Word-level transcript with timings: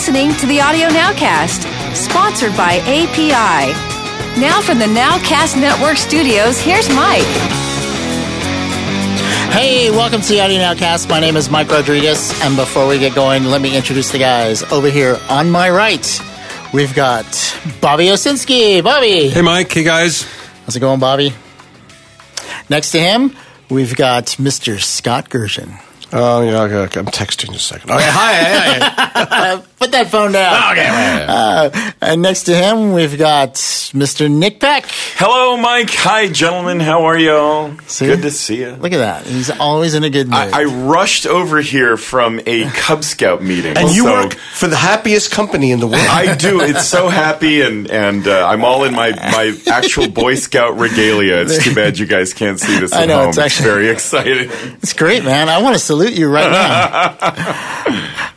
You're 0.00 0.14
listening 0.14 0.34
to 0.38 0.46
the 0.46 0.62
Audio 0.62 0.88
Nowcast, 0.88 1.94
sponsored 1.94 2.56
by 2.56 2.76
API. 2.86 3.70
Now 4.40 4.62
from 4.62 4.78
the 4.78 4.86
Nowcast 4.86 5.60
Network 5.60 5.98
studios, 5.98 6.58
here's 6.58 6.88
Mike. 6.88 7.20
Hey, 9.52 9.90
welcome 9.90 10.22
to 10.22 10.28
the 10.28 10.40
Audio 10.40 10.56
Nowcast. 10.58 11.10
My 11.10 11.20
name 11.20 11.36
is 11.36 11.50
Mike 11.50 11.68
Rodriguez, 11.70 12.32
and 12.42 12.56
before 12.56 12.88
we 12.88 12.98
get 12.98 13.14
going, 13.14 13.44
let 13.44 13.60
me 13.60 13.76
introduce 13.76 14.10
the 14.10 14.18
guys. 14.18 14.62
Over 14.72 14.88
here 14.88 15.18
on 15.28 15.50
my 15.50 15.68
right, 15.68 16.20
we've 16.72 16.94
got 16.94 17.26
Bobby 17.82 18.06
Owsinski. 18.06 18.82
Bobby, 18.82 19.28
Hey, 19.28 19.42
Mike. 19.42 19.70
Hey, 19.70 19.82
guys. 19.84 20.22
how's 20.64 20.76
it 20.76 20.80
going, 20.80 20.98
Bobby? 21.00 21.34
Next 22.70 22.92
to 22.92 22.98
him, 23.00 23.36
we've 23.68 23.94
got 23.94 24.24
Mr. 24.38 24.80
Scott 24.80 25.28
Gershin. 25.28 25.78
Oh, 26.10 26.40
yeah, 26.40 26.62
okay, 26.62 26.76
okay. 26.76 27.00
I'm 27.00 27.06
texting 27.06 27.50
you 27.50 27.56
a 27.56 27.58
second. 27.58 27.90
Okay, 27.90 28.02
hi, 28.02 28.88
hi, 28.88 29.26
hi. 29.56 29.62
Put 29.80 29.92
that 29.92 30.08
phone 30.10 30.32
down. 30.32 30.72
okay, 30.72 30.90
wait, 30.90 31.20
wait. 31.20 31.26
Uh, 31.30 31.70
and 32.02 32.20
next 32.22 32.42
to 32.44 32.54
him, 32.54 32.92
we've 32.92 33.16
got 33.16 33.54
Mr. 33.54 34.30
Nick 34.30 34.60
Peck. 34.60 34.84
Hello, 35.16 35.56
Mike. 35.56 35.88
Hi, 35.90 36.28
gentlemen. 36.28 36.80
How 36.80 37.04
are 37.04 37.18
y'all? 37.18 37.74
See? 37.86 38.06
Good 38.06 38.22
to 38.22 38.30
see 38.30 38.60
you. 38.60 38.72
Look 38.72 38.92
at 38.92 38.98
that. 38.98 39.26
He's 39.26 39.48
always 39.50 39.94
in 39.94 40.04
a 40.04 40.10
good 40.10 40.26
mood. 40.26 40.34
I, 40.36 40.60
I 40.62 40.64
rushed 40.64 41.26
over 41.26 41.60
here 41.62 41.96
from 41.96 42.40
a 42.46 42.64
Cub 42.70 43.04
Scout 43.04 43.42
meeting. 43.42 43.76
And 43.78 43.88
you 43.90 44.04
so 44.04 44.12
work 44.12 44.34
for 44.34 44.66
the 44.68 44.76
happiest 44.76 45.30
company 45.30 45.70
in 45.72 45.80
the 45.80 45.86
world. 45.86 46.00
I 46.08 46.34
do. 46.36 46.60
It's 46.60 46.86
so 46.86 47.08
happy, 47.08 47.62
and 47.62 47.90
and 47.90 48.26
uh, 48.28 48.46
I'm 48.46 48.64
all 48.64 48.84
in 48.84 48.92
my 48.94 49.12
my 49.12 49.56
actual 49.70 50.08
Boy 50.08 50.34
Scout 50.34 50.76
regalia. 50.78 51.36
It's 51.42 51.62
too 51.64 51.74
bad 51.74 51.98
you 51.98 52.06
guys 52.06 52.34
can't 52.34 52.60
see 52.60 52.78
this 52.80 52.92
I 52.94 53.02
at 53.02 53.08
know, 53.08 53.18
home. 53.20 53.28
it's 53.30 53.38
It's, 53.38 53.44
actually- 53.46 53.70
very 53.70 53.88
exciting. 53.88 54.50
It's 54.82 54.92
great, 54.94 55.24
man. 55.24 55.48
I 55.48 55.62
want 55.62 55.74
to 55.74 55.78
salute 55.78 56.12
you 56.12 56.28
right 56.30 56.50
now. 56.50 57.16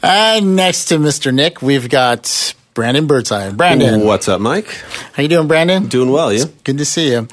and 0.04 0.56
next 0.56 0.86
to 0.86 0.96
Mr. 0.96 1.33
Nick, 1.36 1.62
we've 1.62 1.90
got 1.90 2.54
Brandon 2.74 3.08
Birdseye. 3.08 3.52
Brandon, 3.52 4.02
What's 4.06 4.28
up, 4.28 4.40
Mike? 4.42 4.68
how 5.14 5.22
you 5.24 5.30
doing, 5.30 5.48
Brandon? 5.48 5.88
Doing 5.88 6.12
well, 6.12 6.32
you? 6.32 6.46
Good 6.64 6.78
to 6.80 6.86
see 6.86 7.12
you. 7.12 7.28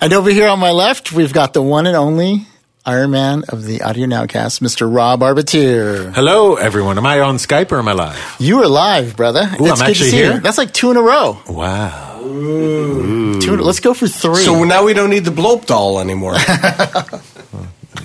And 0.00 0.12
over 0.12 0.30
here 0.30 0.48
on 0.48 0.58
my 0.58 0.70
left, 0.72 1.12
we've 1.12 1.32
got 1.32 1.52
the 1.54 1.62
one 1.62 1.86
and 1.86 1.96
only 1.96 2.46
Iron 2.84 3.10
Man 3.10 3.44
of 3.48 3.64
the 3.64 3.82
Audio 3.82 4.06
Nowcast, 4.06 4.60
Mr. 4.60 4.92
Rob 4.94 5.22
Arbittier. 5.22 6.10
Hello, 6.12 6.56
everyone. 6.56 6.98
Am 6.98 7.06
I 7.06 7.20
on 7.20 7.36
Skype 7.36 7.72
or 7.72 7.78
am 7.78 7.88
I 7.88 7.92
live? 7.92 8.36
You 8.38 8.62
are 8.62 8.68
live, 8.68 9.16
brother. 9.16 9.40
Ooh, 9.40 9.44
it's 9.44 9.60
I'm 9.60 9.66
good 9.66 9.76
to 9.76 9.84
actually 9.84 10.10
see 10.10 10.16
here? 10.16 10.34
you. 10.34 10.40
That's 10.40 10.58
like 10.58 10.72
two 10.72 10.90
in 10.90 10.96
a 10.96 11.02
row. 11.02 11.38
Wow. 11.48 12.06
Two 12.20 13.56
let's 13.56 13.80
go 13.80 13.94
for 13.94 14.06
three. 14.08 14.42
so 14.44 14.64
now 14.64 14.84
we 14.84 14.92
don't 14.92 15.10
need 15.10 15.24
the 15.24 15.30
blope 15.30 15.66
doll 15.66 15.98
anymore. 16.00 16.34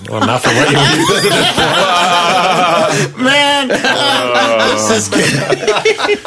Well, 0.08 0.20
not 0.20 0.42
for 0.42 0.50
what 0.50 0.70
you 0.70 0.76
Man, 3.24 3.68
let's, 3.68 4.88
just 4.88 5.12
keep, 5.12 6.24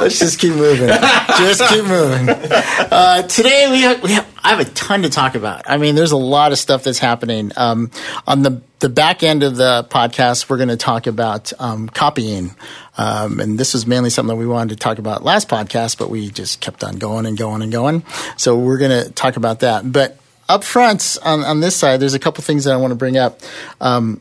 let's 0.00 0.18
just 0.18 0.38
keep 0.38 0.54
moving. 0.54 0.88
Just 0.88 1.62
keep 1.68 1.84
moving. 1.84 2.28
Uh, 2.28 3.22
today 3.22 3.70
we 3.70 3.82
have, 3.82 4.02
we 4.02 4.12
have 4.12 4.26
I 4.44 4.50
have 4.50 4.60
a 4.60 4.64
ton 4.64 5.02
to 5.02 5.08
talk 5.08 5.34
about. 5.34 5.70
I 5.70 5.76
mean, 5.76 5.94
there's 5.94 6.12
a 6.12 6.16
lot 6.16 6.52
of 6.52 6.58
stuff 6.58 6.84
that's 6.84 6.98
happening. 6.98 7.52
Um, 7.56 7.90
on 8.26 8.42
the 8.42 8.60
the 8.80 8.88
back 8.88 9.22
end 9.22 9.44
of 9.44 9.56
the 9.56 9.86
podcast, 9.88 10.50
we're 10.50 10.56
going 10.56 10.68
to 10.68 10.76
talk 10.76 11.06
about 11.06 11.52
um, 11.60 11.88
copying, 11.88 12.56
um, 12.98 13.38
and 13.38 13.58
this 13.58 13.74
was 13.74 13.86
mainly 13.86 14.10
something 14.10 14.34
that 14.34 14.40
we 14.40 14.46
wanted 14.46 14.70
to 14.70 14.76
talk 14.76 14.98
about 14.98 15.22
last 15.22 15.48
podcast, 15.48 15.98
but 15.98 16.10
we 16.10 16.28
just 16.28 16.60
kept 16.60 16.82
on 16.82 16.96
going 16.96 17.26
and 17.26 17.38
going 17.38 17.62
and 17.62 17.70
going. 17.70 18.04
So 18.36 18.58
we're 18.58 18.78
going 18.78 19.04
to 19.04 19.10
talk 19.10 19.36
about 19.36 19.60
that, 19.60 19.90
but. 19.90 20.18
Up 20.52 20.64
front 20.64 21.16
on, 21.22 21.42
on 21.44 21.60
this 21.60 21.74
side, 21.74 21.98
there's 21.98 22.12
a 22.12 22.18
couple 22.18 22.44
things 22.44 22.64
that 22.64 22.74
I 22.74 22.76
want 22.76 22.90
to 22.90 22.94
bring 22.94 23.16
up. 23.16 23.40
Um, 23.80 24.20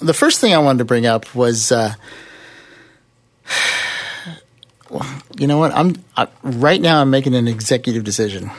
the 0.00 0.12
first 0.12 0.40
thing 0.40 0.52
I 0.52 0.58
wanted 0.58 0.78
to 0.78 0.84
bring 0.84 1.06
up 1.06 1.32
was, 1.32 1.70
uh, 1.70 1.94
well, 4.90 5.22
you 5.38 5.46
know 5.46 5.58
what? 5.58 5.70
I'm 5.72 5.94
I, 6.16 6.26
right 6.42 6.80
now. 6.80 7.00
I'm 7.00 7.10
making 7.10 7.36
an 7.36 7.46
executive 7.46 8.02
decision. 8.02 8.50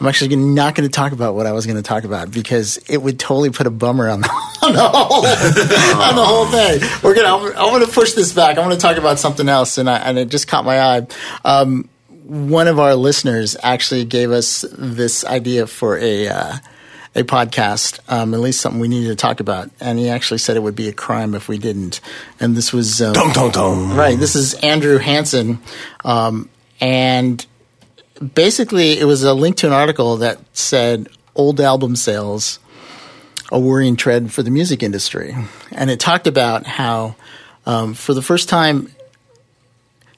I'm 0.00 0.06
actually 0.08 0.34
not 0.34 0.74
going 0.74 0.88
to 0.88 0.92
talk 0.92 1.12
about 1.12 1.36
what 1.36 1.46
I 1.46 1.52
was 1.52 1.64
going 1.64 1.76
to 1.76 1.82
talk 1.82 2.02
about 2.02 2.32
because 2.32 2.76
it 2.88 2.98
would 2.98 3.20
totally 3.20 3.50
put 3.50 3.68
a 3.68 3.70
bummer 3.70 4.08
on 4.08 4.22
the, 4.22 4.28
on 4.62 4.72
the 4.72 4.80
whole 4.80 5.24
on 5.24 6.16
the 6.16 6.24
whole 6.24 6.46
thing. 6.46 6.80
We're 7.04 7.14
gonna. 7.14 7.36
I'm, 7.36 7.46
I'm 7.56 7.70
going 7.70 7.86
to 7.86 7.92
push 7.92 8.14
this 8.14 8.32
back. 8.32 8.58
I'm 8.58 8.64
going 8.64 8.76
to 8.76 8.82
talk 8.82 8.96
about 8.96 9.20
something 9.20 9.48
else, 9.48 9.78
and 9.78 9.88
I, 9.88 9.98
and 9.98 10.18
it 10.18 10.28
just 10.28 10.48
caught 10.48 10.64
my 10.64 10.80
eye. 10.80 11.06
Um, 11.44 11.88
one 12.26 12.66
of 12.66 12.80
our 12.80 12.96
listeners 12.96 13.56
actually 13.62 14.04
gave 14.04 14.32
us 14.32 14.64
this 14.72 15.24
idea 15.24 15.66
for 15.66 15.96
a 15.98 16.28
uh, 16.28 16.56
a 17.14 17.22
podcast, 17.22 18.00
um, 18.08 18.34
at 18.34 18.40
least 18.40 18.60
something 18.60 18.80
we 18.80 18.88
needed 18.88 19.08
to 19.08 19.16
talk 19.16 19.40
about, 19.40 19.70
and 19.80 19.98
he 19.98 20.08
actually 20.08 20.38
said 20.38 20.56
it 20.56 20.62
would 20.62 20.74
be 20.74 20.88
a 20.88 20.92
crime 20.92 21.34
if 21.34 21.48
we 21.48 21.56
didn't. 21.56 22.00
And 22.40 22.56
this 22.56 22.72
was 22.72 23.00
um, 23.00 23.12
dum 23.12 23.32
dum 23.32 23.50
dum. 23.52 23.96
right. 23.96 24.18
This 24.18 24.34
is 24.34 24.54
Andrew 24.54 24.98
Hansen, 24.98 25.60
um, 26.04 26.50
and 26.80 27.46
basically 28.34 28.98
it 28.98 29.04
was 29.04 29.22
a 29.22 29.32
link 29.32 29.58
to 29.58 29.68
an 29.68 29.72
article 29.72 30.16
that 30.16 30.40
said 30.52 31.08
old 31.34 31.60
album 31.60 31.96
sales 31.96 32.58
a 33.52 33.60
worrying 33.60 33.94
trend 33.94 34.32
for 34.32 34.42
the 34.42 34.50
music 34.50 34.82
industry, 34.82 35.36
and 35.70 35.90
it 35.90 36.00
talked 36.00 36.26
about 36.26 36.66
how 36.66 37.14
um, 37.66 37.94
for 37.94 38.14
the 38.14 38.22
first 38.22 38.48
time 38.48 38.92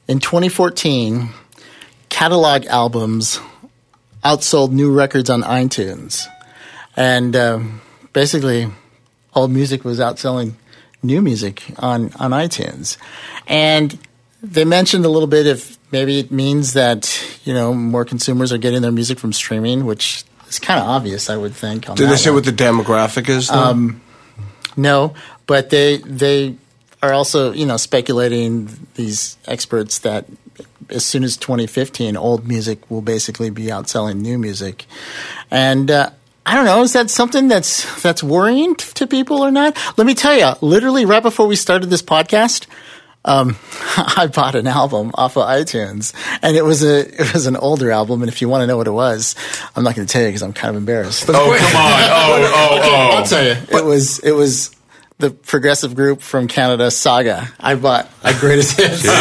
in 0.08 0.19
2014 0.19 1.28
catalog 2.19 2.67
albums 2.67 3.41
outsold 4.25 4.73
new 4.73 4.93
records 4.93 5.31
on 5.31 5.43
iTunes. 5.43 6.27
And 6.97 7.37
um, 7.37 7.81
basically, 8.12 8.67
old 9.37 9.53
music 9.53 9.84
was 9.84 10.01
outselling 10.01 10.55
new 11.01 11.23
music 11.23 11.62
on, 11.79 12.11
on 12.19 12.33
iTunes. 12.33 12.97
And 13.47 13.97
they 14.43 14.65
mentioned 14.65 15.05
a 15.05 15.09
little 15.09 15.29
bit 15.29 15.47
if 15.47 15.79
maybe 15.93 16.19
it 16.19 16.33
means 16.33 16.73
that, 16.73 17.01
you 17.45 17.55
know, 17.55 17.73
more 17.73 18.05
consumers 18.05 18.53
are 18.53 18.59
getting 18.59 18.83
their 18.83 18.91
music 18.91 19.21
from 19.21 19.33
streaming, 19.33 19.87
which 19.87 20.25
is 20.49 20.59
kind 20.59 20.81
of 20.81 20.89
obvious, 20.89 21.31
I 21.31 21.37
would 21.37 21.55
think. 21.55 21.89
On 21.89 21.95
Did 21.95 22.11
they 22.11 22.17
say 22.17 22.31
one. 22.31 22.39
what 22.39 22.45
the 22.47 22.53
demographic 22.53 23.29
is? 23.29 23.49
Um, 23.49 24.00
No, 24.77 25.15
but 25.47 25.71
they 25.71 25.99
they 25.99 26.56
are 27.00 27.12
also 27.12 27.53
you 27.53 27.67
know 27.67 27.77
speculating 27.77 28.69
these 28.95 29.37
experts 29.47 30.00
that 30.00 30.27
as 30.91 31.04
soon 31.04 31.25
as 31.25 31.37
2015, 31.37 32.16
old 32.16 32.47
music 32.47 32.91
will 32.91 33.03
basically 33.03 33.50
be 33.50 33.65
outselling 33.65 34.16
new 34.16 34.38
music, 34.38 34.87
and. 35.50 35.91
Uh, 35.91 36.10
I 36.47 36.54
don't 36.54 36.65
know. 36.65 36.81
Is 36.81 36.94
that 36.94 37.10
something 37.10 37.49
that's 37.49 38.00
that's 38.00 38.22
worrying 38.22 38.75
t- 38.75 38.91
to 38.94 39.06
people 39.06 39.44
or 39.44 39.50
not? 39.50 39.76
Let 39.99 40.06
me 40.06 40.15
tell 40.15 40.34
you. 40.34 40.50
Literally, 40.62 41.04
right 41.04 41.22
before 41.22 41.47
we 41.47 41.56
started 41.56 41.91
this 41.91 42.00
podcast, 42.00 42.66
um, 43.28 43.56
I 44.16 44.31
bought 44.32 44.54
an 44.54 44.66
album 44.66 45.10
off 45.15 45.37
of 45.37 45.47
iTunes, 45.47 46.15
and 46.43 46.56
it 46.56 46.65
was 46.65 46.82
a 46.82 47.00
it 47.00 47.34
was 47.34 47.47
an 47.47 47.56
older 47.56 47.91
album. 47.91 48.22
And 48.22 48.31
if 48.31 48.41
you 48.41 48.49
want 48.49 48.62
to 48.62 48.66
know 48.66 48.78
what 48.78 48.87
it 48.87 48.93
was, 48.93 49.34
I'm 49.76 49.84
not 49.84 49.94
going 49.94 50.06
to 50.06 50.12
tell 50.12 50.22
you 50.22 50.28
because 50.28 50.43
I'm 50.43 50.55
kind 50.55 50.70
of 50.70 50.76
embarrassed. 50.76 51.28
Oh, 51.28 51.32
come 51.32 51.76
on. 51.76 52.03
Oh, 52.03 52.53
oh, 52.55 52.81
oh. 52.82 53.16
I'll 53.19 53.26
tell 53.26 53.44
you. 53.44 53.56
It 53.78 53.84
was 53.84 54.19
it 54.20 54.32
was 54.32 54.75
the 55.19 55.31
progressive 55.31 55.97
group 55.97 56.21
from 56.21 56.47
Canada, 56.47 56.91
Saga. 56.93 57.49
I 57.59 57.75
bought 57.75 58.09
a 58.23 58.33
greatest 58.34 58.77
hits. 58.77 59.05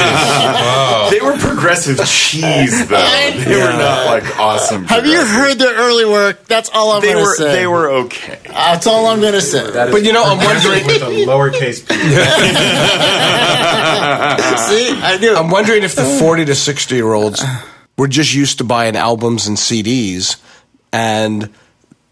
They 1.10 1.22
were 1.22 1.38
progressive 1.38 1.98
cheese, 2.06 2.88
though. 2.88 2.98
I 2.98 3.32
They 3.32 3.56
were 3.56 3.72
not 3.72 4.06
like 4.08 4.38
awesome. 4.38 4.84
Have 4.86 5.06
you 5.06 5.24
heard 5.26 5.56
their 5.58 5.74
early 5.76 6.06
work? 6.06 6.46
That's 6.46 6.70
all 6.74 6.92
I'm 6.92 7.02
going 7.02 7.18
to 7.18 7.26
say. 7.26 7.56
they 7.56 7.66
were 7.66 7.90
okay. 7.90 8.40
That's 8.46 8.86
all 8.86 9.08
I'm 9.08 9.22
going 9.22 9.34
to 9.34 9.42
say. 9.42 9.72
but 9.92 10.04
you 10.04 10.12
know, 10.14 10.24
I'm 10.24 10.38
wondering. 10.38 10.86
with 10.86 11.02
a 11.02 11.26
lowercase 11.26 11.88
p. 11.88 11.96
See, 14.68 14.92
I 15.02 15.18
do. 15.20 15.36
I'm 15.36 15.50
wondering 15.50 15.84
if 15.84 15.96
the 15.96 16.04
40 16.04 16.46
to 16.46 16.56
60 16.56 16.96
year 16.96 17.14
olds 17.14 17.44
were 17.98 18.08
just 18.08 18.34
used 18.36 18.58
to 18.60 18.64
buying 18.64 18.96
albums 18.98 19.48
and 19.48 19.56
CDs, 19.58 20.38
and 20.92 21.50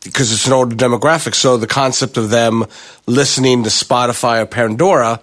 because 0.05 0.31
it's 0.31 0.47
an 0.47 0.53
older 0.53 0.75
demographic, 0.75 1.35
so 1.35 1.57
the 1.57 1.67
concept 1.67 2.17
of 2.17 2.29
them 2.29 2.65
listening 3.05 3.63
to 3.63 3.69
Spotify 3.69 4.43
or 4.43 4.45
Pandora, 4.45 5.19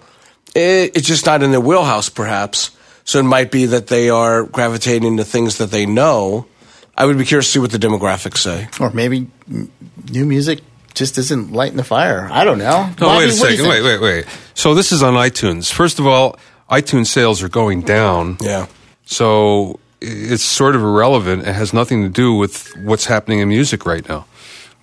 it, 0.53 0.95
it's 0.95 1.07
just 1.07 1.25
not 1.25 1.41
in 1.41 1.51
their 1.51 1.61
wheelhouse, 1.61 2.09
perhaps. 2.09 2.71
So 3.05 3.19
it 3.19 3.23
might 3.23 3.51
be 3.51 3.65
that 3.65 3.87
they 3.87 4.09
are 4.09 4.43
gravitating 4.43 5.17
to 5.17 5.23
things 5.23 5.57
that 5.57 5.71
they 5.71 5.85
know. 5.85 6.45
I 6.95 7.05
would 7.05 7.17
be 7.17 7.25
curious 7.25 7.47
to 7.47 7.51
see 7.53 7.59
what 7.59 7.71
the 7.71 7.79
demographics 7.79 8.37
say. 8.37 8.69
or 8.79 8.91
maybe 8.91 9.27
new 10.11 10.25
music 10.25 10.59
just 10.93 11.17
isn't 11.17 11.51
lighting 11.51 11.77
the 11.77 11.83
fire. 11.83 12.29
I 12.31 12.43
don't 12.43 12.59
know. 12.59 12.85
No, 12.99 13.07
Bobby, 13.07 13.25
wait 13.25 13.35
a 13.35 13.39
what 13.39 13.47
do 13.47 13.55
you 13.55 13.63
second. 13.63 13.69
Wait, 13.69 13.81
wait, 13.81 14.01
wait. 14.01 14.25
So 14.53 14.75
this 14.75 14.91
is 14.91 15.01
on 15.01 15.15
iTunes. 15.15 15.71
First 15.73 15.99
of 15.99 16.05
all, 16.05 16.37
iTunes 16.69 17.07
sales 17.07 17.41
are 17.41 17.49
going 17.49 17.81
down. 17.81 18.37
Yeah. 18.39 18.67
So 19.05 19.79
it's 20.01 20.43
sort 20.43 20.75
of 20.75 20.81
irrelevant. 20.81 21.47
It 21.47 21.53
has 21.53 21.73
nothing 21.73 22.03
to 22.03 22.09
do 22.09 22.35
with 22.35 22.75
what's 22.83 23.05
happening 23.05 23.39
in 23.39 23.47
music 23.47 23.85
right 23.85 24.07
now. 24.07 24.25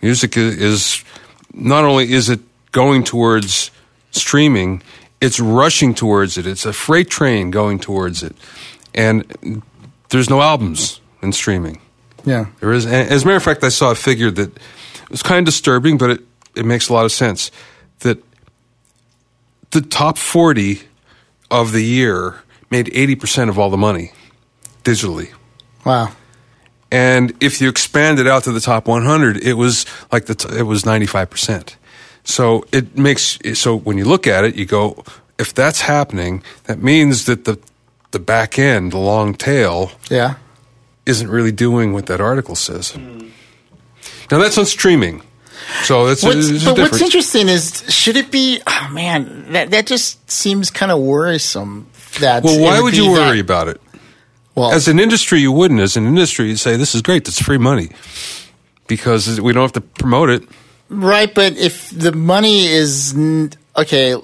Music 0.03 0.37
is 0.37 1.05
not 1.53 1.85
only 1.85 2.13
is 2.13 2.29
it 2.29 2.41
going 2.73 3.05
towards 3.05 3.71
streaming, 4.11 4.83
it's 5.21 5.39
rushing 5.39 5.95
towards 5.95 6.39
it. 6.39 6.47
It's 6.47 6.65
a 6.65 6.73
freight 6.73 7.11
train 7.11 7.51
going 7.51 7.79
towards 7.79 8.23
it, 8.23 8.35
and 8.95 9.63
there's 10.09 10.31
no 10.31 10.41
albums 10.41 11.01
in 11.23 11.33
streaming. 11.33 11.81
Yeah. 12.25 12.47
There 12.61 12.73
is, 12.73 12.87
as 12.87 13.23
a 13.23 13.27
matter 13.27 13.37
of 13.37 13.43
fact, 13.43 13.65
I 13.65 13.69
saw 13.69 13.91
a 13.91 13.95
figure 13.95 14.31
that 14.31 14.59
was 15.11 15.23
kind 15.23 15.41
of 15.41 15.45
disturbing, 15.47 15.99
but 15.99 16.11
it, 16.11 16.21
it 16.55 16.65
makes 16.65 16.89
a 16.89 16.93
lot 16.93 17.05
of 17.05 17.13
sense. 17.13 17.51
That 18.01 18.23
the 19.71 19.81
top 19.81 20.19
40 20.19 20.83
of 21.51 21.73
the 21.73 21.83
year 21.83 22.43
made 22.71 22.87
80% 22.87 23.49
of 23.49 23.59
all 23.59 23.71
the 23.71 23.77
money 23.77 24.13
digitally. 24.85 25.33
Wow. 25.85 26.13
And 26.93 27.33
if 27.41 27.61
you 27.61 27.69
expand 27.69 28.19
it 28.19 28.27
out 28.27 28.45
to 28.45 28.53
the 28.53 28.61
top 28.61 28.89
100, 28.89 29.37
it 29.45 29.55
was 29.55 29.87
like 30.11 30.27
the 30.27 30.35
t- 30.35 30.57
it 30.59 30.63
was 30.63 30.83
95%. 30.85 31.77
So 32.25 32.65
it 32.73 32.99
makes 32.99 33.39
so 33.55 33.77
when 33.77 33.97
you 33.99 34.05
look 34.05 34.27
at 34.27 34.45
it, 34.45 34.57
you 34.57 34.67
go, 34.67 35.05
if 35.39 35.55
that's 35.55 35.83
happening, 35.83 36.43
that 36.65 36.83
means 36.83 37.25
that 37.27 37.45
the 37.45 37.59
the 38.11 38.19
back 38.19 38.59
end, 38.59 38.91
the 38.93 38.99
long 38.99 39.35
tail, 39.35 39.93
Yeah. 40.11 40.35
isn't 41.07 41.29
really 41.31 41.53
doing 41.53 41.93
what 41.93 42.07
that 42.07 42.21
article 42.21 42.57
says. 42.57 42.97
Now 44.31 44.39
that's 44.39 44.59
on 44.59 44.67
streaming, 44.67 45.23
so 45.85 46.07
that's 46.07 46.23
What's, 46.23 46.51
a 46.51 46.65
but 46.65 46.79
what's 46.79 47.01
interesting 47.01 47.49
is, 47.49 47.85
should 47.89 48.17
it 48.17 48.31
be? 48.31 48.61
Oh 48.67 48.89
man, 48.93 49.53
that 49.53 49.71
that 49.71 49.87
just 49.87 50.29
seems 50.31 50.71
kind 50.71 50.91
of 50.93 50.99
worrisome. 51.01 51.87
That 52.21 52.43
Well, 52.43 52.61
why 52.61 52.81
would 52.81 52.97
you 52.97 53.05
that- 53.15 53.29
worry 53.29 53.39
about 53.41 53.69
it? 53.69 53.81
Well, 54.61 54.73
As 54.73 54.89
an 54.89 55.01
industry, 55.01 55.41
you 55.41 55.53
wouldn't. 55.53 55.81
As 55.81 55.97
an 55.97 56.07
industry, 56.07 56.49
you'd 56.49 56.59
say 56.59 56.77
this 56.77 56.95
is 56.95 57.01
great. 57.01 57.25
That's 57.25 57.41
free 57.41 57.57
money 57.57 57.89
because 58.89 59.41
we 59.41 59.55
don't 59.55 59.63
have 59.63 59.73
to 59.73 59.81
promote 59.81 60.29
it. 60.29 60.43
Right, 60.91 61.35
but 61.35 61.57
if 61.57 61.89
the 61.89 62.13
money 62.13 62.67
is 62.67 63.15
n- 63.15 63.53
okay, 63.75 64.17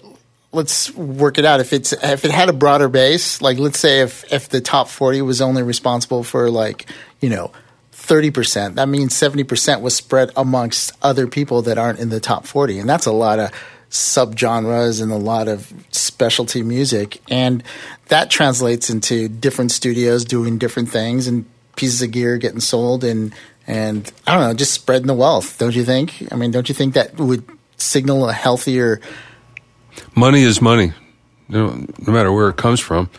let's 0.53 0.95
work 0.95 1.39
it 1.39 1.47
out. 1.47 1.61
If 1.61 1.73
it's 1.73 1.95
if 1.95 2.27
it 2.27 2.31
had 2.33 2.51
a 2.51 2.53
broader 2.53 2.91
base, 2.91 3.41
like 3.41 3.59
let's 3.59 3.79
say 3.79 4.01
if 4.01 4.31
if 4.31 4.51
the 4.51 4.61
top 4.61 4.89
forty 4.89 5.23
was 5.23 5.41
only 5.41 5.63
responsible 5.63 6.23
for 6.23 6.51
like 6.51 6.85
you 7.21 7.31
know 7.31 7.53
thirty 7.93 8.31
percent, 8.31 8.75
that 8.77 8.91
means 8.91 9.17
seventy 9.17 9.45
percent 9.45 9.81
was 9.81 9.95
spread 9.95 10.33
amongst 10.37 10.93
other 11.01 11.27
people 11.27 11.63
that 11.63 11.79
aren't 11.79 11.99
in 11.99 12.11
the 12.11 12.21
top 12.21 12.47
forty, 12.47 12.79
and 12.79 12.87
that's 12.87 13.07
a 13.07 13.13
lot 13.13 13.39
of 13.39 13.53
subgenres 13.91 15.03
and 15.03 15.13
a 15.13 15.17
lot 15.17 15.49
of 15.49 15.73
specialty 15.91 16.63
music, 16.63 17.21
and 17.31 17.63
that 18.09 18.31
translates 18.31 18.91
into 18.91 19.29
different 19.29 19.71
studios 19.71 20.25
doing 20.25 20.59
different 20.59 20.91
things 20.91 21.27
and 21.27 21.47
pieces 21.77 22.03
of 22.03 22.11
gear 22.11 22.39
getting 22.39 22.61
sold 22.61 23.05
and 23.05 23.35
and 23.67 24.13
I 24.27 24.35
don't 24.35 24.43
know, 24.43 24.55
just 24.55 24.73
spreading 24.73 25.09
the 25.09 25.15
wealth, 25.15 25.59
don't 25.59 25.75
you 25.75 25.85
think? 25.85 26.29
I 26.31 26.37
mean, 26.37 26.53
don't 26.53 26.69
you 26.69 26.75
think 26.75 26.95
that 26.95 27.19
would 27.19 27.45
signal 27.77 28.29
a 28.29 28.33
healthier? 28.33 29.01
Money 30.15 30.43
is 30.43 30.63
money, 30.63 30.93
know, 31.49 31.85
no 32.07 32.13
matter 32.13 32.33
where 32.33 32.49
it 32.49 32.57
comes 32.57 32.79
from. 32.79 33.11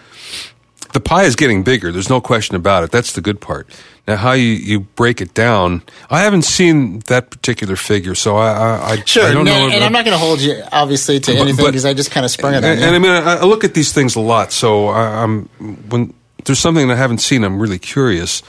The 0.94 1.02
pie 1.02 1.24
is 1.24 1.36
getting 1.36 1.64
bigger. 1.64 1.92
There's 1.92 2.10
no 2.10 2.22
question 2.22 2.56
about 2.56 2.84
it. 2.84 2.92
That's 2.92 3.12
the 3.12 3.20
good 3.22 3.42
part. 3.42 3.70
Now, 4.08 4.16
how 4.16 4.32
you, 4.32 4.44
you 4.54 4.80
break 4.96 5.20
it 5.20 5.34
down, 5.34 5.82
I 6.10 6.22
haven't 6.22 6.44
seen 6.44 7.00
that 7.08 7.30
particular 7.30 7.76
figure, 7.76 8.16
so 8.16 8.38
I 8.38 8.52
I, 8.54 8.90
I, 8.92 8.96
Sure, 9.04 9.26
I 9.26 9.34
don't 9.34 9.46
and, 9.48 9.70
know. 9.70 9.76
and 9.76 9.84
I'm 9.84 9.92
not 9.92 10.06
going 10.06 10.16
to 10.16 10.18
hold 10.18 10.40
you 10.40 10.64
obviously 10.72 11.20
to 11.20 11.34
But- 11.34 11.42
anything 11.42 11.66
because 11.66 11.84
I 11.86 11.94
just 11.94 12.10
kind 12.12 12.26
of 12.26 12.32
sprung 12.32 12.54
it 12.54 12.64
and, 12.64 12.80
and 12.80 12.96
I 12.96 13.00
mean, 13.00 13.12
I, 13.12 13.36
I 13.36 13.44
look 13.44 13.66
at 13.66 13.74
these 13.74 13.92
things 13.92 14.16
a 14.16 14.22
lot. 14.22 14.54
So 14.54 14.88
I, 14.88 15.24
I'm 15.24 15.46
when 15.90 16.14
there's 16.46 16.60
something 16.60 16.88
that 16.88 16.94
I 16.94 16.98
haven't 16.98 17.18
seen, 17.18 17.44
I'm 17.44 17.60
really 17.60 17.80
curious. 17.80 18.44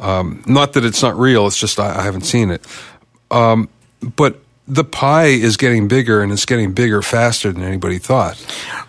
Um, 0.00 0.42
not 0.46 0.72
that 0.72 0.84
it's 0.84 1.02
not 1.02 1.16
real; 1.16 1.46
it's 1.46 1.56
just 1.58 1.78
I, 1.78 2.00
I 2.00 2.02
haven't 2.02 2.22
seen 2.26 2.50
it. 2.50 2.66
Um, 3.30 3.68
but 4.16 4.40
the 4.66 4.82
pie 4.84 5.26
is 5.26 5.56
getting 5.56 5.86
bigger, 5.86 6.20
and 6.20 6.32
it's 6.32 6.44
getting 6.46 6.72
bigger 6.72 7.00
faster 7.00 7.52
than 7.52 7.62
anybody 7.62 7.98
thought. 7.98 8.36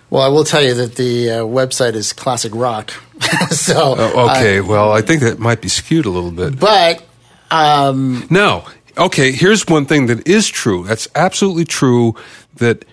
Well, 0.09 0.21
I 0.21 0.27
will 0.29 0.43
tell 0.43 0.63
you 0.63 0.73
that 0.75 0.95
the 0.95 1.31
uh, 1.31 1.35
website 1.41 1.93
is 1.93 2.13
classic 2.13 2.53
rock. 2.55 2.91
so 3.49 3.95
Uh, 3.97 4.31
okay, 4.31 4.61
well, 4.61 4.91
I 4.91 5.01
think 5.01 5.21
that 5.21 5.39
might 5.39 5.61
be 5.61 5.67
skewed 5.67 6.05
a 6.05 6.09
little 6.09 6.31
bit. 6.31 6.59
but 6.59 7.03
um, 7.51 8.27
No. 8.29 8.65
Okay, 8.97 9.31
here's 9.31 9.67
one 9.67 9.85
thing 9.85 10.07
that 10.07 10.27
is 10.27 10.47
true. 10.47 10.83
That's 10.83 11.07
absolutely 11.13 11.65
true 11.65 12.15
that 12.55 12.83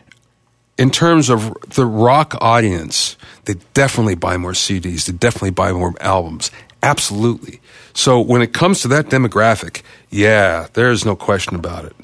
in 0.76 0.90
terms 0.90 1.30
of 1.30 1.54
the 1.70 1.86
rock 1.86 2.34
audience, 2.40 3.16
they 3.46 3.54
definitely 3.72 4.14
buy 4.14 4.36
more 4.36 4.52
CDs, 4.52 5.06
they 5.06 5.12
definitely 5.12 5.50
buy 5.50 5.72
more 5.72 5.94
albums. 6.00 6.50
Absolutely. 6.82 7.60
So 7.94 8.20
when 8.20 8.42
it 8.42 8.52
comes 8.52 8.82
to 8.82 8.88
that 8.88 9.06
demographic, 9.06 9.80
yeah, 10.10 10.66
there's 10.74 11.06
no 11.06 11.16
question 11.16 11.54
about 11.54 11.86
it. 11.86 11.96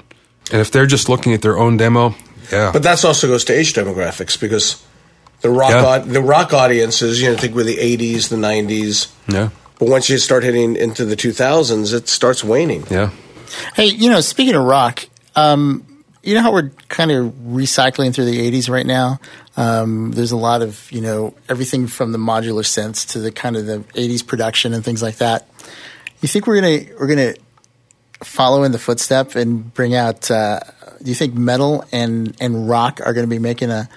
And 0.51 0.59
if 0.61 0.71
they're 0.71 0.87
just 0.87 1.07
looking 1.07 1.33
at 1.33 1.43
their 1.43 1.57
own 1.57 1.77
demo, 1.77 2.15
yeah. 2.51 2.71
But 2.71 2.83
that 2.83 3.03
also 3.05 3.27
goes 3.27 3.45
to 3.45 3.53
age 3.53 3.73
demographics 3.73 4.39
because 4.39 4.83
the 5.41 5.49
rock 5.49 5.71
Yeah. 5.71 5.95
au- 5.95 6.05
the 6.05 6.21
rock 6.21 6.53
audiences, 6.53 7.21
you 7.21 7.29
know, 7.31 7.37
think 7.37 7.55
with 7.55 7.65
the 7.67 7.77
'80s, 7.77 8.29
the 8.29 8.35
'90s. 8.37 9.07
yeah. 9.27 9.49
But 9.79 9.89
once 9.89 10.09
you 10.09 10.17
start 10.19 10.43
hitting 10.43 10.75
into 10.75 11.05
the 11.05 11.15
2000s, 11.15 11.91
it 11.93 12.07
starts 12.07 12.43
waning. 12.43 12.85
Yeah. 12.91 13.09
Hey, 13.75 13.87
you 13.87 14.09
know, 14.11 14.21
speaking 14.21 14.53
of 14.55 14.63
rock, 14.63 15.07
um, 15.35 15.83
you 16.23 16.35
know 16.35 16.41
how 16.41 16.51
we're 16.53 16.69
kind 16.87 17.09
of 17.11 17.33
recycling 17.47 18.13
through 18.13 18.25
the 18.25 18.39
'80s 18.39 18.69
right 18.69 18.85
now. 18.85 19.19
Um, 19.57 20.11
there's 20.11 20.31
a 20.31 20.37
lot 20.37 20.61
of 20.61 20.89
you 20.91 21.01
know 21.01 21.33
everything 21.49 21.87
from 21.87 22.11
the 22.11 22.17
modular 22.19 22.63
synths 22.63 23.07
to 23.13 23.19
the 23.19 23.31
kind 23.31 23.57
of 23.57 23.65
the 23.65 23.79
'80s 23.95 24.25
production 24.25 24.73
and 24.73 24.85
things 24.85 25.01
like 25.01 25.17
that. 25.17 25.47
You 26.21 26.27
think 26.27 26.45
we're 26.47 26.61
gonna 26.61 26.79
we're 26.99 27.07
gonna 27.07 27.33
follow 28.23 28.63
in 28.63 28.71
the 28.71 28.79
footstep 28.79 29.35
and 29.35 29.73
bring 29.73 29.95
out? 29.95 30.29
Uh, 30.29 30.59
do 31.01 31.09
you 31.09 31.15
think 31.15 31.33
metal 31.33 31.83
and 31.91 32.35
and 32.39 32.69
rock 32.69 33.01
are 33.03 33.13
going 33.13 33.25
to 33.25 33.29
be 33.29 33.39
making 33.39 33.71
a 33.71 33.89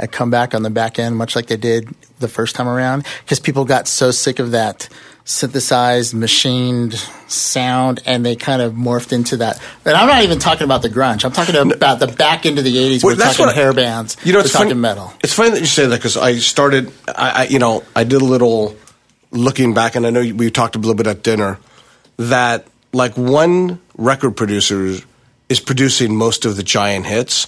a 0.00 0.08
comeback 0.08 0.54
on 0.54 0.62
the 0.62 0.70
back 0.70 0.98
end, 0.98 1.16
much 1.16 1.36
like 1.36 1.46
they 1.46 1.56
did 1.56 1.94
the 2.18 2.28
first 2.28 2.56
time 2.56 2.66
around? 2.66 3.06
Because 3.22 3.38
people 3.38 3.64
got 3.64 3.86
so 3.86 4.10
sick 4.10 4.38
of 4.38 4.50
that 4.50 4.88
synthesized, 5.24 6.14
machined 6.14 6.94
sound, 7.28 8.00
and 8.04 8.26
they 8.26 8.34
kind 8.34 8.60
of 8.60 8.72
morphed 8.72 9.12
into 9.12 9.36
that. 9.38 9.60
And 9.84 9.94
I'm 9.94 10.08
not 10.08 10.24
even 10.24 10.38
talking 10.38 10.64
about 10.64 10.82
the 10.82 10.88
grunge. 10.88 11.24
I'm 11.24 11.32
talking 11.32 11.54
about 11.72 12.00
the 12.00 12.08
back 12.08 12.46
end 12.46 12.58
of 12.58 12.64
the 12.64 12.76
'80s. 12.76 13.04
Well, 13.04 13.16
we're 13.16 13.22
talking 13.22 13.46
I- 13.46 13.52
hair 13.52 13.72
bands. 13.72 14.16
You 14.24 14.32
know, 14.32 14.38
we're 14.38 14.44
it's 14.44 14.52
talking 14.52 14.70
funny, 14.70 14.80
metal. 14.80 15.12
It's 15.22 15.32
funny 15.32 15.50
that 15.50 15.60
you 15.60 15.66
say 15.66 15.86
that 15.86 15.96
because 15.96 16.16
I 16.16 16.36
started, 16.38 16.92
I, 17.08 17.30
I, 17.30 17.42
you 17.44 17.58
know, 17.58 17.84
I 17.94 18.04
did 18.04 18.20
a 18.20 18.24
little 18.24 18.76
looking 19.30 19.74
back, 19.74 19.94
and 19.94 20.06
I 20.06 20.10
know 20.10 20.20
we 20.20 20.50
talked 20.50 20.74
a 20.76 20.78
little 20.78 20.94
bit 20.94 21.06
at 21.06 21.22
dinner 21.22 21.58
that 22.16 22.66
like 22.92 23.16
one 23.16 23.80
record 23.96 24.32
producer 24.32 24.96
is 25.48 25.60
producing 25.60 26.16
most 26.16 26.44
of 26.44 26.56
the 26.56 26.62
giant 26.62 27.06
hits, 27.06 27.46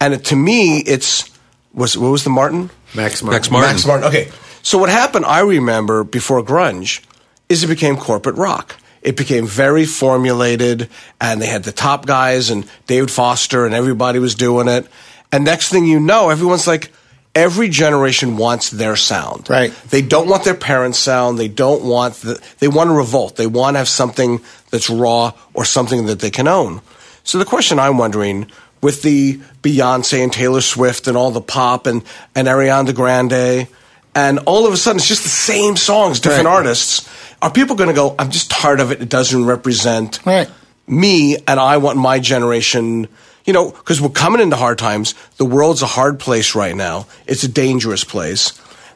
and 0.00 0.14
it, 0.14 0.24
to 0.26 0.36
me, 0.36 0.78
it's 0.78 1.31
was 1.74 1.96
what 1.96 2.10
was 2.10 2.24
the 2.24 2.30
Martin? 2.30 2.70
Max 2.94 3.22
Max 3.22 3.22
Martin. 3.22 3.52
Martin. 3.52 3.70
Max 3.72 3.86
Martin. 3.86 4.08
Okay. 4.08 4.30
So 4.62 4.78
what 4.78 4.88
happened, 4.88 5.24
I 5.24 5.40
remember, 5.40 6.04
before 6.04 6.42
grunge, 6.42 7.04
is 7.48 7.64
it 7.64 7.66
became 7.66 7.96
corporate 7.96 8.36
rock. 8.36 8.76
It 9.02 9.16
became 9.16 9.46
very 9.46 9.84
formulated, 9.84 10.88
and 11.20 11.42
they 11.42 11.46
had 11.46 11.64
the 11.64 11.72
top 11.72 12.06
guys 12.06 12.50
and 12.50 12.64
David 12.86 13.10
Foster, 13.10 13.66
and 13.66 13.74
everybody 13.74 14.20
was 14.20 14.36
doing 14.36 14.68
it. 14.68 14.86
And 15.32 15.44
next 15.44 15.70
thing 15.70 15.84
you 15.84 15.98
know, 15.98 16.30
everyone's 16.30 16.68
like, 16.68 16.92
every 17.34 17.68
generation 17.68 18.36
wants 18.36 18.70
their 18.70 18.94
sound. 18.94 19.50
Right. 19.50 19.72
They 19.90 20.02
don't 20.02 20.28
want 20.28 20.44
their 20.44 20.54
parents' 20.54 20.98
sound. 20.98 21.38
They 21.38 21.48
don't 21.48 21.82
want 21.82 22.14
the, 22.16 22.40
they 22.60 22.68
want 22.68 22.90
to 22.90 22.94
revolt. 22.94 23.36
They 23.36 23.48
want 23.48 23.74
to 23.74 23.78
have 23.78 23.88
something 23.88 24.40
that's 24.70 24.88
raw 24.88 25.32
or 25.54 25.64
something 25.64 26.06
that 26.06 26.20
they 26.20 26.30
can 26.30 26.46
own. 26.46 26.80
So 27.24 27.38
the 27.38 27.44
question 27.44 27.78
I'm 27.80 27.98
wondering 27.98 28.46
with 28.82 29.02
the 29.02 29.38
Beyonce 29.62 30.22
and 30.22 30.32
Taylor 30.32 30.60
Swift 30.60 31.06
and 31.06 31.16
all 31.16 31.30
the 31.30 31.40
pop 31.40 31.86
and, 31.86 32.02
and 32.34 32.48
Ariana 32.48 32.94
Grande, 32.94 33.68
and 34.14 34.38
all 34.40 34.66
of 34.66 34.72
a 34.72 34.76
sudden 34.76 34.98
it's 34.98 35.08
just 35.08 35.22
the 35.22 35.28
same 35.28 35.76
songs, 35.76 36.20
different 36.20 36.46
Right. 36.46 36.54
artists. 36.56 37.08
Are 37.40 37.50
people 37.50 37.76
going 37.76 37.88
to 37.88 37.94
go, 37.94 38.14
I'm 38.18 38.30
just 38.30 38.50
tired 38.50 38.80
of 38.80 38.90
it. 38.92 39.00
It 39.00 39.08
doesn't 39.08 39.46
represent 39.46 40.18
Right. 40.26 40.50
me 40.86 41.36
and 41.46 41.58
I 41.60 41.76
want 41.78 41.96
my 41.98 42.18
generation, 42.18 43.08
you 43.44 43.52
know, 43.52 43.70
because 43.70 44.00
we're 44.00 44.10
coming 44.10 44.40
into 44.40 44.56
hard 44.56 44.78
times. 44.78 45.14
The 45.38 45.44
world's 45.44 45.82
a 45.82 45.86
hard 45.86 46.18
place 46.18 46.54
right 46.54 46.76
now. 46.76 47.06
It's 47.26 47.42
a 47.44 47.48
dangerous 47.48 48.04
place. 48.04 48.52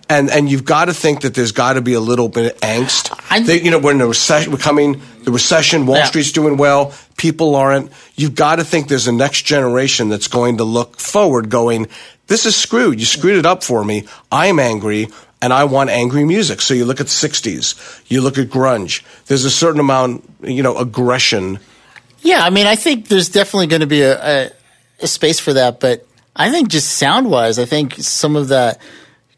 And, 0.08 0.30
and 0.30 0.48
you've 0.48 0.64
got 0.64 0.84
to 0.84 0.94
think 0.94 1.22
that 1.22 1.34
there's 1.34 1.50
got 1.52 1.72
to 1.72 1.80
be 1.80 1.94
a 1.94 2.00
little 2.00 2.28
bit 2.28 2.54
of 2.54 2.60
angst. 2.60 3.12
I- 3.28 3.40
They- 3.40 3.60
you 3.60 3.70
know, 3.72 3.78
we're 3.78 3.90
in 3.92 4.00
a 4.00 4.06
recession, 4.06 4.52
we're 4.52 4.58
coming, 4.58 5.00
the 5.25 5.32
recession, 5.32 5.84
Wall 5.86 5.96
Yeah. 5.98 6.04
Street's 6.04 6.30
doing 6.30 6.56
well, 6.56 6.92
people 7.16 7.56
aren't. 7.56 7.90
You've 8.14 8.36
got 8.36 8.56
to 8.56 8.64
think 8.64 8.86
there's 8.88 9.08
a 9.08 9.12
next 9.12 9.42
generation 9.42 10.08
that's 10.08 10.28
going 10.28 10.58
to 10.58 10.64
look 10.64 11.00
forward 11.00 11.48
going, 11.50 11.88
this 12.28 12.46
is 12.46 12.54
screwed. 12.54 13.00
You 13.00 13.06
screwed 13.06 13.36
it 13.36 13.46
up 13.46 13.64
for 13.64 13.84
me. 13.84 14.06
I'm 14.30 14.60
angry 14.60 15.08
and 15.42 15.52
I 15.52 15.64
want 15.64 15.90
angry 15.90 16.25
music. 16.25 16.60
So 16.60 16.72
you 16.72 16.84
look 16.84 17.00
at 17.00 17.06
60s, 17.06 17.75
you 18.06 18.20
look 18.20 18.38
at 18.38 18.48
grunge. 18.48 19.02
There's 19.26 19.44
a 19.44 19.50
certain 19.50 19.80
amount, 19.80 20.22
you 20.42 20.62
know, 20.62 20.76
aggression. 20.78 21.58
Yeah, 22.22 22.42
I 22.44 22.50
mean, 22.50 22.66
I 22.66 22.76
think 22.76 23.08
there's 23.08 23.28
definitely 23.28 23.66
going 23.66 23.80
to 23.80 23.86
be 23.88 24.02
a, 24.02 24.44
a, 24.46 24.50
a 25.02 25.06
space 25.08 25.40
for 25.40 25.52
that, 25.54 25.80
but 25.80 26.06
I 26.36 26.50
think 26.52 26.68
just 26.68 26.90
sound 26.94 27.28
wise, 27.30 27.58
I 27.58 27.64
think 27.64 27.94
some 27.94 28.36
of 28.36 28.48
the 28.48 28.78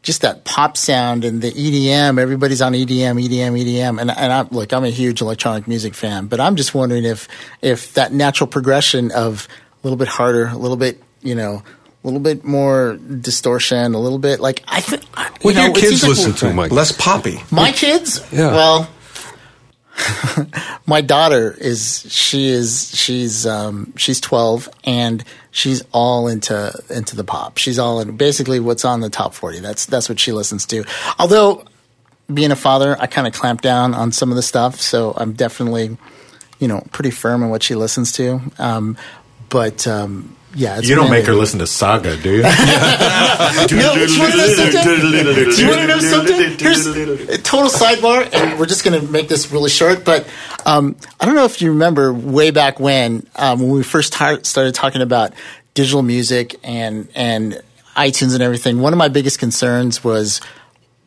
just 0.01 0.21
that 0.21 0.45
pop 0.45 0.77
sound 0.77 1.25
and 1.25 1.41
the 1.41 1.51
EDM, 1.51 2.19
everybody's 2.19 2.61
on 2.61 2.73
EDM, 2.73 3.21
EDM, 3.23 3.61
EDM, 3.63 3.99
and 4.01 4.09
and 4.11 4.33
I'm 4.33 4.47
look, 4.51 4.71
I'm 4.73 4.83
a 4.83 4.89
huge 4.89 5.21
electronic 5.21 5.67
music 5.67 5.93
fan, 5.93 6.27
but 6.27 6.39
I'm 6.39 6.55
just 6.55 6.73
wondering 6.73 7.03
if 7.05 7.27
if 7.61 7.93
that 7.95 8.13
natural 8.13 8.47
progression 8.47 9.11
of 9.11 9.47
a 9.83 9.87
little 9.87 9.97
bit 9.97 10.07
harder, 10.07 10.47
a 10.47 10.57
little 10.57 10.77
bit, 10.77 11.01
you 11.21 11.35
know. 11.35 11.63
A 12.01 12.07
little 12.07 12.21
bit 12.21 12.45
more 12.45 12.95
distortion, 13.19 13.93
a 13.93 13.99
little 13.99 14.19
bit 14.19 14.39
like 14.39 14.63
I 14.69 14.79
think. 14.79 15.03
What 15.43 15.55
do 15.55 15.61
your 15.61 15.73
kids 15.73 16.07
listen 16.07 16.31
to, 16.35 16.53
Mike? 16.53 16.71
Less 16.71 16.93
poppy. 16.93 17.41
My 17.51 17.73
kids, 17.73 18.21
Yeah. 18.31 18.53
well, 18.53 18.89
my 20.85 21.01
daughter 21.01 21.55
is 21.57 22.05
she 22.09 22.47
is 22.47 22.91
she's 22.95 23.45
um, 23.45 23.93
she's 23.97 24.19
12 24.21 24.69
and 24.83 25.23
she's 25.51 25.83
all 25.91 26.27
into 26.27 26.73
into 26.89 27.15
the 27.15 27.23
pop. 27.23 27.57
She's 27.57 27.79
all 27.79 27.99
in 27.99 28.17
basically 28.17 28.59
what's 28.59 28.85
on 28.85 29.01
the 29.01 29.09
top 29.09 29.33
40. 29.33 29.59
That's 29.59 29.85
that's 29.85 30.09
what 30.09 30.19
she 30.19 30.31
listens 30.31 30.65
to. 30.67 30.83
Although 31.17 31.65
being 32.33 32.51
a 32.51 32.55
father, 32.55 32.95
I 32.99 33.07
kind 33.07 33.27
of 33.27 33.33
clamp 33.33 33.61
down 33.61 33.93
on 33.93 34.11
some 34.11 34.29
of 34.29 34.35
the 34.35 34.43
stuff, 34.43 34.79
so 34.79 35.13
I'm 35.17 35.33
definitely 35.33 35.97
you 36.59 36.67
know 36.67 36.81
pretty 36.91 37.11
firm 37.11 37.43
in 37.43 37.49
what 37.49 37.63
she 37.63 37.75
listens 37.75 38.11
to. 38.13 38.41
Um, 38.57 38.97
but 39.49 39.87
um, 39.87 40.35
yeah, 40.55 40.79
You 40.79 40.95
don't 40.95 41.11
make 41.11 41.25
her 41.25 41.33
listen 41.33 41.59
to 41.59 41.67
Saga, 41.67 42.17
do 42.17 42.37
you? 42.37 42.41
no, 42.43 42.49
you 42.49 44.19
want 44.19 44.31
to 44.31 44.37
know 44.37 44.47
something? 44.47 44.83
You 45.57 45.67
want 45.67 45.81
to 45.81 45.87
know 45.87 45.99
something? 45.99 46.57
Here's 46.57 46.87
a 46.87 47.37
total 47.37 47.69
sidebar, 47.69 48.27
and 48.33 48.59
we're 48.59 48.65
just 48.65 48.83
going 48.83 48.99
to 48.99 49.11
make 49.11 49.27
this 49.27 49.51
really 49.51 49.69
short. 49.69 50.03
But 50.03 50.27
um, 50.65 50.95
I 51.19 51.25
don't 51.25 51.35
know 51.35 51.45
if 51.45 51.61
you 51.61 51.71
remember 51.71 52.11
way 52.11 52.51
back 52.51 52.79
when, 52.79 53.27
um, 53.35 53.59
when 53.59 53.69
we 53.69 53.83
first 53.83 54.13
tar- 54.13 54.43
started 54.43 54.73
talking 54.73 55.01
about 55.01 55.33
digital 55.75 56.01
music 56.01 56.55
and 56.63 57.07
and 57.13 57.61
iTunes 57.95 58.33
and 58.33 58.41
everything. 58.41 58.79
One 58.79 58.93
of 58.93 58.97
my 58.97 59.09
biggest 59.09 59.39
concerns 59.39 60.03
was 60.03 60.41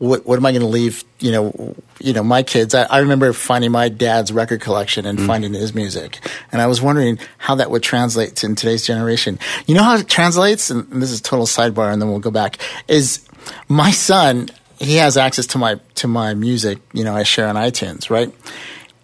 what 0.03 0.25
what 0.25 0.37
am 0.37 0.45
I 0.45 0.51
going 0.51 0.61
to 0.61 0.67
leave? 0.67 1.03
You 1.19 1.31
know, 1.31 1.75
you 1.99 2.11
know, 2.11 2.23
my 2.23 2.43
kids. 2.43 2.75
I, 2.75 2.83
I 2.83 2.99
remember 2.99 3.31
finding 3.31 3.71
my 3.71 3.87
dad's 3.87 4.33
record 4.33 4.59
collection 4.59 5.05
and 5.05 5.17
mm. 5.17 5.25
finding 5.25 5.53
his 5.53 5.73
music, 5.73 6.19
and 6.51 6.61
I 6.61 6.67
was 6.67 6.81
wondering 6.81 7.19
how 7.37 7.55
that 7.55 7.71
would 7.71 7.83
translate 7.83 8.35
to 8.37 8.47
in 8.47 8.55
today's 8.55 8.85
generation. 8.85 9.39
You 9.65 9.75
know 9.75 9.83
how 9.83 9.95
it 9.95 10.07
translates, 10.07 10.69
and 10.69 11.01
this 11.01 11.11
is 11.11 11.21
total 11.21 11.45
sidebar, 11.45 11.91
and 11.91 12.01
then 12.01 12.09
we'll 12.09 12.19
go 12.19 12.31
back. 12.31 12.57
Is 12.87 13.25
my 13.69 13.91
son? 13.91 14.49
He 14.79 14.97
has 14.97 15.15
access 15.15 15.47
to 15.47 15.57
my 15.57 15.79
to 15.95 16.07
my 16.07 16.33
music. 16.33 16.79
You 16.91 17.05
know, 17.05 17.15
I 17.15 17.23
share 17.23 17.47
on 17.47 17.55
iTunes, 17.55 18.09
right? 18.09 18.33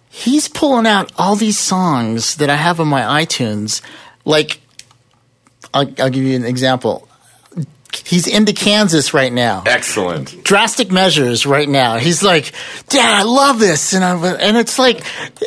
He's 0.09 0.49
pulling 0.49 0.85
out 0.85 1.13
all 1.17 1.35
these 1.35 1.57
songs 1.57 2.35
that 2.37 2.49
I 2.49 2.55
have 2.55 2.81
on 2.81 2.87
my 2.87 3.23
iTunes, 3.23 3.81
like 4.25 4.59
I'll, 5.73 5.87
I'll 5.99 6.09
give 6.09 6.23
you 6.23 6.35
an 6.35 6.45
example. 6.45 7.07
He's 8.05 8.27
into 8.27 8.53
Kansas 8.53 9.13
right 9.13 9.31
now 9.31 9.63
Excellent. 9.65 10.43
drastic 10.43 10.91
measures 10.91 11.45
right 11.45 11.67
now. 11.67 11.97
He's 11.97 12.23
like, 12.23 12.51
Dad, 12.87 13.21
I 13.21 13.23
love 13.23 13.59
this, 13.59 13.93
and 13.93 14.03
I'm, 14.03 14.23
and 14.23 14.57
it's 14.57 14.77
like, 14.79 15.01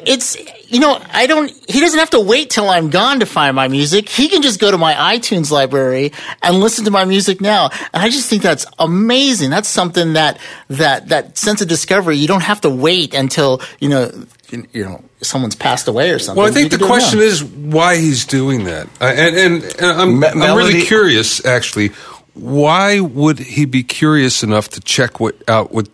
it's 0.06 0.36
you 0.72 0.80
know, 0.80 0.98
I 1.12 1.26
don't. 1.26 1.50
He 1.68 1.80
doesn't 1.80 1.98
have 1.98 2.10
to 2.10 2.20
wait 2.20 2.48
till 2.48 2.68
I'm 2.68 2.88
gone 2.88 3.20
to 3.20 3.26
find 3.26 3.54
my 3.54 3.68
music. 3.68 4.08
He 4.08 4.28
can 4.30 4.40
just 4.40 4.58
go 4.58 4.70
to 4.70 4.78
my 4.78 4.94
iTunes 4.94 5.50
library 5.50 6.12
and 6.42 6.60
listen 6.60 6.86
to 6.86 6.90
my 6.90 7.04
music 7.04 7.42
now. 7.42 7.68
And 7.92 8.02
I 8.02 8.08
just 8.08 8.30
think 8.30 8.42
that's 8.42 8.64
amazing. 8.78 9.50
That's 9.50 9.68
something 9.68 10.14
that 10.14 10.38
that 10.68 11.10
that 11.10 11.36
sense 11.36 11.60
of 11.60 11.68
discovery. 11.68 12.16
You 12.16 12.26
don't 12.26 12.42
have 12.42 12.62
to 12.62 12.70
wait 12.70 13.12
until 13.12 13.60
you 13.80 13.90
know 13.90 14.10
you, 14.48 14.66
you 14.72 14.84
know 14.84 15.04
someone's 15.20 15.54
passed 15.56 15.88
away 15.88 16.10
or 16.10 16.18
something. 16.18 16.40
Well, 16.42 16.50
I 16.50 16.54
think 16.54 16.70
the 16.70 16.78
can 16.78 16.86
do 16.86 16.94
it 16.94 16.96
question 16.96 17.18
is 17.20 17.44
why 17.44 17.98
he's 17.98 18.24
doing 18.24 18.64
that, 18.64 18.86
uh, 18.98 19.04
and 19.04 19.36
and, 19.36 19.64
and 19.78 19.86
I'm, 19.86 20.20
Me- 20.20 20.28
I'm 20.28 20.56
really 20.56 20.80
curious. 20.82 21.44
Actually, 21.44 21.90
why 22.34 23.00
would 23.00 23.38
he 23.38 23.64
be 23.64 23.82
curious 23.82 24.42
enough 24.42 24.68
to 24.70 24.80
check 24.80 25.20
what 25.20 25.36
out 25.48 25.72
what 25.72 25.88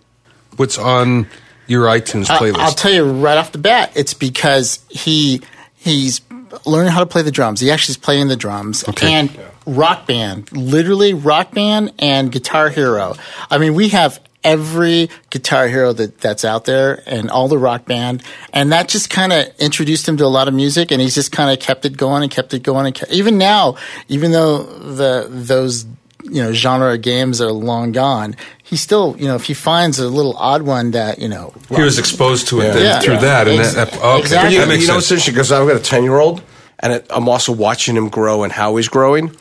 what's 0.56 0.78
on 0.78 1.26
your 1.66 1.86
iTunes 1.86 2.26
playlist? 2.26 2.56
I'll 2.58 2.72
tell 2.72 2.92
you 2.92 3.04
right 3.04 3.36
off 3.38 3.52
the 3.52 3.58
bat, 3.58 3.92
it's 3.94 4.14
because 4.14 4.84
he 4.88 5.40
he's 5.76 6.20
learning 6.64 6.92
how 6.92 7.00
to 7.00 7.06
play 7.06 7.22
the 7.22 7.30
drums. 7.30 7.60
He 7.60 7.70
actually 7.70 7.92
is 7.92 7.96
playing 7.98 8.28
the 8.28 8.36
drums 8.36 8.88
Okay. 8.88 9.12
and 9.12 9.38
rock 9.66 10.06
band, 10.06 10.50
literally 10.56 11.12
rock 11.12 11.52
band 11.52 11.92
and 11.98 12.32
guitar 12.32 12.70
hero. 12.70 13.14
I 13.50 13.58
mean, 13.58 13.74
we 13.74 13.88
have 13.90 14.18
every 14.44 15.10
guitar 15.30 15.66
hero 15.66 15.92
that 15.92 16.18
that's 16.20 16.44
out 16.44 16.64
there 16.64 17.02
and 17.06 17.28
all 17.28 17.48
the 17.48 17.58
rock 17.58 17.84
band 17.84 18.22
and 18.52 18.70
that 18.70 18.88
just 18.88 19.10
kind 19.10 19.32
of 19.32 19.44
introduced 19.58 20.08
him 20.08 20.16
to 20.16 20.24
a 20.24 20.26
lot 20.30 20.46
of 20.46 20.54
music 20.54 20.92
and 20.92 21.00
he's 21.02 21.16
just 21.16 21.32
kind 21.32 21.50
of 21.50 21.58
kept 21.58 21.84
it 21.84 21.96
going 21.96 22.22
and 22.22 22.30
kept 22.30 22.54
it 22.54 22.62
going 22.62 22.86
and 22.86 22.94
kept, 22.94 23.10
even 23.10 23.36
now 23.36 23.74
even 24.06 24.30
though 24.30 24.62
the 24.62 25.26
those 25.28 25.84
you 26.30 26.42
know 26.42 26.52
genre 26.52 26.94
of 26.94 27.02
games 27.02 27.40
are 27.40 27.52
long 27.52 27.92
gone 27.92 28.36
he 28.62 28.76
still 28.76 29.16
you 29.18 29.26
know 29.26 29.34
if 29.34 29.44
he 29.44 29.54
finds 29.54 29.98
a 29.98 30.08
little 30.08 30.36
odd 30.36 30.62
one 30.62 30.90
that 30.92 31.18
you 31.18 31.28
know 31.28 31.52
he 31.70 31.82
was 31.82 31.98
exposed 31.98 32.48
to 32.48 32.60
it 32.60 32.64
Yeah. 32.66 32.72
then 32.74 32.82
Yeah. 32.84 33.00
through 33.00 33.18
that, 33.18 33.48
and 33.48 33.60
Ex- 33.60 33.74
that, 33.74 33.90
that 33.92 34.02
okay, 34.02 34.20
exactly. 34.20 34.54
you, 34.54 34.60
that 34.60 34.68
makes 34.68 34.82
you 34.82 34.88
know 34.88 34.94
sense. 35.00 35.10
interesting 35.12 35.34
because 35.34 35.52
I've 35.52 35.66
got 35.66 35.76
a 35.76 35.80
ten 35.92 36.02
year 36.02 36.18
old, 36.18 36.42
and 36.80 36.92
it, 36.92 37.06
I'm 37.10 37.28
also 37.28 37.52
watching 37.52 37.96
him 37.96 38.08
grow 38.08 38.42
and 38.44 38.52
how 38.52 38.76
he's 38.76 38.88
growing. 38.88 39.34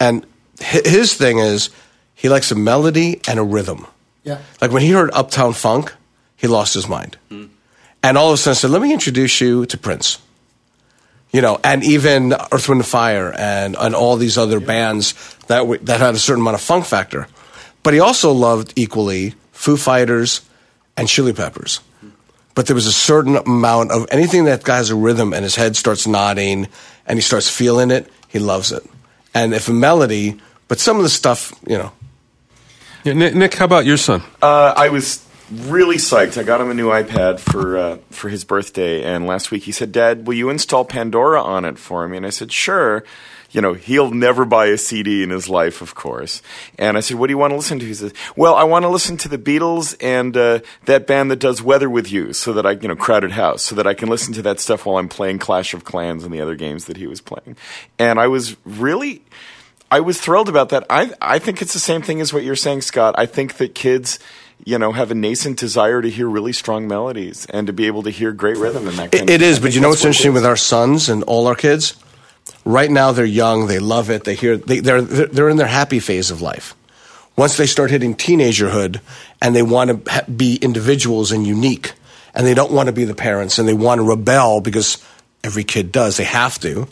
And 0.00 0.24
his 0.60 1.14
thing 1.14 1.38
is 1.38 1.70
he 2.14 2.28
likes 2.28 2.50
a 2.50 2.54
melody 2.54 3.20
and 3.28 3.38
a 3.38 3.42
rhythm. 3.42 3.86
yeah 4.24 4.38
Like 4.60 4.70
when 4.72 4.82
he 4.82 4.90
heard 4.90 5.10
Uptown 5.12 5.52
Funk, 5.54 5.92
he 6.36 6.46
lost 6.46 6.74
his 6.74 6.86
mind, 6.88 7.16
hmm. 7.30 7.46
and 8.02 8.18
all 8.18 8.28
of 8.28 8.34
a 8.34 8.36
sudden 8.36 8.54
said, 8.56 8.70
"Let 8.70 8.82
me 8.82 8.92
introduce 8.92 9.40
you 9.40 9.66
to 9.66 9.76
Prince." 9.78 10.18
You 11.30 11.42
know, 11.42 11.60
and 11.62 11.84
even 11.84 12.32
Earth, 12.32 12.68
Wind, 12.68 12.80
and 12.80 12.86
Fire, 12.86 13.32
and 13.36 13.76
and 13.78 13.94
all 13.94 14.16
these 14.16 14.38
other 14.38 14.60
bands 14.60 15.12
that 15.48 15.58
w- 15.58 15.80
that 15.84 16.00
had 16.00 16.14
a 16.14 16.18
certain 16.18 16.40
amount 16.40 16.54
of 16.54 16.62
funk 16.62 16.86
factor. 16.86 17.28
But 17.82 17.92
he 17.94 18.00
also 18.00 18.32
loved 18.32 18.72
equally 18.76 19.34
Foo 19.52 19.76
Fighters 19.76 20.40
and 20.96 21.06
Chili 21.08 21.32
Peppers. 21.32 21.80
But 22.54 22.66
there 22.66 22.74
was 22.74 22.86
a 22.86 22.92
certain 22.92 23.36
amount 23.36 23.92
of 23.92 24.06
anything 24.10 24.44
that 24.46 24.66
has 24.66 24.90
a 24.90 24.96
rhythm 24.96 25.32
and 25.32 25.44
his 25.44 25.54
head 25.54 25.76
starts 25.76 26.06
nodding 26.06 26.66
and 27.06 27.16
he 27.16 27.20
starts 27.20 27.48
feeling 27.48 27.90
it, 27.92 28.10
he 28.26 28.38
loves 28.40 28.72
it. 28.72 28.82
And 29.32 29.54
if 29.54 29.68
a 29.68 29.72
melody, 29.72 30.40
but 30.66 30.80
some 30.80 30.96
of 30.96 31.02
the 31.04 31.08
stuff, 31.08 31.52
you 31.68 31.78
know, 31.78 31.92
Yeah, 33.04 33.12
Nick, 33.12 33.34
Nick, 33.34 33.54
how 33.54 33.64
about 33.64 33.86
your 33.86 33.96
son? 33.96 34.22
Uh, 34.42 34.74
I 34.76 34.88
was 34.88 35.24
really 35.50 35.96
psyched. 35.96 36.38
I 36.38 36.42
got 36.42 36.60
him 36.60 36.70
a 36.70 36.74
new 36.74 36.88
iPad 36.88 37.40
for 37.40 37.76
uh, 37.76 37.98
for 38.10 38.28
his 38.28 38.44
birthday, 38.44 39.02
and 39.02 39.26
last 39.26 39.50
week 39.50 39.64
he 39.64 39.72
said, 39.72 39.92
"Dad, 39.92 40.26
will 40.26 40.34
you 40.34 40.50
install 40.50 40.84
Pandora 40.84 41.42
on 41.42 41.64
it 41.64 41.78
for 41.78 42.06
me?" 42.08 42.16
And 42.16 42.26
I 42.26 42.30
said, 42.30 42.52
"Sure." 42.52 43.04
You 43.50 43.62
know, 43.62 43.72
he'll 43.72 44.10
never 44.10 44.44
buy 44.44 44.66
a 44.66 44.76
CD 44.76 45.22
in 45.22 45.30
his 45.30 45.48
life, 45.48 45.80
of 45.80 45.94
course. 45.94 46.42
And 46.78 46.98
I 46.98 47.00
said, 47.00 47.16
"What 47.16 47.28
do 47.28 47.32
you 47.32 47.38
want 47.38 47.52
to 47.52 47.56
listen 47.56 47.78
to?" 47.78 47.86
He 47.86 47.94
says, 47.94 48.12
"Well, 48.36 48.54
I 48.54 48.64
want 48.64 48.82
to 48.82 48.90
listen 48.90 49.16
to 49.18 49.28
the 49.28 49.38
Beatles 49.38 49.96
and 50.02 50.36
uh, 50.36 50.60
that 50.84 51.06
band 51.06 51.30
that 51.30 51.38
does 51.38 51.62
Weather 51.62 51.88
with 51.88 52.12
You, 52.12 52.34
so 52.34 52.52
that 52.52 52.66
I, 52.66 52.72
you 52.72 52.88
know, 52.88 52.96
Crowded 52.96 53.30
House, 53.30 53.62
so 53.62 53.74
that 53.74 53.86
I 53.86 53.94
can 53.94 54.10
listen 54.10 54.34
to 54.34 54.42
that 54.42 54.60
stuff 54.60 54.84
while 54.84 54.98
I'm 54.98 55.08
playing 55.08 55.38
Clash 55.38 55.72
of 55.72 55.84
Clans 55.84 56.24
and 56.24 56.34
the 56.34 56.42
other 56.42 56.56
games 56.56 56.84
that 56.84 56.98
he 56.98 57.06
was 57.06 57.22
playing." 57.22 57.56
And 57.98 58.20
I 58.20 58.26
was 58.26 58.56
really 58.66 59.22
I 59.90 60.00
was 60.00 60.20
thrilled 60.20 60.48
about 60.48 60.68
that. 60.70 60.86
I 60.90 61.10
I 61.20 61.38
think 61.38 61.62
it's 61.62 61.72
the 61.72 61.78
same 61.78 62.02
thing 62.02 62.20
as 62.20 62.32
what 62.32 62.44
you're 62.44 62.56
saying, 62.56 62.82
Scott. 62.82 63.14
I 63.16 63.26
think 63.26 63.54
that 63.54 63.74
kids, 63.74 64.18
you 64.64 64.78
know, 64.78 64.92
have 64.92 65.10
a 65.10 65.14
nascent 65.14 65.58
desire 65.58 66.02
to 66.02 66.10
hear 66.10 66.28
really 66.28 66.52
strong 66.52 66.88
melodies 66.88 67.46
and 67.46 67.66
to 67.66 67.72
be 67.72 67.86
able 67.86 68.02
to 68.02 68.10
hear 68.10 68.32
great 68.32 68.56
rhythm 68.56 68.88
in 68.88 68.96
that. 68.96 69.12
Kind 69.12 69.30
It, 69.30 69.34
it 69.34 69.42
of, 69.42 69.48
is, 69.48 69.58
but 69.60 69.74
you 69.74 69.80
know 69.80 69.88
what's 69.90 70.02
what 70.02 70.08
interesting 70.08 70.32
with 70.34 70.44
our 70.44 70.56
sons 70.56 71.08
and 71.08 71.22
all 71.24 71.46
our 71.46 71.54
kids? 71.54 71.94
Right 72.64 72.90
now, 72.90 73.12
they're 73.12 73.24
young. 73.24 73.66
They 73.66 73.78
love 73.78 74.10
it. 74.10 74.24
They 74.24 74.34
hear. 74.34 74.56
They, 74.56 74.80
they're 74.80 75.00
they're 75.00 75.48
in 75.48 75.56
their 75.56 75.66
happy 75.66 76.00
phase 76.00 76.30
of 76.30 76.42
life. 76.42 76.74
Once 77.36 77.56
they 77.56 77.66
start 77.66 77.90
hitting 77.90 78.14
teenagerhood, 78.14 79.00
and 79.40 79.54
they 79.54 79.62
want 79.62 80.04
to 80.06 80.24
be 80.24 80.56
individuals 80.56 81.30
and 81.30 81.46
unique, 81.46 81.92
and 82.34 82.46
they 82.46 82.54
don't 82.54 82.72
want 82.72 82.88
to 82.88 82.92
be 82.92 83.04
the 83.04 83.14
parents, 83.14 83.58
and 83.58 83.68
they 83.68 83.74
want 83.74 84.00
to 84.00 84.02
rebel 84.02 84.60
because 84.60 85.02
every 85.44 85.64
kid 85.64 85.92
does. 85.92 86.16
They 86.16 86.24
have 86.24 86.58
to. 86.60 86.88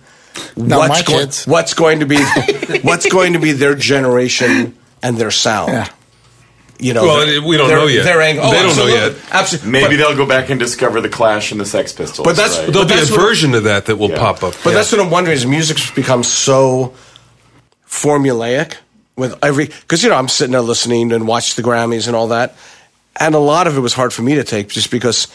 Not 0.57 0.89
my 0.89 1.03
go- 1.03 1.19
kids. 1.19 1.47
what's 1.47 1.75
going 1.75 2.01
to 2.01 2.07
be 2.07 2.19
what's 2.83 3.07
going 3.07 3.33
to 3.33 3.39
be 3.39 3.53
their 3.53 3.75
generation 3.75 4.77
and 5.03 5.17
their 5.17 5.31
sound? 5.31 5.73
Yeah. 5.73 5.89
You 6.79 6.93
know, 6.95 7.05
Well, 7.05 7.27
they're- 7.27 7.41
we 7.43 7.57
don't 7.57 7.69
they're- 7.69 7.79
know 7.79 7.87
yet. 7.87 8.05
They're 8.05 8.21
ang- 8.21 8.39
oh, 8.39 8.51
They 8.51 8.63
don't 8.63 8.77
know 8.77 8.87
yet. 8.87 9.15
Absolutely. 9.31 9.71
Maybe 9.71 9.97
But- 9.97 10.09
they'll 10.09 10.17
go 10.17 10.27
back 10.27 10.51
and 10.51 10.61
discover 10.61 11.01
the 11.01 11.09
Clash 11.09 11.51
and 11.51 11.59
the 11.61 11.65
Sex 11.65 11.93
Pistols. 11.93 12.25
But 12.27 12.37
that's- 12.37 12.59
right? 12.59 12.71
There'll 12.73 12.87
be 12.87 12.95
a 12.95 12.97
that's 12.99 13.11
what- 13.11 13.21
version 13.21 13.55
of 13.55 13.65
that 13.65 13.87
that 13.87 13.97
will 13.97 14.11
Yeah. 14.11 14.19
pop 14.19 14.43
up. 14.45 14.55
But 14.63 14.71
Yeah. 14.71 14.77
that's 14.77 14.93
what 14.93 15.01
I'm 15.01 15.11
wondering 15.11 15.37
is 15.37 15.47
music's 15.47 15.91
become 15.91 16.23
so 16.23 16.93
formulaic 17.91 18.75
with 19.17 19.35
every 19.43 19.67
because 19.67 20.03
you 20.03 20.11
know 20.11 20.17
I'm 20.17 20.29
sitting 20.29 20.53
there 20.53 20.61
listening 20.61 21.13
and 21.13 21.27
watch 21.27 21.55
the 21.55 21.63
Grammys 21.63 22.07
and 22.07 22.17
all 22.17 22.29
that, 22.29 22.57
and 23.19 23.35
a 23.35 23.39
lot 23.39 23.67
of 23.67 23.77
it 23.77 23.81
was 23.81 23.95
hard 23.95 24.13
for 24.13 24.23
me 24.23 24.35
to 24.35 24.45
take 24.45 24.69
just 24.69 24.91
because 24.91 25.29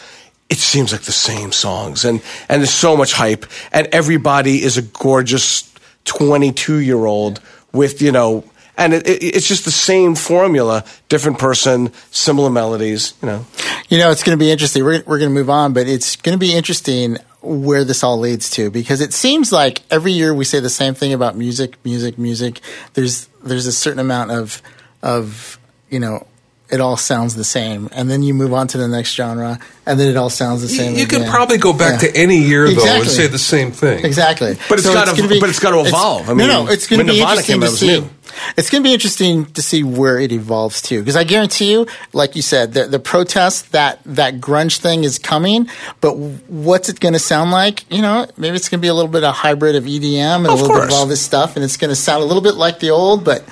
it 0.48 0.58
seems 0.58 0.92
like 0.92 1.02
the 1.02 1.12
same 1.12 1.50
songs 1.50 2.04
and 2.04 2.20
and 2.48 2.62
there's 2.62 2.72
so 2.72 2.96
much 2.96 3.14
hype 3.14 3.46
and 3.72 3.88
everybody 3.90 4.62
is 4.62 4.76
a 4.76 4.82
gorgeous 4.82 5.64
22 6.04 6.76
year 6.76 7.04
old 7.06 7.40
with 7.72 8.00
you 8.02 8.12
know 8.12 8.44
and 8.76 8.94
it, 8.94 9.06
it, 9.06 9.22
it's 9.22 9.46
just 9.46 9.64
the 9.64 9.70
same 9.70 10.14
formula 10.14 10.84
different 11.08 11.38
person 11.38 11.92
similar 12.10 12.50
melodies 12.50 13.14
you 13.22 13.28
know 13.28 13.44
You 13.92 13.98
know, 13.98 14.10
it's 14.10 14.22
going 14.22 14.38
to 14.38 14.42
be 14.42 14.50
interesting. 14.50 14.84
We're, 14.84 15.02
we're 15.04 15.18
going 15.18 15.30
to 15.30 15.34
move 15.34 15.50
on, 15.50 15.74
but 15.74 15.86
it's 15.86 16.16
going 16.16 16.32
to 16.32 16.38
be 16.38 16.54
interesting 16.54 17.18
where 17.42 17.84
this 17.84 18.02
all 18.02 18.18
leads 18.18 18.48
to 18.52 18.70
because 18.70 19.02
it 19.02 19.12
seems 19.12 19.52
like 19.52 19.82
every 19.90 20.12
year 20.12 20.32
we 20.32 20.46
say 20.46 20.60
the 20.60 20.70
same 20.70 20.94
thing 20.94 21.12
about 21.12 21.36
music, 21.36 21.76
music, 21.84 22.16
music. 22.16 22.60
There's 22.94 23.28
there's 23.42 23.66
a 23.66 23.72
certain 23.72 23.98
amount 23.98 24.30
of 24.30 24.62
of 25.02 25.58
you 25.90 26.00
know 26.00 26.26
it 26.72 26.80
all 26.80 26.96
sounds 26.96 27.34
the 27.36 27.44
same, 27.44 27.88
and 27.92 28.10
then 28.10 28.22
you 28.22 28.32
move 28.34 28.52
on 28.54 28.66
to 28.68 28.78
the 28.78 28.88
next 28.88 29.14
genre, 29.14 29.58
and 29.86 30.00
then 30.00 30.08
it 30.08 30.16
all 30.16 30.30
sounds 30.30 30.62
the 30.62 30.68
same. 30.68 30.96
you 30.96 31.06
can 31.06 31.28
probably 31.28 31.58
go 31.58 31.72
back 31.72 32.00
Yeah. 32.02 32.08
to 32.08 32.16
any 32.16 32.38
year 32.38 32.72
though 32.72 32.84
and 32.86 33.06
say 33.08 33.26
the 33.26 33.38
same 33.38 33.70
thing. 33.72 34.04
Exactly, 34.04 34.56
But 34.68 34.78
it's 34.78 34.88
gotta- 34.88 35.14
gonna 35.20 35.38
but 35.38 35.50
it's 35.50 35.58
gotta 35.60 35.78
evolve. 35.80 36.24
I 36.28 36.32
no, 36.32 36.34
mean, 36.34 36.48
no, 36.48 36.66
it's 36.68 36.86
going 36.86 37.00
to 37.06 37.12
be 37.12 37.18
Nirvana 37.20 37.40
interesting 37.40 37.60
came 37.60 37.70
to 37.70 37.76
see. 37.76 37.86
new. 38.00 38.08
It's 38.56 38.70
going 38.70 38.82
to 38.82 38.88
be 38.88 38.94
interesting 38.94 39.44
to 39.52 39.60
see 39.62 39.82
where 39.82 40.18
it 40.18 40.32
evolves 40.32 40.80
to, 40.82 40.98
because 41.00 41.16
I 41.16 41.24
guarantee 41.24 41.70
you, 41.72 41.86
like 42.14 42.34
you 42.34 42.40
said, 42.40 42.72
the, 42.72 42.86
the 42.86 42.98
protest 42.98 43.72
that 43.72 44.00
that 44.06 44.40
grunge 44.40 44.78
thing 44.78 45.04
is 45.04 45.18
coming. 45.18 45.68
But 46.00 46.16
what's 46.16 46.88
it 46.88 46.98
going 47.00 47.12
to 47.12 47.18
sound 47.18 47.50
like? 47.50 47.84
You 47.92 48.00
know, 48.00 48.26
maybe 48.38 48.56
it's 48.56 48.70
going 48.70 48.78
to 48.80 48.82
be 48.82 48.88
a 48.88 48.94
little 48.94 49.10
bit 49.10 49.22
of 49.24 49.34
hybrid 49.34 49.76
of 49.76 49.84
EDM 49.84 50.36
and 50.36 50.46
a 50.46 50.52
Of 50.52 50.62
little 50.62 50.76
bit 50.76 50.84
of 50.88 50.92
all 50.92 51.04
this 51.04 51.20
stuff, 51.20 51.56
and 51.56 51.64
it's 51.64 51.76
going 51.76 51.90
to 51.90 51.96
sound 51.96 52.22
a 52.22 52.26
little 52.26 52.42
bit 52.42 52.54
like 52.54 52.78
the 52.80 52.88
old, 52.90 53.22
but 53.22 53.44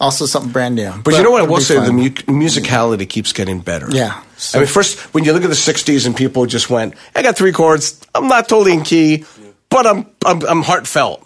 also 0.00 0.26
something 0.26 0.52
brand 0.52 0.74
new. 0.74 0.92
But, 1.02 1.14
you 1.14 1.22
know 1.22 1.30
what 1.30 1.42
I 1.42 1.46
will 1.46 1.60
say? 1.60 1.76
The 1.84 1.92
mu- 1.92 2.10
musicality 2.10 3.08
keeps 3.08 3.32
getting 3.32 3.60
better. 3.60 3.88
Yeah. 3.90 4.22
I 4.54 4.58
mean, 4.58 4.66
first, 4.66 4.98
when 5.14 5.24
you 5.24 5.32
look 5.32 5.44
at 5.44 5.48
the 5.48 5.54
60s 5.54 6.06
and 6.06 6.14
people 6.16 6.44
just 6.46 6.68
went, 6.68 6.94
I 7.14 7.22
got 7.22 7.36
three 7.36 7.52
chords. 7.52 8.00
I'm 8.14 8.28
not 8.28 8.48
totally 8.48 8.72
in 8.74 8.82
key, 8.82 9.24
but 9.70 9.86
I'm, 9.86 10.06
I'm, 10.24 10.42
I'm 10.46 10.62
heartfelt. 10.62 11.22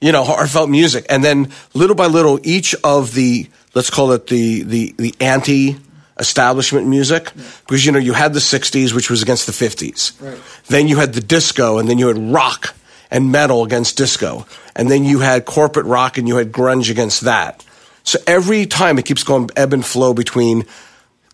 You 0.00 0.12
know, 0.12 0.24
heartfelt 0.24 0.68
music. 0.70 1.06
And 1.08 1.22
then 1.24 1.52
little 1.74 1.96
by 1.96 2.06
little, 2.06 2.38
each 2.42 2.74
of 2.84 3.14
the, 3.14 3.48
let's 3.74 3.90
call 3.90 4.12
it 4.12 4.26
the, 4.28 4.62
the, 4.62 4.94
the 4.98 5.14
anti 5.20 5.76
establishment 6.18 6.86
music, 6.86 7.32
because, 7.66 7.84
you 7.86 7.92
know, 7.92 7.98
you 7.98 8.12
had 8.12 8.34
the 8.34 8.40
60s, 8.40 8.94
which 8.94 9.08
was 9.10 9.22
against 9.22 9.46
the 9.46 9.52
50s. 9.52 10.12
Then 10.66 10.86
you 10.88 10.96
had 10.96 11.14
the 11.14 11.20
disco, 11.22 11.78
and 11.78 11.88
then 11.88 11.98
you 11.98 12.08
had 12.08 12.18
rock 12.18 12.74
and 13.10 13.32
metal 13.32 13.64
against 13.64 13.96
disco. 13.96 14.46
And 14.76 14.90
then 14.90 15.04
you 15.04 15.20
had 15.20 15.44
corporate 15.46 15.86
rock 15.86 16.18
and 16.18 16.28
you 16.28 16.36
had 16.36 16.52
grunge 16.52 16.90
against 16.90 17.22
that. 17.22 17.64
So 18.10 18.18
every 18.26 18.66
time 18.66 18.98
it 18.98 19.04
keeps 19.04 19.22
going 19.22 19.50
ebb 19.54 19.72
and 19.72 19.86
flow 19.86 20.14
between, 20.14 20.64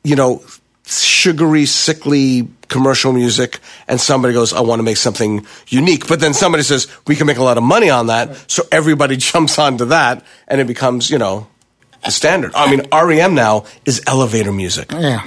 you 0.05 0.15
know, 0.15 0.43
sugary, 0.85 1.65
sickly 1.65 2.49
commercial 2.69 3.15
music, 3.15 3.61
and 3.89 3.99
somebody 3.99 4.35
goes, 4.35 4.53
I 4.53 4.61
want 4.61 4.81
to 4.81 4.83
make 4.83 4.99
something 4.99 5.47
unique. 5.69 6.07
But 6.07 6.21
then 6.21 6.35
somebody 6.35 6.63
says, 6.63 6.87
we 7.07 7.17
can 7.17 7.27
make 7.27 7.39
a 7.39 7.43
lot 7.43 7.57
of 7.57 7.65
money 7.65 7.89
on 7.89 8.09
that. 8.09 8.51
So 8.51 8.65
everybody 8.71 9.17
jumps 9.31 9.59
onto 9.59 9.87
that, 9.87 10.23
and 10.49 10.61
it 10.61 10.67
becomes, 10.67 11.09
you 11.09 11.17
know, 11.17 11.47
the 12.05 12.11
standard. 12.11 12.53
I 12.55 12.71
mean, 12.71 12.87
REM 12.93 13.35
now 13.35 13.65
is 13.87 14.03
elevator 14.07 14.53
music. 14.53 14.93
Yeah. 14.93 15.27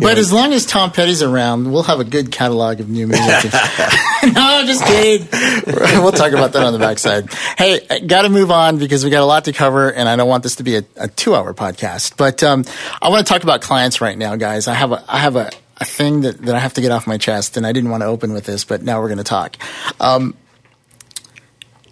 But 0.00 0.18
as 0.18 0.32
long 0.32 0.52
as 0.52 0.66
Tom 0.66 0.92
Petty's 0.92 1.22
around, 1.22 1.70
we'll 1.70 1.82
have 1.84 2.00
a 2.00 2.04
good 2.04 2.32
catalog 2.32 2.80
of 2.80 2.88
new 2.88 3.06
music. 3.06 3.52
no, 3.52 4.62
just 4.66 4.84
kidding. 4.84 5.28
we'll 6.02 6.12
talk 6.12 6.32
about 6.32 6.52
that 6.52 6.62
on 6.62 6.72
the 6.72 6.78
backside. 6.78 7.32
Hey, 7.58 8.00
got 8.06 8.22
to 8.22 8.28
move 8.28 8.50
on 8.50 8.78
because 8.78 9.04
we 9.04 9.10
got 9.10 9.22
a 9.22 9.26
lot 9.26 9.44
to 9.44 9.52
cover, 9.52 9.92
and 9.92 10.08
I 10.08 10.16
don't 10.16 10.28
want 10.28 10.42
this 10.42 10.56
to 10.56 10.62
be 10.62 10.76
a, 10.76 10.84
a 10.96 11.08
two-hour 11.08 11.54
podcast. 11.54 12.16
But 12.16 12.42
um, 12.42 12.64
I 13.00 13.08
want 13.08 13.26
to 13.26 13.32
talk 13.32 13.42
about 13.42 13.60
clients 13.60 14.00
right 14.00 14.16
now, 14.16 14.36
guys. 14.36 14.68
I 14.68 14.74
have 14.74 14.92
a, 14.92 15.04
I 15.08 15.18
have 15.18 15.36
a, 15.36 15.50
a 15.78 15.84
thing 15.84 16.22
that, 16.22 16.38
that 16.42 16.54
I 16.54 16.58
have 16.58 16.74
to 16.74 16.80
get 16.80 16.92
off 16.92 17.06
my 17.06 17.18
chest, 17.18 17.56
and 17.56 17.66
I 17.66 17.72
didn't 17.72 17.90
want 17.90 18.02
to 18.02 18.06
open 18.06 18.32
with 18.32 18.44
this, 18.44 18.64
but 18.64 18.82
now 18.82 19.00
we're 19.00 19.08
going 19.08 19.18
to 19.18 19.24
talk. 19.24 19.56
Um, 20.00 20.34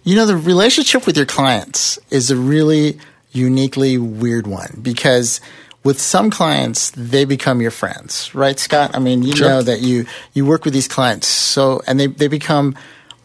you 0.03 0.15
know, 0.15 0.25
the 0.25 0.37
relationship 0.37 1.05
with 1.05 1.17
your 1.17 1.25
clients 1.25 1.99
is 2.09 2.31
a 2.31 2.35
really 2.35 2.99
uniquely 3.31 3.97
weird 3.97 4.47
one 4.47 4.79
because 4.81 5.39
with 5.83 5.99
some 5.99 6.29
clients, 6.29 6.91
they 6.91 7.25
become 7.25 7.61
your 7.61 7.71
friends, 7.71 8.33
right, 8.35 8.59
Scott? 8.59 8.91
I 8.95 8.99
mean, 8.99 9.23
you 9.23 9.33
know 9.35 9.61
that 9.61 9.81
you, 9.81 10.05
you 10.33 10.45
work 10.45 10.65
with 10.65 10.73
these 10.73 10.87
clients 10.87 11.27
so, 11.27 11.81
and 11.87 11.99
they, 11.99 12.07
they 12.07 12.27
become 12.27 12.75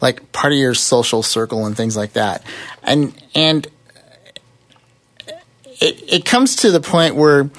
like 0.01 0.31
part 0.31 0.53
of 0.53 0.59
your 0.59 0.73
social 0.73 1.21
circle 1.21 1.65
and 1.65 1.75
things 1.75 1.97
like 1.97 2.13
that. 2.13 2.43
And, 2.83 3.13
and 3.33 3.67
it, 5.81 6.03
it 6.07 6.25
comes 6.25 6.57
to 6.57 6.71
the 6.71 6.79
point 6.79 7.15
where 7.15 7.49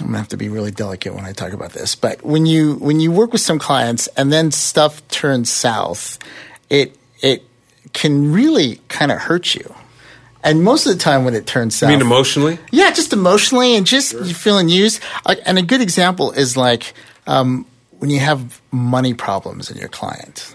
I'm 0.00 0.06
gonna 0.06 0.18
have 0.18 0.28
to 0.28 0.36
be 0.36 0.48
really 0.48 0.70
delicate 0.70 1.14
when 1.14 1.24
I 1.24 1.32
talk 1.32 1.52
about 1.52 1.72
this, 1.72 1.96
but 1.96 2.22
when 2.22 2.46
you 2.46 2.74
when 2.76 3.00
you 3.00 3.10
work 3.10 3.32
with 3.32 3.40
some 3.40 3.58
clients 3.58 4.06
and 4.16 4.32
then 4.32 4.52
stuff 4.52 5.06
turns 5.08 5.50
south, 5.50 6.18
it 6.70 6.96
it 7.20 7.42
can 7.92 8.32
really 8.32 8.80
kind 8.88 9.10
of 9.10 9.18
hurt 9.18 9.54
you. 9.54 9.74
And 10.44 10.62
most 10.62 10.86
of 10.86 10.92
the 10.92 10.98
time 10.98 11.24
when 11.24 11.34
it 11.34 11.46
turns 11.46 11.76
south, 11.76 11.88
I 11.88 11.92
mean, 11.92 12.00
emotionally? 12.00 12.58
yeah, 12.70 12.90
just 12.92 13.12
emotionally 13.12 13.74
and 13.74 13.86
just 13.86 14.12
you 14.12 14.34
feeling 14.34 14.68
used. 14.68 15.02
And 15.44 15.58
a 15.58 15.62
good 15.62 15.80
example 15.80 16.30
is 16.32 16.56
like 16.56 16.94
um, 17.26 17.66
when 17.98 18.10
you 18.10 18.20
have 18.20 18.60
money 18.70 19.14
problems 19.14 19.70
in 19.70 19.76
your 19.78 19.88
client. 19.88 20.54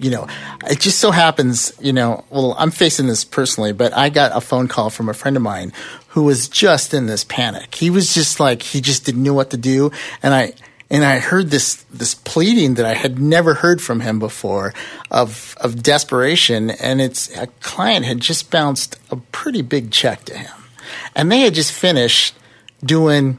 You 0.00 0.10
know, 0.10 0.28
it 0.66 0.80
just 0.80 0.98
so 0.98 1.10
happens, 1.10 1.74
you 1.78 1.92
know, 1.92 2.24
well, 2.30 2.56
I'm 2.58 2.70
facing 2.70 3.06
this 3.06 3.22
personally, 3.22 3.74
but 3.74 3.92
I 3.92 4.08
got 4.08 4.34
a 4.34 4.40
phone 4.40 4.66
call 4.66 4.88
from 4.88 5.10
a 5.10 5.14
friend 5.14 5.36
of 5.36 5.42
mine 5.42 5.74
who 6.08 6.22
was 6.22 6.48
just 6.48 6.94
in 6.94 7.04
this 7.04 7.22
panic. 7.22 7.74
He 7.74 7.90
was 7.90 8.14
just 8.14 8.40
like, 8.40 8.62
he 8.62 8.80
just 8.80 9.04
didn't 9.04 9.22
know 9.22 9.34
what 9.34 9.50
to 9.50 9.58
do. 9.58 9.90
And 10.22 10.32
I, 10.32 10.54
and 10.90 11.04
I 11.04 11.20
heard 11.20 11.50
this 11.50 11.76
this 11.90 12.14
pleading 12.14 12.74
that 12.74 12.84
I 12.84 12.94
had 12.94 13.18
never 13.18 13.54
heard 13.54 13.80
from 13.80 14.00
him 14.00 14.18
before 14.18 14.74
of 15.10 15.56
of 15.60 15.82
desperation, 15.82 16.70
and 16.70 17.00
it's 17.00 17.34
a 17.36 17.46
client 17.60 18.04
had 18.04 18.20
just 18.20 18.50
bounced 18.50 18.98
a 19.10 19.16
pretty 19.16 19.62
big 19.62 19.90
check 19.90 20.24
to 20.24 20.36
him, 20.36 20.54
and 21.14 21.30
they 21.30 21.40
had 21.40 21.54
just 21.54 21.72
finished 21.72 22.34
doing 22.84 23.38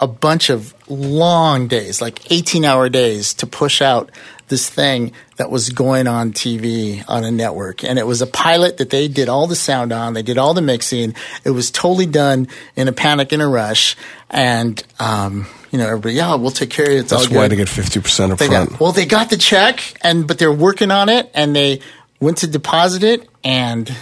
a 0.00 0.06
bunch 0.08 0.50
of 0.50 0.74
long 0.88 1.68
days, 1.68 2.00
like 2.00 2.30
eighteen 2.32 2.64
hour 2.64 2.88
days, 2.88 3.34
to 3.34 3.46
push 3.46 3.80
out 3.82 4.10
this 4.48 4.68
thing 4.68 5.12
that 5.36 5.48
was 5.48 5.70
going 5.70 6.08
on 6.08 6.32
TV 6.32 7.04
on 7.06 7.22
a 7.22 7.30
network. 7.30 7.84
And 7.84 8.00
it 8.00 8.06
was 8.06 8.20
a 8.20 8.26
pilot 8.26 8.78
that 8.78 8.90
they 8.90 9.06
did 9.06 9.28
all 9.28 9.46
the 9.46 9.54
sound 9.54 9.92
on, 9.92 10.12
they 10.12 10.22
did 10.22 10.38
all 10.38 10.54
the 10.54 10.60
mixing. 10.60 11.14
It 11.44 11.50
was 11.50 11.70
totally 11.70 12.06
done 12.06 12.48
in 12.74 12.88
a 12.88 12.92
panic, 12.92 13.32
in 13.32 13.40
a 13.40 13.48
rush. 13.48 13.96
And, 14.28 14.82
um, 14.98 15.46
you 15.70 15.78
know, 15.78 15.86
everybody, 15.86 16.14
yeah, 16.14 16.34
we'll 16.34 16.50
take 16.50 16.70
care 16.70 16.84
of 16.86 16.90
it. 16.90 16.98
It's 17.02 17.10
That's 17.10 17.28
all 17.28 17.36
why 17.36 17.46
they 17.46 17.54
get 17.54 17.68
50% 17.68 18.32
up 18.32 18.38
They 18.38 18.48
front. 18.48 18.70
got, 18.70 18.80
well, 18.80 18.90
they 18.90 19.06
got 19.06 19.30
the 19.30 19.36
check, 19.36 19.94
and 20.02 20.26
but 20.26 20.38
they're 20.38 20.52
working 20.52 20.90
on 20.90 21.08
it, 21.08 21.30
and 21.32 21.54
they 21.54 21.80
went 22.18 22.38
to 22.38 22.48
deposit 22.48 23.04
it 23.04 23.28
and 23.44 23.94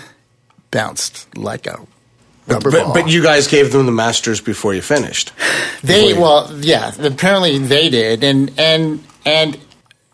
bounced 0.71 1.37
like 1.37 1.67
a 1.67 1.79
rubber 2.49 2.71
but, 2.71 2.85
ball. 2.85 2.95
but 2.95 3.09
you 3.09 3.23
guys 3.23 3.47
gave 3.47 3.73
them 3.73 3.87
the 3.87 3.93
masters 3.93 4.41
before 4.41 4.75
you 4.75 4.83
finished. 4.83 5.33
They 5.83 6.11
you- 6.11 6.21
well, 6.21 6.51
yeah. 6.61 6.93
Apparently 6.99 7.59
they 7.59 7.91
did, 7.91 8.25
and 8.25 8.53
and 8.59 9.05
and 9.25 9.59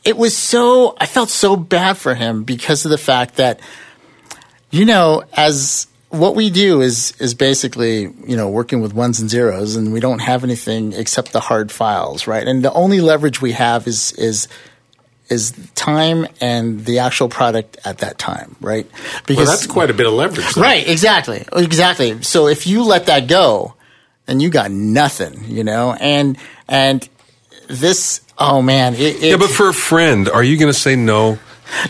it 0.04 0.16
was 0.16 0.36
so. 0.36 0.96
I 1.00 1.06
felt 1.06 1.30
so 1.30 1.56
bad 1.56 1.96
for 1.96 2.14
him 2.14 2.44
because 2.44 2.84
of 2.84 2.90
the 2.90 2.98
fact 2.98 3.36
that, 3.36 3.60
you 4.70 4.84
know, 4.84 5.24
as 5.32 5.86
what 6.10 6.36
we 6.36 6.50
do 6.50 6.80
is 6.80 7.12
is 7.18 7.34
basically 7.34 8.02
you 8.02 8.36
know 8.36 8.48
working 8.48 8.80
with 8.80 8.92
ones 8.92 9.20
and 9.20 9.28
zeros, 9.28 9.76
and 9.76 9.92
we 9.92 10.00
don't 10.00 10.20
have 10.20 10.44
anything 10.44 10.92
except 10.92 11.32
the 11.32 11.40
hard 11.40 11.72
files, 11.72 12.26
right? 12.26 12.46
And 12.46 12.64
the 12.64 12.72
only 12.72 13.00
leverage 13.00 13.40
we 13.40 13.52
have 13.52 13.86
is 13.86 14.12
is 14.12 14.48
is 15.28 15.52
time 15.74 16.26
and 16.40 16.84
the 16.84 16.98
actual 16.98 17.28
product 17.28 17.78
at 17.84 17.98
that 17.98 18.18
time, 18.18 18.56
right? 18.60 18.86
Well, 19.28 19.44
that's 19.46 19.66
quite 19.66 19.90
a 19.90 19.94
bit 19.94 20.06
of 20.06 20.12
leverage. 20.12 20.54
though. 20.54 20.60
Right, 20.62 20.86
exactly. 20.86 21.44
Exactly. 21.52 22.22
So 22.22 22.46
if 22.48 22.66
you 22.66 22.84
let 22.84 23.06
that 23.06 23.26
go, 23.26 23.74
then 24.26 24.40
you 24.40 24.50
got 24.50 24.70
nothing, 24.70 25.44
you 25.48 25.64
know? 25.64 25.94
And 25.98 26.36
and 26.68 27.08
this 27.68 28.20
oh 28.38 28.60
man, 28.62 28.94
it, 28.94 29.00
it, 29.00 29.22
Yeah, 29.22 29.36
but 29.36 29.50
for 29.50 29.68
a 29.68 29.74
friend, 29.74 30.28
are 30.28 30.42
you 30.42 30.58
going 30.58 30.72
to 30.72 30.78
say 30.78 30.96
no 30.96 31.38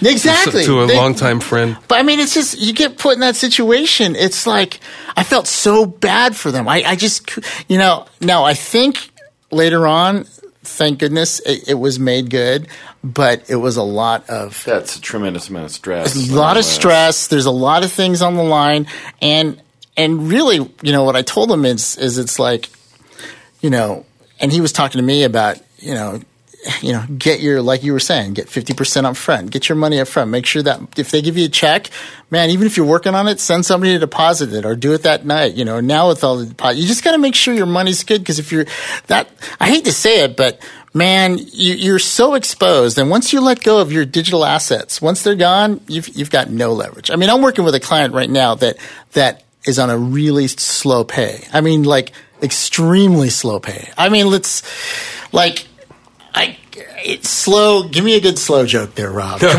exactly 0.00 0.64
to 0.64 0.80
a 0.82 0.86
They- 0.86 0.96
longtime 0.96 1.40
friend? 1.40 1.76
But 1.88 1.98
I 1.98 2.02
mean, 2.02 2.20
it's 2.20 2.34
just 2.34 2.58
you 2.58 2.72
get 2.72 2.98
put 2.98 3.14
in 3.14 3.20
that 3.20 3.36
situation. 3.36 4.14
It's 4.16 4.46
like 4.46 4.80
I 5.16 5.24
felt 5.24 5.46
so 5.46 5.86
bad 5.86 6.36
for 6.36 6.50
them. 6.52 6.68
I, 6.68 6.82
I 6.84 6.96
just, 6.96 7.38
you 7.68 7.78
know. 7.78 8.06
Now 8.20 8.44
I 8.44 8.54
think 8.54 9.10
later 9.50 9.86
on, 9.86 10.26
thank 10.64 10.98
goodness, 10.98 11.40
it, 11.40 11.68
it 11.68 11.74
was 11.74 11.98
made 11.98 12.30
good. 12.30 12.68
But 13.02 13.48
it 13.50 13.56
was 13.56 13.76
a 13.76 13.82
lot 13.82 14.28
of 14.30 14.64
That's 14.64 14.96
a 14.96 15.00
tremendous 15.00 15.48
amount 15.48 15.66
of 15.66 15.70
stress. 15.72 16.30
a 16.30 16.34
lot 16.34 16.56
of 16.56 16.64
stress. 16.64 17.26
There's 17.26 17.46
a 17.46 17.50
lot 17.50 17.84
of 17.84 17.92
things 17.92 18.22
on 18.22 18.34
the 18.34 18.42
line, 18.42 18.86
and 19.20 19.60
and 19.96 20.28
really, 20.28 20.56
you 20.82 20.92
know, 20.92 21.04
what 21.04 21.14
I 21.16 21.22
told 21.22 21.50
him 21.50 21.64
is 21.64 21.96
is 21.98 22.18
it's 22.18 22.38
like, 22.38 22.70
you 23.60 23.70
know, 23.70 24.06
and 24.40 24.50
he 24.50 24.60
was 24.60 24.72
talking 24.72 24.98
to 24.98 25.04
me 25.04 25.24
about, 25.24 25.58
you 25.78 25.94
know, 25.94 26.20
you 26.80 26.92
know, 26.92 27.04
get 27.18 27.40
your 27.40 27.62
like 27.62 27.82
you 27.82 27.92
were 27.92 28.00
saying, 28.00 28.34
get 28.34 28.48
fifty 28.48 28.74
percent 28.74 29.06
up 29.06 29.16
front, 29.16 29.50
get 29.50 29.68
your 29.68 29.76
money 29.76 30.00
up 30.00 30.08
front. 30.08 30.30
Make 30.30 30.46
sure 30.46 30.62
that 30.62 30.98
if 30.98 31.10
they 31.10 31.22
give 31.22 31.36
you 31.36 31.46
a 31.46 31.48
check, 31.48 31.90
man, 32.30 32.50
even 32.50 32.66
if 32.66 32.76
you're 32.76 32.86
working 32.86 33.14
on 33.14 33.28
it, 33.28 33.40
send 33.40 33.66
somebody 33.66 33.92
to 33.92 33.98
deposit 33.98 34.52
it 34.52 34.64
or 34.64 34.74
do 34.76 34.92
it 34.92 35.02
that 35.02 35.26
night. 35.26 35.54
You 35.54 35.64
know, 35.64 35.80
now 35.80 36.08
with 36.08 36.24
all 36.24 36.38
the 36.38 36.46
deposit, 36.46 36.78
you 36.78 36.86
just 36.86 37.04
got 37.04 37.12
to 37.12 37.18
make 37.18 37.34
sure 37.34 37.54
your 37.54 37.66
money's 37.66 38.04
good 38.04 38.20
because 38.20 38.38
if 38.38 38.52
you're 38.52 38.66
that, 39.06 39.28
I 39.60 39.68
hate 39.68 39.84
to 39.84 39.92
say 39.92 40.24
it, 40.24 40.36
but 40.36 40.60
man, 40.94 41.38
you, 41.38 41.74
you're 41.74 41.98
so 41.98 42.34
exposed. 42.34 42.98
And 42.98 43.10
once 43.10 43.32
you 43.32 43.40
let 43.40 43.62
go 43.62 43.80
of 43.80 43.92
your 43.92 44.04
digital 44.04 44.44
assets, 44.44 45.02
once 45.02 45.22
they're 45.22 45.34
gone, 45.34 45.80
you've 45.88 46.08
you've 46.08 46.30
got 46.30 46.50
no 46.50 46.72
leverage. 46.72 47.10
I 47.10 47.16
mean, 47.16 47.30
I'm 47.30 47.42
working 47.42 47.64
with 47.64 47.74
a 47.74 47.80
client 47.80 48.14
right 48.14 48.30
now 48.30 48.54
that 48.56 48.76
that 49.12 49.44
is 49.66 49.78
on 49.78 49.90
a 49.90 49.98
really 49.98 50.46
slow 50.46 51.04
pay. 51.04 51.44
I 51.52 51.60
mean, 51.60 51.82
like 51.82 52.12
extremely 52.42 53.30
slow 53.30 53.60
pay. 53.60 53.90
I 53.98 54.08
mean, 54.08 54.28
let's 54.28 54.62
like. 55.32 55.66
I, 56.34 56.56
it's 57.04 57.30
slow. 57.30 57.88
Give 57.88 58.04
me 58.04 58.16
a 58.16 58.20
good 58.20 58.38
slow 58.38 58.66
joke 58.66 58.94
there, 58.94 59.10
Rob. 59.10 59.40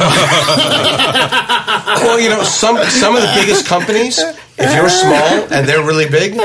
Well, 1.85 2.19
you 2.19 2.29
know, 2.29 2.43
some 2.43 2.77
some 2.85 3.15
of 3.15 3.21
the 3.21 3.31
biggest 3.35 3.65
companies, 3.67 4.19
if 4.19 4.75
you're 4.75 4.89
small 4.89 5.53
and 5.53 5.67
they're 5.67 5.85
really 5.85 6.09
big, 6.09 6.37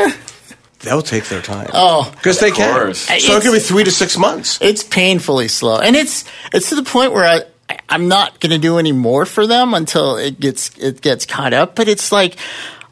they'll 0.80 1.02
take 1.02 1.24
their 1.24 1.42
time. 1.42 1.68
Oh. 1.72 2.10
because 2.14 2.40
they 2.40 2.50
can. 2.50 2.72
course. 2.72 3.00
So 3.00 3.36
it 3.36 3.42
could 3.42 3.52
be 3.52 3.58
three 3.58 3.84
to 3.84 3.90
six 3.90 4.16
months. 4.16 4.58
It's 4.60 4.82
painfully 4.82 5.48
slow, 5.48 5.78
and 5.78 5.96
it's 5.96 6.24
it's 6.52 6.68
to 6.70 6.76
the 6.76 6.82
point 6.82 7.12
where 7.12 7.24
I 7.24 7.42
I'm 7.88 8.08
not 8.08 8.40
going 8.40 8.52
to 8.52 8.58
do 8.58 8.78
any 8.78 8.92
more 8.92 9.26
for 9.26 9.46
them 9.46 9.74
until 9.74 10.16
it 10.16 10.40
gets 10.40 10.76
it 10.78 11.00
gets 11.00 11.26
caught 11.26 11.52
up. 11.52 11.74
But 11.74 11.88
it's 11.88 12.12
like 12.12 12.36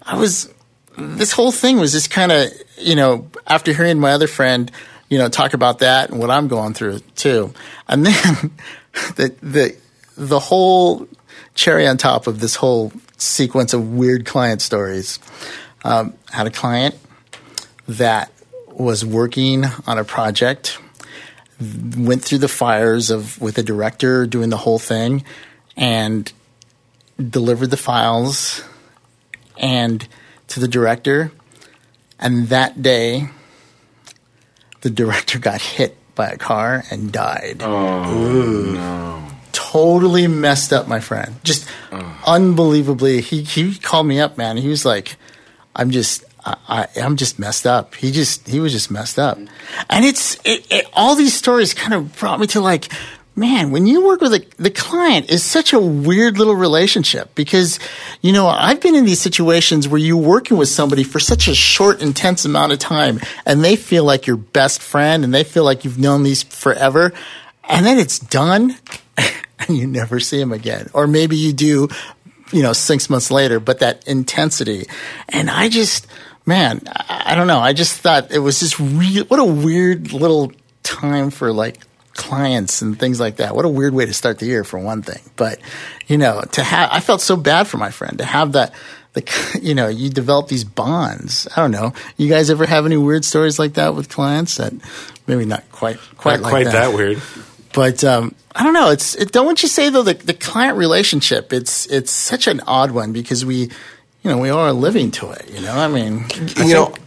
I 0.03 0.16
was 0.16 0.53
this 0.96 1.33
whole 1.33 1.53
thing 1.53 1.79
was 1.79 1.92
just 1.92 2.11
kind 2.11 2.33
of, 2.33 2.51
you 2.79 2.96
know, 2.96 3.31
after 3.46 3.72
hearing 3.72 4.01
my 4.01 4.12
other 4.12 4.27
friend, 4.27 4.70
you 5.09 5.18
know, 5.18 5.29
talk 5.29 5.55
about 5.55 5.81
that 5.81 6.11
and 6.11 6.18
what 6.18 6.31
I'm 6.31 6.49
going 6.49 6.75
through 6.75 7.01
too. 7.16 7.53
And 7.87 8.07
then 8.07 8.51
the, 9.16 9.35
the, 9.42 9.77
the 10.16 10.38
whole 10.38 11.09
cherry 11.55 11.87
on 11.87 11.97
top 11.97 12.27
of 12.27 12.40
this 12.40 12.57
whole 12.57 12.92
sequence 13.16 13.73
of 13.73 13.94
weird 13.94 14.25
client 14.25 14.62
stories. 14.62 15.18
Um, 15.85 16.14
had 16.31 16.47
a 16.47 16.51
client 16.51 16.97
that 17.87 18.33
was 18.68 19.05
working 19.05 19.64
on 19.87 19.99
a 19.99 20.05
project, 20.05 20.79
went 21.97 22.23
through 22.25 22.38
the 22.38 22.49
fires 22.49 23.11
of 23.11 23.40
with 23.40 23.59
a 23.59 23.62
director 23.62 24.27
doing 24.27 24.51
the 24.51 24.57
whole 24.57 24.79
thing, 24.79 25.25
and 25.77 26.33
delivered 27.18 27.71
the 27.71 27.77
files 27.77 28.62
and 29.57 30.07
to 30.49 30.61
the 30.61 30.68
director. 30.68 31.33
And 32.18 32.49
that 32.49 32.83
day, 32.83 33.29
the 34.81 34.91
director 34.91 35.38
got 35.38 35.61
hit 35.61 35.97
by 36.14 36.29
a 36.29 36.37
car 36.37 36.85
and 36.91 37.12
died. 37.12 37.62
Oh 37.62 38.73
no! 38.75 39.29
Totally 39.53 40.27
messed 40.27 40.73
up, 40.73 40.88
my 40.88 41.01
friend. 41.01 41.37
Just 41.45 41.69
unbelievably. 42.27 43.21
He 43.21 43.43
he 43.43 43.75
called 43.75 44.07
me 44.07 44.21
up, 44.21 44.37
man. 44.37 44.57
He 44.57 44.69
was 44.69 44.85
like, 44.85 45.17
"I'm 45.75 45.91
just." 45.91 46.25
I, 46.45 46.57
I, 46.69 47.01
I'm 47.03 47.17
just 47.17 47.41
messed 47.41 47.67
up. 47.67 47.97
He 47.97 48.12
just, 48.12 48.47
he 48.47 48.61
was 48.61 48.73
just 48.73 48.93
messed 48.93 49.19
up. 49.19 49.38
And 49.91 50.05
it's, 50.05 50.37
it, 50.45 50.64
it, 50.71 50.87
all 50.93 51.17
these 51.17 51.35
stories 51.35 51.75
kind 51.75 51.93
of 51.93 52.17
brought 52.17 52.38
me 52.38 52.47
to 52.49 52.61
like, 52.61 52.93
man, 53.38 53.70
when 53.70 53.87
you 53.87 54.05
work 54.05 54.20
with 54.20 54.35
a, 54.35 54.46
the 54.57 54.70
client 54.70 55.31
is 55.31 55.42
such 55.42 55.72
a 55.72 55.79
weird 55.79 56.38
little 56.38 56.55
relationship 56.55 57.35
because, 57.35 57.79
you 58.20 58.33
know, 58.33 58.48
I've 58.48 58.81
been 58.81 58.94
in 58.94 59.05
these 59.05 59.20
situations 59.20 59.87
where 59.87 60.01
you're 60.01 60.16
working 60.16 60.57
with 60.57 60.68
somebody 60.68 61.05
for 61.05 61.20
such 61.20 61.48
a 61.48 61.55
short, 61.55 62.03
intense 62.03 62.44
amount 62.44 62.72
of 62.72 62.79
time 62.79 63.20
and 63.46 63.64
they 63.64 63.77
feel 63.77 64.05
like 64.05 64.27
your 64.27 64.37
best 64.37 64.83
friend 64.83 65.24
and 65.24 65.33
they 65.33 65.44
feel 65.44 65.64
like 65.64 65.85
you've 65.85 65.98
known 65.98 66.24
these 66.24 66.42
forever. 66.42 67.12
And 67.64 67.87
then 67.87 67.98
it's 67.98 68.18
done 68.18 68.77
and 69.59 69.77
you 69.77 69.87
never 69.87 70.20
see 70.20 70.38
them 70.38 70.53
again. 70.53 70.90
Or 70.92 71.07
maybe 71.07 71.37
you 71.37 71.53
do, 71.53 71.88
you 72.53 72.62
know, 72.62 72.72
six 72.72 73.09
months 73.09 73.31
later, 73.31 73.61
but 73.61 73.79
that 73.79 74.07
intensity. 74.09 74.87
And 75.29 75.48
I 75.48 75.68
just, 75.68 76.07
man, 76.44 76.83
I, 76.87 77.33
I 77.33 77.35
don't 77.35 77.46
know. 77.46 77.61
I 77.61 77.72
just 77.72 78.01
thought 78.01 78.33
it 78.33 78.40
was 78.40 78.61
just 78.61 78.79
real, 78.81 79.24
what 79.27 79.38
a 79.38 79.44
weird 79.44 80.12
little 80.12 80.53
time 80.83 81.31
for 81.31 81.53
like 81.53 81.79
clients 82.18 82.83
and 82.83 82.98
things 82.98 83.20
like 83.20 83.37
that. 83.37 83.54
What 83.54 83.64
a 83.64 83.68
weird 83.68 83.94
way 83.94 84.04
to 84.04 84.12
start 84.12 84.40
the 84.40 84.46
year 84.46 84.64
for 84.64 84.78
one 84.78 85.00
thing. 85.02 85.22
But, 85.37 85.61
you 86.09 86.18
know, 86.18 86.42
to 86.52 86.62
have, 86.62 86.90
I 86.92 87.00
felt 87.00 87.20
so 87.22 87.37
bad 87.37 87.68
for 87.68 87.78
my 87.78 87.90
friend 87.90 88.18
to 88.18 88.24
have 88.24 88.52
that, 88.52 88.74
the, 89.14 89.59
you 89.62 89.74
know, 89.74 89.88
you 89.88 90.11
develop 90.11 90.48
these 90.48 90.64
bonds. 90.64 91.48
I 91.57 91.62
don't 91.62 91.70
know. 91.70 91.94
You 92.16 92.28
guys 92.28 92.50
ever 92.50 92.66
have 92.66 92.85
any 92.85 92.96
weird 92.96 93.24
stories 93.24 93.59
like 93.59 93.74
that 93.74 93.94
with 93.94 94.09
clients 94.09 94.57
that 94.57 94.74
maybe 95.26 95.44
not 95.46 95.70
quite, 95.72 95.98
quite 96.18 96.40
Not 96.40 96.42
like 96.42 96.50
quite 96.50 96.64
that. 96.64 96.90
that 96.90 96.94
weird. 96.94 97.22
But, 97.72 98.02
um, 98.02 98.35
I 98.54 98.64
don't 98.64 98.74
know. 98.74 98.90
It's, 98.90 99.14
it, 99.14 99.31
don't 99.31 99.62
you 99.62 99.68
say 99.68 99.88
though, 99.88 100.02
the, 100.02 100.14
the 100.14 100.35
client 100.35 100.76
relationship, 100.76 101.52
it's, 101.52 101.87
it's 101.87 102.11
such 102.11 102.48
an 102.48 102.61
odd 102.66 102.90
one 102.90 103.12
because 103.12 103.44
we, 103.44 103.70
you 104.22 104.31
know, 104.31 104.38
we 104.38 104.50
are 104.50 104.72
living 104.72 105.12
to 105.12 105.31
it, 105.31 105.48
you 105.50 105.61
know, 105.61 105.72
I 105.72 105.87
mean, 105.87 106.24
You 106.57 106.74
know, 106.74 106.87
go 106.87 106.92
ahead. 106.92 107.02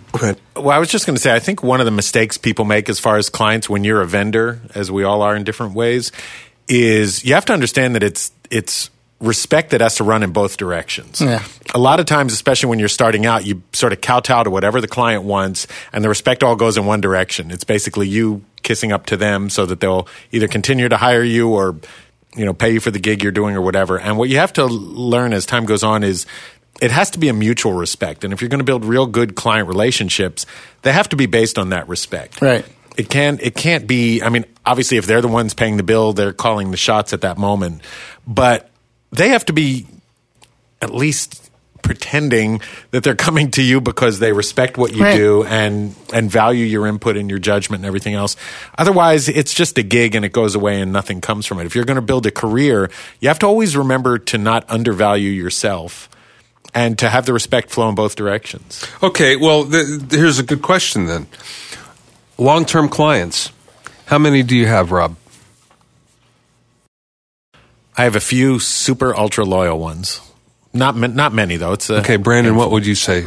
Well, 0.56 0.69
I 0.69 0.78
was 0.78 0.89
just 0.89 1.06
going 1.06 1.15
to 1.15 1.21
say, 1.21 1.34
I 1.34 1.39
think 1.39 1.63
one 1.63 1.80
of 1.80 1.86
the 1.86 1.91
mistakes 1.91 2.38
people 2.38 2.65
make 2.65 2.89
as 2.89 3.00
far 3.00 3.17
as 3.17 3.30
clients 3.30 3.69
when 3.69 3.84
you're 3.84 4.02
a 4.02 4.08
vendor, 4.08 4.60
as 4.76 4.91
we 4.91 5.04
all 5.04 5.21
are 5.21 5.36
in 5.36 5.43
different 5.43 5.74
ways, 5.74 6.12
is 6.67 7.24
you 7.24 7.34
have 7.34 7.45
to 7.45 7.54
understand 7.54 7.95
that 7.95 8.04
it's 8.04 8.32
it's 8.50 8.89
respect 9.21 9.69
that 9.69 9.82
has 9.82 9.95
to 9.95 10.04
run 10.04 10.24
in 10.24 10.32
both 10.32 10.58
directions. 10.58 11.21
Yeah. 11.21 11.43
A 11.76 11.80
lot 11.80 12.00
of 12.00 12.08
times, 12.08 12.34
especially 12.34 12.69
when 12.69 12.80
you're 12.80 12.88
starting 12.88 13.26
out, 13.26 13.45
you 13.45 13.62
sort 13.71 13.93
of 13.93 14.02
kowtow 14.02 14.43
to 14.43 14.50
whatever 14.50 14.82
the 14.82 14.88
client 14.88 15.24
wants, 15.24 15.67
and 15.93 16.04
the 16.04 16.10
respect 16.10 16.43
all 16.43 16.56
goes 16.56 16.78
in 16.78 16.86
one 16.86 17.02
direction. 17.02 17.52
It's 17.52 17.63
basically 17.63 18.08
you 18.08 18.43
kissing 18.63 18.91
up 18.91 19.06
to 19.08 19.17
them 19.17 19.50
so 19.50 19.65
that 19.65 19.80
they'll 19.80 20.08
either 20.32 20.47
continue 20.47 20.89
to 20.89 20.97
hire 20.97 21.24
you 21.24 21.50
or 21.50 21.76
you 22.36 22.45
know 22.45 22.54
pay 22.54 22.71
you 22.71 22.80
for 22.80 22.91
the 22.91 23.00
gig 23.00 23.24
you're 23.24 23.32
doing 23.32 23.56
or 23.56 23.62
whatever. 23.62 24.00
And 24.00 24.17
what 24.17 24.30
you 24.30 24.38
have 24.38 24.54
to 24.54 24.65
learn 24.65 25.34
as 25.34 25.45
time 25.45 25.65
goes 25.65 25.84
on 25.84 26.04
is 26.04 26.26
it 26.82 26.91
has 26.91 27.12
to 27.12 27.20
be 27.20 27.30
a 27.30 27.34
mutual 27.34 27.74
respect. 27.74 28.24
And 28.24 28.34
if 28.34 28.41
you're 28.41 28.50
going 28.50 28.60
to 28.60 28.65
build 28.65 28.84
real 28.84 29.06
good 29.06 29.36
client 29.36 29.67
relationships, 29.67 30.46
they 30.82 30.91
have 30.91 31.08
to 31.10 31.15
be 31.15 31.28
based 31.28 31.60
on 31.60 31.70
that 31.70 31.88
respect. 31.88 32.41
Right. 32.41 32.65
It 32.98 33.08
can 33.10 33.39
it 33.41 33.56
can't 33.56 33.88
be 33.88 34.22
I 34.22 34.30
mean, 34.30 34.46
obviously 34.65 34.98
if 34.98 35.06
they're 35.06 35.22
the 35.22 35.28
ones 35.28 35.54
paying 35.54 35.78
the 35.78 35.84
bill, 35.84 36.12
they're 36.12 36.34
calling 36.34 36.72
the 36.72 36.78
shots 36.78 37.13
at 37.13 37.22
that 37.22 37.38
moment. 37.38 37.82
But 38.28 38.70
they 39.12 39.30
have 39.30 39.46
to 39.46 39.54
be 39.54 39.86
at 40.82 40.94
least 40.94 41.50
pretending 41.84 42.62
that 42.91 43.04
they're 43.04 43.15
coming 43.15 43.50
to 43.52 43.62
you 43.63 43.82
because 43.82 44.20
they 44.20 44.32
respect 44.34 44.78
what 44.78 44.94
you 44.94 45.04
Right. 45.04 45.15
do 45.15 45.44
and 45.44 45.96
and 46.13 46.30
value 46.30 46.65
your 46.65 46.86
input 46.88 47.15
and 47.15 47.30
your 47.30 47.39
judgment 47.39 47.82
and 47.82 47.88
everything 47.88 48.13
else. 48.13 48.36
Otherwise, 48.78 49.30
it's 49.30 49.54
just 49.54 49.78
a 49.78 49.84
gig 49.84 50.15
and 50.15 50.26
it 50.26 50.32
goes 50.32 50.56
away 50.56 50.82
and 50.82 50.91
nothing 50.91 51.22
comes 51.22 51.46
from 51.46 51.60
it. 51.60 51.65
If 51.65 51.76
you're 51.76 51.86
going 51.86 51.96
to 51.96 52.02
build 52.02 52.26
a 52.26 52.32
career, 52.32 52.89
you 53.20 53.28
have 53.30 53.39
to 53.39 53.46
always 53.48 53.78
remember 53.78 54.17
to 54.17 54.38
not 54.38 54.65
undervalue 54.70 55.30
yourself 55.32 56.10
and 56.74 56.98
to 57.00 57.10
have 57.10 57.26
the 57.26 57.34
respect 57.34 57.70
flow 57.70 57.90
in 57.90 57.96
both 57.96 58.16
directions. 58.16 58.86
Okay, 59.04 59.36
well, 59.36 59.66
th- 59.66 59.86
th- 59.88 60.12
here's 60.12 60.40
a 60.40 60.44
good 60.44 60.62
question 60.62 61.06
then. 61.06 61.28
Long 62.38 62.66
term 62.66 62.90
clients, 62.90 63.52
how 64.06 64.18
many 64.18 64.44
do 64.44 64.56
you 64.56 64.68
have, 64.68 64.92
Rob? 64.92 65.16
I 67.98 68.04
have 68.06 68.16
a 68.16 68.22
few 68.22 68.60
super 68.60 69.16
ultra 69.16 69.44
loyal 69.44 69.78
ones. 69.78 70.22
Not 70.74 70.96
ma- 70.96 71.08
not 71.08 71.34
many 71.34 71.58
though. 71.58 71.74
It's 71.74 71.90
a, 71.90 71.98
Okay, 71.98 72.16
Brandon, 72.16 72.56
what 72.56 72.72
would 72.72 72.86
you 72.86 72.96
say? 72.96 73.26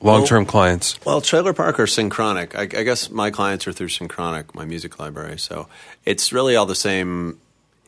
Long 0.00 0.26
term 0.26 0.44
clients. 0.46 0.98
Well, 1.06 1.20
Trailer 1.20 1.52
Park 1.52 1.78
or 1.78 1.86
Synchronic. 1.86 2.54
I, 2.56 2.62
I 2.62 2.82
guess 2.82 3.08
my 3.10 3.30
clients 3.30 3.66
are 3.68 3.72
through 3.72 3.88
Synchronic, 3.88 4.54
my 4.54 4.64
music 4.64 4.98
library. 4.98 5.38
So 5.38 5.68
it's 6.04 6.32
really 6.32 6.56
all 6.56 6.66
the 6.66 6.74
same. 6.74 7.38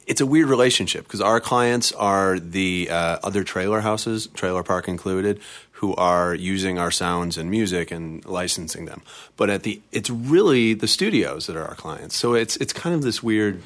It's 0.07 0.21
a 0.21 0.27
weird 0.27 0.49
relationship 0.49 1.05
because 1.05 1.21
our 1.21 1.41
clients 1.41 1.93
are 1.93 2.39
the 2.39 2.89
uh, 2.91 3.19
other 3.23 3.43
trailer 3.45 3.81
houses, 3.81 4.27
Trailer 4.35 4.63
Park 4.63 4.89
included, 4.89 5.41
who 5.73 5.95
are 5.97 6.35
using 6.35 6.79
our 6.79 6.91
sounds 6.91 7.37
and 7.39 7.51
music 7.51 7.91
and 7.91 8.25
licensing 8.25 8.85
them. 8.85 9.03
But 9.37 9.51
at 9.51 9.63
the, 9.63 9.81
it's 9.93 10.11
really 10.11 10.75
the 10.75 10.87
studios 10.89 11.47
that 11.47 11.57
are 11.57 11.65
our 11.67 11.75
clients. 11.75 12.17
So 12.17 12.35
it's 12.35 12.57
it's 12.59 12.73
kind 12.73 12.95
of 12.95 13.03
this 13.03 13.23
weird 13.23 13.63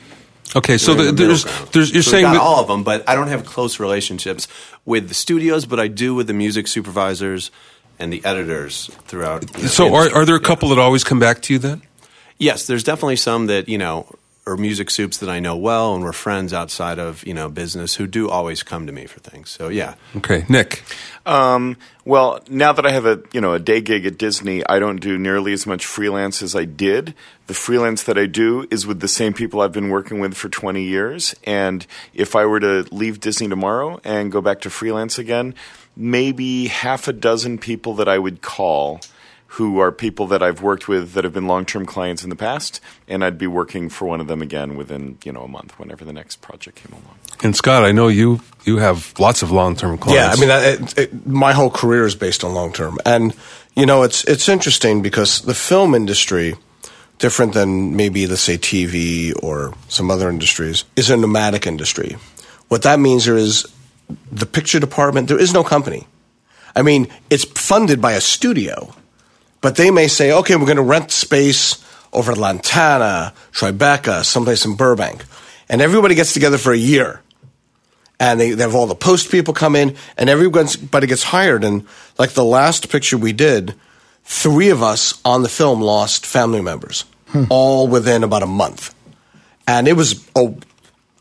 Okay, 0.56 0.78
so 0.78 0.94
the, 0.94 1.04
the 1.04 1.12
there's, 1.12 1.44
there's, 1.72 1.92
you're 1.92 2.02
So 2.02 2.10
saying 2.12 2.24
that- 2.24 2.40
all 2.40 2.58
of 2.60 2.68
them, 2.68 2.82
but 2.82 3.06
I 3.06 3.14
don't 3.14 3.28
have 3.28 3.44
close 3.44 3.78
relationships 3.78 4.48
with 4.86 5.08
the 5.08 5.14
studios, 5.14 5.66
but 5.66 5.78
I 5.78 5.88
do 5.88 6.14
with 6.14 6.26
the 6.26 6.32
music 6.32 6.68
supervisors 6.68 7.50
and 7.98 8.10
the 8.10 8.24
editors 8.24 8.86
throughout. 9.06 9.44
you 9.56 9.64
know, 9.64 9.68
so 9.68 9.94
are, 9.94 10.10
are 10.14 10.24
there 10.24 10.36
a 10.36 10.40
Yeah. 10.40 10.46
couple 10.46 10.70
that 10.70 10.78
always 10.78 11.04
come 11.04 11.18
back 11.20 11.42
to 11.42 11.52
you 11.52 11.58
then? 11.58 11.82
Yes, 12.38 12.66
there's 12.66 12.82
definitely 12.84 13.16
some 13.16 13.46
that 13.46 13.68
you 13.68 13.76
know 13.76 14.06
are 14.48 14.56
music 14.56 14.90
soups 14.90 15.18
that 15.18 15.28
I 15.28 15.40
know 15.40 15.56
well, 15.56 15.94
and 15.94 16.02
we're 16.02 16.12
friends 16.12 16.52
outside 16.52 16.98
of 16.98 17.26
you 17.26 17.34
know 17.34 17.48
business 17.48 17.94
who 17.94 18.06
do 18.06 18.28
always 18.28 18.62
come 18.62 18.86
to 18.86 18.92
me 18.92 19.06
for 19.06 19.20
things. 19.20 19.50
So 19.50 19.68
yeah, 19.68 19.94
Okay, 20.16 20.44
Nick. 20.48 20.82
Um, 21.26 21.76
well, 22.04 22.40
now 22.48 22.72
that 22.72 22.86
I 22.86 22.90
have 22.90 23.04
a 23.04 23.20
you 23.32 23.40
know 23.40 23.52
a 23.52 23.58
day 23.58 23.80
gig 23.80 24.06
at 24.06 24.18
Disney, 24.18 24.66
I 24.66 24.78
don't 24.78 25.00
do 25.00 25.18
nearly 25.18 25.52
as 25.52 25.66
much 25.66 25.84
freelance 25.84 26.42
as 26.42 26.56
I 26.56 26.64
did. 26.64 27.14
The 27.46 27.54
freelance 27.54 28.02
that 28.04 28.18
I 28.18 28.26
do 28.26 28.66
is 28.70 28.86
with 28.86 29.00
the 29.00 29.08
same 29.08 29.34
people 29.34 29.60
I've 29.60 29.72
been 29.72 29.90
working 29.90 30.20
with 30.20 30.34
for 30.34 30.48
20 30.48 30.82
years. 30.82 31.34
And 31.44 31.86
if 32.12 32.36
I 32.36 32.44
were 32.44 32.60
to 32.60 32.86
leave 32.90 33.20
Disney 33.20 33.48
tomorrow 33.48 34.00
and 34.04 34.30
go 34.30 34.40
back 34.40 34.60
to 34.62 34.70
freelance 34.70 35.18
again, 35.18 35.54
maybe 35.96 36.66
half 36.68 37.08
a 37.08 37.12
dozen 37.12 37.58
people 37.58 37.94
that 37.94 38.08
I 38.08 38.18
would 38.18 38.42
call 38.42 39.00
who 39.52 39.78
are 39.78 39.90
people 39.90 40.26
that 40.26 40.42
I've 40.42 40.62
worked 40.62 40.88
with 40.88 41.12
that 41.12 41.24
have 41.24 41.32
been 41.32 41.46
long-term 41.46 41.86
clients 41.86 42.22
in 42.22 42.30
the 42.30 42.36
past, 42.36 42.80
and 43.08 43.24
I'd 43.24 43.38
be 43.38 43.46
working 43.46 43.88
for 43.88 44.06
one 44.06 44.20
of 44.20 44.26
them 44.26 44.42
again 44.42 44.76
within 44.76 45.18
you 45.24 45.32
know 45.32 45.42
a 45.42 45.48
month, 45.48 45.78
whenever 45.78 46.04
the 46.04 46.12
next 46.12 46.42
project 46.42 46.76
came 46.76 46.92
along. 46.92 47.18
And 47.42 47.56
Scott, 47.56 47.84
I 47.84 47.92
know 47.92 48.08
you 48.08 48.40
you 48.64 48.76
have 48.78 49.18
lots 49.18 49.42
of 49.42 49.50
long 49.50 49.74
term 49.74 49.98
clients. 49.98 50.40
Yeah, 50.40 50.46
I 50.46 50.74
mean, 50.74 50.82
it, 50.82 50.98
it, 50.98 51.26
my 51.26 51.52
whole 51.52 51.70
career 51.70 52.04
is 52.04 52.14
based 52.14 52.44
on 52.44 52.54
long 52.54 52.72
term, 52.72 52.98
and 53.06 53.34
you 53.74 53.86
know, 53.86 54.02
it's 54.02 54.24
it's 54.24 54.48
interesting 54.48 55.02
because 55.02 55.42
the 55.42 55.54
film 55.54 55.94
industry, 55.94 56.56
different 57.18 57.54
than 57.54 57.96
maybe 57.96 58.26
let's 58.26 58.42
say 58.42 58.58
TV 58.58 59.32
or 59.42 59.72
some 59.88 60.10
other 60.10 60.28
industries, 60.28 60.84
is 60.96 61.10
a 61.10 61.16
nomadic 61.16 61.66
industry. 61.66 62.16
What 62.68 62.82
that 62.82 63.00
means 63.00 63.24
there 63.24 63.36
is 63.36 63.66
the 64.30 64.46
picture 64.46 64.80
department. 64.80 65.28
There 65.28 65.40
is 65.40 65.54
no 65.54 65.64
company. 65.64 66.06
I 66.76 66.82
mean, 66.82 67.08
it's 67.30 67.44
funded 67.44 68.00
by 68.00 68.12
a 68.12 68.20
studio, 68.20 68.94
but 69.60 69.76
they 69.76 69.90
may 69.90 70.08
say, 70.08 70.32
okay, 70.32 70.56
we're 70.56 70.66
going 70.66 70.76
to 70.76 70.82
rent 70.82 71.10
space 71.10 71.84
over 72.12 72.32
at 72.32 72.38
Lantana, 72.38 73.34
Tribeca, 73.52 74.24
someplace 74.24 74.64
in 74.64 74.76
Burbank, 74.76 75.24
and 75.68 75.80
everybody 75.80 76.14
gets 76.14 76.32
together 76.32 76.58
for 76.58 76.72
a 76.72 76.76
year 76.76 77.22
and 78.20 78.40
they, 78.40 78.52
they 78.52 78.62
have 78.62 78.74
all 78.74 78.86
the 78.86 78.94
post 78.94 79.30
people 79.30 79.54
come 79.54 79.76
in, 79.76 79.96
and 80.16 80.28
everybody 80.28 81.06
gets 81.06 81.22
hired. 81.22 81.64
And 81.64 81.86
like 82.18 82.30
the 82.30 82.44
last 82.44 82.90
picture 82.90 83.16
we 83.16 83.32
did, 83.32 83.74
three 84.24 84.70
of 84.70 84.82
us 84.82 85.20
on 85.24 85.42
the 85.42 85.48
film 85.48 85.80
lost 85.80 86.26
family 86.26 86.60
members, 86.60 87.04
hmm. 87.28 87.44
all 87.48 87.86
within 87.86 88.24
about 88.24 88.42
a 88.42 88.46
month, 88.46 88.94
and 89.66 89.86
it 89.86 89.94
was 89.94 90.26
a 90.34 90.54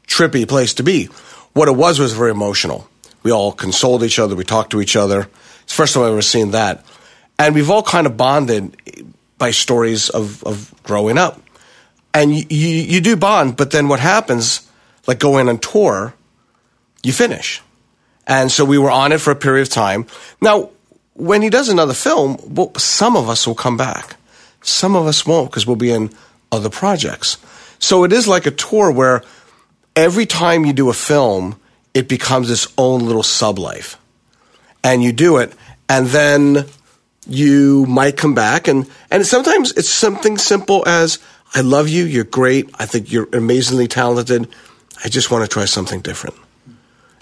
trippy 0.08 0.48
place 0.48 0.74
to 0.76 0.84
be. 0.84 1.06
What 1.54 1.68
it 1.68 1.76
was 1.76 2.00
was 2.00 2.14
very 2.14 2.32
emotional. 2.32 2.88
We 3.24 3.32
all 3.32 3.52
consoled 3.52 4.04
each 4.04 4.20
other, 4.20 4.36
we 4.36 4.44
talked 4.44 4.72
to 4.72 4.82
each 4.82 4.96
other. 4.96 5.28
It's 5.64 5.74
the 5.74 5.76
first 5.76 5.94
time 5.94 6.04
I've 6.04 6.12
ever 6.12 6.22
seen 6.22 6.52
that. 6.52 6.86
And 7.40 7.56
we've 7.56 7.70
all 7.70 7.84
kind 7.84 8.08
of 8.08 8.18
bonded 8.18 8.76
by 9.38 9.52
stories 9.52 10.10
of, 10.10 10.44
of 10.44 10.74
growing 10.84 11.18
up. 11.18 11.42
And 12.14 12.36
you, 12.36 12.46
you, 12.50 12.68
you 12.68 13.02
do 13.02 13.16
bond, 13.16 13.58
but 13.58 13.72
then 13.72 13.88
what 13.88 14.00
happens, 14.00 14.68
like 15.06 15.20
going 15.20 15.48
on 15.48 15.60
tour, 15.60 16.14
you 17.04 17.14
finish. 17.14 17.62
And 18.26 18.52
so 18.52 18.66
we 18.66 18.78
were 18.78 18.90
on 18.90 19.12
it 19.12 19.22
for 19.22 19.32
a 19.32 19.36
period 19.36 19.68
of 19.68 19.70
time. 19.70 20.08
Now, 20.42 20.72
when 21.14 21.42
he 21.42 21.50
does 21.50 21.70
another 21.70 21.94
film, 21.94 22.38
well, 22.44 22.74
some 22.76 23.16
of 23.16 23.30
us 23.30 23.48
will 23.48 23.56
come 23.56 23.78
back. 23.78 24.18
Some 24.62 24.96
of 24.96 25.06
us 25.08 25.26
won't 25.26 25.50
because 25.50 25.66
we'll 25.66 25.76
be 25.76 25.92
in 25.92 26.10
other 26.52 26.70
projects. 26.70 27.38
So 27.80 28.04
it 28.04 28.12
is 28.12 28.28
like 28.28 28.46
a 28.46 28.52
tour 28.52 28.92
where 28.92 29.22
every 29.96 30.26
time 30.26 30.66
you 30.66 30.74
do 30.74 30.90
a 30.90 30.94
film, 30.94 31.60
it 31.94 32.08
becomes 32.08 32.50
its 32.50 32.68
own 32.78 33.06
little 33.06 33.24
sub 33.24 33.60
life. 33.60 33.98
And 34.84 35.04
you 35.04 35.12
do 35.12 35.38
it, 35.38 35.54
and 35.90 36.08
then 36.08 36.66
you 37.28 37.86
might 37.88 38.18
come 38.18 38.34
back 38.34 38.68
and, 38.68 38.90
and 39.12 39.26
sometimes 39.26 39.72
it's 39.74 39.90
something 39.90 40.38
simple 40.38 40.84
as 40.88 41.20
I 41.54 41.62
love 41.62 41.90
you, 41.90 42.06
you're 42.06 42.24
great, 42.24 42.70
I 42.80 42.86
think 42.86 43.12
you're 43.12 43.28
amazingly 43.34 43.88
talented. 43.88 44.48
I 45.04 45.10
just 45.10 45.32
want 45.32 45.44
to 45.44 45.48
try 45.48 45.66
something 45.66 46.02
different. 46.02 46.36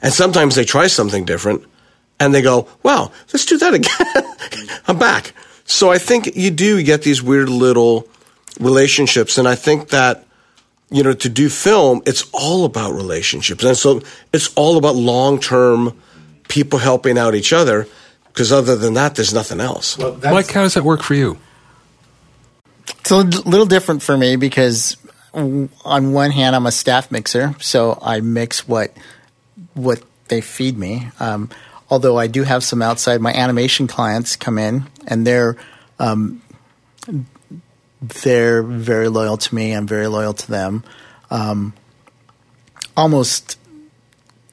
And 0.02 0.14
sometimes 0.14 0.56
they 0.56 0.66
try 0.66 0.88
something 0.88 1.26
different 1.26 1.64
and 2.20 2.34
they 2.34 2.42
go, 2.42 2.68
wow, 2.84 3.12
let's 3.34 3.46
do 3.46 3.58
that 3.58 3.74
again. 3.74 4.70
I'm 4.88 4.98
back. 4.98 5.34
So 5.66 5.92
I 5.92 5.98
think 5.98 6.36
you 6.36 6.52
do 6.52 6.82
get 6.84 7.02
these 7.02 7.22
weird 7.22 7.50
little 7.50 8.08
relationships. 8.60 9.38
And 9.38 9.48
I 9.48 9.56
think 9.56 9.90
that, 9.90 10.26
you 10.90 11.04
know, 11.04 11.14
to 11.14 11.30
do 11.30 11.50
film, 11.50 12.02
it's 12.06 12.30
all 12.34 12.66
about 12.66 12.94
relationships. 12.94 13.64
And 13.64 13.76
so 13.76 14.02
it's 14.32 14.54
all 14.56 14.78
about 14.78 14.96
long 14.96 15.40
term 15.40 16.00
people 16.48 16.80
helping 16.80 17.18
out 17.18 17.36
each 17.36 17.52
other. 17.52 17.88
Because 18.36 18.52
other 18.52 18.76
than 18.76 18.96
that, 18.96 19.16
there's 19.16 19.34
nothing 19.34 19.62
else. 19.62 19.98
Mike, 19.98 20.52
how 20.52 20.64
does 20.64 20.74
that 20.74 20.84
work 20.84 21.02
for 21.02 21.14
you? 21.14 21.38
It's 23.00 23.10
a 23.10 23.16
little 23.20 23.66
different 23.66 24.04
for 24.04 24.18
me 24.18 24.36
because 24.36 24.98
on 25.34 25.70
one 26.12 26.32
hand, 26.32 26.54
I'm 26.54 26.66
a 26.66 26.72
staff 26.72 27.12
mixer, 27.12 27.56
so 27.62 27.98
I 28.02 28.20
mix 28.20 28.68
what 28.68 28.92
what 29.74 30.04
they 30.28 30.42
feed 30.42 30.78
me. 30.78 31.08
Um, 31.18 31.50
although 31.90 32.18
I 32.18 32.28
do 32.28 32.44
have 32.44 32.62
some 32.62 32.82
outside, 32.82 33.22
my 33.22 33.32
animation 33.32 33.88
clients 33.88 34.36
come 34.36 34.58
in 34.58 34.84
and 35.08 35.26
they're 35.26 35.56
um, 35.98 36.42
they're 38.02 38.64
very 38.64 39.08
loyal 39.08 39.38
to 39.38 39.56
me. 39.56 39.72
I'm 39.72 39.88
very 39.88 40.08
loyal 40.08 40.34
to 40.34 40.52
them. 40.52 40.84
Um, 41.32 41.74
almost 42.98 43.58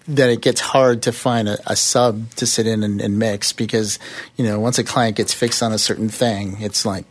that 0.09 0.31
it 0.31 0.41
gets 0.41 0.61
hard 0.61 1.03
to 1.03 1.13
find 1.13 1.49
a, 1.49 1.59
a 1.67 1.77
sub 1.77 2.31
to 2.35 2.47
sit 2.47 2.67
in 2.67 2.83
and, 2.83 3.01
and, 3.01 3.19
mix 3.19 3.53
because 3.53 3.99
you 4.37 4.45
know 4.45 4.59
once 4.59 4.79
a 4.79 4.85
client 4.85 5.17
gets 5.17 5.33
fixed 5.33 5.63
on 5.63 5.73
a 5.73 5.79
certain 5.79 6.09
thing, 6.09 6.61
it's 6.61 6.85
like 6.85 7.05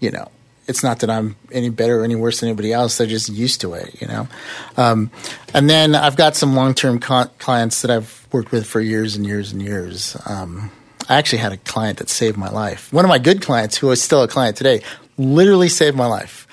you 0.00 0.10
know 0.10 0.30
it's 0.66 0.82
not 0.82 1.00
that 1.00 1.10
I'm 1.10 1.36
any 1.52 1.68
better 1.68 2.00
or 2.00 2.04
any 2.04 2.14
worse 2.14 2.40
than 2.40 2.48
anybody 2.48 2.72
else. 2.72 2.96
They're 2.96 3.06
just 3.06 3.28
used 3.28 3.60
to 3.62 3.74
it, 3.74 4.00
you 4.00 4.08
know. 4.08 4.28
Um, 4.76 5.10
and 5.52 5.68
then 5.68 5.94
I've 5.94 6.16
got 6.16 6.36
some 6.36 6.54
long 6.54 6.74
term 6.74 6.98
con- 6.98 7.30
clients 7.38 7.82
that 7.82 7.90
I've 7.90 8.26
worked 8.32 8.52
with 8.52 8.66
for 8.66 8.80
years 8.80 9.16
and 9.16 9.26
years 9.26 9.52
and 9.52 9.60
years. 9.60 10.16
Um, 10.26 10.70
I 11.08 11.16
actually 11.16 11.38
had 11.38 11.52
a 11.52 11.58
client 11.58 11.98
that 11.98 12.08
saved 12.08 12.38
my 12.38 12.48
life. 12.48 12.92
One 12.92 13.04
of 13.04 13.08
my 13.08 13.18
good 13.18 13.42
clients, 13.42 13.76
who 13.76 13.90
is 13.90 14.02
still 14.02 14.22
a 14.22 14.28
client 14.28 14.56
today, 14.56 14.82
literally 15.18 15.68
saved 15.68 15.96
my 15.96 16.06
life. 16.06 16.46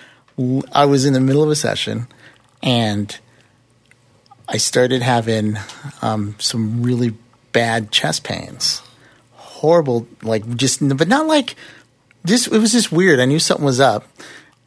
I 0.72 0.86
was 0.86 1.06
in 1.06 1.14
the 1.14 1.20
middle 1.20 1.44
of 1.44 1.50
a 1.50 1.56
session 1.56 2.08
and 2.62 3.18
I 4.52 4.58
started 4.58 5.02
having 5.02 5.58
um, 6.02 6.36
some 6.38 6.84
really 6.84 7.16
bad 7.54 7.90
chest 7.90 8.26
pains. 8.26 8.82
Horrible, 9.36 10.08
like 10.22 10.58
just, 10.58 10.86
but 10.98 11.08
not 11.08 11.26
like 11.26 11.56
this. 12.26 12.48
it 12.48 12.58
was 12.60 12.74
just 12.74 12.92
weird. 12.92 13.22
I 13.22 13.26
knew 13.26 13.40
something 13.40 13.66
was 13.66 13.80
up. 13.80 14.06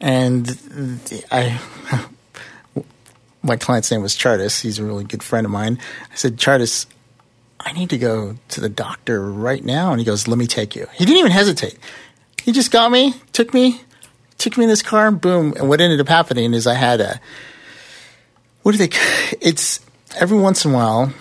And 0.01 0.49
I, 1.31 1.61
my 3.43 3.57
client's 3.57 3.91
name 3.91 4.01
was 4.01 4.15
Chartis. 4.15 4.59
He's 4.59 4.79
a 4.79 4.83
really 4.83 5.03
good 5.03 5.21
friend 5.21 5.45
of 5.45 5.51
mine. 5.51 5.77
I 6.11 6.15
said, 6.15 6.37
Chartis, 6.37 6.87
I 7.59 7.71
need 7.73 7.91
to 7.91 7.99
go 7.99 8.37
to 8.49 8.61
the 8.61 8.69
doctor 8.69 9.29
right 9.29 9.63
now. 9.63 9.91
And 9.91 9.99
he 9.99 10.05
goes, 10.05 10.27
let 10.27 10.39
me 10.39 10.47
take 10.47 10.75
you. 10.75 10.87
He 10.95 11.05
didn't 11.05 11.19
even 11.19 11.31
hesitate. 11.31 11.77
He 12.41 12.51
just 12.51 12.71
got 12.71 12.91
me, 12.91 13.13
took 13.33 13.53
me, 13.53 13.81
took 14.39 14.57
me 14.57 14.63
in 14.63 14.69
this 14.69 14.81
car, 14.81 15.11
boom. 15.11 15.53
And 15.55 15.69
what 15.69 15.79
ended 15.79 15.99
up 15.99 16.07
happening 16.07 16.55
is 16.55 16.65
I 16.65 16.73
had 16.73 17.01
a, 17.01 17.21
what 18.65 18.71
do 18.71 18.79
they, 18.79 18.89
it's 19.41 19.79
every 20.17 20.39
once 20.39 20.65
in 20.65 20.71
a 20.71 20.73
while, 20.73 21.13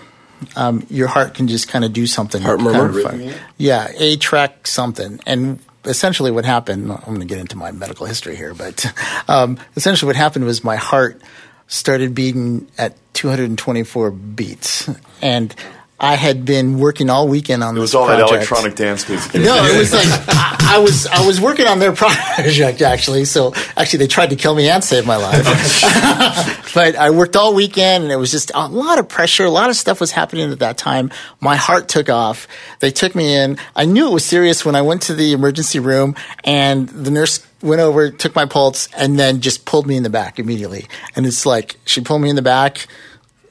um, 0.56 0.86
your 0.88 1.08
heart 1.08 1.34
can 1.34 1.46
just 1.46 1.68
kind 1.68 1.84
of 1.84 1.92
do 1.92 2.06
something. 2.06 2.40
Heart 2.40 2.60
murmur? 2.60 3.02
Kind 3.02 3.22
of 3.28 3.36
yeah, 3.58 3.92
A 3.98 4.16
track 4.16 4.66
something. 4.66 5.20
And 5.26 5.58
essentially 5.84 6.30
what 6.30 6.46
happened, 6.46 6.90
I'm 6.90 7.04
going 7.04 7.20
to 7.20 7.26
get 7.26 7.36
into 7.36 7.58
my 7.58 7.70
medical 7.70 8.06
history 8.06 8.34
here, 8.34 8.54
but 8.54 8.86
um, 9.28 9.58
essentially 9.76 10.06
what 10.06 10.16
happened 10.16 10.46
was 10.46 10.64
my 10.64 10.76
heart 10.76 11.20
started 11.66 12.14
beating 12.14 12.66
at 12.78 12.96
224 13.12 14.10
beats. 14.10 14.88
And 15.20 15.54
I 16.00 16.16
had 16.16 16.44
been 16.44 16.78
working 16.80 17.08
all 17.08 17.28
weekend 17.28 17.62
on 17.62 17.76
it 17.76 17.80
was 17.80 17.94
all 17.94 18.06
project. 18.06 18.30
that 18.30 18.36
electronic 18.36 18.74
dance 18.74 19.08
music. 19.08 19.34
No, 19.34 19.64
it 19.64 19.78
was 19.78 19.92
like 19.92 20.06
I, 20.28 20.74
I, 20.74 20.78
was 20.78 21.06
I 21.06 21.24
was 21.24 21.40
working 21.40 21.66
on 21.66 21.78
their 21.78 21.92
project 21.94 22.82
actually. 22.82 23.24
So 23.26 23.54
actually, 23.76 24.00
they 24.00 24.06
tried 24.08 24.30
to 24.30 24.36
kill 24.36 24.56
me 24.56 24.68
and 24.68 24.82
save 24.82 25.06
my 25.06 25.16
life. 25.16 25.44
but 26.74 26.96
I 26.96 27.10
worked 27.10 27.36
all 27.36 27.54
weekend, 27.54 28.04
and 28.04 28.12
it 28.12 28.16
was 28.16 28.32
just 28.32 28.50
a 28.54 28.66
lot 28.66 28.98
of 28.98 29.08
pressure. 29.08 29.44
A 29.44 29.50
lot 29.50 29.70
of 29.70 29.76
stuff 29.76 30.00
was 30.00 30.10
happening 30.10 30.50
at 30.50 30.58
that 30.58 30.76
time. 30.78 31.12
My 31.40 31.54
heart 31.54 31.88
took 31.88 32.08
off. 32.08 32.48
They 32.80 32.90
took 32.90 33.14
me 33.14 33.36
in. 33.36 33.56
I 33.76 33.84
knew 33.84 34.08
it 34.08 34.12
was 34.12 34.24
serious 34.24 34.64
when 34.64 34.74
I 34.74 34.82
went 34.82 35.02
to 35.02 35.14
the 35.14 35.32
emergency 35.32 35.78
room, 35.78 36.16
and 36.42 36.88
the 36.88 37.12
nurse 37.12 37.46
went 37.62 37.80
over, 37.80 38.10
took 38.10 38.34
my 38.34 38.46
pulse, 38.46 38.88
and 38.96 39.16
then 39.16 39.40
just 39.40 39.64
pulled 39.64 39.86
me 39.86 39.96
in 39.96 40.02
the 40.02 40.10
back 40.10 40.40
immediately. 40.40 40.86
And 41.14 41.24
it's 41.24 41.46
like 41.46 41.78
she 41.86 42.00
pulled 42.00 42.20
me 42.20 42.30
in 42.30 42.36
the 42.36 42.42
back 42.42 42.88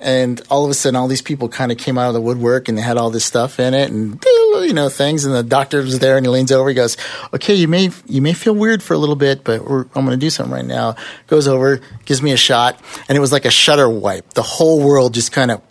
and 0.04 0.42
all 0.50 0.66
of 0.66 0.70
a 0.70 0.74
sudden 0.74 0.96
all 0.96 1.08
these 1.08 1.22
people 1.22 1.50
kind 1.50 1.72
of 1.72 1.78
came 1.78 1.98
out 1.98 2.08
of 2.08 2.14
the 2.14 2.22
woodwork 2.22 2.68
and 2.68 2.78
they 2.78 2.82
had 2.82 2.98
all 2.98 3.10
this 3.10 3.26
stuff 3.26 3.60
in 3.60 3.74
it 3.74 3.92
and 3.92 4.24
you 4.26 4.74
know 4.74 4.90
things. 4.90 5.26
And 5.26 5.34
the 5.34 5.44
doctor 5.44 5.82
was 5.82 6.00
there 6.00 6.18
and 6.18 6.26
he 6.26 6.30
leans 6.30 6.52
over 6.52 6.70
he 6.70 6.76
goes 6.76 6.98
okay 7.34 7.56
you 7.56 7.68
may 7.68 7.90
you 8.06 8.22
may 8.22 8.34
feel 8.34 8.54
weird 8.54 8.84
for 8.84 8.94
a 8.94 8.98
little 8.98 9.16
bit 9.16 9.44
but 9.44 9.62
i'm 9.62 9.88
going 9.94 10.10
to 10.10 10.18
do 10.18 10.30
something 10.30 10.54
right 10.54 10.66
now. 10.66 10.96
Goes 11.28 11.48
over 11.48 11.80
gives 12.06 12.22
me 12.22 12.32
a 12.32 12.38
shot 12.38 12.80
and 13.08 13.18
it 13.18 13.22
was 13.22 13.32
like 13.32 13.46
a 13.46 13.52
shutter 13.52 13.90
wipe. 13.90 14.34
The 14.34 14.44
whole 14.44 14.84
world 14.84 15.14
just 15.14 15.32
kind 15.32 15.52
of 15.52 15.62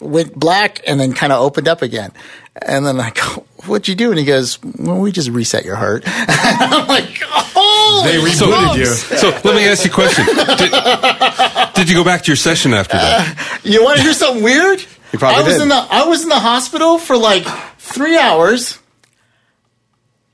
went 0.00 0.34
black 0.34 0.80
and 0.86 0.98
then 1.00 1.12
kind 1.12 1.32
of 1.32 1.40
opened 1.40 1.68
up 1.68 1.82
again. 1.82 2.12
And 2.60 2.86
then 2.86 3.00
I 3.00 3.10
go, 3.10 3.46
"What'd 3.66 3.88
you 3.88 3.94
do?" 3.94 4.10
And 4.10 4.18
he 4.18 4.24
goes, 4.24 4.58
"Well, 4.62 4.98
we 4.98 5.12
just 5.12 5.30
reset 5.30 5.64
your 5.64 5.76
heart." 5.76 6.04
I'm 6.06 6.86
like, 6.86 7.20
"Oh, 7.24 8.02
they 8.04 8.16
rebooted 8.18 8.76
you." 8.76 8.86
So 8.86 9.28
let 9.30 9.56
me 9.56 9.66
ask 9.66 9.84
you 9.84 9.90
a 9.90 9.94
question: 9.94 10.26
did, 10.26 11.74
did, 11.74 11.90
you 11.90 11.96
go 11.96 12.04
back 12.04 12.22
to 12.22 12.30
your 12.30 12.36
session 12.36 12.74
after 12.74 12.96
that? 12.96 13.38
Uh, 13.38 13.58
you 13.64 13.82
want 13.82 13.98
to 13.98 14.02
hear 14.02 14.12
something 14.12 14.42
weird? 14.42 14.84
You 15.12 15.18
probably 15.20 15.44
I 15.44 15.46
was 15.46 15.54
did. 15.54 15.62
in 15.62 15.68
the 15.68 15.76
I 15.76 16.08
was 16.08 16.24
in 16.24 16.28
the 16.28 16.40
hospital 16.40 16.98
for 16.98 17.16
like 17.16 17.44
three 17.78 18.18
hours, 18.18 18.80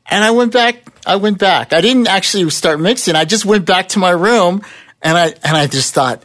and 0.07 0.25
I 0.25 0.31
went 0.31 0.55
back. 0.55 0.77
I 1.05 1.17
went 1.17 1.39
back. 1.39 1.75
I 1.75 1.83
didn't 1.83 2.09
actually 2.09 2.49
start 2.49 2.81
mixing. 2.81 3.15
I 3.15 3.27
just 3.27 3.45
went 3.45 3.67
back 3.67 3.89
to 3.89 3.99
my 3.99 4.09
room, 4.09 4.63
and 5.03 5.19
I 5.19 5.35
and 5.45 5.55
I 5.55 5.67
just 5.67 5.93
thought 5.93 6.25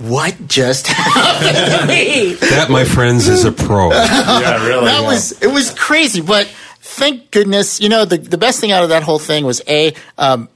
what 0.00 0.48
just 0.48 0.86
happened 0.88 1.80
to 1.80 1.86
me? 1.86 2.34
That, 2.34 2.70
my 2.70 2.84
friends, 2.84 3.28
is 3.28 3.44
a 3.44 3.52
pro. 3.52 3.90
yeah, 3.92 4.66
really. 4.66 4.86
That 4.86 5.02
yeah. 5.02 5.06
was 5.06 5.32
it 5.42 5.48
was 5.48 5.72
crazy, 5.74 6.20
but 6.20 6.46
thank 6.80 7.30
goodness, 7.30 7.80
you 7.80 7.88
know, 7.88 8.04
the 8.04 8.18
the 8.18 8.38
best 8.38 8.60
thing 8.60 8.72
out 8.72 8.82
of 8.82 8.88
that 8.90 9.02
whole 9.02 9.18
thing 9.18 9.44
was 9.44 9.62
a, 9.68 9.94
um, 10.18 10.48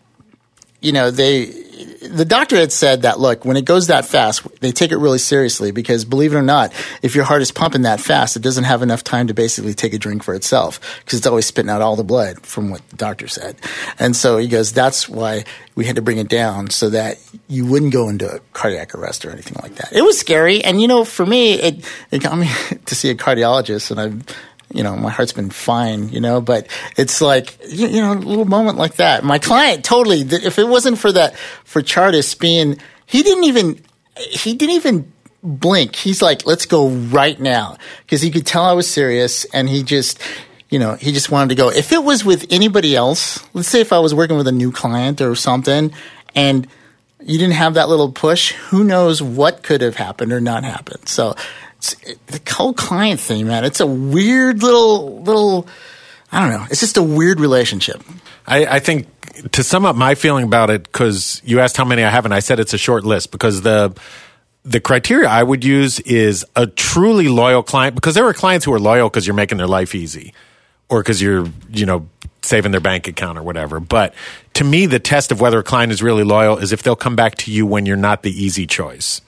you 0.80 0.92
know, 0.92 1.10
they 1.10 1.63
the 2.02 2.24
doctor 2.24 2.56
had 2.56 2.72
said 2.72 3.02
that 3.02 3.20
look, 3.20 3.44
when 3.44 3.56
it 3.56 3.64
goes 3.64 3.88
that 3.88 4.04
fast, 4.04 4.46
they 4.60 4.72
take 4.72 4.92
it 4.92 4.96
really 4.96 5.18
seriously 5.18 5.70
because 5.70 6.04
believe 6.04 6.34
it 6.34 6.36
or 6.36 6.42
not, 6.42 6.72
if 7.02 7.14
your 7.14 7.24
heart 7.24 7.42
is 7.42 7.50
pumping 7.50 7.82
that 7.82 8.00
fast, 8.00 8.36
it 8.36 8.42
doesn't 8.42 8.64
have 8.64 8.82
enough 8.82 9.04
time 9.04 9.26
to 9.26 9.34
basically 9.34 9.74
take 9.74 9.92
a 9.92 9.98
drink 9.98 10.22
for 10.22 10.34
itself 10.34 10.80
because 11.04 11.18
it's 11.18 11.26
always 11.26 11.46
spitting 11.46 11.70
out 11.70 11.82
all 11.82 11.96
the 11.96 12.04
blood 12.04 12.44
from 12.46 12.70
what 12.70 12.86
the 12.90 12.96
doctor 12.96 13.28
said. 13.28 13.56
And 13.98 14.14
so 14.14 14.38
he 14.38 14.48
goes, 14.48 14.72
that's 14.72 15.08
why 15.08 15.44
we 15.74 15.84
had 15.84 15.96
to 15.96 16.02
bring 16.02 16.18
it 16.18 16.28
down 16.28 16.70
so 16.70 16.90
that 16.90 17.18
you 17.48 17.66
wouldn't 17.66 17.92
go 17.92 18.08
into 18.08 18.30
a 18.30 18.40
cardiac 18.52 18.94
arrest 18.94 19.24
or 19.24 19.30
anything 19.30 19.56
like 19.62 19.74
that. 19.76 19.92
It 19.92 20.02
was 20.02 20.18
scary. 20.18 20.62
And 20.62 20.80
you 20.80 20.88
know, 20.88 21.04
for 21.04 21.26
me, 21.26 21.54
it, 21.54 21.90
it 22.10 22.22
got 22.22 22.38
me 22.38 22.48
to 22.86 22.94
see 22.94 23.10
a 23.10 23.14
cardiologist 23.14 23.90
and 23.90 24.00
I've, 24.00 24.36
you 24.72 24.82
know, 24.82 24.96
my 24.96 25.10
heart's 25.10 25.32
been 25.32 25.50
fine, 25.50 26.08
you 26.08 26.20
know, 26.20 26.40
but 26.40 26.66
it's 26.96 27.20
like, 27.20 27.58
you, 27.68 27.86
you 27.86 28.00
know, 28.00 28.12
a 28.12 28.14
little 28.14 28.44
moment 28.44 28.78
like 28.78 28.96
that. 28.96 29.24
My 29.24 29.38
client 29.38 29.84
totally, 29.84 30.20
if 30.20 30.58
it 30.58 30.68
wasn't 30.68 30.98
for 30.98 31.12
that, 31.12 31.36
for 31.64 31.82
Chartis 31.82 32.38
being, 32.38 32.78
he 33.06 33.22
didn't 33.22 33.44
even, 33.44 33.80
he 34.16 34.54
didn't 34.54 34.74
even 34.76 35.12
blink. 35.42 35.94
He's 35.96 36.22
like, 36.22 36.46
let's 36.46 36.66
go 36.66 36.88
right 36.88 37.38
now. 37.38 37.76
Cause 38.08 38.22
he 38.22 38.30
could 38.30 38.46
tell 38.46 38.64
I 38.64 38.72
was 38.72 38.90
serious 38.90 39.44
and 39.46 39.68
he 39.68 39.82
just, 39.82 40.18
you 40.70 40.78
know, 40.78 40.94
he 40.94 41.12
just 41.12 41.30
wanted 41.30 41.50
to 41.50 41.54
go. 41.54 41.70
If 41.70 41.92
it 41.92 42.02
was 42.02 42.24
with 42.24 42.46
anybody 42.50 42.96
else, 42.96 43.44
let's 43.54 43.68
say 43.68 43.80
if 43.80 43.92
I 43.92 43.98
was 43.98 44.14
working 44.14 44.36
with 44.36 44.48
a 44.48 44.52
new 44.52 44.72
client 44.72 45.20
or 45.20 45.34
something 45.34 45.92
and 46.34 46.66
you 47.20 47.38
didn't 47.38 47.54
have 47.54 47.74
that 47.74 47.88
little 47.88 48.12
push, 48.12 48.52
who 48.52 48.84
knows 48.84 49.22
what 49.22 49.62
could 49.62 49.80
have 49.80 49.96
happened 49.96 50.32
or 50.32 50.40
not 50.40 50.64
happened. 50.64 51.08
So, 51.08 51.34
the 51.90 52.40
whole 52.52 52.72
client 52.72 53.20
thing, 53.20 53.46
man, 53.46 53.64
it's 53.64 53.80
a 53.80 53.86
weird 53.86 54.62
little 54.62 55.20
little. 55.22 55.66
I 56.32 56.40
don't 56.40 56.50
know. 56.50 56.66
It's 56.70 56.80
just 56.80 56.96
a 56.96 57.02
weird 57.02 57.40
relationship. 57.40 58.02
I, 58.46 58.66
I 58.66 58.78
think 58.80 59.06
to 59.52 59.62
sum 59.62 59.84
up 59.84 59.96
my 59.96 60.14
feeling 60.14 60.44
about 60.44 60.70
it, 60.70 60.84
because 60.84 61.40
you 61.44 61.60
asked 61.60 61.76
how 61.76 61.84
many 61.84 62.02
I 62.02 62.10
have, 62.10 62.24
and 62.24 62.34
I 62.34 62.40
said 62.40 62.60
it's 62.60 62.74
a 62.74 62.78
short 62.78 63.04
list 63.04 63.30
because 63.30 63.62
the 63.62 63.96
the 64.64 64.80
criteria 64.80 65.28
I 65.28 65.42
would 65.42 65.64
use 65.64 66.00
is 66.00 66.44
a 66.56 66.66
truly 66.66 67.28
loyal 67.28 67.62
client 67.62 67.94
because 67.94 68.14
there 68.14 68.26
are 68.26 68.32
clients 68.32 68.64
who 68.64 68.72
are 68.72 68.80
loyal 68.80 69.10
because 69.10 69.26
you're 69.26 69.34
making 69.34 69.58
their 69.58 69.66
life 69.66 69.94
easy 69.94 70.32
or 70.88 71.02
because 71.02 71.20
you're, 71.20 71.46
you 71.70 71.84
know, 71.84 72.08
saving 72.42 72.72
their 72.72 72.80
bank 72.80 73.06
account 73.06 73.38
or 73.38 73.42
whatever. 73.42 73.78
But 73.78 74.14
to 74.54 74.64
me, 74.64 74.86
the 74.86 74.98
test 74.98 75.32
of 75.32 75.40
whether 75.40 75.58
a 75.58 75.62
client 75.62 75.92
is 75.92 76.02
really 76.02 76.24
loyal 76.24 76.58
is 76.58 76.72
if 76.72 76.82
they'll 76.82 76.96
come 76.96 77.16
back 77.16 77.36
to 77.36 77.52
you 77.52 77.66
when 77.66 77.84
you're 77.84 77.96
not 77.96 78.22
the 78.22 78.30
easy 78.30 78.66
choice. 78.66 79.20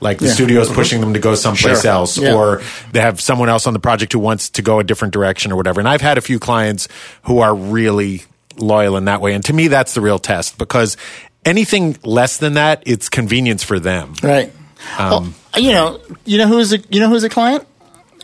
Like 0.00 0.18
the 0.18 0.26
Yeah. 0.26 0.32
studio 0.32 0.60
is 0.60 0.68
pushing 0.68 1.00
them 1.00 1.14
to 1.14 1.20
go 1.20 1.34
someplace 1.34 1.82
Sure. 1.82 1.90
else, 1.90 2.16
Yeah. 2.18 2.34
or 2.34 2.62
they 2.92 3.00
have 3.00 3.20
someone 3.20 3.48
else 3.48 3.66
on 3.66 3.72
the 3.72 3.78
project 3.80 4.12
who 4.12 4.18
wants 4.18 4.48
to 4.50 4.62
go 4.62 4.78
a 4.78 4.84
different 4.84 5.12
direction 5.12 5.52
or 5.52 5.56
whatever. 5.56 5.80
And 5.80 5.88
I've 5.88 6.00
had 6.02 6.18
a 6.18 6.20
few 6.20 6.38
clients 6.38 6.88
who 7.22 7.38
are 7.40 7.54
really 7.54 8.22
loyal 8.56 8.96
in 8.96 9.04
that 9.06 9.20
way. 9.20 9.34
And 9.34 9.44
to 9.44 9.52
me, 9.52 9.68
that's 9.68 9.94
the 9.94 10.00
real 10.00 10.18
test 10.18 10.58
because 10.58 10.96
anything 11.44 11.96
less 12.04 12.36
than 12.38 12.54
that, 12.54 12.82
it's 12.86 13.08
convenience 13.08 13.62
for 13.62 13.78
them. 13.80 14.14
Right. 14.22 14.52
Um, 14.98 15.10
well, 15.10 15.62
you 15.62 15.72
know, 15.72 16.00
you 16.24 16.38
know 16.38 16.46
who's 16.46 16.72
a 16.72 16.78
you 16.90 17.00
know 17.00 17.08
who's 17.08 17.24
a 17.24 17.28
client? 17.28 17.66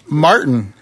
Martin. 0.07 0.73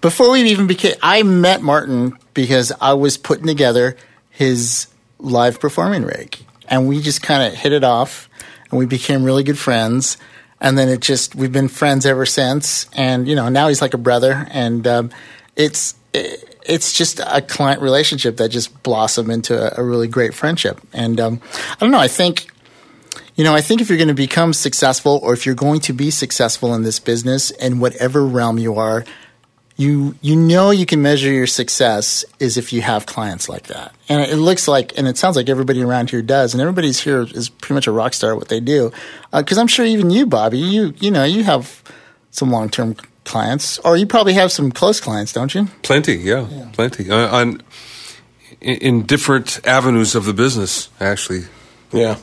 Before 0.00 0.30
we 0.30 0.42
even 0.42 0.66
became, 0.66 0.94
I 1.02 1.22
met 1.22 1.62
Martin 1.62 2.16
because 2.34 2.70
I 2.80 2.92
was 2.92 3.16
putting 3.16 3.46
together 3.46 3.96
his 4.30 4.86
live 5.18 5.58
performing 5.58 6.02
rig, 6.04 6.36
and 6.68 6.86
we 6.86 7.00
just 7.00 7.22
kind 7.22 7.42
of 7.42 7.58
hit 7.58 7.72
it 7.72 7.82
off, 7.82 8.28
and 8.70 8.78
we 8.78 8.86
became 8.86 9.24
really 9.24 9.44
good 9.44 9.58
friends. 9.58 10.16
And 10.60 10.78
then 10.78 10.88
it 10.88 11.00
just 11.00 11.34
we've 11.34 11.52
been 11.52 11.68
friends 11.68 12.06
ever 12.06 12.24
since, 12.24 12.86
and 12.94 13.28
you 13.28 13.34
know 13.34 13.50
now 13.50 13.68
he's 13.68 13.82
like 13.82 13.92
a 13.92 13.98
brother, 13.98 14.46
and 14.50 14.86
um, 14.86 15.10
it's 15.54 15.94
it's 16.14 16.92
just 16.94 17.20
a 17.20 17.42
client 17.42 17.82
relationship 17.82 18.38
that 18.38 18.48
just 18.48 18.82
blossomed 18.82 19.30
into 19.30 19.54
a, 19.54 19.82
a 19.82 19.84
really 19.84 20.08
great 20.08 20.32
friendship. 20.32 20.80
And 20.94 21.20
um, 21.20 21.40
I 21.72 21.76
don't 21.80 21.90
know, 21.90 21.98
I 21.98 22.08
think 22.08 22.48
you 23.36 23.44
know, 23.44 23.54
I 23.54 23.60
think 23.60 23.82
if 23.82 23.90
you're 23.90 23.98
going 23.98 24.08
to 24.08 24.14
become 24.14 24.54
successful 24.54 25.20
or 25.22 25.34
if 25.34 25.44
you're 25.44 25.54
going 25.54 25.80
to 25.80 25.92
be 25.92 26.10
successful 26.10 26.74
in 26.74 26.84
this 26.84 26.98
business 26.98 27.50
in 27.50 27.80
whatever 27.80 28.24
realm 28.24 28.58
you 28.58 28.76
are, 28.76 29.04
you 29.76 30.14
you 30.22 30.36
know 30.36 30.70
you 30.70 30.86
can 30.86 31.02
measure 31.02 31.30
your 31.30 31.46
success 31.46 32.24
is 32.40 32.56
if 32.56 32.72
you 32.72 32.80
have 32.80 33.06
clients 33.06 33.48
like 33.48 33.64
that. 33.64 33.94
And 34.08 34.22
it 34.22 34.36
looks 34.36 34.66
like 34.66 34.96
and 34.96 35.06
it 35.06 35.18
sounds 35.18 35.36
like 35.36 35.48
everybody 35.48 35.82
around 35.82 36.10
here 36.10 36.22
does 36.22 36.54
and 36.54 36.60
everybody's 36.60 37.00
here 37.00 37.22
is 37.22 37.48
pretty 37.48 37.74
much 37.74 37.86
a 37.86 37.92
rock 37.92 38.14
star 38.14 38.32
at 38.32 38.38
what 38.38 38.48
they 38.48 38.60
do. 38.60 38.90
Uh, 39.32 39.42
cuz 39.42 39.58
I'm 39.58 39.66
sure 39.66 39.84
even 39.84 40.10
you 40.10 40.26
Bobby, 40.26 40.58
you 40.58 40.94
you 40.98 41.10
know, 41.10 41.24
you 41.24 41.44
have 41.44 41.82
some 42.30 42.50
long-term 42.50 42.96
clients 43.24 43.78
or 43.80 43.96
you 43.96 44.06
probably 44.06 44.34
have 44.34 44.50
some 44.50 44.72
close 44.72 45.00
clients, 45.00 45.32
don't 45.32 45.54
you? 45.54 45.68
Plenty, 45.82 46.16
yeah, 46.16 46.46
plenty. 46.72 47.10
Uh, 47.10 47.36
on 47.36 47.62
in, 48.60 48.76
in 48.76 49.02
different 49.02 49.60
avenues 49.66 50.14
of 50.14 50.24
the 50.24 50.32
business, 50.32 50.88
actually. 51.00 51.44
Yeah. 51.92 52.16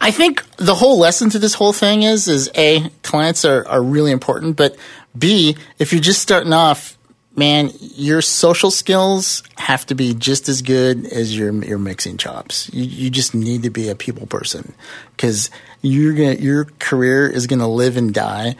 I 0.00 0.10
think 0.10 0.44
the 0.56 0.74
whole 0.74 0.98
lesson 0.98 1.30
to 1.30 1.38
this 1.38 1.54
whole 1.54 1.72
thing 1.72 2.02
is 2.02 2.28
is 2.28 2.50
a 2.54 2.90
clients 3.02 3.44
are, 3.44 3.66
are 3.66 3.82
really 3.82 4.12
important, 4.12 4.56
but 4.56 4.76
b 5.16 5.56
if 5.78 5.92
you're 5.92 6.00
just 6.00 6.22
starting 6.22 6.52
off, 6.52 6.98
man, 7.36 7.70
your 7.80 8.20
social 8.22 8.70
skills 8.70 9.42
have 9.56 9.86
to 9.86 9.94
be 9.94 10.14
just 10.14 10.48
as 10.48 10.62
good 10.62 11.06
as 11.06 11.36
your 11.36 11.52
your 11.64 11.78
mixing 11.78 12.16
chops. 12.16 12.68
You 12.72 12.84
you 12.84 13.10
just 13.10 13.34
need 13.34 13.62
to 13.62 13.70
be 13.70 13.88
a 13.88 13.94
people 13.94 14.26
person 14.26 14.74
because 15.16 15.50
you're 15.82 16.14
gonna 16.14 16.34
your 16.34 16.64
career 16.78 17.28
is 17.28 17.46
gonna 17.46 17.68
live 17.68 17.96
and 17.96 18.12
die 18.12 18.56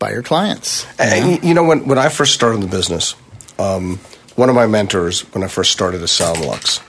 by 0.00 0.10
your 0.10 0.22
clients. 0.22 0.84
And, 0.98 1.44
you 1.44 1.54
know, 1.54 1.62
when, 1.62 1.86
when 1.86 1.98
I 1.98 2.08
first 2.08 2.34
started 2.34 2.60
the 2.62 2.66
business, 2.66 3.14
um, 3.60 3.98
one 4.34 4.48
of 4.48 4.56
my 4.56 4.66
mentors, 4.66 5.20
when 5.34 5.44
I 5.44 5.46
first 5.46 5.70
started, 5.70 6.02
is 6.02 6.10
Soundelux. 6.10 6.82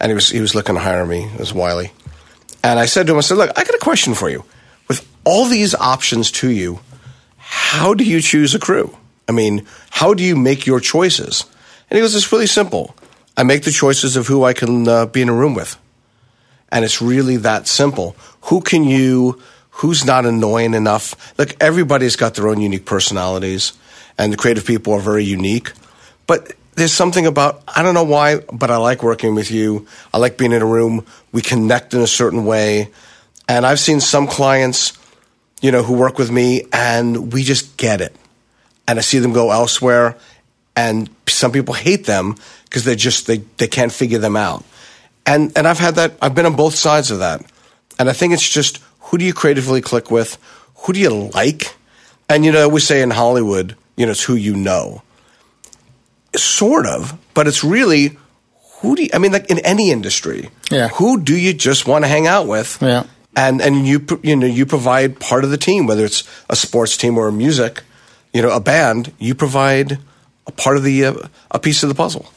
And 0.00 0.10
he 0.10 0.14
was, 0.14 0.28
he 0.30 0.40
was 0.40 0.54
looking 0.54 0.76
to 0.76 0.80
hire 0.80 1.04
me, 1.04 1.30
as 1.38 1.52
Wylie. 1.52 1.92
And 2.62 2.78
I 2.78 2.86
said 2.86 3.06
to 3.06 3.12
him, 3.12 3.18
I 3.18 3.22
said, 3.22 3.36
look, 3.36 3.50
I 3.58 3.64
got 3.64 3.74
a 3.74 3.78
question 3.78 4.14
for 4.14 4.30
you. 4.30 4.44
With 4.88 5.06
all 5.24 5.46
these 5.46 5.74
options 5.74 6.30
to 6.30 6.48
you, 6.48 6.78
how 7.54 7.94
do 7.94 8.02
you 8.02 8.20
choose 8.20 8.52
a 8.52 8.58
crew? 8.58 8.96
I 9.28 9.32
mean, 9.32 9.64
how 9.90 10.12
do 10.12 10.24
you 10.24 10.34
make 10.34 10.66
your 10.66 10.80
choices? 10.80 11.44
And 11.88 11.96
he 11.96 12.02
goes, 12.02 12.16
it's 12.16 12.32
really 12.32 12.48
simple. 12.48 12.96
I 13.36 13.44
make 13.44 13.62
the 13.62 13.70
choices 13.70 14.16
of 14.16 14.26
who 14.26 14.42
I 14.42 14.54
can 14.54 14.88
uh, 14.88 15.06
be 15.06 15.22
in 15.22 15.28
a 15.28 15.32
room 15.32 15.54
with. 15.54 15.78
And 16.72 16.84
it's 16.84 17.00
really 17.00 17.36
that 17.38 17.68
simple. 17.68 18.16
Who 18.50 18.60
can 18.60 18.82
you, 18.82 19.40
who's 19.70 20.04
not 20.04 20.26
annoying 20.26 20.74
enough? 20.74 21.14
Look, 21.38 21.54
everybody's 21.62 22.16
got 22.16 22.34
their 22.34 22.48
own 22.48 22.60
unique 22.60 22.86
personalities, 22.86 23.72
and 24.18 24.32
the 24.32 24.36
creative 24.36 24.66
people 24.66 24.92
are 24.92 25.00
very 25.00 25.24
unique. 25.24 25.70
But 26.26 26.54
there's 26.74 26.92
something 26.92 27.24
about, 27.24 27.62
I 27.68 27.82
don't 27.82 27.94
know 27.94 28.02
why, 28.02 28.40
but 28.52 28.72
I 28.72 28.78
like 28.78 29.04
working 29.04 29.36
with 29.36 29.52
you. 29.52 29.86
I 30.12 30.18
like 30.18 30.36
being 30.36 30.52
in 30.52 30.60
a 30.60 30.66
room. 30.66 31.06
We 31.30 31.40
connect 31.40 31.94
in 31.94 32.00
a 32.00 32.08
certain 32.08 32.44
way. 32.46 32.90
And 33.48 33.64
I've 33.64 33.78
seen 33.78 34.00
some 34.00 34.26
clients, 34.26 34.92
you 35.64 35.72
know, 35.72 35.82
who 35.82 35.94
work 35.94 36.18
with 36.18 36.30
me, 36.30 36.62
and 36.74 37.32
we 37.32 37.42
just 37.42 37.78
get 37.78 38.02
it. 38.02 38.14
And 38.86 38.98
I 38.98 39.02
see 39.02 39.18
them 39.18 39.32
go 39.32 39.50
elsewhere, 39.50 40.14
and 40.76 41.08
some 41.26 41.52
people 41.52 41.72
hate 41.72 42.04
them 42.04 42.34
because 42.64 42.84
they 42.84 42.94
just, 42.96 43.26
they, 43.26 43.38
they 43.56 43.66
can't 43.66 43.90
figure 43.90 44.18
them 44.18 44.36
out. 44.36 44.62
And, 45.24 45.56
and 45.56 45.66
I've 45.66 45.78
had 45.78 45.94
that, 45.94 46.18
I've 46.20 46.34
been 46.34 46.44
on 46.44 46.54
both 46.54 46.74
sides 46.74 47.10
of 47.10 47.20
that. 47.20 47.40
And 47.98 48.10
I 48.10 48.12
think 48.12 48.34
it's 48.34 48.46
just 48.46 48.80
who 49.08 49.16
do 49.16 49.24
you 49.24 49.32
creatively 49.32 49.80
click 49.80 50.10
with? 50.10 50.36
Who 50.84 50.92
do 50.92 51.00
you 51.00 51.30
like? 51.32 51.74
And, 52.28 52.44
you 52.44 52.52
know, 52.52 52.68
we 52.68 52.80
say 52.80 53.00
in 53.00 53.10
Hollywood, 53.10 53.74
you 53.96 54.04
know, 54.04 54.12
it's 54.12 54.22
who 54.22 54.34
you 54.34 54.54
know. 54.54 55.00
Sort 56.36 56.84
of, 56.86 57.16
but 57.32 57.46
it's 57.46 57.64
really 57.64 58.18
who 58.82 58.96
do 58.96 59.04
you, 59.04 59.10
I 59.14 59.18
mean, 59.18 59.32
like 59.32 59.48
in 59.50 59.60
any 59.60 59.90
industry, 59.90 60.50
Yeah. 60.70 60.88
who 60.88 61.20
do 61.22 61.34
you 61.34 61.54
just 61.54 61.86
want 61.86 62.04
to 62.04 62.08
hang 62.08 62.26
out 62.26 62.46
with? 62.48 62.76
Yeah. 62.82 63.04
And, 63.36 63.60
and 63.60 63.86
you, 63.86 64.06
you 64.22 64.36
know, 64.36 64.46
you 64.46 64.64
provide 64.66 65.18
part 65.18 65.44
of 65.44 65.50
the 65.50 65.56
team, 65.56 65.86
whether 65.86 66.04
it's 66.04 66.22
a 66.48 66.56
sports 66.56 66.96
team 66.96 67.18
or 67.18 67.28
a 67.28 67.32
music, 67.32 67.82
you 68.32 68.42
know, 68.42 68.50
a 68.50 68.60
band, 68.60 69.12
you 69.18 69.34
provide 69.34 69.98
a 70.46 70.52
part 70.52 70.76
of 70.76 70.82
the, 70.82 71.04
uh, 71.04 71.14
a 71.50 71.58
piece 71.58 71.82
of 71.82 71.88
the 71.88 71.94
puzzle. 71.94 72.30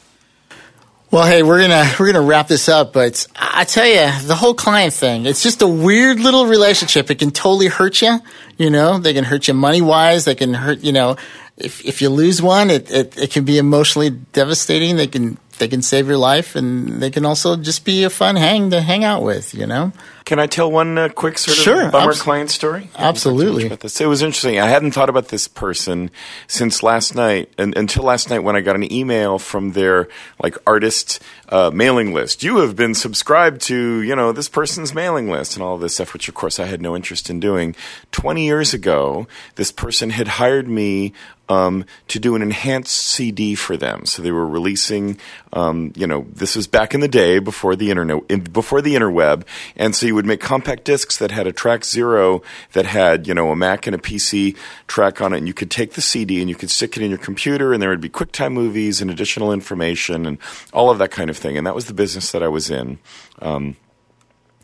Well, 1.10 1.26
hey, 1.26 1.42
we're 1.42 1.62
gonna 1.62 1.90
we're 1.98 2.12
gonna 2.12 2.26
wrap 2.26 2.50
this 2.50 2.68
up, 2.68 2.92
but 2.92 3.28
I 3.34 3.62
I 3.62 3.64
tell 3.64 3.88
you, 3.88 4.28
the 4.28 4.36
whole 4.36 4.54
client 4.54 4.94
thing, 4.94 5.26
it's 5.26 5.42
just 5.42 5.64
a 5.64 5.68
weird 5.68 6.20
little 6.20 6.46
relationship. 6.46 7.10
It 7.10 7.18
can 7.18 7.32
totally 7.32 7.68
hurt 7.68 8.04
you. 8.04 8.20
You 8.58 8.70
know, 8.70 8.98
they 8.98 9.14
can 9.14 9.24
hurt 9.24 9.48
you 9.48 9.54
money 9.54 9.82
wise. 9.82 10.26
They 10.26 10.36
can 10.36 10.54
hurt. 10.54 10.84
You 10.84 10.92
know, 10.92 11.18
if 11.58 11.84
if 11.86 12.02
you 12.02 12.10
lose 12.10 12.42
one, 12.42 12.70
it, 12.70 12.90
it 12.92 13.18
it 13.18 13.32
can 13.32 13.46
be 13.46 13.58
emotionally 13.58 14.10
devastating. 14.10 14.96
They 14.96 15.08
can 15.08 15.38
they 15.60 15.68
can 15.68 15.82
save 15.82 16.08
your 16.08 16.18
life, 16.18 16.56
and 16.56 17.02
they 17.02 17.10
can 17.10 17.26
also 17.26 17.56
just 17.56 17.86
be 17.86 18.04
a 18.04 18.10
fun 18.10 18.36
hang 18.36 18.70
to 18.72 18.82
hang 18.82 19.04
out 19.04 19.24
with. 19.24 19.54
You 19.54 19.68
know. 19.68 19.92
Can 20.26 20.40
I 20.40 20.48
tell 20.48 20.70
one 20.70 20.98
uh, 20.98 21.08
quick 21.08 21.38
sort 21.38 21.58
of 21.58 21.64
Sure, 21.64 21.90
bummer 21.90 22.10
abs- 22.12 22.22
client 22.22 22.50
story? 22.52 22.80
I 22.80 22.82
haven't 22.82 22.92
talked 22.92 23.00
too 23.00 23.30
absolutely. 23.30 23.66
about 23.68 23.80
this. 23.80 24.02
It 24.02 24.08
was 24.08 24.22
interesting. 24.22 24.60
I 24.60 24.68
hadn't 24.68 24.92
thought 24.92 25.08
about 25.08 25.30
this 25.30 25.48
person 25.48 26.12
since 26.48 26.84
last 26.84 27.16
night, 27.16 27.50
and, 27.58 27.78
until 27.78 28.04
last 28.04 28.30
night 28.30 28.40
when 28.40 28.56
I 28.56 28.62
got 28.62 28.76
an 28.76 28.92
email 28.92 29.40
from 29.40 29.72
their 29.72 30.10
like 30.44 30.58
artist 30.68 31.22
uh, 31.50 31.72
mailing 31.74 32.14
list. 32.14 32.44
You 32.44 32.58
have 32.58 32.76
been 32.76 32.94
subscribed 32.94 33.62
to, 33.64 34.02
you 34.02 34.16
know, 34.16 34.32
this 34.32 34.50
person's 34.50 34.94
mailing 34.94 35.30
list 35.30 35.56
and 35.56 35.64
all 35.64 35.78
this 35.78 35.96
stuff, 35.96 36.14
which 36.14 36.28
of 36.28 36.36
course 36.36 36.60
I 36.60 36.66
had 36.66 36.82
no 36.82 36.96
interest 36.96 37.30
in 37.30 37.40
doing. 37.40 37.76
Twenty 38.12 38.46
years 38.46 38.74
ago, 38.74 39.28
this 39.56 39.72
person 39.72 40.10
had 40.10 40.28
hired 40.28 40.68
me 40.68 41.14
um, 41.50 41.86
to 42.10 42.20
do 42.20 42.36
an 42.36 42.42
enhanced 42.42 42.96
CD 42.96 43.56
for 43.56 43.78
them. 43.78 44.06
So 44.06 44.22
they 44.22 44.32
were 44.32 44.48
releasing, 44.48 45.20
um, 45.54 45.94
you 45.96 46.08
know, 46.08 46.26
this 46.34 46.56
was 46.56 46.68
back 46.68 46.94
in 46.94 47.00
the 47.00 47.08
day 47.08 47.40
before 47.40 47.76
the 47.76 47.90
internet, 47.90 48.52
before 48.52 48.82
the 48.82 48.96
interweb, 48.96 49.46
and 49.76 49.96
so 49.96 50.06
you 50.06 50.16
would 50.16 50.26
make 50.26 50.42
compact 50.42 50.84
discs 50.84 51.18
that 51.18 51.32
had 51.32 51.48
a 51.48 51.52
track 51.52 51.86
zero 51.86 52.42
that 52.74 52.86
had, 52.86 53.28
you 53.28 53.34
know, 53.34 53.52
a 53.52 53.56
Mac 53.56 53.88
and 53.88 53.96
a 53.96 54.00
PC 54.00 54.56
track 54.88 55.22
on 55.22 55.34
it, 55.34 55.38
and 55.38 55.48
you 55.48 55.54
could 55.54 55.72
take 55.72 55.94
the 55.94 56.02
CD 56.02 56.42
and 56.42 56.50
you 56.50 56.56
could 56.56 56.70
stick 56.70 56.98
it 56.98 57.04
in 57.04 57.10
your 57.10 57.20
computer, 57.20 57.74
and 57.74 57.82
there 57.82 57.90
would 57.90 58.02
be 58.02 58.10
QuickTime 58.10 58.54
movies 58.54 59.02
and 59.02 59.10
additional 59.10 59.52
information 59.52 60.26
and 60.26 60.38
all 60.74 60.90
of 60.90 60.98
that 61.00 61.12
kind 61.12 61.30
of 61.30 61.38
thing. 61.38 61.58
And 61.58 61.66
that 61.66 61.76
was 61.76 61.86
the 61.86 61.94
business 61.94 62.32
that 62.32 62.44
I 62.44 62.48
was 62.48 62.70
in. 62.70 63.00
Um, 63.42 63.76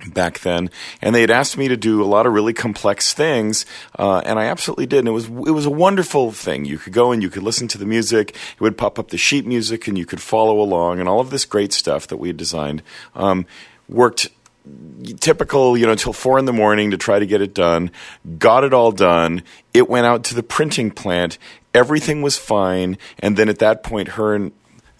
back 0.07 0.39
then, 0.39 0.69
and 1.01 1.13
they 1.13 1.21
had 1.21 1.31
asked 1.31 1.57
me 1.57 1.67
to 1.67 1.77
do 1.77 2.03
a 2.03 2.05
lot 2.05 2.25
of 2.25 2.33
really 2.33 2.53
complex 2.53 3.13
things, 3.13 3.65
uh, 3.97 4.21
and 4.25 4.39
I 4.39 4.45
absolutely 4.45 4.85
did. 4.85 4.99
And 4.99 5.07
it 5.07 5.11
was 5.11 5.25
it 5.25 5.53
was 5.53 5.65
a 5.65 5.71
wonderful 5.71 6.31
thing. 6.31 6.65
You 6.65 6.77
could 6.77 6.93
go 6.93 7.11
and 7.11 7.21
you 7.21 7.29
could 7.29 7.43
listen 7.43 7.67
to 7.69 7.77
the 7.77 7.85
music. 7.85 8.31
It 8.31 8.61
would 8.61 8.77
pop 8.77 8.99
up 8.99 9.09
the 9.09 9.17
sheet 9.17 9.45
music, 9.45 9.87
and 9.87 9.97
you 9.97 10.05
could 10.05 10.21
follow 10.21 10.59
along, 10.59 10.99
and 10.99 11.07
all 11.07 11.19
of 11.19 11.29
this 11.29 11.45
great 11.45 11.73
stuff 11.73 12.07
that 12.07 12.17
we 12.17 12.29
had 12.29 12.37
designed 12.37 12.83
um, 13.15 13.45
worked 13.87 14.29
typical, 15.19 15.77
you 15.77 15.85
know, 15.85 15.91
until 15.91 16.13
four 16.13 16.39
in 16.39 16.45
the 16.45 16.53
morning 16.53 16.91
to 16.91 16.97
try 16.97 17.19
to 17.19 17.25
get 17.25 17.41
it 17.41 17.53
done. 17.53 17.91
Got 18.37 18.63
it 18.63 18.73
all 18.73 18.91
done. 18.91 19.43
It 19.73 19.89
went 19.89 20.05
out 20.05 20.23
to 20.25 20.35
the 20.35 20.43
printing 20.43 20.91
plant. 20.91 21.37
Everything 21.73 22.21
was 22.21 22.37
fine, 22.37 22.97
and 23.19 23.35
then 23.35 23.49
at 23.49 23.59
that 23.59 23.83
point, 23.83 24.09
her 24.09 24.35
and 24.35 24.51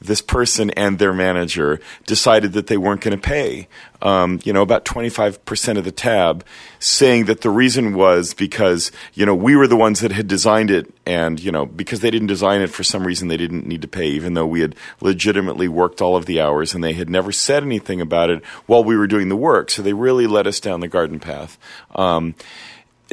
this 0.04 0.22
person 0.22 0.70
and 0.72 1.00
their 1.00 1.14
manager 1.14 1.80
decided 2.06 2.54
that 2.54 2.68
they 2.68 2.78
weren't 2.78 3.02
going 3.02 3.18
to 3.18 3.22
pay. 3.22 3.68
Um, 4.02 4.42
you 4.44 4.52
know, 4.52 4.62
about 4.62 4.84
25% 4.84 5.78
of 5.78 5.86
the 5.86 5.92
tab, 5.92 6.46
saying 6.80 7.26
that 7.26 7.40
the 7.40 7.50
reason 7.50 7.96
was 7.96 8.34
because, 8.34 8.92
you 9.14 9.26
know, 9.26 9.34
we 9.34 9.56
were 9.56 9.68
the 9.68 9.78
ones 9.78 10.02
that 10.02 10.12
had 10.12 10.28
designed 10.28 10.70
it 10.70 10.94
and, 11.06 11.40
you 11.40 11.54
know, 11.54 11.66
because 11.66 12.02
they 12.02 12.12
didn't 12.12 12.28
design 12.28 12.62
it 12.62 12.68
for 12.68 12.84
some 12.84 13.08
reason 13.08 13.30
they 13.30 13.38
didn't 13.38 13.66
need 13.66 13.82
to 13.82 13.88
pay, 13.88 14.08
even 14.08 14.34
though 14.34 14.46
we 14.46 14.60
had 14.60 14.76
legitimately 15.00 15.70
worked 15.70 16.02
all 16.02 16.18
of 16.18 16.26
the 16.26 16.42
hours 16.42 16.76
and 16.76 16.84
they 16.84 16.94
had 16.94 17.10
never 17.10 17.32
said 17.32 17.64
anything 17.64 18.02
about 18.02 18.30
it 18.30 18.44
while 18.66 18.84
we 18.84 18.98
were 18.98 19.08
doing 19.08 19.30
the 19.30 19.38
work. 19.38 19.72
So 19.72 19.82
they 19.82 19.94
really 19.94 20.28
led 20.28 20.48
us 20.48 20.60
down 20.60 20.82
the 20.82 20.90
garden 20.90 21.22
path. 21.22 21.58
Um, 21.96 22.36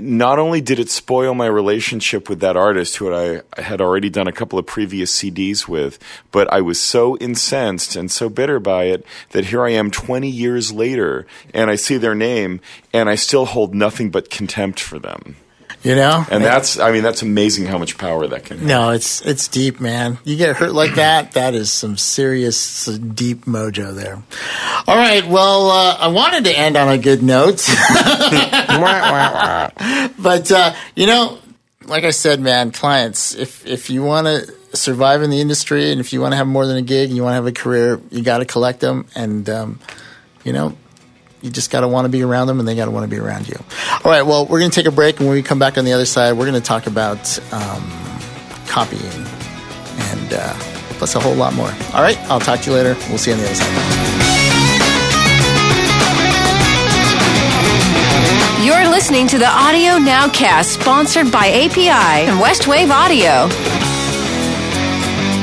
not 0.02 0.38
only 0.38 0.60
did 0.60 0.78
it 0.78 0.90
spoil 0.90 1.34
my 1.34 1.46
relationship 1.46 2.28
with 2.28 2.40
that 2.40 2.56
artist 2.56 2.96
who 2.96 3.12
I, 3.14 3.42
had 3.60 3.80
already 3.80 4.10
done 4.10 4.28
a 4.28 4.32
couple 4.32 4.58
of 4.58 4.66
previous 4.66 5.16
CDs 5.16 5.68
with, 5.68 5.98
but 6.30 6.52
I 6.52 6.60
was 6.60 6.80
so 6.80 7.16
incensed 7.18 7.96
and 7.96 8.10
so 8.10 8.28
bitter 8.28 8.60
by 8.60 8.84
it 8.84 9.04
that 9.30 9.46
here 9.46 9.64
I 9.64 9.70
am 9.70 9.90
20 9.90 10.28
years 10.28 10.72
later 10.72 11.26
and 11.54 11.70
I 11.70 11.76
see 11.76 11.96
their 11.96 12.14
name 12.14 12.60
and 12.92 13.08
I 13.08 13.14
still 13.14 13.46
hold 13.46 13.74
nothing 13.74 14.10
but 14.10 14.30
contempt 14.30 14.80
for 14.80 14.98
them. 14.98 15.36
You 15.82 15.94
know, 15.94 16.26
And 16.30 16.44
that's, 16.44 16.78
I 16.78 16.92
mean, 16.92 17.02
that's 17.02 17.22
amazing 17.22 17.64
how 17.64 17.78
much 17.78 17.96
power 17.96 18.26
that 18.26 18.44
can 18.44 18.58
have. 18.58 18.66
no, 18.66 18.90
it's 18.90 19.22
it's 19.22 19.48
deep, 19.48 19.80
man. 19.80 20.18
You 20.24 20.36
get 20.36 20.56
hurt 20.56 20.74
like 20.74 20.96
that, 20.96 21.32
that 21.32 21.54
is 21.54 21.72
some 21.72 21.96
serious, 21.96 22.84
deep 22.84 23.46
mojo 23.46 23.94
there. 23.94 24.22
All 24.86 24.96
right, 24.96 25.26
well, 25.26 25.70
uh, 25.70 25.96
I 26.00 26.08
wanted 26.08 26.44
to 26.44 26.58
end 26.58 26.76
on 26.76 26.88
a 26.88 26.98
good 26.98 27.22
note, 27.22 27.66
but 30.18 30.52
uh, 30.52 30.74
you 30.94 31.06
know, 31.06 31.38
like 31.86 32.04
I 32.04 32.10
said, 32.10 32.40
man, 32.40 32.72
clients, 32.72 33.34
if 33.34 33.66
if 33.66 33.90
you 33.90 34.02
want 34.02 34.26
to 34.26 34.52
survive 34.76 35.22
in 35.22 35.30
the 35.30 35.40
industry 35.40 35.90
and 35.90 36.00
if 36.00 36.12
you 36.12 36.20
want 36.20 36.32
to 36.32 36.36
have 36.36 36.46
more 36.46 36.66
than 36.66 36.76
a 36.76 36.82
gig 36.82 37.08
and 37.08 37.16
you 37.16 37.22
want 37.22 37.32
to 37.32 37.36
have 37.36 37.46
a 37.46 37.52
career, 37.52 38.00
you 38.10 38.22
got 38.22 38.38
to 38.38 38.44
collect 38.44 38.80
them, 38.80 39.06
and 39.14 39.48
um, 39.48 39.80
you 40.44 40.52
know, 40.52 40.76
you 41.42 41.50
just 41.50 41.70
got 41.70 41.80
to 41.80 41.88
want 41.88 42.04
to 42.04 42.08
be 42.08 42.22
around 42.22 42.46
them 42.46 42.58
and 42.58 42.68
they 42.68 42.74
got 42.74 42.84
to 42.86 42.90
want 42.90 43.04
to 43.04 43.10
be 43.10 43.18
around 43.18 43.48
you. 43.48 43.56
All 44.04 44.10
right, 44.10 44.22
well, 44.22 44.46
we're 44.46 44.58
going 44.58 44.70
to 44.70 44.74
take 44.74 44.86
a 44.86 44.94
break 44.94 45.18
and 45.18 45.28
when 45.28 45.36
we 45.36 45.42
come 45.42 45.58
back 45.58 45.78
on 45.78 45.84
the 45.84 45.92
other 45.92 46.06
side, 46.06 46.32
we're 46.32 46.46
going 46.46 46.60
to 46.60 46.66
talk 46.66 46.86
about 46.86 47.38
um, 47.52 47.90
copying 48.66 49.02
and 49.02 50.32
uh, 50.32 50.54
plus 50.98 51.14
a 51.14 51.20
whole 51.20 51.34
lot 51.34 51.54
more. 51.54 51.70
All 51.94 52.02
right, 52.02 52.18
I'll 52.28 52.40
talk 52.40 52.60
to 52.60 52.70
you 52.70 52.76
later. 52.76 52.94
We'll 53.08 53.18
see 53.18 53.30
you 53.30 53.36
on 53.36 53.42
the 53.42 53.46
other 53.46 53.54
side. 53.54 54.70
You're 58.64 58.88
listening 58.90 59.26
to 59.28 59.38
the 59.38 59.48
Audio 59.48 59.92
Nowcast, 59.92 60.78
sponsored 60.80 61.32
by 61.32 61.48
API 61.48 61.88
and 61.88 62.38
Westwave 62.38 62.90
Audio. 62.90 63.48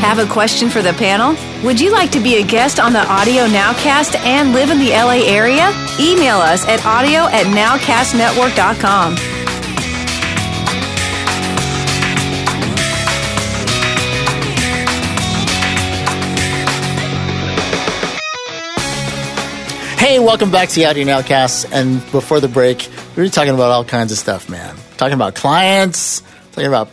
Have 0.01 0.19
a 0.19 0.31
question 0.31 0.69
for 0.69 0.83
the 0.83 0.93
panel? 0.93 1.35
Would 1.63 1.81
you 1.81 1.91
like 1.91 2.11
to 2.11 2.19
be 2.19 2.35
a 2.35 2.45
guest 2.45 2.79
on 2.79 2.93
the 2.93 3.03
Audio 3.11 3.47
Nowcast 3.47 4.15
and 4.17 4.53
live 4.53 4.69
in 4.69 4.77
the 4.77 4.91
LA 4.91 5.25
area? 5.25 5.69
Email 5.99 6.37
us 6.37 6.63
at 6.67 6.85
audio 6.85 7.21
at 7.21 7.47
nowcastnetwork.com. 7.47 9.15
Hey, 19.97 20.19
welcome 20.19 20.51
back 20.51 20.69
to 20.69 20.75
the 20.75 20.85
Audio 20.85 21.05
Nowcast. 21.05 21.71
And 21.71 21.99
before 22.11 22.39
the 22.39 22.47
break, 22.47 22.87
we 23.15 23.23
were 23.23 23.29
talking 23.29 23.55
about 23.55 23.71
all 23.71 23.83
kinds 23.83 24.11
of 24.11 24.19
stuff, 24.19 24.47
man. 24.47 24.75
Talking 24.97 25.15
about 25.15 25.33
clients, 25.33 26.21
talking 26.51 26.67
about 26.67 26.91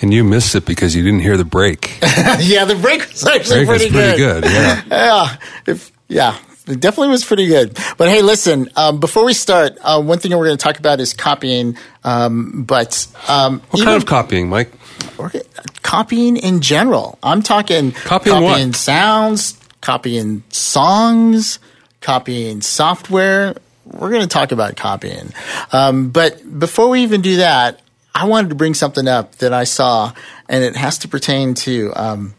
And 0.00 0.12
you 0.14 0.22
missed 0.24 0.54
it 0.54 0.64
because 0.64 0.94
you 0.94 1.02
didn't 1.02 1.20
hear 1.20 1.36
the 1.36 1.44
break. 1.44 1.98
yeah, 2.38 2.64
the 2.64 2.78
break 2.80 3.00
was 3.08 3.26
actually 3.26 3.64
break 3.64 3.68
was 3.68 3.82
pretty, 3.82 3.92
pretty 3.94 4.18
good. 4.18 4.44
Yeah. 4.44 4.82
yeah, 4.90 5.36
if, 5.66 5.90
yeah, 6.08 6.38
it 6.68 6.80
definitely 6.80 7.08
was 7.08 7.24
pretty 7.24 7.46
good. 7.46 7.76
But 7.96 8.08
hey, 8.08 8.22
listen, 8.22 8.68
um, 8.76 9.00
before 9.00 9.24
we 9.24 9.32
start, 9.32 9.76
uh, 9.82 10.00
one 10.00 10.18
thing 10.18 10.30
we're 10.36 10.44
going 10.46 10.56
to 10.56 10.62
talk 10.62 10.78
about 10.78 11.00
is 11.00 11.14
copying. 11.14 11.76
Um, 12.04 12.62
but 12.64 13.06
um, 13.28 13.60
What 13.70 13.80
even- 13.80 13.86
kind 13.86 13.96
of 14.02 14.06
copying, 14.06 14.48
Mike? 14.48 14.70
we're- 15.18 15.40
copying 15.82 16.36
in 16.36 16.60
general? 16.60 17.18
I'm 17.22 17.42
talking 17.42 17.92
Copying 17.92 18.42
what? 18.42 18.76
sounds, 18.76 19.58
copying 19.80 20.42
songs, 20.50 21.58
copying 22.00 22.60
software. 22.60 23.56
We're 23.84 24.10
going 24.10 24.22
to 24.22 24.28
talk 24.28 24.52
about 24.52 24.76
copying. 24.76 25.32
Um, 25.72 26.10
but 26.10 26.58
before 26.60 26.88
we 26.90 27.02
even 27.02 27.20
do 27.22 27.36
that, 27.38 27.80
I 28.14 28.26
wanted 28.26 28.48
to 28.48 28.54
bring 28.56 28.74
something 28.74 29.06
up 29.06 29.36
that 29.36 29.52
I 29.52 29.64
saw, 29.64 30.12
and 30.48 30.64
it 30.64 30.74
has 30.76 30.98
to 30.98 31.08
pertain 31.08 31.54
to 31.54 31.92
um, 31.94 32.34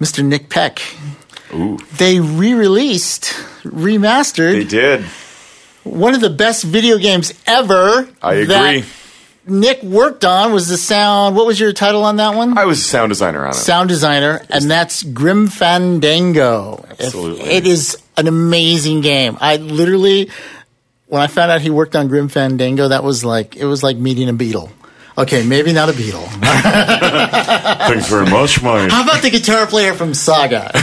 Mr. 0.00 0.24
Nick 0.24 0.50
Peck. 0.50 0.80
Ooh, 1.54 1.78
They 1.96 2.20
re-released, 2.20 3.24
remastered 3.64 4.52
they 4.52 4.64
did. 4.64 5.04
one 5.84 6.14
of 6.14 6.20
the 6.20 6.28
best 6.30 6.64
video 6.64 6.98
games 6.98 7.32
ever. 7.46 8.08
I 8.20 8.44
that 8.44 8.74
agree. 8.76 8.84
Nick 9.48 9.80
worked 9.84 10.24
on 10.24 10.52
was 10.52 10.66
the 10.66 10.76
sound. 10.76 11.36
What 11.36 11.46
was 11.46 11.58
your 11.60 11.72
title 11.72 12.02
on 12.04 12.16
that 12.16 12.34
one? 12.34 12.58
I 12.58 12.64
was 12.64 12.80
a 12.80 12.82
sound 12.82 13.10
designer 13.10 13.44
on 13.44 13.50
it. 13.52 13.54
sound 13.54 13.88
designer, 13.88 14.42
and 14.50 14.68
that's 14.68 15.04
Grim 15.04 15.46
Fandango. 15.46 16.84
If- 16.90 17.00
Absolutely. 17.00 17.44
it 17.48 17.64
is 17.66 17.96
an 18.16 18.26
amazing 18.26 19.02
game. 19.02 19.38
I 19.40 19.56
literally, 19.56 20.30
when 21.06 21.22
I 21.22 21.28
found 21.28 21.52
out 21.52 21.60
he 21.60 21.70
worked 21.70 21.94
on 21.94 22.08
Grim 22.08 22.28
Fandango, 22.28 22.88
that 22.88 23.04
was 23.04 23.24
like 23.24 23.54
it 23.56 23.64
was 23.66 23.82
like 23.84 23.96
meeting 23.96 24.28
a 24.28 24.32
Beatle. 24.34 24.70
Okay, 25.18 25.46
maybe 25.46 25.72
not 25.72 25.88
a 25.88 25.92
Beatle. 25.92 26.26
Thanks 27.88 28.06
very 28.08 28.26
much, 28.30 28.62
Mike. 28.62 28.90
How 28.90 29.02
about 29.02 29.22
the 29.22 29.30
guitar 29.30 29.66
player 29.66 29.94
from 29.94 30.12
Saga? 30.12 30.70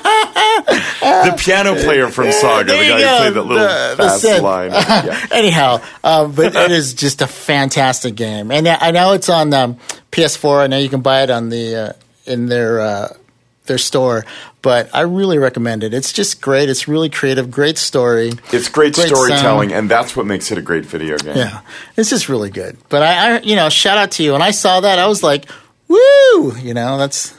the 0.00 1.34
piano 1.38 1.74
player 1.74 2.08
from 2.08 2.32
Saga, 2.32 2.72
the 2.72 2.78
guy 2.78 2.88
go, 2.88 2.96
who 2.96 3.18
played 3.18 3.34
that 3.34 3.42
little 3.42 3.62
the- 3.62 3.94
the 3.96 4.02
fast 4.04 4.24
synth. 4.24 4.42
line. 4.42 4.70
Yeah. 5.00 5.26
Anyhow, 5.30 5.80
um, 6.04 6.32
but 6.32 6.54
it 6.54 6.70
is 6.70 6.94
just 6.94 7.22
a 7.22 7.26
fantastic 7.26 8.14
game, 8.14 8.50
and 8.50 8.66
I 8.68 8.90
know 8.90 9.12
it's 9.12 9.28
on 9.28 9.52
um, 9.54 9.76
PS4. 10.12 10.62
I 10.64 10.66
know 10.66 10.78
you 10.78 10.88
can 10.88 11.00
buy 11.00 11.22
it 11.22 11.30
on 11.30 11.48
the 11.48 11.76
uh, 11.76 11.92
in 12.26 12.46
their 12.46 12.80
uh, 12.80 13.08
their 13.70 13.78
store, 13.78 14.26
but 14.60 14.90
I 14.92 15.00
really 15.02 15.38
recommend 15.38 15.82
it. 15.84 15.94
It's 15.94 16.12
just 16.12 16.42
great. 16.42 16.68
It's 16.68 16.86
really 16.86 17.08
creative, 17.08 17.50
great 17.50 17.78
story. 17.78 18.32
It's 18.52 18.68
great, 18.68 18.94
Great 18.94 19.06
storytelling, 19.06 19.72
and 19.72 19.88
that's 19.90 20.14
what 20.14 20.26
makes 20.26 20.50
it 20.52 20.58
a 20.58 20.62
great 20.62 20.84
video 20.84 21.16
game. 21.16 21.36
Yeah, 21.38 21.60
it's 21.96 22.10
just 22.10 22.28
really 22.28 22.50
good. 22.50 22.76
But 22.90 23.02
I, 23.02 23.36
I, 23.36 23.40
you 23.40 23.56
know, 23.56 23.70
shout 23.70 23.96
out 23.96 24.10
to 24.12 24.22
you. 24.22 24.32
When 24.32 24.42
I 24.42 24.50
saw 24.50 24.80
that, 24.80 24.98
I 24.98 25.06
was 25.06 25.22
like, 25.22 25.46
"Woo!" 25.88 26.56
You 26.58 26.74
know, 26.74 26.98
that's 26.98 27.38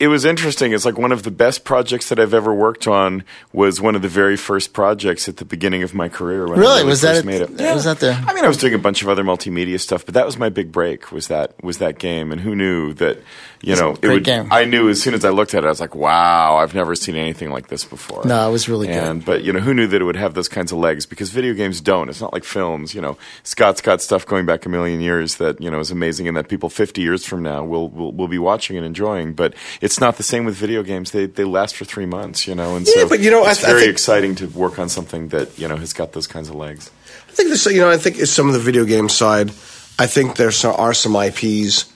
It 0.00 0.06
was 0.08 0.24
interesting. 0.24 0.72
It's 0.72 0.84
like 0.84 0.96
one 0.98 1.10
of 1.10 1.22
the 1.24 1.30
best 1.32 1.64
projects 1.64 2.08
that 2.10 2.20
I've 2.20 2.32
ever 2.34 2.54
worked 2.54 2.86
on 2.86 3.24
was 3.52 3.80
one 3.80 3.96
of 3.96 4.02
the 4.02 4.08
very 4.08 4.36
first 4.36 4.72
projects 4.72 5.28
at 5.28 5.38
the 5.38 5.44
beginning 5.44 5.82
of 5.82 5.92
my 5.92 6.08
career. 6.08 6.46
When 6.46 6.58
I 6.58 6.60
Really? 6.60 6.74
really 6.78 6.84
Was 6.90 7.00
that 7.00 7.14
first 7.16 7.24
it- 7.24 7.26
made 7.26 7.40
it? 7.42 7.74
was 7.74 7.82
that 7.84 7.98
the- 7.98 8.12
I 8.14 8.32
mean, 8.32 8.44
I 8.44 8.48
was 8.48 8.58
doing 8.58 8.74
a 8.74 8.78
bunch 8.78 9.02
of 9.02 9.08
other 9.08 9.24
multimedia 9.24 9.80
stuff, 9.80 10.04
but 10.06 10.14
that 10.14 10.24
was 10.26 10.36
my 10.38 10.50
big 10.50 10.70
break. 10.70 11.10
Was 11.10 11.26
that 11.28 11.54
was 11.64 11.78
that 11.78 11.98
game? 11.98 12.30
And 12.30 12.42
who 12.42 12.54
knew 12.54 12.92
that? 12.94 13.18
You 13.60 13.74
know, 13.74 13.90
it 13.94 14.00
great 14.02 14.14
would. 14.14 14.24
game. 14.24 14.48
I 14.52 14.64
knew 14.64 14.88
as 14.88 15.02
soon 15.02 15.14
as 15.14 15.24
I 15.24 15.30
looked 15.30 15.52
at 15.52 15.64
it, 15.64 15.66
I 15.66 15.70
was 15.70 15.80
like, 15.80 15.94
"Wow, 15.96 16.58
I've 16.58 16.74
never 16.76 16.94
seen 16.94 17.16
anything 17.16 17.50
like 17.50 17.66
this 17.66 17.84
before." 17.84 18.24
No, 18.24 18.48
it 18.48 18.52
was 18.52 18.68
really 18.68 18.86
good. 18.86 19.24
But 19.24 19.42
you 19.42 19.52
know, 19.52 19.58
who 19.58 19.74
knew 19.74 19.88
that 19.88 20.00
it 20.00 20.04
would 20.04 20.14
have 20.14 20.34
those 20.34 20.46
kinds 20.46 20.70
of 20.70 20.78
legs? 20.78 21.06
Because 21.06 21.30
video 21.30 21.54
games 21.54 21.80
don't. 21.80 22.08
It's 22.08 22.20
not 22.20 22.32
like 22.32 22.44
films. 22.44 22.94
You 22.94 23.00
know, 23.00 23.18
Scott's 23.42 23.80
got 23.80 24.00
stuff 24.00 24.24
going 24.26 24.46
back 24.46 24.64
a 24.64 24.68
million 24.68 25.00
years 25.00 25.36
that 25.36 25.60
you 25.60 25.70
know 25.72 25.80
is 25.80 25.90
amazing, 25.90 26.28
and 26.28 26.36
that 26.36 26.48
people 26.48 26.68
fifty 26.68 27.00
years 27.00 27.24
from 27.24 27.42
now 27.42 27.64
will 27.64 27.88
will, 27.88 28.12
will 28.12 28.28
be 28.28 28.38
watching 28.38 28.76
and 28.76 28.86
enjoying. 28.86 29.32
But 29.32 29.54
it's 29.80 29.98
not 29.98 30.18
the 30.18 30.22
same 30.22 30.44
with 30.44 30.54
video 30.54 30.84
games. 30.84 31.10
They 31.10 31.26
they 31.26 31.44
last 31.44 31.74
for 31.76 31.84
three 31.84 32.06
months. 32.06 32.46
You 32.46 32.54
know, 32.54 32.76
and 32.76 32.86
Yeah, 32.86 33.02
so 33.02 33.08
but, 33.08 33.18
you 33.18 33.30
know, 33.32 33.44
it's 33.44 33.64
I 33.64 33.68
very 33.68 33.80
think- 33.80 33.92
exciting 33.92 34.34
to 34.36 34.46
work 34.50 34.78
on 34.78 34.88
something 34.88 35.28
that 35.28 35.58
you 35.58 35.66
know 35.66 35.76
has 35.76 35.92
got 35.92 36.12
those 36.12 36.28
kinds 36.28 36.48
of 36.48 36.54
legs. 36.54 36.92
I 37.28 37.32
think 37.32 37.48
this, 37.50 37.66
you 37.66 37.80
know, 37.80 37.90
I 37.90 37.96
think 37.96 38.18
it's 38.20 38.30
some 38.30 38.46
of 38.46 38.52
the 38.54 38.60
video 38.60 38.84
game 38.84 39.08
side. 39.08 39.50
I 39.98 40.06
think 40.06 40.36
there 40.36 40.52
are 40.64 40.94
some 40.94 41.16
IPs 41.16 41.86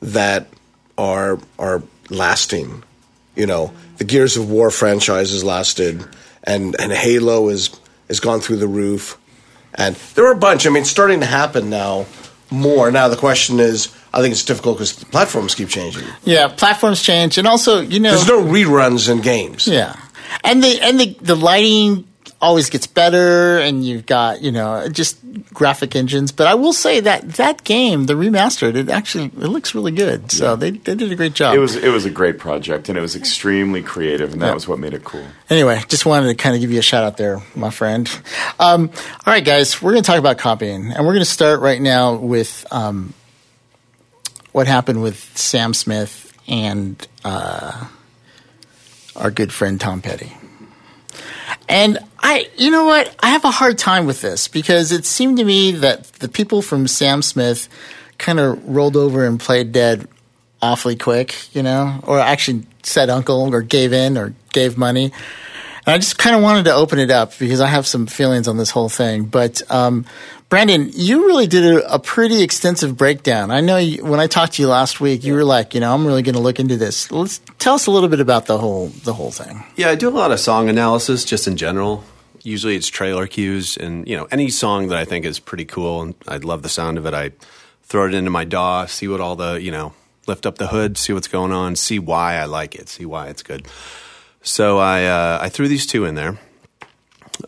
that 0.00 0.46
are 1.02 1.38
are 1.58 1.82
lasting. 2.10 2.84
You 3.34 3.46
know, 3.46 3.72
the 3.96 4.04
Gears 4.04 4.36
of 4.36 4.48
War 4.50 4.70
franchise 4.70 5.32
has 5.32 5.42
lasted, 5.42 6.04
and 6.44 6.76
and 6.78 6.92
Halo 6.92 7.48
is 7.48 7.70
has 8.08 8.20
gone 8.20 8.40
through 8.40 8.58
the 8.58 8.68
roof, 8.68 9.18
and 9.74 9.96
there 10.14 10.26
are 10.26 10.32
a 10.32 10.36
bunch. 10.36 10.66
I 10.66 10.70
mean, 10.70 10.82
it's 10.82 10.90
starting 10.90 11.20
to 11.20 11.26
happen 11.26 11.70
now 11.70 12.06
more. 12.50 12.90
Now 12.90 13.08
the 13.08 13.16
question 13.16 13.58
is, 13.58 13.88
I 14.12 14.20
think 14.20 14.32
it's 14.32 14.44
difficult 14.44 14.76
because 14.76 14.96
the 14.96 15.06
platforms 15.06 15.54
keep 15.54 15.68
changing. 15.68 16.04
yeah. 16.24 16.48
Platforms 16.48 17.02
change, 17.02 17.38
and 17.38 17.48
also 17.48 17.80
you 17.80 17.98
know, 17.98 18.10
There's 18.10 18.28
no 18.28 18.42
reruns 18.42 19.10
in 19.10 19.22
games. 19.22 19.66
Yeah, 19.66 19.96
and 20.44 20.62
the 20.62 20.80
and 20.80 21.00
the 21.00 21.16
the 21.20 21.34
lighting 21.34 22.06
always 22.42 22.68
gets 22.68 22.86
better, 22.86 23.58
and 23.58 23.86
you've 23.86 24.04
got 24.04 24.42
you 24.42 24.52
know 24.52 24.86
just 24.88 25.16
graphic 25.54 25.96
engines. 25.96 26.32
But 26.32 26.48
I 26.48 26.54
will 26.54 26.72
say 26.74 27.00
that 27.00 27.26
that 27.34 27.64
game, 27.64 28.04
the 28.06 28.14
remastered, 28.14 28.74
it 28.74 28.90
actually 28.90 29.26
it 29.26 29.36
looks 29.48 29.74
really 29.74 29.92
good. 29.92 30.30
So 30.30 30.56
they 30.56 30.72
they 30.72 30.94
did 30.94 31.10
a 31.10 31.14
great 31.14 31.32
job. 31.34 31.54
It 31.54 31.58
was 31.60 31.76
it 31.76 31.88
was 31.90 32.04
a 32.04 32.10
great 32.10 32.38
project, 32.38 32.88
and 32.90 32.98
it 32.98 33.00
was 33.00 33.16
extremely 33.16 33.80
creative, 33.82 34.32
and 34.32 34.42
that 34.42 34.48
Yeah. 34.48 34.54
was 34.54 34.68
what 34.68 34.78
made 34.78 34.92
it 34.92 35.04
cool. 35.04 35.24
Anyway, 35.48 35.80
just 35.88 36.04
wanted 36.04 36.26
to 36.28 36.34
kind 36.34 36.54
of 36.54 36.60
give 36.60 36.70
you 36.72 36.80
a 36.80 36.82
shout 36.82 37.04
out 37.04 37.16
there, 37.16 37.40
my 37.54 37.70
friend. 37.70 38.10
Um, 38.60 38.90
all 39.24 39.32
right, 39.32 39.44
guys, 39.44 39.80
we're 39.80 39.92
going 39.92 40.02
to 40.02 40.06
talk 40.06 40.18
about 40.18 40.36
copying, 40.38 40.90
and 40.92 41.06
we're 41.06 41.12
going 41.14 41.24
to 41.24 41.30
start 41.30 41.60
right 41.60 41.80
now 41.80 42.14
with 42.16 42.66
um, 42.72 43.14
what 44.50 44.66
happened 44.66 45.00
with 45.02 45.16
Sam 45.38 45.72
Smith 45.74 46.32
and 46.48 47.06
uh, 47.24 47.86
our 49.14 49.30
good 49.30 49.52
friend 49.52 49.80
Tom 49.80 50.02
Petty. 50.02 50.32
And 51.68 51.98
I, 52.18 52.48
you 52.56 52.70
know 52.70 52.84
what? 52.84 53.14
I 53.20 53.30
have 53.30 53.44
a 53.44 53.50
hard 53.50 53.78
time 53.78 54.06
with 54.06 54.20
this 54.20 54.48
because 54.48 54.92
it 54.92 55.04
seemed 55.04 55.38
to 55.38 55.44
me 55.44 55.72
that 55.72 56.04
the 56.14 56.28
people 56.28 56.62
from 56.62 56.86
Sam 56.86 57.22
Smith 57.22 57.68
kind 58.18 58.38
of 58.38 58.66
rolled 58.68 58.96
over 58.96 59.24
and 59.24 59.38
played 59.38 59.72
dead 59.72 60.08
awfully 60.60 60.96
quick, 60.96 61.54
you 61.54 61.62
know, 61.62 62.00
or 62.04 62.20
actually 62.20 62.64
said 62.82 63.10
uncle 63.10 63.52
or 63.52 63.62
gave 63.62 63.92
in 63.92 64.16
or 64.16 64.34
gave 64.52 64.78
money. 64.78 65.12
And 65.84 65.94
I 65.94 65.98
just 65.98 66.16
kind 66.16 66.36
of 66.36 66.42
wanted 66.42 66.66
to 66.66 66.74
open 66.74 66.98
it 66.98 67.10
up 67.10 67.36
because 67.38 67.60
I 67.60 67.66
have 67.66 67.86
some 67.86 68.06
feelings 68.06 68.46
on 68.46 68.56
this 68.56 68.70
whole 68.70 68.88
thing. 68.88 69.24
But 69.24 69.62
um, 69.68 70.04
Brandon, 70.48 70.90
you 70.92 71.26
really 71.26 71.46
did 71.46 71.64
a, 71.64 71.94
a, 71.94 71.98
pretty 71.98 72.42
extensive 72.42 72.96
breakdown. 72.96 73.50
I 73.50 73.62
know 73.62 73.78
you, 73.78 74.04
when 74.04 74.20
I 74.20 74.28
talked 74.28 74.52
to 74.54 74.62
you 74.62 74.68
last 74.68 75.00
week, 75.00 75.24
you 75.24 75.34
were 75.34 75.44
like, 75.44 75.74
you 75.74 75.80
know, 75.80 75.92
I'm 75.92 76.06
really 76.06 76.22
going 76.22 76.34
to 76.34 76.40
look 76.40 76.60
into 76.60 76.76
this. 76.76 77.10
Let's 77.10 77.40
tell 77.58 77.74
us 77.74 77.86
a 77.86 77.90
little 77.90 78.08
bit 78.08 78.20
about 78.20 78.46
the 78.46 78.58
whole 78.58 78.88
the 78.88 79.14
whole 79.14 79.30
thing. 79.30 79.64
Yeah, 79.76 79.88
I 79.88 79.94
do 79.94 80.08
a 80.08 80.10
lot 80.10 80.30
of 80.30 80.38
song 80.38 80.68
analysis 80.68 81.24
just 81.24 81.48
in 81.48 81.56
general. 81.56 82.04
Usually 82.42 82.76
it's 82.76 82.88
trailer 82.88 83.26
cues 83.26 83.76
and 83.76 84.06
you 84.06 84.16
know 84.16 84.28
any 84.30 84.50
song 84.50 84.88
that 84.88 84.98
I 84.98 85.04
think 85.04 85.24
is 85.24 85.38
pretty 85.38 85.64
cool 85.64 86.02
and 86.02 86.14
I 86.28 86.36
love 86.36 86.62
the 86.62 86.68
sound 86.68 86.98
of 86.98 87.06
it. 87.06 87.14
I 87.14 87.30
throw 87.82 88.06
it 88.06 88.14
into 88.14 88.30
my 88.30 88.44
DAW, 88.44 88.86
see 88.86 89.08
what 89.08 89.20
all 89.20 89.36
the 89.36 89.54
you 89.54 89.72
know 89.72 89.94
lift 90.26 90.44
up 90.44 90.58
the 90.58 90.68
hood, 90.68 90.98
see 90.98 91.12
what's 91.12 91.28
going 91.28 91.50
on, 91.52 91.76
see 91.76 91.98
why 91.98 92.34
I 92.34 92.44
like 92.44 92.74
it, 92.74 92.88
see 92.88 93.06
why 93.06 93.28
it's 93.28 93.42
good. 93.42 93.66
So 94.42 94.78
I 94.78 95.04
uh, 95.04 95.38
I 95.40 95.48
threw 95.48 95.68
these 95.68 95.86
two 95.86 96.04
in 96.04 96.14
there. 96.14 96.38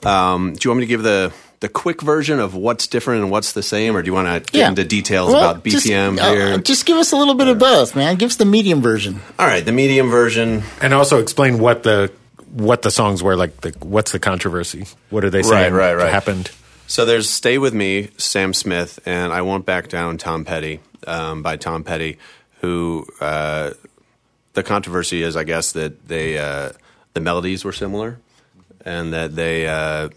Um, 0.02 0.54
do 0.54 0.60
you 0.64 0.70
want 0.70 0.80
me 0.80 0.86
to 0.86 0.88
give 0.88 1.02
the 1.02 1.32
the 1.60 1.68
quick 1.68 2.02
version 2.02 2.40
of 2.40 2.54
what's 2.54 2.86
different 2.86 3.22
and 3.22 3.30
what's 3.30 3.52
the 3.52 3.62
same, 3.62 3.96
or 3.96 4.02
do 4.02 4.06
you 4.06 4.12
want 4.12 4.28
to 4.28 4.52
get 4.52 4.58
yeah. 4.58 4.68
into 4.68 4.84
details 4.84 5.32
well, 5.32 5.50
about 5.50 5.64
BPM 5.64 5.70
just, 5.70 6.22
uh, 6.22 6.32
here? 6.32 6.46
Uh, 6.54 6.58
just 6.58 6.86
give 6.86 6.96
us 6.96 7.12
a 7.12 7.16
little 7.16 7.34
bit 7.34 7.48
of 7.48 7.58
both, 7.58 7.96
man. 7.96 8.16
Give 8.16 8.30
us 8.30 8.36
the 8.36 8.44
medium 8.44 8.80
version. 8.80 9.20
All 9.38 9.46
right, 9.46 9.64
the 9.64 9.72
medium 9.72 10.10
version, 10.10 10.62
and 10.80 10.94
also 10.94 11.20
explain 11.20 11.58
what 11.58 11.82
the 11.82 12.12
what 12.52 12.82
the 12.82 12.90
songs 12.90 13.22
were 13.22 13.36
like. 13.36 13.60
The, 13.60 13.70
what's 13.80 14.12
the 14.12 14.18
controversy? 14.20 14.86
What 15.10 15.24
are 15.24 15.30
they 15.30 15.42
saying? 15.42 15.72
Right, 15.72 15.94
right, 15.94 15.94
right. 15.94 16.12
Happened. 16.12 16.50
So 16.86 17.04
there's 17.04 17.28
"Stay 17.28 17.58
with 17.58 17.74
Me," 17.74 18.10
Sam 18.18 18.54
Smith, 18.54 19.00
and 19.04 19.32
"I 19.32 19.42
Won't 19.42 19.66
Back 19.66 19.88
Down," 19.88 20.18
Tom 20.18 20.44
Petty, 20.44 20.80
um, 21.06 21.42
by 21.42 21.56
Tom 21.56 21.82
Petty, 21.82 22.18
who. 22.60 23.06
Uh, 23.20 23.72
the 24.54 24.62
controversy 24.62 25.20
is, 25.20 25.36
I 25.36 25.42
guess, 25.42 25.72
that 25.72 26.06
they 26.06 26.38
uh, 26.38 26.70
the 27.14 27.20
melodies 27.20 27.64
were 27.64 27.72
similar, 27.72 28.18
and 28.84 29.12
that 29.12 29.34
they 29.34 29.66
uh, 29.66 30.10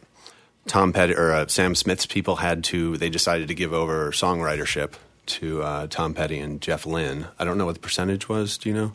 Tom 0.67 0.91
Petty 0.91 1.15
or 1.15 1.31
uh, 1.31 1.47
Sam 1.47 1.73
Smith's 1.75 2.05
people 2.05 2.37
had 2.37 2.63
to 2.65 2.97
they 2.97 3.09
decided 3.09 3.47
to 3.47 3.55
give 3.55 3.73
over 3.73 4.11
songwritership 4.11 4.93
to 5.27 5.61
uh, 5.61 5.87
Tom 5.87 6.13
Petty 6.13 6.39
and 6.39 6.61
Jeff 6.61 6.85
Lynne. 6.85 7.27
I 7.39 7.45
don't 7.45 7.57
know 7.57 7.65
what 7.65 7.75
the 7.75 7.81
percentage 7.81 8.27
was. 8.27 8.57
Do 8.57 8.69
you 8.69 8.75
know? 8.75 8.93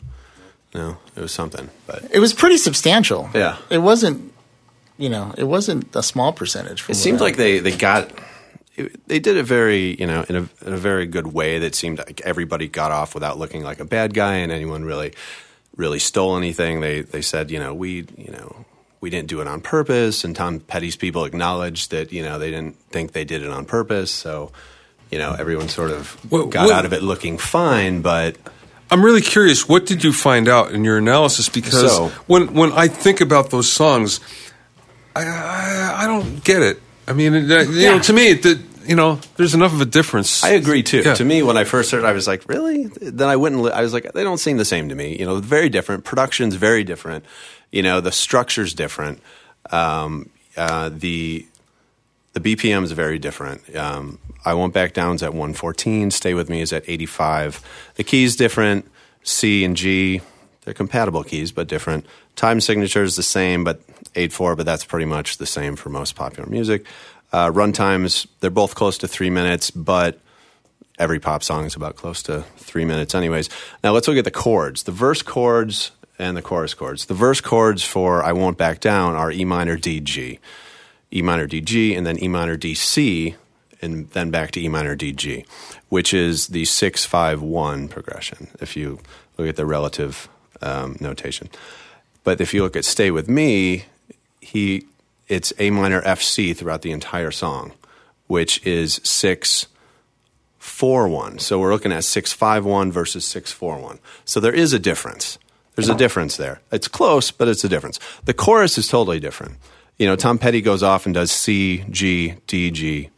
No, 0.75 0.97
it 1.15 1.21
was 1.21 1.31
something, 1.31 1.69
but 1.85 2.03
it 2.11 2.19
was 2.19 2.33
pretty 2.33 2.57
substantial. 2.57 3.29
Yeah, 3.33 3.57
it 3.69 3.79
wasn't. 3.79 4.31
You 4.97 5.09
know, 5.09 5.33
it 5.37 5.45
wasn't 5.45 5.95
a 5.95 6.03
small 6.03 6.33
percentage. 6.33 6.87
It 6.89 6.95
seemed 6.95 7.21
like 7.21 7.37
they 7.37 7.59
they 7.59 7.75
got. 7.75 8.11
It, 8.75 9.07
they 9.07 9.19
did 9.19 9.37
it 9.37 9.43
very, 9.43 9.95
you 9.99 10.07
know, 10.07 10.25
in 10.27 10.35
a, 10.35 10.49
in 10.65 10.73
a 10.73 10.77
very 10.77 11.05
good 11.05 11.27
way 11.27 11.59
that 11.59 11.75
seemed 11.75 11.99
like 11.99 12.21
everybody 12.21 12.67
got 12.67 12.89
off 12.89 13.13
without 13.13 13.37
looking 13.37 13.63
like 13.63 13.79
a 13.79 13.85
bad 13.85 14.15
guy, 14.15 14.37
and 14.37 14.51
anyone 14.51 14.83
really 14.83 15.13
really 15.75 15.99
stole 15.99 16.37
anything. 16.37 16.81
They 16.81 17.01
they 17.01 17.21
said, 17.21 17.51
you 17.51 17.59
know, 17.59 17.73
we 17.73 18.05
you 18.17 18.31
know 18.31 18.65
we 19.01 19.09
didn't 19.09 19.27
do 19.27 19.41
it 19.41 19.47
on 19.47 19.61
purpose, 19.61 20.23
and 20.23 20.35
Tom 20.35 20.59
Petty's 20.59 20.95
people 20.95 21.25
acknowledged 21.25 21.91
that 21.91 22.11
you 22.11 22.23
know 22.23 22.39
they 22.39 22.51
didn't 22.51 22.79
think 22.89 23.11
they 23.11 23.25
did 23.25 23.41
it 23.41 23.49
on 23.49 23.65
purpose. 23.65 24.11
So 24.11 24.51
you 25.11 25.17
know 25.17 25.33
everyone 25.37 25.69
sort 25.69 25.91
of 25.91 26.11
what, 26.31 26.49
got 26.49 26.67
what, 26.67 26.75
out 26.75 26.85
of 26.85 26.93
it 26.93 27.03
looking 27.03 27.37
fine, 27.37 28.01
but. 28.01 28.37
I'm 28.91 29.03
really 29.03 29.21
curious. 29.21 29.67
What 29.67 29.87
did 29.87 30.03
you 30.03 30.13
find 30.13 30.47
out 30.47 30.71
in 30.71 30.83
your 30.83 30.99
analysis? 30.99 31.49
Because 31.49 31.95
so, 31.95 32.09
when 32.27 32.53
when 32.53 32.71
I 32.73 32.87
think 32.87 33.21
about 33.21 33.49
those 33.49 33.71
songs, 33.71 34.19
I, 35.15 35.25
I, 35.25 36.03
I 36.03 36.05
don't 36.05 36.43
get 36.43 36.61
it. 36.61 36.79
I 37.07 37.13
mean, 37.13 37.33
you 37.33 37.41
know, 37.41 37.99
to 37.99 38.13
me, 38.13 38.33
the, 38.33 38.61
you 38.85 38.95
know, 38.95 39.19
there's 39.37 39.53
enough 39.53 39.73
of 39.73 39.81
a 39.81 39.85
difference. 39.85 40.43
I 40.43 40.49
agree 40.49 40.83
too. 40.83 41.01
Yeah. 41.01 41.15
To 41.15 41.25
me, 41.25 41.43
when 41.43 41.57
I 41.57 41.63
first 41.63 41.91
heard, 41.91 42.03
it, 42.03 42.05
I 42.05 42.13
was 42.13 42.27
like, 42.27 42.47
really? 42.47 42.85
Then 42.85 43.29
I 43.29 43.35
went 43.35 43.55
and 43.55 43.67
I 43.69 43.81
was 43.81 43.93
like, 43.93 44.11
they 44.13 44.23
don't 44.23 44.37
seem 44.37 44.57
the 44.57 44.65
same 44.65 44.89
to 44.89 44.95
me. 44.95 45.17
You 45.17 45.25
know, 45.25 45.35
very 45.39 45.69
different. 45.69 46.03
Production's 46.03 46.55
very 46.55 46.83
different. 46.83 47.25
You 47.71 47.83
know, 47.83 48.01
the 48.01 48.11
structure's 48.11 48.73
different. 48.73 49.19
Um, 49.71 50.29
uh, 50.57 50.89
the 50.93 51.45
the 52.33 52.39
BPM 52.39 52.83
is 52.83 52.91
very 52.91 53.19
different. 53.19 53.75
Um, 53.75 54.19
I 54.45 54.53
won't 54.53 54.73
back 54.73 54.93
down's 54.93 55.23
at 55.23 55.31
114. 55.31 56.11
Stay 56.11 56.33
with 56.33 56.49
me 56.49 56.61
is 56.61 56.73
at 56.73 56.83
85. 56.87 57.61
The 57.95 58.03
key's 58.03 58.35
different. 58.35 58.89
C 59.23 59.63
and 59.63 59.77
G, 59.77 60.21
they're 60.63 60.73
compatible 60.73 61.23
keys 61.23 61.51
but 61.51 61.67
different. 61.67 62.05
Time 62.35 62.59
signature 62.59 63.03
is 63.03 63.15
the 63.15 63.23
same, 63.23 63.63
but 63.63 63.85
8-4, 64.13 64.57
but 64.57 64.65
that's 64.65 64.83
pretty 64.83 65.05
much 65.05 65.37
the 65.37 65.45
same 65.45 65.75
for 65.75 65.89
most 65.89 66.15
popular 66.15 66.49
music. 66.49 66.85
Uh, 67.33 67.51
run 67.51 67.73
times, 67.73 68.27
they're 68.39 68.51
both 68.51 68.75
close 68.75 68.99
to 68.99 69.07
three 69.07 69.31
minutes, 69.31 69.71
but 69.71 70.19
every 70.99 71.19
pop 71.19 71.43
song 71.43 71.65
is 71.65 71.75
about 71.75 71.95
close 71.95 72.21
to 72.23 72.41
three 72.57 72.85
minutes, 72.85 73.15
anyways. 73.15 73.49
Now 73.83 73.91
let's 73.91 74.07
look 74.07 74.17
at 74.17 74.23
the 74.23 74.31
chords. 74.31 74.83
The 74.83 74.91
verse 74.91 75.23
chords 75.23 75.91
and 76.19 76.37
the 76.37 76.43
chorus 76.43 76.75
chords. 76.75 77.07
The 77.07 77.15
verse 77.15 77.41
chords 77.41 77.83
for 77.83 78.23
I 78.23 78.33
Won't 78.33 78.57
Back 78.59 78.79
Down 78.79 79.15
are 79.15 79.31
E 79.31 79.45
minor, 79.45 79.75
D, 79.75 79.99
G. 79.99 80.39
E 81.11 81.21
minor, 81.21 81.47
D, 81.47 81.59
G, 81.59 81.95
and 81.95 82.05
then 82.05 82.23
E 82.23 82.27
minor, 82.27 82.55
D, 82.55 82.75
C, 82.75 83.35
and 83.81 84.09
then 84.11 84.31
back 84.31 84.51
to 84.51 84.61
E 84.61 84.67
minor, 84.67 84.95
D, 84.95 85.11
G, 85.11 85.45
which 85.89 86.13
is 86.13 86.47
the 86.47 86.65
6 86.65 87.05
5 87.05 87.41
1 87.41 87.87
progression, 87.87 88.47
if 88.61 88.75
you 88.77 88.99
look 89.37 89.47
at 89.47 89.55
the 89.55 89.65
relative 89.65 90.29
um, 90.61 90.97
notation. 90.99 91.49
But 92.23 92.41
if 92.41 92.53
you 92.53 92.63
look 92.63 92.75
at 92.75 92.85
Stay 92.85 93.11
With 93.11 93.27
Me, 93.27 93.85
he 94.39 94.85
it's 95.27 95.53
A 95.59 95.69
minor 95.69 96.01
F 96.03 96.21
C 96.21 96.53
throughout 96.53 96.81
the 96.81 96.91
entire 96.91 97.31
song, 97.31 97.73
which 98.27 98.65
is 98.65 98.99
six 99.03 99.67
four 100.57 101.07
one. 101.07 101.39
So 101.39 101.59
we're 101.59 101.73
looking 101.73 101.91
at 101.91 102.03
six 102.03 102.33
five 102.33 102.65
one 102.65 102.91
versus 102.91 103.25
six 103.25 103.51
four 103.51 103.77
one. 103.77 103.99
So 104.25 104.39
there 104.39 104.53
is 104.53 104.73
a 104.73 104.79
difference. 104.79 105.37
There's 105.75 105.89
a 105.89 105.95
difference 105.95 106.37
there. 106.37 106.61
It's 106.71 106.87
close, 106.87 107.31
but 107.31 107.47
it's 107.47 107.63
a 107.63 107.69
difference. 107.69 107.99
The 108.25 108.33
chorus 108.33 108.77
is 108.77 108.87
totally 108.87 109.19
different. 109.19 109.55
You 109.97 110.05
know, 110.05 110.15
Tom 110.15 110.37
Petty 110.37 110.61
goes 110.61 110.83
off 110.83 111.05
and 111.05 111.15
does 111.15 111.31
C 111.31 111.83
G 111.89 112.35
D 112.45 112.69
G 112.69 113.09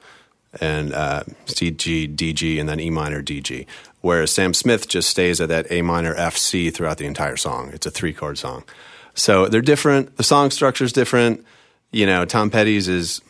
and 0.62 0.93
uh, 0.93 1.24
C 1.47 1.72
G 1.72 2.08
D 2.08 2.32
G 2.32 2.60
and 2.60 2.70
then 2.70 2.80
E 2.80 2.89
minor 2.89 3.22
D 3.22 3.41
G. 3.41 3.68
Whereas 3.99 4.32
Sam 4.32 4.53
Smith 4.53 4.88
just 4.88 5.10
stays 5.10 5.41
at 5.41 5.49
that 5.49 5.70
A 5.70 5.82
minor 5.82 6.16
F 6.16 6.38
C 6.38 6.70
throughout 6.70 6.97
the 6.97 7.06
entire 7.06 7.36
song. 7.36 7.72
It's 7.74 7.86
a 7.86 7.91
three 7.91 8.14
chord 8.14 8.38
song. 8.38 8.64
So 9.14 9.47
they're 9.47 9.62
different. 9.62 10.16
The 10.18 10.24
song 10.24 10.49
structure 10.49 10.84
is 10.86 10.93
different 10.93 11.45
you 11.95 12.05
know, 12.05 12.25
Tom 12.25 12.49
Petty's 12.49 12.89
is 12.89 13.21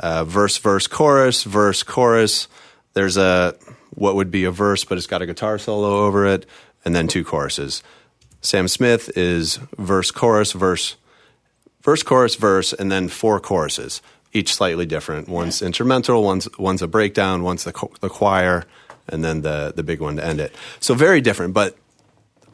uh, 0.00 0.24
verse, 0.24 0.56
verse, 0.56 0.86
chorus, 0.86 1.42
verse, 1.44 1.82
chorus. 1.82 2.48
There's 2.94 3.18
a 3.18 3.54
what 3.90 4.14
would 4.14 4.30
be 4.30 4.44
a 4.44 4.50
verse, 4.50 4.84
but 4.84 4.96
it's 4.96 5.06
got 5.06 5.20
a 5.20 5.26
guitar 5.26 5.58
solo 5.58 6.06
over 6.06 6.24
it, 6.26 6.46
and 6.86 6.96
then 6.96 7.08
two 7.08 7.24
choruses. 7.24 7.82
Sam 8.40 8.68
Smith 8.68 9.10
is 9.18 9.56
verse, 9.76 10.10
chorus, 10.10 10.52
verse, 10.52 10.96
verse, 11.82 12.02
chorus, 12.02 12.36
verse, 12.36 12.72
and 12.72 12.90
then 12.90 13.08
four 13.08 13.38
choruses, 13.38 14.00
each 14.32 14.54
slightly 14.54 14.86
different. 14.86 15.28
One's 15.28 15.60
instrumental, 15.60 16.22
one's 16.22 16.48
one's 16.58 16.80
a 16.80 16.88
breakdown, 16.88 17.42
one's 17.42 17.64
the 17.64 17.88
the 18.00 18.08
choir, 18.08 18.64
and 19.10 19.22
then 19.22 19.42
the 19.42 19.74
the 19.76 19.82
big 19.82 20.00
one 20.00 20.16
to 20.16 20.24
end 20.24 20.40
it. 20.40 20.54
So 20.80 20.94
very 20.94 21.20
different, 21.20 21.52
but 21.52 21.76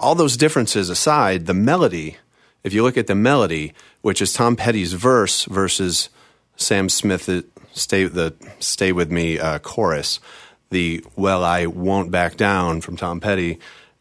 all 0.01 0.17
those 0.17 0.37
differences 0.37 0.91
aside, 0.91 1.47
the 1.47 1.55
melody 1.55 2.17
if 2.63 2.75
you 2.75 2.83
look 2.83 2.97
at 2.97 3.07
the 3.07 3.15
melody, 3.15 3.73
which 4.03 4.23
is 4.23 4.33
Tom 4.33 4.57
Petty's 4.57 4.93
verse 4.93 5.45
versus 5.45 6.09
Sam 6.57 6.89
Smith's 6.89 7.29
uh, 7.29 7.43
"Stay 7.73 8.05
the 8.05 8.35
Stay 8.59 8.93
with 8.93 9.11
Me" 9.11 9.39
uh, 9.39 9.59
chorus, 9.59 10.21
the 10.71 11.05
"Well 11.17 11.45
I 11.45 11.67
Won't 11.67 12.11
Back 12.11 12.37
Down" 12.37 12.81
from 12.81 12.97
Tom 12.97 13.21
Petty, 13.21 13.59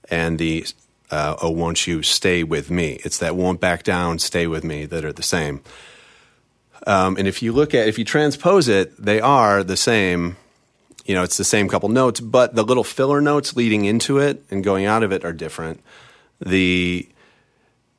and 0.09 0.37
the 0.37 0.65
uh, 1.11 1.35
"Oh 1.41 1.51
Won't 1.51 1.87
You 1.87 2.03
Stay 2.03 2.43
with 2.43 2.69
Me." 2.69 2.99
It's 3.03 3.17
that 3.19 3.35
"Won't 3.35 3.59
Back 3.59 3.83
Down, 3.83 4.19
Stay 4.19 4.47
with 4.47 4.63
Me" 4.63 4.85
that 4.85 5.05
are 5.05 5.13
the 5.13 5.23
same. 5.23 5.61
Um, 6.87 7.17
and 7.17 7.27
if 7.27 7.41
you 7.41 7.51
look 7.51 7.73
at 7.73 7.87
if 7.87 7.99
you 7.99 8.05
transpose 8.05 8.67
it, 8.67 8.95
they 8.97 9.19
are 9.19 9.63
the 9.63 9.77
same. 9.77 10.37
You 11.05 11.15
know, 11.15 11.23
it's 11.23 11.37
the 11.37 11.43
same 11.43 11.67
couple 11.67 11.89
notes, 11.89 12.19
but 12.19 12.53
the 12.53 12.63
little 12.63 12.83
filler 12.83 13.19
notes 13.19 13.55
leading 13.55 13.85
into 13.85 14.19
it 14.19 14.43
and 14.51 14.63
going 14.63 14.85
out 14.85 15.01
of 15.01 15.11
it 15.11 15.25
are 15.25 15.33
different. 15.33 15.81
The 16.39 17.09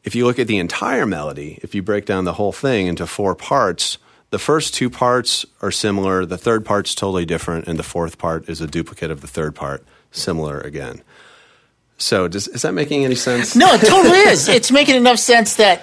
if 0.05 0.15
you 0.15 0.27
look 0.27 0.39
at 0.39 0.47
the 0.47 0.59
entire 0.59 1.07
melody, 1.07 1.59
if 1.63 1.75
you 1.75 1.83
break 1.83 2.07
down 2.07 2.25
the 2.25 2.33
whole 2.35 2.53
thing 2.53 2.87
into 2.87 3.07
four 3.07 3.35
parts, 3.35 3.99
the 4.31 4.39
first 4.39 4.75
two 4.75 4.89
parts 4.89 5.45
are 5.61 5.71
similar, 5.71 6.25
the 6.25 6.39
third 6.39 6.65
part's 6.65 6.95
totally 6.95 7.27
different, 7.27 7.67
and 7.67 7.79
the 7.79 7.83
fourth 7.83 8.19
part 8.19 8.49
is 8.49 8.61
a 8.61 8.67
duplicate 8.67 9.11
of 9.11 9.21
the 9.21 9.27
third 9.27 9.55
part, 9.55 9.85
similar 10.11 10.61
again. 10.61 11.03
So, 11.99 12.29
does, 12.29 12.49
is 12.49 12.63
that 12.63 12.73
making 12.73 13.05
any 13.05 13.15
sense? 13.15 13.55
No, 13.55 13.75
it 13.75 13.81
totally 13.81 14.19
is. 14.19 14.49
It's 14.49 14.71
making 14.71 14.97
enough 14.97 15.19
sense 15.19 15.57
that 15.57 15.83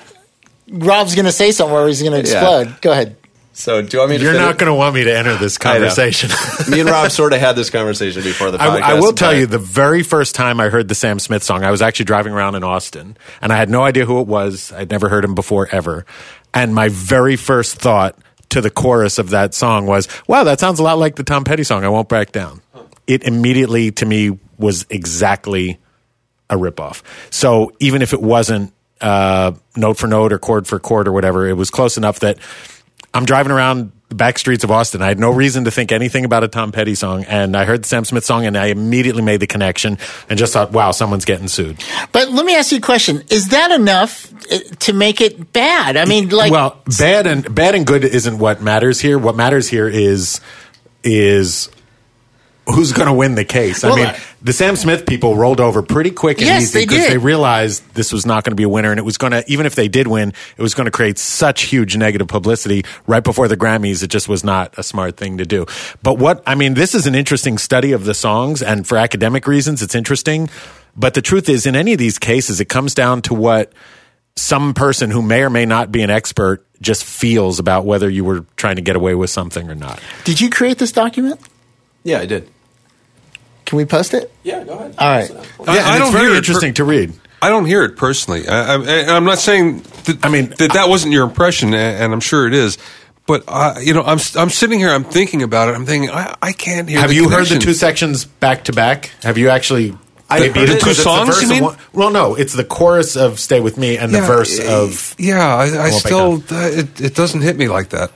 Rob's 0.67 1.13
going 1.13 1.25
to 1.25 1.31
say 1.31 1.51
something 1.51 1.73
where 1.73 1.87
he's 1.87 2.01
going 2.01 2.13
to 2.13 2.19
explode. 2.19 2.67
Yeah. 2.67 2.75
Go 2.81 2.91
ahead. 2.91 3.15
So 3.57 3.81
do 3.81 3.97
you 3.97 3.99
want 4.01 4.11
me 4.11 4.17
to? 4.19 4.23
You're 4.23 4.33
not 4.35 4.59
going 4.59 4.69
to 4.69 4.75
want 4.75 4.93
me 4.93 5.03
to 5.05 5.17
enter 5.17 5.35
this 5.35 5.57
conversation. 5.57 6.29
Me 6.69 6.79
and 6.79 6.87
Rob 6.87 7.09
sort 7.09 7.33
of 7.33 7.39
had 7.39 7.55
this 7.55 7.71
conversation 7.71 8.21
before 8.21 8.51
the 8.51 8.59
podcast. 8.59 8.81
I, 8.83 8.91
I 8.91 8.93
will 8.99 9.13
tell 9.13 9.33
you, 9.33 9.47
the 9.47 9.57
very 9.57 10.03
first 10.03 10.35
time 10.35 10.59
I 10.59 10.69
heard 10.69 10.87
the 10.87 10.93
Sam 10.93 11.17
Smith 11.17 11.41
song, 11.41 11.63
I 11.63 11.71
was 11.71 11.81
actually 11.81 12.05
driving 12.05 12.33
around 12.33 12.53
in 12.53 12.63
Austin, 12.63 13.17
and 13.41 13.51
I 13.51 13.57
had 13.57 13.67
no 13.67 13.81
idea 13.81 14.05
who 14.05 14.21
it 14.21 14.27
was. 14.27 14.71
I'd 14.73 14.91
never 14.91 15.09
heard 15.09 15.25
him 15.25 15.33
before 15.33 15.67
ever, 15.71 16.05
and 16.53 16.75
my 16.75 16.89
very 16.89 17.35
first 17.35 17.77
thought 17.77 18.15
to 18.49 18.61
the 18.61 18.69
chorus 18.69 19.17
of 19.17 19.31
that 19.31 19.55
song 19.55 19.87
was, 19.87 20.07
"Wow, 20.27 20.43
that 20.43 20.59
sounds 20.59 20.77
a 20.79 20.83
lot 20.83 20.99
like 20.99 21.15
the 21.15 21.23
Tom 21.23 21.43
Petty 21.43 21.63
song." 21.63 21.83
I 21.83 21.89
won't 21.89 22.09
back 22.09 22.31
down. 22.31 22.61
It 23.07 23.23
immediately, 23.23 23.89
to 23.93 24.05
me, 24.05 24.37
was 24.59 24.85
exactly 24.91 25.79
a 26.47 26.57
ripoff. 26.57 27.01
So 27.31 27.71
even 27.79 28.03
if 28.03 28.13
it 28.13 28.21
wasn't 28.21 28.71
uh, 29.01 29.53
note 29.75 29.97
for 29.97 30.05
note 30.05 30.31
or 30.31 30.37
chord 30.37 30.67
for 30.67 30.77
chord 30.79 31.07
or 31.07 31.11
whatever, 31.11 31.47
it 31.47 31.53
was 31.53 31.71
close 31.71 31.97
enough 31.97 32.19
that 32.19 32.37
I'm 33.17 33.25
driving 33.25 33.51
around 33.51 33.91
the 34.09 34.15
back 34.15 34.37
streets 34.37 34.63
of 34.63 34.69
Austin. 34.69 35.01
I 35.01 35.07
had 35.07 35.19
no 35.19 35.31
reason 35.31 35.63
to 35.63 35.71
think 35.71 35.91
anything 35.91 36.23
about 36.23 36.43
a 36.43 36.47
Tom 36.47 36.71
Petty 36.71 36.93
song, 36.93 37.23
and 37.23 37.57
I 37.57 37.65
heard 37.65 37.83
the 37.83 37.87
Sam 37.87 38.05
Smith 38.05 38.23
song, 38.23 38.45
and 38.45 38.55
I 38.55 38.67
immediately 38.67 39.23
made 39.23 39.39
the 39.39 39.47
connection 39.47 39.97
and 40.29 40.37
just 40.37 40.53
thought, 40.53 40.71
"Wow, 40.71 40.91
someone's 40.91 41.25
getting 41.25 41.47
sued." 41.47 41.83
But 42.11 42.29
let 42.29 42.45
me 42.45 42.55
ask 42.55 42.71
you 42.71 42.77
a 42.77 42.81
question: 42.81 43.23
Is 43.31 43.47
that 43.47 43.71
enough 43.71 44.31
uh, 44.51 44.59
to 44.81 44.93
make 44.93 45.19
it 45.19 45.51
bad? 45.51 45.97
I 45.97 46.05
mean, 46.05 46.29
like, 46.29 46.51
well, 46.51 46.79
bad 46.99 47.25
and 47.25 47.55
bad 47.55 47.73
and 47.73 47.87
good 47.87 48.03
isn't 48.03 48.37
what 48.37 48.61
matters 48.61 49.01
here. 49.01 49.17
What 49.17 49.35
matters 49.35 49.67
here 49.67 49.87
is 49.87 50.39
is 51.03 51.69
who's 52.67 52.91
going 52.93 53.07
to 53.07 53.13
win 53.13 53.35
the 53.35 53.45
case. 53.45 53.81
Well, 53.83 53.93
I 53.93 53.95
mean, 53.95 54.05
I- 54.07 54.19
the 54.41 54.53
Sam 54.53 54.75
Smith 54.75 55.05
people 55.05 55.35
rolled 55.35 55.59
over 55.59 55.81
pretty 55.81 56.11
quick 56.11 56.37
and 56.37 56.47
Yes, 56.47 56.63
easy 56.63 56.81
because 56.85 56.99
did. 57.03 57.11
they 57.11 57.17
realized 57.17 57.81
this 57.95 58.11
was 58.13 58.25
not 58.25 58.43
going 58.43 58.51
to 58.51 58.55
be 58.55 58.63
a 58.63 58.69
winner, 58.69 58.91
and 58.91 58.99
it 58.99 59.03
was 59.03 59.17
going 59.17 59.31
to 59.31 59.43
even 59.51 59.65
if 59.65 59.73
they 59.75 59.87
did 59.87 60.07
win, 60.07 60.31
it 60.57 60.61
was 60.61 60.73
going 60.73 60.85
to 60.85 60.91
create 60.91 61.17
such 61.17 61.63
huge 61.63 61.97
negative 61.97 62.27
publicity 62.27 62.83
right 63.07 63.23
before 63.23 63.47
the 63.47 63.57
Grammys. 63.57 64.03
It 64.03 64.07
just 64.09 64.29
was 64.29 64.43
not 64.43 64.77
a 64.77 64.83
smart 64.83 65.17
thing 65.17 65.37
to 65.39 65.45
do. 65.45 65.65
But 66.03 66.19
what 66.19 66.43
I 66.45 66.55
mean, 66.55 66.75
this 66.75 66.93
is 66.93 67.07
an 67.07 67.15
interesting 67.15 67.57
study 67.57 67.93
of 67.93 68.05
the 68.05 68.13
songs, 68.13 68.61
and 68.61 68.85
for 68.85 68.97
academic 68.97 69.47
reasons, 69.47 69.81
it's 69.81 69.95
interesting. 69.95 70.49
But 70.95 71.13
the 71.13 71.21
truth 71.21 71.47
is, 71.49 71.65
in 71.65 71.75
any 71.75 71.93
of 71.93 71.99
these 71.99 72.17
cases, 72.19 72.59
it 72.61 72.65
comes 72.65 72.93
down 72.93 73.21
to 73.23 73.33
what 73.33 73.71
some 74.35 74.73
person 74.75 75.09
who 75.09 75.21
may 75.21 75.41
or 75.43 75.49
may 75.49 75.65
not 75.65 75.91
be 75.91 76.01
an 76.03 76.09
expert 76.11 76.63
just 76.79 77.03
feels 77.03 77.57
about 77.59 77.85
whether 77.85 78.07
you 78.09 78.23
were 78.23 78.45
trying 78.55 78.75
to 78.75 78.81
get 78.83 78.95
away 78.95 79.15
with 79.15 79.29
something 79.31 79.67
or 79.69 79.73
not. 79.75 79.99
did 80.25 80.39
you 80.39 80.49
create 80.49 80.77
this 80.77 80.91
document? 80.91 81.39
Yeah, 82.03 82.19
I 82.19 82.27
did. 82.27 82.47
Can 83.67 83.77
we 83.77 83.85
post 83.85 84.13
it? 84.15 84.31
Yeah, 84.43 84.63
go 84.63 84.73
ahead. 84.73 84.95
All 84.97 85.07
right. 85.09 85.29
Yeah, 85.29 85.37
I 85.39 85.43
and 85.43 85.99
don't 85.99 86.01
it's 86.07 86.11
very 86.11 86.23
hear 86.29 86.33
it 86.33 86.37
interesting 86.37 86.73
to 86.75 86.83
read. 86.85 87.13
I 87.41 87.49
don't 87.49 87.65
hear 87.65 87.83
it 87.83 87.97
personally. 87.97 88.47
I, 88.47 88.75
I, 88.77 89.15
I'm 89.15 89.25
not 89.25 89.37
saying 89.37 89.83
that, 90.05 90.19
I 90.23 90.29
mean, 90.29 90.47
that 90.57 90.71
that 90.73 90.89
wasn't 90.89 91.13
your 91.13 91.23
impression, 91.25 91.73
and 91.75 92.11
I'm 92.11 92.19
sure 92.21 92.47
it 92.47 92.53
is. 92.55 92.79
But 93.27 93.43
uh, 93.47 93.75
you 93.79 93.93
know, 93.93 94.01
I'm 94.03 94.19
I'm 94.35 94.49
sitting 94.49 94.79
here, 94.79 94.89
I'm 94.89 95.03
thinking 95.03 95.43
about 95.43 95.67
it. 95.69 95.75
I'm 95.75 95.85
thinking, 95.85 96.09
I, 96.09 96.35
I 96.41 96.51
can't 96.53 96.87
hear. 96.89 96.99
Have 97.01 97.09
the 97.09 97.15
you 97.17 97.29
heard 97.29 97.45
the 97.47 97.59
two 97.59 97.73
sections 97.73 98.25
back 98.25 98.63
to 98.65 98.73
back? 98.73 99.11
Have 99.21 99.37
you 99.37 99.49
actually? 99.49 99.95
I 100.29 100.39
Maybe 100.39 100.59
heard 100.61 100.69
it's 100.69 100.71
it. 100.71 100.79
because 100.79 100.95
Two 101.03 101.09
it's 101.09 101.27
the 101.27 101.33
songs, 101.33 101.41
you 101.43 101.49
mean? 101.49 101.63
one- 101.63 101.77
well, 101.93 102.09
no, 102.09 102.35
it's 102.35 102.53
the 102.53 102.63
chorus 102.63 103.15
of 103.17 103.37
"Stay 103.39 103.59
with 103.59 103.77
Me" 103.77 103.97
and 103.97 104.13
the 104.13 104.21
verse 104.21 104.59
of. 104.59 105.13
yeah. 105.19 105.55
I, 105.55 105.83
I 105.83 105.89
still 105.91 106.41
uh, 106.51 106.69
it, 106.71 107.01
it 107.01 107.15
doesn't 107.15 107.41
hit 107.41 107.57
me 107.57 107.67
like 107.67 107.89
that. 107.89 108.11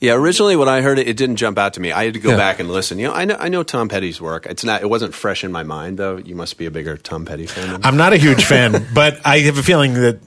Yeah, 0.00 0.14
originally 0.14 0.56
when 0.56 0.68
I 0.68 0.80
heard 0.80 0.98
it, 0.98 1.06
it 1.08 1.16
didn't 1.18 1.36
jump 1.36 1.58
out 1.58 1.74
to 1.74 1.80
me. 1.80 1.92
I 1.92 2.04
had 2.06 2.14
to 2.14 2.20
go 2.20 2.30
Yeah. 2.30 2.36
back 2.36 2.58
and 2.58 2.70
listen. 2.70 2.98
You 2.98 3.08
know, 3.08 3.14
I 3.14 3.26
know 3.26 3.36
I 3.38 3.48
know 3.50 3.62
Tom 3.62 3.88
Petty's 3.88 4.20
work. 4.20 4.46
It's 4.46 4.64
not. 4.64 4.80
It 4.82 4.88
wasn't 4.88 5.14
fresh 5.14 5.44
in 5.44 5.52
my 5.52 5.62
mind 5.62 5.98
though. 5.98 6.16
You 6.16 6.34
must 6.34 6.56
be 6.56 6.66
a 6.66 6.70
bigger 6.70 6.96
Tom 6.96 7.26
Petty 7.26 7.46
fan. 7.46 7.80
I'm 7.84 7.96
not 7.98 8.12
a 8.12 8.16
huge 8.16 8.44
fan, 8.52 8.86
but 8.94 9.20
I 9.26 9.40
have 9.40 9.58
a 9.58 9.62
feeling 9.62 9.94
that 9.94 10.18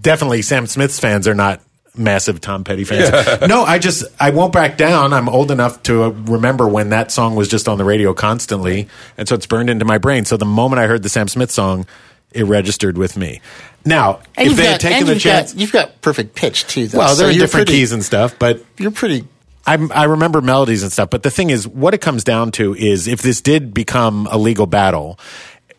definitely 0.00 0.42
Sam 0.42 0.66
Smith's 0.66 0.98
fans 1.00 1.26
are 1.26 1.34
not 1.34 1.60
massive 1.96 2.40
Tom 2.40 2.62
Petty 2.62 2.84
fans. 2.84 3.10
No, 3.48 3.64
I 3.64 3.80
just 3.80 4.04
I 4.20 4.30
won't 4.30 4.52
back 4.52 4.76
down. 4.76 5.12
I'm 5.12 5.28
old 5.28 5.50
enough 5.50 5.82
to 5.84 6.10
remember 6.12 6.68
when 6.68 6.90
that 6.90 7.10
song 7.10 7.34
was 7.34 7.48
just 7.48 7.68
on 7.68 7.76
the 7.78 7.84
radio 7.84 8.14
constantly, 8.14 8.86
and 9.16 9.28
so 9.28 9.34
it's 9.34 9.46
burned 9.46 9.68
into 9.68 9.84
my 9.84 9.98
brain. 9.98 10.24
So 10.26 10.36
the 10.36 10.44
moment 10.46 10.78
I 10.78 10.86
heard 10.86 11.02
the 11.02 11.08
Sam 11.08 11.26
Smith 11.26 11.50
song, 11.50 11.86
it 12.32 12.44
registered 12.44 12.98
with 12.98 13.16
me. 13.16 13.40
Now, 13.84 14.20
And 14.36 14.50
if 14.50 14.56
they 14.56 14.64
got, 14.64 14.70
had 14.72 14.80
taken 14.80 15.06
the 15.06 15.14
you've 15.14 15.22
chance, 15.22 15.52
got, 15.52 15.60
you've 15.60 15.72
got 15.72 16.00
perfect 16.02 16.34
pitch 16.34 16.66
too. 16.66 16.88
Though. 16.88 16.98
well, 16.98 17.08
So 17.14 17.22
they're 17.22 17.30
you're 17.32 17.40
different 17.46 17.68
pretty- 17.68 17.80
keys 17.80 17.92
and 17.92 18.04
stuff, 18.04 18.38
but 18.38 18.62
You're 18.78 18.90
pretty. 18.90 19.24
I'm, 19.66 19.92
I 19.92 20.04
remember 20.04 20.40
melodies 20.40 20.82
and 20.82 20.90
stuff, 20.90 21.10
but 21.10 21.22
the 21.22 21.30
thing 21.30 21.50
is, 21.50 21.68
what 21.68 21.92
it 21.92 22.00
comes 22.00 22.24
down 22.24 22.52
to 22.52 22.74
is 22.74 23.06
if 23.06 23.20
this 23.20 23.42
did 23.42 23.74
become 23.74 24.26
a 24.30 24.38
legal 24.38 24.66
battle, 24.66 25.18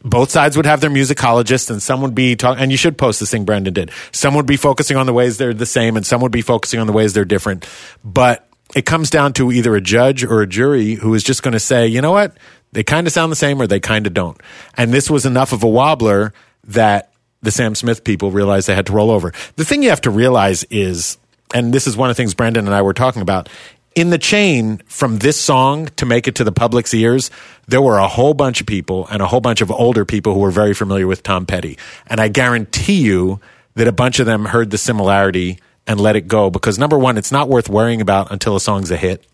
both 0.04 0.30
sides 0.30 0.56
would 0.56 0.68
have 0.68 0.80
their 0.80 0.92
musicologists, 0.92 1.72
and 1.72 1.82
some 1.82 2.02
would 2.04 2.14
be 2.14 2.36
talking. 2.36 2.62
And 2.62 2.72
you 2.72 2.78
should 2.78 2.98
post 3.00 3.20
this 3.20 3.32
thing 3.32 3.46
Brendan 3.46 3.74
did. 3.74 3.92
Some 4.12 4.36
would 4.36 4.46
be 4.46 4.58
focusing 4.58 4.96
on 4.96 5.08
the 5.08 5.14
ways 5.14 5.38
they're 5.40 5.54
the 5.56 5.66
same, 5.66 5.98
and 5.98 6.06
some 6.06 6.22
would 6.22 6.32
be 6.32 6.42
focusing 6.44 6.80
on 6.80 6.86
the 6.88 6.94
ways 6.94 7.14
they're 7.14 7.26
different. 7.26 7.68
But 8.04 8.48
it 8.76 8.86
comes 8.86 9.10
down 9.10 9.34
to 9.34 9.52
either 9.52 9.76
a 9.76 9.82
judge 9.82 10.24
or 10.24 10.42
a 10.42 10.48
jury 10.48 10.94
who 10.94 11.14
is 11.16 11.24
just 11.24 11.42
going 11.42 11.54
to 11.54 11.60
say, 11.60 11.88
you 11.88 12.00
know 12.02 12.12
what, 12.12 12.38
they 12.72 12.84
kind 12.84 13.08
of 13.08 13.14
sound 13.14 13.32
the 13.32 13.38
same, 13.38 13.62
or 13.62 13.68
they 13.68 13.80
kind 13.80 14.08
of 14.08 14.14
don't. 14.14 14.40
And 14.76 14.94
this 14.94 15.10
was 15.10 15.26
enough 15.26 15.54
of 15.54 15.64
a 15.64 15.68
wobbler 15.68 16.34
that 16.66 17.12
the 17.42 17.52
Sam 17.52 17.76
Smith 17.76 18.04
people 18.04 18.32
realized 18.32 18.68
they 18.68 18.76
had 18.76 18.86
to 18.88 18.94
roll 18.94 19.12
over. 19.12 19.34
The 19.56 19.66
thing 19.66 19.84
you 19.84 19.90
have 19.90 20.02
to 20.02 20.12
realize 20.12 20.64
is, 20.66 21.18
and 21.54 21.74
this 21.74 21.88
is 21.88 21.98
one 21.98 22.10
of 22.10 22.16
the 22.16 22.22
things 22.22 22.34
Brandon 22.34 22.66
and 22.66 22.76
I 22.76 22.82
were 22.82 22.94
talking 22.94 23.22
about, 23.22 23.50
in 23.96 24.12
the 24.12 24.18
chain 24.18 24.82
from 24.86 25.18
this 25.18 25.40
song 25.40 25.88
to 25.96 26.06
make 26.06 26.28
it 26.28 26.36
to 26.36 26.44
the 26.44 26.52
public's 26.52 26.94
ears, 26.94 27.32
there 27.68 27.82
were 27.82 27.98
a 27.98 28.08
whole 28.08 28.34
bunch 28.34 28.62
of 28.62 28.68
people 28.68 29.08
and 29.08 29.22
a 29.22 29.28
whole 29.28 29.42
bunch 29.42 29.62
of 29.62 29.72
older 29.72 30.06
people 30.06 30.34
who 30.34 30.40
were 30.40 30.52
very 30.52 30.74
familiar 30.74 31.08
with 31.08 31.24
Tom 31.24 31.46
Petty. 31.46 31.78
And 32.08 32.20
I 32.20 32.28
guarantee 32.28 33.02
you 33.02 33.40
that 33.76 33.88
a 33.88 33.92
bunch 33.92 34.20
of 34.20 34.26
them 34.26 34.46
heard 34.46 34.72
the 34.72 34.78
similarity 34.78 35.60
and 35.88 36.00
let 36.00 36.16
it 36.16 36.28
go 36.28 36.50
because 36.50 36.78
number 36.78 36.98
one, 36.98 37.18
it's 37.18 37.32
not 37.32 37.50
worth 37.50 37.68
worrying 37.68 38.00
about 38.00 38.32
until 38.32 38.56
a 38.56 38.60
song's 38.60 38.92
a 38.92 38.98
hit. 38.98 39.26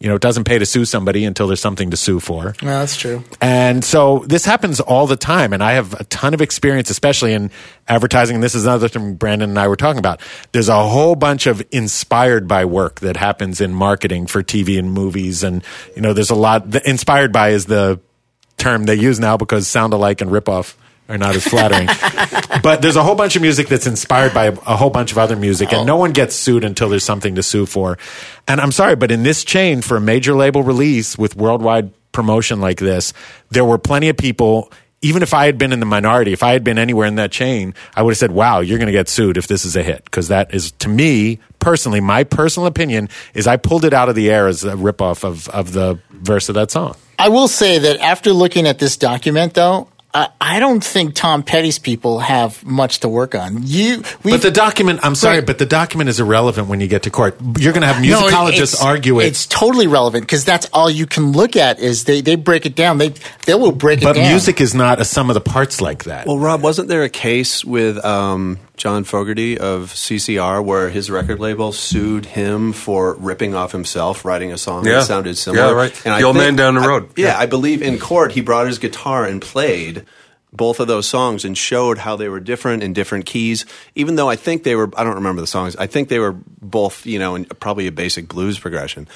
You 0.00 0.08
know, 0.08 0.14
it 0.14 0.22
doesn't 0.22 0.44
pay 0.44 0.58
to 0.58 0.64
sue 0.64 0.86
somebody 0.86 1.26
until 1.26 1.46
there's 1.46 1.60
something 1.60 1.90
to 1.90 1.96
sue 1.96 2.20
for. 2.20 2.54
No, 2.62 2.70
that's 2.70 2.96
true. 2.96 3.22
And 3.38 3.84
so 3.84 4.24
this 4.26 4.46
happens 4.46 4.80
all 4.80 5.06
the 5.06 5.16
time. 5.16 5.52
And 5.52 5.62
I 5.62 5.72
have 5.72 5.92
a 5.92 6.04
ton 6.04 6.32
of 6.32 6.40
experience, 6.40 6.88
especially 6.88 7.34
in 7.34 7.50
advertising. 7.86 8.36
And 8.36 8.42
this 8.42 8.54
is 8.54 8.64
another 8.64 8.88
thing 8.88 9.16
Brandon 9.16 9.50
and 9.50 9.58
I 9.58 9.68
were 9.68 9.76
talking 9.76 9.98
about. 9.98 10.22
There's 10.52 10.70
a 10.70 10.88
whole 10.88 11.16
bunch 11.16 11.46
of 11.46 11.62
inspired 11.70 12.48
by 12.48 12.64
work 12.64 13.00
that 13.00 13.18
happens 13.18 13.60
in 13.60 13.74
marketing 13.74 14.26
for 14.26 14.42
TV 14.42 14.78
and 14.78 14.90
movies. 14.90 15.42
And, 15.42 15.62
you 15.94 16.00
know, 16.00 16.14
there's 16.14 16.30
a 16.30 16.34
lot, 16.34 16.70
the 16.70 16.88
inspired 16.88 17.30
by 17.30 17.50
is 17.50 17.66
the 17.66 18.00
term 18.56 18.84
they 18.84 18.94
use 18.94 19.20
now 19.20 19.36
because 19.36 19.68
sound 19.68 19.92
alike 19.92 20.22
and 20.22 20.30
ripoff 20.30 20.76
are 21.10 21.18
not 21.18 21.34
as 21.34 21.44
flattering. 21.44 21.86
but 22.62 22.80
there's 22.80 22.96
a 22.96 23.02
whole 23.02 23.16
bunch 23.16 23.36
of 23.36 23.42
music 23.42 23.68
that's 23.68 23.86
inspired 23.86 24.32
by 24.32 24.46
a, 24.46 24.52
a 24.52 24.76
whole 24.76 24.90
bunch 24.90 25.12
of 25.12 25.18
other 25.18 25.36
music, 25.36 25.72
and 25.72 25.82
oh. 25.82 25.84
no 25.84 25.96
one 25.96 26.12
gets 26.12 26.34
sued 26.34 26.64
until 26.64 26.88
there's 26.88 27.04
something 27.04 27.34
to 27.34 27.42
sue 27.42 27.66
for. 27.66 27.98
And 28.46 28.60
I'm 28.60 28.72
sorry, 28.72 28.96
but 28.96 29.10
in 29.10 29.24
this 29.24 29.44
chain, 29.44 29.82
for 29.82 29.96
a 29.96 30.00
major 30.00 30.34
label 30.34 30.62
release 30.62 31.18
with 31.18 31.36
worldwide 31.36 31.92
promotion 32.12 32.60
like 32.60 32.78
this, 32.78 33.12
there 33.50 33.64
were 33.64 33.78
plenty 33.78 34.08
of 34.08 34.16
people. 34.16 34.72
Even 35.02 35.22
if 35.22 35.32
I 35.32 35.46
had 35.46 35.56
been 35.56 35.72
in 35.72 35.80
the 35.80 35.86
minority, 35.86 36.34
if 36.34 36.42
I 36.42 36.52
had 36.52 36.62
been 36.62 36.76
anywhere 36.76 37.06
in 37.06 37.14
that 37.14 37.32
chain, 37.32 37.74
I 37.96 38.02
would 38.02 38.10
have 38.10 38.18
said, 38.18 38.32
"Wow, 38.32 38.60
you're 38.60 38.76
going 38.76 38.86
to 38.86 38.92
get 38.92 39.08
sued 39.08 39.38
if 39.38 39.46
this 39.46 39.64
is 39.64 39.74
a 39.74 39.82
hit." 39.82 40.04
Because 40.04 40.28
that 40.28 40.54
is, 40.54 40.72
to 40.72 40.90
me 40.90 41.38
personally, 41.58 42.00
my 42.00 42.22
personal 42.22 42.66
opinion 42.66 43.08
is 43.32 43.46
I 43.46 43.56
pulled 43.56 43.86
it 43.86 43.94
out 43.94 44.10
of 44.10 44.14
the 44.14 44.30
air 44.30 44.46
as 44.46 44.62
a 44.62 44.74
ripoff 44.74 45.24
of 45.24 45.48
of 45.48 45.72
the 45.72 45.98
verse 46.10 46.50
of 46.50 46.54
that 46.56 46.70
song. 46.70 46.96
I 47.18 47.30
will 47.30 47.48
say 47.48 47.78
that 47.78 48.00
after 48.00 48.32
looking 48.32 48.66
at 48.66 48.78
this 48.78 48.98
document, 48.98 49.54
though, 49.54 49.88
I, 50.12 50.28
I 50.40 50.58
don't 50.58 50.82
think 50.82 51.14
Tom 51.14 51.42
Petty's 51.44 51.78
people 51.78 52.18
have 52.18 52.64
much 52.64 53.00
to 53.00 53.08
work 53.08 53.34
on. 53.36 53.62
You, 53.64 54.02
But 54.24 54.42
the 54.42 54.50
document, 54.50 55.00
I'm 55.04 55.14
sorry, 55.14 55.36
Right. 55.36 55.46
but 55.46 55.58
the 55.58 55.66
document 55.66 56.10
is 56.10 56.18
irrelevant 56.18 56.66
when 56.68 56.80
you 56.80 56.88
get 56.88 57.04
to 57.04 57.10
court. 57.10 57.36
You're 57.58 57.72
going 57.72 57.82
to 57.82 57.86
have 57.86 58.02
No, 58.02 58.22
musicologists 58.22 58.74
it's- 58.74 58.82
argue 58.82 59.20
it. 59.20 59.26
It's 59.26 59.46
totally 59.46 59.86
relevant 59.86 60.24
because 60.24 60.44
that's 60.44 60.66
all 60.72 60.90
you 60.90 61.06
can 61.06 61.30
look 61.32 61.54
at 61.54 61.78
is 61.78 62.04
they, 62.04 62.20
they 62.22 62.34
break 62.34 62.66
it 62.66 62.74
down. 62.74 62.98
They 62.98 63.14
they 63.46 63.54
will 63.54 63.70
break 63.72 64.00
but 64.00 64.10
it 64.10 64.14
down. 64.20 64.24
But 64.24 64.30
music 64.30 64.60
is 64.60 64.74
not 64.74 65.00
a 65.00 65.04
sum 65.04 65.30
of 65.30 65.34
the 65.34 65.40
parts 65.40 65.80
like 65.80 66.04
that. 66.04 66.26
Well, 66.26 66.38
Rob, 66.38 66.60
wasn't 66.62 66.88
there 66.88 67.04
a 67.04 67.08
case 67.08 67.64
with 67.64 68.04
um, 68.04 68.58
John 68.80 69.04
Fogerty 69.04 69.58
of 69.58 69.92
CCR 69.92 70.64
where 70.64 70.88
his 70.88 71.10
record 71.10 71.38
label 71.38 71.70
sued 71.70 72.24
him 72.24 72.72
for 72.72 73.14
ripping 73.16 73.54
off 73.54 73.72
himself, 73.72 74.24
writing 74.24 74.52
a 74.52 74.56
song 74.58 74.86
Yeah. 74.86 74.94
that 74.94 75.04
sounded 75.04 75.36
similar? 75.36 75.66
Yeah, 75.68 75.72
right. 75.74 76.06
I 76.06 76.20
The 76.20 76.24
old 76.26 76.36
man 76.36 76.56
down 76.56 76.76
the 76.76 76.80
I- 76.80 76.86
road. 76.86 77.10
yeah, 77.14 77.26
Yeah. 77.26 77.38
I 77.38 77.44
believe 77.44 77.82
in 77.82 77.98
court 77.98 78.32
he 78.32 78.40
brought 78.40 78.66
his 78.66 78.78
guitar 78.78 79.26
and 79.26 79.42
played 79.42 80.06
both 80.50 80.80
of 80.80 80.88
those 80.88 81.06
songs 81.06 81.44
and 81.44 81.58
showed 81.58 81.98
how 81.98 82.16
they 82.16 82.30
were 82.30 82.40
different 82.40 82.82
in 82.82 82.94
different 82.94 83.26
keys. 83.26 83.66
Even 83.94 84.16
though 84.16 84.30
I 84.30 84.36
think 84.36 84.62
they 84.62 84.74
were, 84.74 84.90
I 84.96 85.04
don't 85.04 85.16
remember 85.16 85.42
the 85.42 85.46
songs. 85.46 85.76
I 85.76 85.86
think 85.86 86.08
they 86.08 86.18
were 86.18 86.34
both, 86.62 87.04
you 87.04 87.18
know, 87.18 87.34
in 87.34 87.44
probably 87.44 87.86
a 87.86 87.92
basic 87.92 88.28
blues 88.28 88.58
progression. 88.58 89.06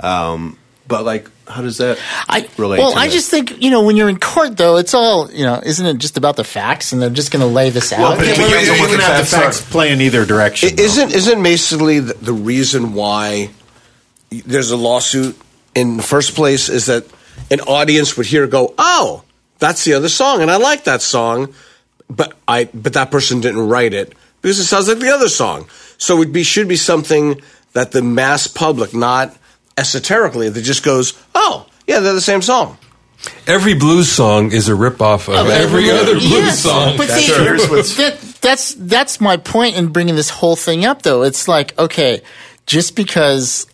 Um, 0.00 0.58
but 0.86 1.04
like, 1.04 1.30
how 1.46 1.62
does 1.62 1.78
that 1.78 1.98
I, 2.28 2.48
relate? 2.56 2.78
well, 2.78 2.92
to 2.92 2.98
I 2.98 3.06
this? 3.06 3.14
just 3.14 3.30
think 3.30 3.62
you 3.62 3.70
know 3.70 3.84
when 3.84 3.96
you're 3.96 4.08
in 4.08 4.18
court, 4.18 4.56
though, 4.56 4.76
it's 4.76 4.94
all 4.94 5.30
you 5.30 5.44
know. 5.44 5.60
Isn't 5.64 5.86
it 5.86 5.98
just 5.98 6.16
about 6.16 6.36
the 6.36 6.44
facts, 6.44 6.92
and 6.92 7.00
they're 7.00 7.10
just 7.10 7.30
going 7.30 7.40
to 7.40 7.46
lay 7.52 7.70
this 7.70 7.92
out? 7.92 8.18
but 8.18 8.26
it 8.26 8.36
you 8.36 8.44
depends 8.44 8.70
on 8.70 8.78
what 8.78 8.90
can 8.90 9.00
have 9.00 9.18
the 9.18 9.26
facts 9.26 9.60
facts 9.60 9.70
play 9.70 9.92
in 9.92 10.00
either 10.00 10.24
direction. 10.24 10.68
It 10.68 10.76
though. 10.76 10.82
isn't 10.82 11.12
isn't 11.12 11.42
basically 11.42 12.00
the, 12.00 12.14
the 12.14 12.32
reason 12.32 12.94
why 12.94 13.50
there's 14.30 14.70
a 14.70 14.76
lawsuit 14.76 15.38
in 15.74 15.96
the 15.96 16.02
first 16.02 16.34
place 16.34 16.68
is 16.68 16.86
that 16.86 17.06
an 17.50 17.60
audience 17.60 18.16
would 18.16 18.26
hear 18.26 18.46
go, 18.46 18.74
oh, 18.78 19.22
that's 19.58 19.84
the 19.84 19.94
other 19.94 20.08
song, 20.08 20.42
and 20.42 20.50
I 20.50 20.56
like 20.56 20.84
that 20.84 21.02
song, 21.02 21.54
but 22.08 22.36
I 22.46 22.68
but 22.74 22.92
that 22.92 23.10
person 23.10 23.40
didn't 23.40 23.68
write 23.68 23.94
it 23.94 24.14
because 24.42 24.58
it 24.58 24.64
sounds 24.64 24.88
like 24.88 24.98
the 24.98 25.10
other 25.14 25.28
song. 25.28 25.66
So 25.96 26.20
it 26.22 26.32
be 26.32 26.42
should 26.42 26.68
be 26.68 26.76
something 26.76 27.40
that 27.72 27.92
the 27.92 28.02
mass 28.02 28.46
public, 28.46 28.94
not 28.94 29.36
esoterically, 29.76 30.48
that 30.48 30.62
just 30.62 30.82
goes, 30.82 31.18
oh, 31.34 31.66
yeah, 31.86 32.00
they're 32.00 32.12
the 32.12 32.20
same 32.20 32.42
song. 32.42 32.78
Every 33.46 33.74
blues 33.74 34.10
song 34.10 34.52
is 34.52 34.68
a 34.68 34.72
ripoff 34.72 35.28
of 35.28 35.48
every 35.48 35.90
other 35.90 36.14
blues 36.14 36.30
Yes, 36.30 36.60
song. 36.60 36.96
But 36.96 37.08
That's 37.08 37.24
see, 37.24 37.32
true. 37.34 37.56
That, 37.56 38.38
that's 38.42 38.74
that's 38.74 39.20
my 39.20 39.38
point 39.38 39.76
in 39.76 39.88
bringing 39.88 40.14
this 40.14 40.28
whole 40.28 40.56
thing 40.56 40.84
up. 40.84 41.02
Though 41.02 41.22
it's 41.22 41.48
like, 41.48 41.78
okay, 41.78 42.22
just 42.66 42.94
because 42.96 43.66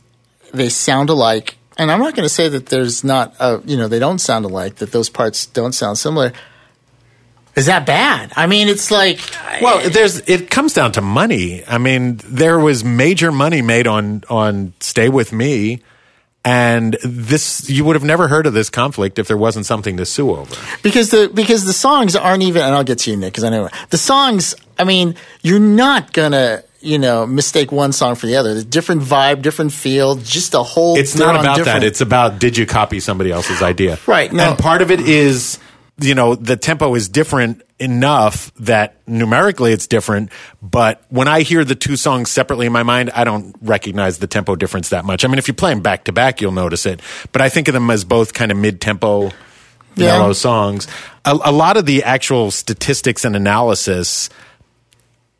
they 0.52 0.68
sound 0.68 1.10
alike, 1.10 1.56
and 1.76 1.90
I'm 1.90 2.00
not 2.00 2.14
going 2.14 2.26
to 2.26 2.32
say 2.32 2.48
that 2.48 2.66
there's 2.66 3.02
not, 3.02 3.34
a, 3.40 3.60
you 3.64 3.76
know, 3.76 3.88
they 3.88 3.98
don't 3.98 4.18
sound 4.18 4.44
alike, 4.44 4.76
that 4.76 4.92
those 4.92 5.08
parts 5.08 5.46
don't 5.46 5.72
sound 5.72 5.98
similar. 5.98 6.32
Is 7.56 7.66
that 7.66 7.84
bad? 7.86 8.32
I 8.36 8.46
mean, 8.46 8.68
it's 8.68 8.90
like, 8.90 9.20
Well, 9.60 9.88
there's 9.90 10.18
it 10.28 10.50
comes 10.50 10.72
down 10.72 10.92
to 10.92 11.00
money. 11.00 11.64
I 11.66 11.78
mean, 11.78 12.20
there 12.24 12.58
was 12.58 12.84
major 12.84 13.32
money 13.32 13.60
made 13.62 13.86
on 13.86 14.22
on 14.30 14.72
Stay 14.80 15.08
with 15.08 15.32
Me, 15.32 15.82
and 16.44 16.96
this 17.04 17.68
you 17.68 17.84
would 17.84 17.96
have 17.96 18.04
never 18.04 18.28
heard 18.28 18.46
of 18.46 18.54
this 18.54 18.70
conflict 18.70 19.18
if 19.18 19.26
there 19.28 19.36
wasn't 19.36 19.66
something 19.66 19.96
to 19.98 20.06
sue 20.06 20.30
over. 20.30 20.54
because 20.82 21.10
the 21.10 21.30
because 21.34 21.64
the 21.64 21.72
songs 21.72 22.16
aren't 22.16 22.42
even 22.42 22.62
and 22.62 22.74
I'll 22.74 22.84
get 22.84 22.98
to 23.00 23.10
you 23.10 23.16
Nick 23.16 23.32
because 23.32 23.44
I 23.44 23.50
know 23.50 23.68
the 23.90 23.98
songs 23.98 24.54
I 24.78 24.84
mean 24.84 25.16
you're 25.42 25.60
not 25.60 26.12
gonna 26.14 26.62
you 26.80 26.98
know 26.98 27.26
mistake 27.26 27.70
one 27.70 27.92
song 27.92 28.14
for 28.14 28.26
the 28.26 28.36
other 28.36 28.54
the 28.54 28.64
different 28.64 29.02
vibe 29.02 29.42
different 29.42 29.72
feel 29.72 30.14
just 30.16 30.54
a 30.54 30.62
whole 30.62 30.96
It's 30.96 31.14
not 31.14 31.38
about 31.38 31.62
that. 31.66 31.84
It's 31.84 32.00
about 32.00 32.38
did 32.38 32.56
you 32.56 32.64
copy 32.64 33.00
somebody 33.00 33.30
else's 33.30 33.60
idea? 33.60 33.98
Right, 34.06 34.32
no. 34.32 34.50
And 34.50 34.58
part 34.58 34.80
of 34.80 34.90
it 34.90 35.00
is, 35.00 35.58
you 36.00 36.14
know, 36.14 36.34
the 36.34 36.56
tempo 36.56 36.94
is 36.94 37.08
different 37.08 37.62
enough 37.78 38.52
that 38.56 38.96
numerically 39.06 39.72
it's 39.72 39.86
different. 39.86 40.30
But 40.62 41.02
when 41.08 41.28
I 41.28 41.42
hear 41.42 41.64
the 41.64 41.74
two 41.74 41.96
songs 41.96 42.30
separately 42.30 42.66
in 42.66 42.72
my 42.72 42.82
mind, 42.82 43.10
I 43.10 43.24
don't 43.24 43.54
recognize 43.60 44.18
the 44.18 44.26
tempo 44.26 44.56
difference 44.56 44.90
that 44.90 45.04
much. 45.04 45.24
I 45.24 45.28
mean, 45.28 45.38
if 45.38 45.48
you 45.48 45.54
play 45.54 45.70
them 45.70 45.82
back 45.82 46.04
to 46.04 46.12
back, 46.12 46.40
you'll 46.40 46.52
notice 46.52 46.86
it. 46.86 47.00
But 47.32 47.42
I 47.42 47.48
think 47.48 47.68
of 47.68 47.74
them 47.74 47.90
as 47.90 48.04
both 48.04 48.34
kind 48.34 48.50
of 48.50 48.58
mid 48.58 48.80
tempo. 48.80 49.30
Yeah. 49.96 50.18
Mellow 50.18 50.32
songs. 50.32 50.86
A, 51.24 51.36
a 51.44 51.52
lot 51.52 51.76
of 51.76 51.84
the 51.84 52.04
actual 52.04 52.52
statistics 52.52 53.24
and 53.24 53.34
analysis 53.34 54.30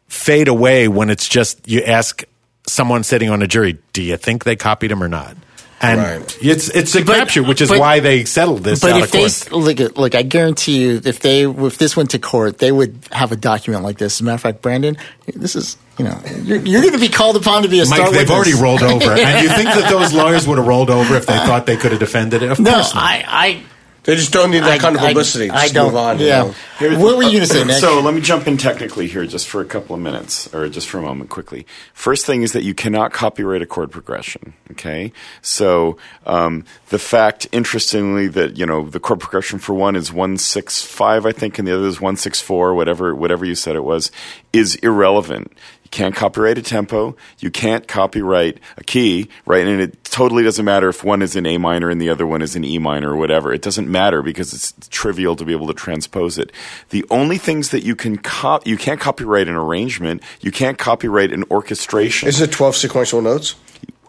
fade 0.08 0.48
away 0.48 0.88
when 0.88 1.08
it's 1.08 1.28
just 1.28 1.66
you 1.68 1.82
ask 1.82 2.24
someone 2.66 3.04
sitting 3.04 3.30
on 3.30 3.42
a 3.42 3.46
jury, 3.46 3.78
do 3.92 4.02
you 4.02 4.16
think 4.16 4.44
they 4.44 4.56
copied 4.56 4.90
him 4.90 5.02
or 5.02 5.08
not? 5.08 5.36
And 5.82 5.98
Right. 5.98 6.38
it's 6.42 6.68
it's 6.68 6.94
a 6.94 7.02
But- 7.02 7.28
crapshoot, 7.28 7.48
which 7.48 7.62
is 7.62 7.70
but- 7.70 7.78
why 7.80 8.00
they 8.00 8.24
settled 8.26 8.64
this 8.64 8.80
but 8.80 8.92
out 8.92 8.98
if 8.98 9.04
of 9.06 9.10
they 9.12 9.18
court. 9.20 9.30
s- 9.30 9.50
look 9.50 9.96
look 9.96 10.14
I 10.14 10.20
guarantee 10.22 10.78
you 10.82 11.00
if 11.04 11.20
they 11.20 11.44
if 11.44 11.78
this 11.78 11.96
went 11.96 12.10
to 12.10 12.18
court 12.18 12.58
they 12.58 12.70
would 12.70 12.96
have 13.12 13.32
a 13.32 13.36
document 13.36 13.82
like 13.82 13.96
this 13.96 14.16
as 14.16 14.20
a 14.20 14.24
matter 14.24 14.34
of 14.34 14.40
fact 14.42 14.60
Brandon 14.60 14.98
this 15.34 15.56
is 15.56 15.78
you 15.98 16.04
know 16.04 16.18
you're, 16.44 16.58
you're 16.58 16.82
going 16.82 16.92
to 16.92 16.98
be 17.00 17.08
called 17.08 17.36
upon 17.36 17.62
to 17.62 17.68
be 17.68 17.80
a 17.80 17.86
star 17.86 17.98
Mike, 17.98 18.10
they've 18.10 18.28
witness. 18.28 18.36
already 18.36 18.54
rolled 18.62 18.82
over. 18.82 19.12
and 19.12 19.42
you 19.42 19.48
think 19.56 19.70
that 19.70 19.88
those 19.88 20.12
lawyers 20.12 20.46
would 20.46 20.58
have 20.58 20.66
rolled 20.66 20.90
over 20.90 21.16
if 21.16 21.24
they 21.24 21.36
thought 21.38 21.64
they 21.64 21.76
could 21.78 21.92
have 21.92 22.00
defended 22.00 22.42
it? 22.42 22.50
Of 22.50 22.60
no 22.60 22.74
course 22.74 22.94
not. 22.94 23.02
I 23.02 23.62
They 24.04 24.16
just 24.16 24.32
don't 24.32 24.50
need 24.50 24.60
that 24.60 24.70
I 24.70 24.78
kind 24.78 24.96
of 24.96 25.02
I- 25.02 25.08
publicity. 25.08 25.50
I, 25.50 25.62
Just 25.62 25.74
don't 25.74 25.86
move 25.88 25.96
on. 25.96 26.18
you 26.18 26.26
yeah 26.26 26.52
know? 26.80 26.98
What 26.98 27.16
were 27.16 27.22
you 27.22 27.32
going 27.32 27.40
to 27.42 27.46
say 27.46 27.64
Nick 27.64 27.76
So 27.76 28.00
let 28.00 28.14
me 28.14 28.20
jump 28.22 28.46
in 28.48 28.56
technically 28.56 29.06
here 29.06 29.26
just 29.26 29.46
for 29.46 29.60
a 29.60 29.64
couple 29.66 29.94
of 29.94 30.00
minutes 30.00 30.52
or 30.54 30.68
just 30.68 30.88
for 30.88 30.98
a 30.98 31.02
moment 31.02 31.28
quickly. 31.28 31.66
First 31.92 32.24
thing 32.24 32.42
is 32.42 32.52
that 32.52 32.62
you 32.62 32.74
cannot 32.74 33.12
copyright 33.12 33.60
a 33.60 33.66
chord 33.66 33.90
progression. 33.90 34.54
Okay. 34.70 35.12
So, 35.42 35.98
um, 36.24 36.64
the 36.88 36.98
fact, 36.98 37.46
interestingly, 37.52 38.28
that, 38.28 38.56
you 38.56 38.64
know, 38.64 38.88
the 38.88 39.00
chord 39.00 39.20
progression 39.20 39.58
for 39.58 39.74
one 39.74 39.94
is 39.96 40.10
165, 40.12 41.26
I 41.26 41.32
think, 41.32 41.58
and 41.58 41.68
the 41.68 41.74
other 41.74 41.86
is 41.86 42.00
164, 42.00 42.74
whatever, 42.74 43.14
whatever 43.14 43.44
you 43.44 43.54
said 43.54 43.76
it 43.76 43.84
was, 43.84 44.10
is 44.52 44.76
irrelevant. 44.76 45.52
You 45.92 45.96
can't 45.96 46.14
copyright 46.14 46.56
a 46.56 46.62
tempo. 46.62 47.16
You 47.40 47.50
can't 47.50 47.88
copyright 47.88 48.58
a 48.76 48.84
key, 48.84 49.28
right? 49.44 49.66
And 49.66 49.80
it 49.80 50.04
totally 50.04 50.44
doesn't 50.44 50.64
matter 50.64 50.88
if 50.88 51.02
one 51.02 51.20
is 51.20 51.34
in 51.34 51.46
A 51.46 51.58
minor 51.58 51.90
and 51.90 52.00
the 52.00 52.10
other 52.10 52.26
one 52.28 52.42
is 52.42 52.54
in 52.54 52.64
E 52.64 52.78
minor 52.78 53.10
or 53.10 53.16
whatever. 53.16 53.52
It 53.52 53.60
doesn't 53.60 53.90
matter 53.90 54.22
because 54.22 54.52
it's 54.52 54.72
trivial 54.88 55.34
to 55.34 55.44
be 55.44 55.52
able 55.52 55.66
to 55.66 55.74
transpose 55.74 56.38
it. 56.38 56.52
The 56.90 57.04
only 57.10 57.38
things 57.38 57.70
that 57.70 57.82
you 57.82 57.96
can 57.96 58.18
cop, 58.18 58.68
you 58.68 58.76
can't 58.76 59.00
copyright 59.00 59.48
an 59.48 59.56
arrangement. 59.56 60.22
You 60.40 60.52
can't 60.52 60.78
copyright 60.78 61.32
an 61.32 61.42
orchestration. 61.50 62.28
Is 62.28 62.40
it 62.40 62.52
12 62.52 62.76
sequential 62.76 63.20
notes? 63.20 63.56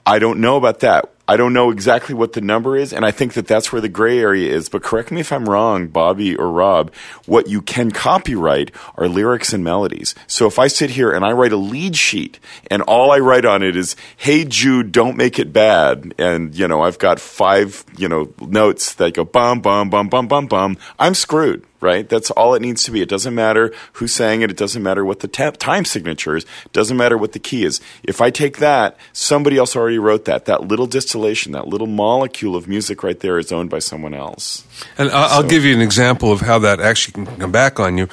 I 0.06 0.20
don't 0.20 0.40
know 0.40 0.58
about 0.58 0.82
that. 0.82 1.12
I 1.32 1.38
don't 1.38 1.54
know 1.54 1.72
exactly 1.72 2.14
what 2.14 2.34
the 2.34 2.42
number 2.42 2.76
is, 2.76 2.92
and 2.92 3.06
I 3.06 3.12
think 3.12 3.36
that 3.36 3.48
that's 3.48 3.72
where 3.72 3.80
the 3.80 3.88
gray 3.88 4.20
area 4.20 4.52
is. 4.52 4.68
But 4.68 4.84
correct 4.84 5.12
me 5.12 5.22
if 5.22 5.32
I'm 5.32 5.48
wrong, 5.48 5.88
Bobby 5.88 6.36
or 6.36 6.52
Rob. 6.52 6.94
What 7.26 7.48
you 7.48 7.62
can 7.62 7.92
copyright 7.92 8.70
are 8.98 9.08
lyrics 9.08 9.54
and 9.54 9.64
melodies. 9.64 10.14
So 10.28 10.46
if 10.46 10.60
I 10.60 10.68
sit 10.68 10.90
here 10.90 11.10
and 11.10 11.24
I 11.24 11.32
write 11.32 11.54
a 11.54 11.56
lead 11.56 11.96
sheet, 11.96 12.38
and 12.70 12.82
all 12.82 13.14
I 13.14 13.20
write 13.20 13.46
on 13.46 13.64
it 13.64 13.78
is 13.78 13.96
"Hey 14.18 14.44
Jude, 14.44 14.92
don't 14.92 15.16
make 15.16 15.40
it 15.40 15.54
bad," 15.54 16.14
and 16.18 16.54
you 16.54 16.68
know 16.68 16.82
I've 16.82 17.00
got 17.00 17.18
five 17.18 17.86
you 17.96 18.10
know 18.10 18.34
notes 18.42 18.96
that 18.96 19.14
go 19.14 19.24
bum 19.24 19.62
bum 19.62 19.90
bum 19.90 20.10
bum 20.10 20.28
bum 20.28 20.48
bum, 20.48 20.78
I'm 21.00 21.14
screwed 21.14 21.66
right? 21.82 22.08
That's 22.08 22.32
all 22.32 22.54
it 22.54 22.62
needs 22.62 22.84
to 22.84 22.92
be. 22.92 23.02
It 23.02 23.10
doesn't 23.10 23.36
matter 23.36 23.74
who 23.94 24.08
sang 24.08 24.42
it. 24.42 24.52
It 24.52 24.58
doesn't 24.58 24.82
matter 24.82 25.04
what 25.04 25.20
the 25.20 25.28
ta- 25.28 25.52
time 25.52 25.84
signature 25.84 26.38
is. 26.38 26.46
It 26.66 26.72
doesn't 26.74 26.96
matter 26.96 27.18
what 27.18 27.34
the 27.34 27.40
key 27.40 27.66
is. 27.66 27.82
If 28.04 28.22
I 28.22 28.30
take 28.30 28.58
that, 28.60 28.98
somebody 29.12 29.58
else 29.58 29.76
already 29.76 30.00
wrote 30.00 30.26
that. 30.26 30.46
That 30.46 30.68
little 30.68 30.88
distillation, 30.88 31.52
that 31.54 31.68
little 31.68 31.88
molecule 31.88 32.56
of 32.56 32.68
music 32.68 33.04
right 33.04 33.20
there 33.20 33.38
is 33.40 33.52
owned 33.52 33.70
by 33.70 33.80
someone 33.80 34.14
else. 34.14 34.64
And 34.98 35.10
I- 35.12 35.36
I'll 35.36 35.44
give 35.44 35.66
you 35.66 35.74
an 35.74 35.82
example 35.82 36.32
of 36.32 36.42
how 36.42 36.60
that 36.60 36.80
actually 36.80 37.14
can 37.14 37.26
come 37.38 37.52
back 37.52 37.80
on 37.80 37.98
you. 37.98 38.08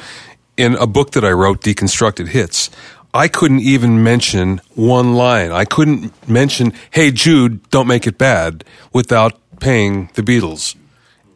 In 0.57 0.75
a 0.75 0.87
book 0.87 1.13
that 1.13 1.25
I 1.25 1.31
wrote, 1.31 1.61
Deconstructed 1.63 2.29
Hits, 2.29 2.69
I 3.15 3.29
couldn't 3.29 3.61
even 3.61 4.03
mention 4.03 4.61
one 4.75 5.15
line. 5.15 5.53
I 5.53 5.65
couldn't 5.65 6.13
mention, 6.29 6.73
hey, 6.91 7.11
Jude, 7.11 7.69
don't 7.71 7.87
make 7.87 8.07
it 8.07 8.19
bad, 8.19 8.65
without 8.93 9.39
paying 9.61 10.11
the 10.15 10.23
Beatles. 10.23 10.75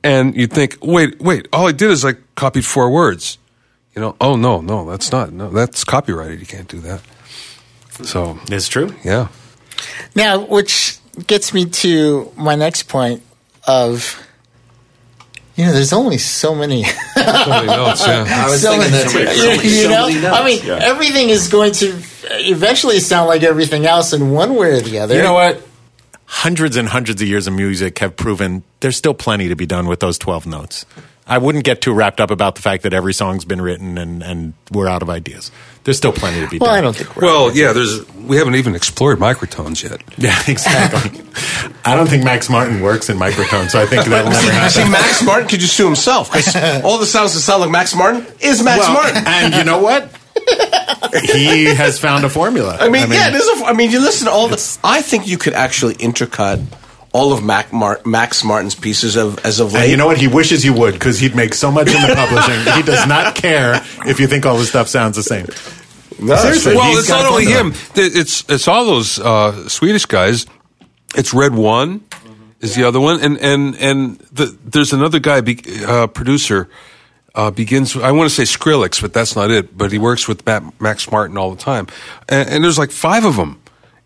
And 0.04 0.34
you'd 0.36 0.52
think, 0.52 0.78
wait, 0.82 1.20
wait, 1.20 1.46
all 1.52 1.68
I 1.68 1.72
did 1.72 1.90
is 1.90 2.04
I 2.04 2.14
copied 2.34 2.64
four 2.64 2.90
words. 2.90 3.38
You 3.94 4.00
know, 4.02 4.16
oh, 4.20 4.36
no, 4.36 4.60
no, 4.60 4.88
that's 4.90 5.12
not, 5.12 5.32
no, 5.32 5.50
that's 5.50 5.84
copyrighted. 5.84 6.40
You 6.40 6.46
can't 6.46 6.66
do 6.68 6.80
that. 6.80 7.00
So, 8.04 8.38
It's 8.48 8.68
true. 8.68 8.94
yeah. 9.04 9.28
Now, 10.16 10.40
which 10.46 10.98
gets 11.26 11.52
me 11.52 11.66
to 11.66 12.32
my 12.36 12.54
next 12.54 12.84
point 12.84 13.22
of, 13.66 14.18
you 15.56 15.66
know, 15.66 15.72
there's 15.72 15.92
only 15.92 16.16
so 16.18 16.54
many. 16.54 16.82
Nobody 17.16 17.66
knows, 17.66 18.06
yeah. 18.06 18.24
I 18.28 18.48
was 18.50 18.62
so 18.62 18.70
thinking 18.72 18.90
many, 18.90 19.24
that 19.24 19.34
too. 19.34 19.68
you, 19.68 19.76
you 19.76 19.82
So 19.82 19.88
know, 19.90 20.08
many 20.08 20.26
I 20.26 20.44
mean. 20.44 20.64
Yeah. 20.64 20.78
everything 20.82 21.28
is 21.28 21.48
going 21.48 21.72
to 21.74 21.94
eventually 22.30 22.98
sound 22.98 23.28
like 23.28 23.42
everything 23.42 23.84
else 23.86 24.12
in 24.14 24.30
one 24.30 24.54
way 24.56 24.70
or 24.72 24.80
the 24.80 24.98
other. 25.00 25.14
You 25.16 25.22
know 25.22 25.34
what? 25.34 25.62
Hundreds 26.34 26.76
and 26.76 26.88
hundreds 26.88 27.20
of 27.20 27.28
years 27.28 27.46
of 27.46 27.52
music 27.52 27.98
have 27.98 28.16
proven 28.16 28.62
there's 28.80 28.96
still 28.96 29.12
plenty 29.14 29.48
to 29.48 29.54
be 29.54 29.66
done 29.66 29.86
with 29.86 30.00
those 30.00 30.16
12 30.18 30.46
notes. 30.46 30.86
I 31.26 31.36
wouldn't 31.38 31.64
get 31.64 31.82
too 31.82 31.92
wrapped 31.92 32.20
up 32.20 32.30
about 32.30 32.54
the 32.56 32.62
fact 32.62 32.82
that 32.82 32.92
every 32.94 33.12
song's 33.14 33.44
been 33.44 33.60
written 33.60 33.96
and, 33.98 34.22
and 34.22 34.54
we're 34.72 34.88
out 34.88 35.02
of 35.02 35.10
ideas. 35.10 35.52
There's 35.84 35.96
still 35.98 36.12
plenty 36.12 36.40
to 36.40 36.48
be 36.48 36.58
Well, 36.58 36.70
done. 36.70 36.78
I 36.78 36.80
don't 36.80 36.96
think 36.96 37.14
we're. 37.14 37.22
Well, 37.26 37.54
yeah, 37.56 37.72
there's, 37.72 38.08
we 38.14 38.38
haven't 38.38 38.54
even 38.56 38.74
explored 38.74 39.18
microtones 39.18 39.82
yet. 39.88 40.02
Yeah, 40.18 40.36
exactly. 40.48 41.20
I 41.84 41.94
don't 41.94 42.08
think 42.08 42.24
Max 42.24 42.48
Martin 42.48 42.80
works 42.80 43.08
in 43.10 43.18
microtones, 43.18 43.70
so 43.70 43.80
I 43.80 43.86
think 43.86 44.04
that'll 44.06 44.30
never 44.32 44.68
See. 44.70 44.88
Max 44.90 45.22
Martin 45.22 45.48
could 45.48 45.60
just 45.60 45.76
sue 45.76 45.84
himself 45.86 46.32
because 46.32 46.56
all 46.82 46.98
the 46.98 47.06
sounds 47.06 47.34
that 47.34 47.40
sound 47.40 47.60
like 47.60 47.70
Max 47.70 47.94
Martin 47.94 48.26
is 48.40 48.62
Max 48.64 48.80
Well, 48.80 48.94
Martin. 48.94 49.22
and 49.26 49.54
you 49.54 49.64
know 49.64 49.80
what? 49.82 50.10
He 51.34 51.66
has 51.66 51.98
found 51.98 52.24
a 52.24 52.28
formula. 52.30 52.76
I 52.80 52.88
mean, 52.88 53.10
yeah, 53.10 53.28
it 53.28 53.34
is. 53.34 53.60
A, 53.60 53.64
I 53.66 53.72
mean, 53.74 53.90
you 53.90 54.00
listen 54.00 54.26
to 54.26 54.32
all 54.32 54.48
the. 54.48 54.78
I 54.82 55.02
think 55.02 55.26
you 55.26 55.36
could 55.36 55.52
actually 55.52 55.94
intercut 55.94 56.64
all 57.12 57.32
of 57.34 57.44
Mac 57.44 57.72
Mar- 57.72 58.00
Max 58.06 58.42
Martin's 58.42 58.74
pieces 58.74 59.16
of 59.16 59.38
as 59.44 59.60
of 59.60 59.72
late. 59.74 59.82
And 59.82 59.90
you 59.90 59.96
know 59.98 60.06
what? 60.06 60.16
He 60.18 60.28
wishes 60.28 60.64
you 60.64 60.72
would 60.72 60.94
because 60.94 61.18
he'd 61.18 61.36
make 61.36 61.52
so 61.54 61.70
much 61.70 61.88
in 61.88 62.00
the 62.00 62.14
publishing. 62.14 62.74
he 62.74 62.82
does 62.82 63.06
not 63.06 63.34
care 63.34 63.74
if 64.06 64.20
you 64.20 64.26
think 64.26 64.46
all 64.46 64.56
the 64.56 64.64
stuff 64.64 64.88
sounds 64.88 65.16
the 65.16 65.22
same. 65.22 65.46
No, 66.18 66.36
Seriously, 66.36 66.76
Well, 66.76 66.96
it's 66.98 67.08
not 67.08 67.26
only 67.26 67.44
him. 67.46 67.72
Th- 67.94 68.12
It's 68.14 68.44
it's 68.48 68.66
all 68.68 68.84
those 68.86 69.18
uh, 69.18 69.68
Swedish 69.68 70.06
guys. 70.06 70.46
It's 71.14 71.34
RedOne 71.34 72.00
is 72.60 72.74
the 72.74 72.84
other 72.84 73.00
one, 73.00 73.20
and 73.20 73.36
and 73.38 73.76
and 73.76 74.18
the, 74.32 74.56
there's 74.64 74.92
another 74.94 75.18
guy, 75.18 75.42
uh, 75.86 76.06
producer. 76.06 76.70
Uh, 77.34 77.50
begins. 77.50 77.96
I 77.96 78.12
want 78.12 78.30
to 78.30 78.34
say 78.34 78.42
Skrillex, 78.42 79.00
but 79.00 79.14
that's 79.14 79.34
not 79.34 79.50
it. 79.50 79.76
But 79.76 79.90
he 79.90 79.98
works 79.98 80.28
with 80.28 80.44
Matt, 80.44 80.80
Max 80.80 81.10
Martin 81.10 81.38
all 81.38 81.50
the 81.50 81.60
time, 81.60 81.86
and, 82.28 82.48
and 82.48 82.64
there's 82.64 82.78
like 82.78 82.90
five 82.90 83.24
of 83.24 83.36
them, 83.36 83.58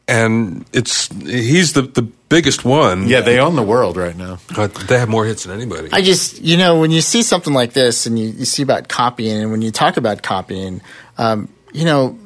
and 0.06 0.64
it's 0.72 1.08
he's 1.08 1.72
the 1.72 1.82
the 1.82 2.02
biggest 2.28 2.64
one. 2.64 3.08
Yeah, 3.08 3.20
they 3.20 3.38
own 3.38 3.56
the 3.56 3.62
world 3.62 3.96
right 3.96 4.16
now. 4.16 4.38
Uh, 4.56 4.66
they 4.66 4.98
have 4.98 5.08
more 5.08 5.24
hits 5.24 5.44
than 5.44 5.56
anybody. 5.56 5.88
I 5.92 6.02
just, 6.02 6.40
you 6.40 6.56
know, 6.56 6.80
when 6.80 6.90
you 6.90 7.00
see 7.00 7.22
something 7.22 7.52
like 7.52 7.72
this 7.72 8.06
and 8.06 8.18
you, 8.18 8.28
you 8.28 8.44
see 8.44 8.62
about 8.62 8.88
copying, 8.88 9.42
and 9.42 9.50
when 9.50 9.62
you 9.62 9.70
talk 9.70 9.96
about 9.96 10.22
copying, 10.22 10.80
um, 11.18 11.48
you 11.72 11.84
know, 11.84 12.18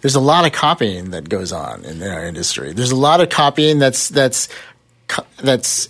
there's 0.00 0.14
a 0.14 0.20
lot 0.20 0.46
of 0.46 0.52
copying 0.52 1.10
that 1.10 1.28
goes 1.28 1.52
on 1.52 1.84
in, 1.84 2.02
our 2.02 2.24
industry. 2.24 2.72
There's 2.72 2.92
a 2.92 2.96
lot 2.96 3.20
of 3.20 3.28
copying 3.30 3.78
that's 3.78 4.08
that's 4.08 4.48
that's 5.42 5.88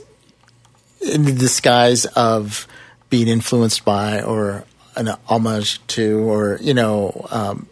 in 1.01 1.25
the 1.25 1.33
disguise 1.33 2.07
of 2.07 2.67
being 3.11 3.29
influenced 3.29 3.85
by 3.85 4.23
or 4.23 4.65
an 4.97 5.11
homage 5.27 5.85
to, 5.89 6.19
or 6.21 6.59
you 6.61 6.75
know, 6.75 7.27
um, 7.31 7.69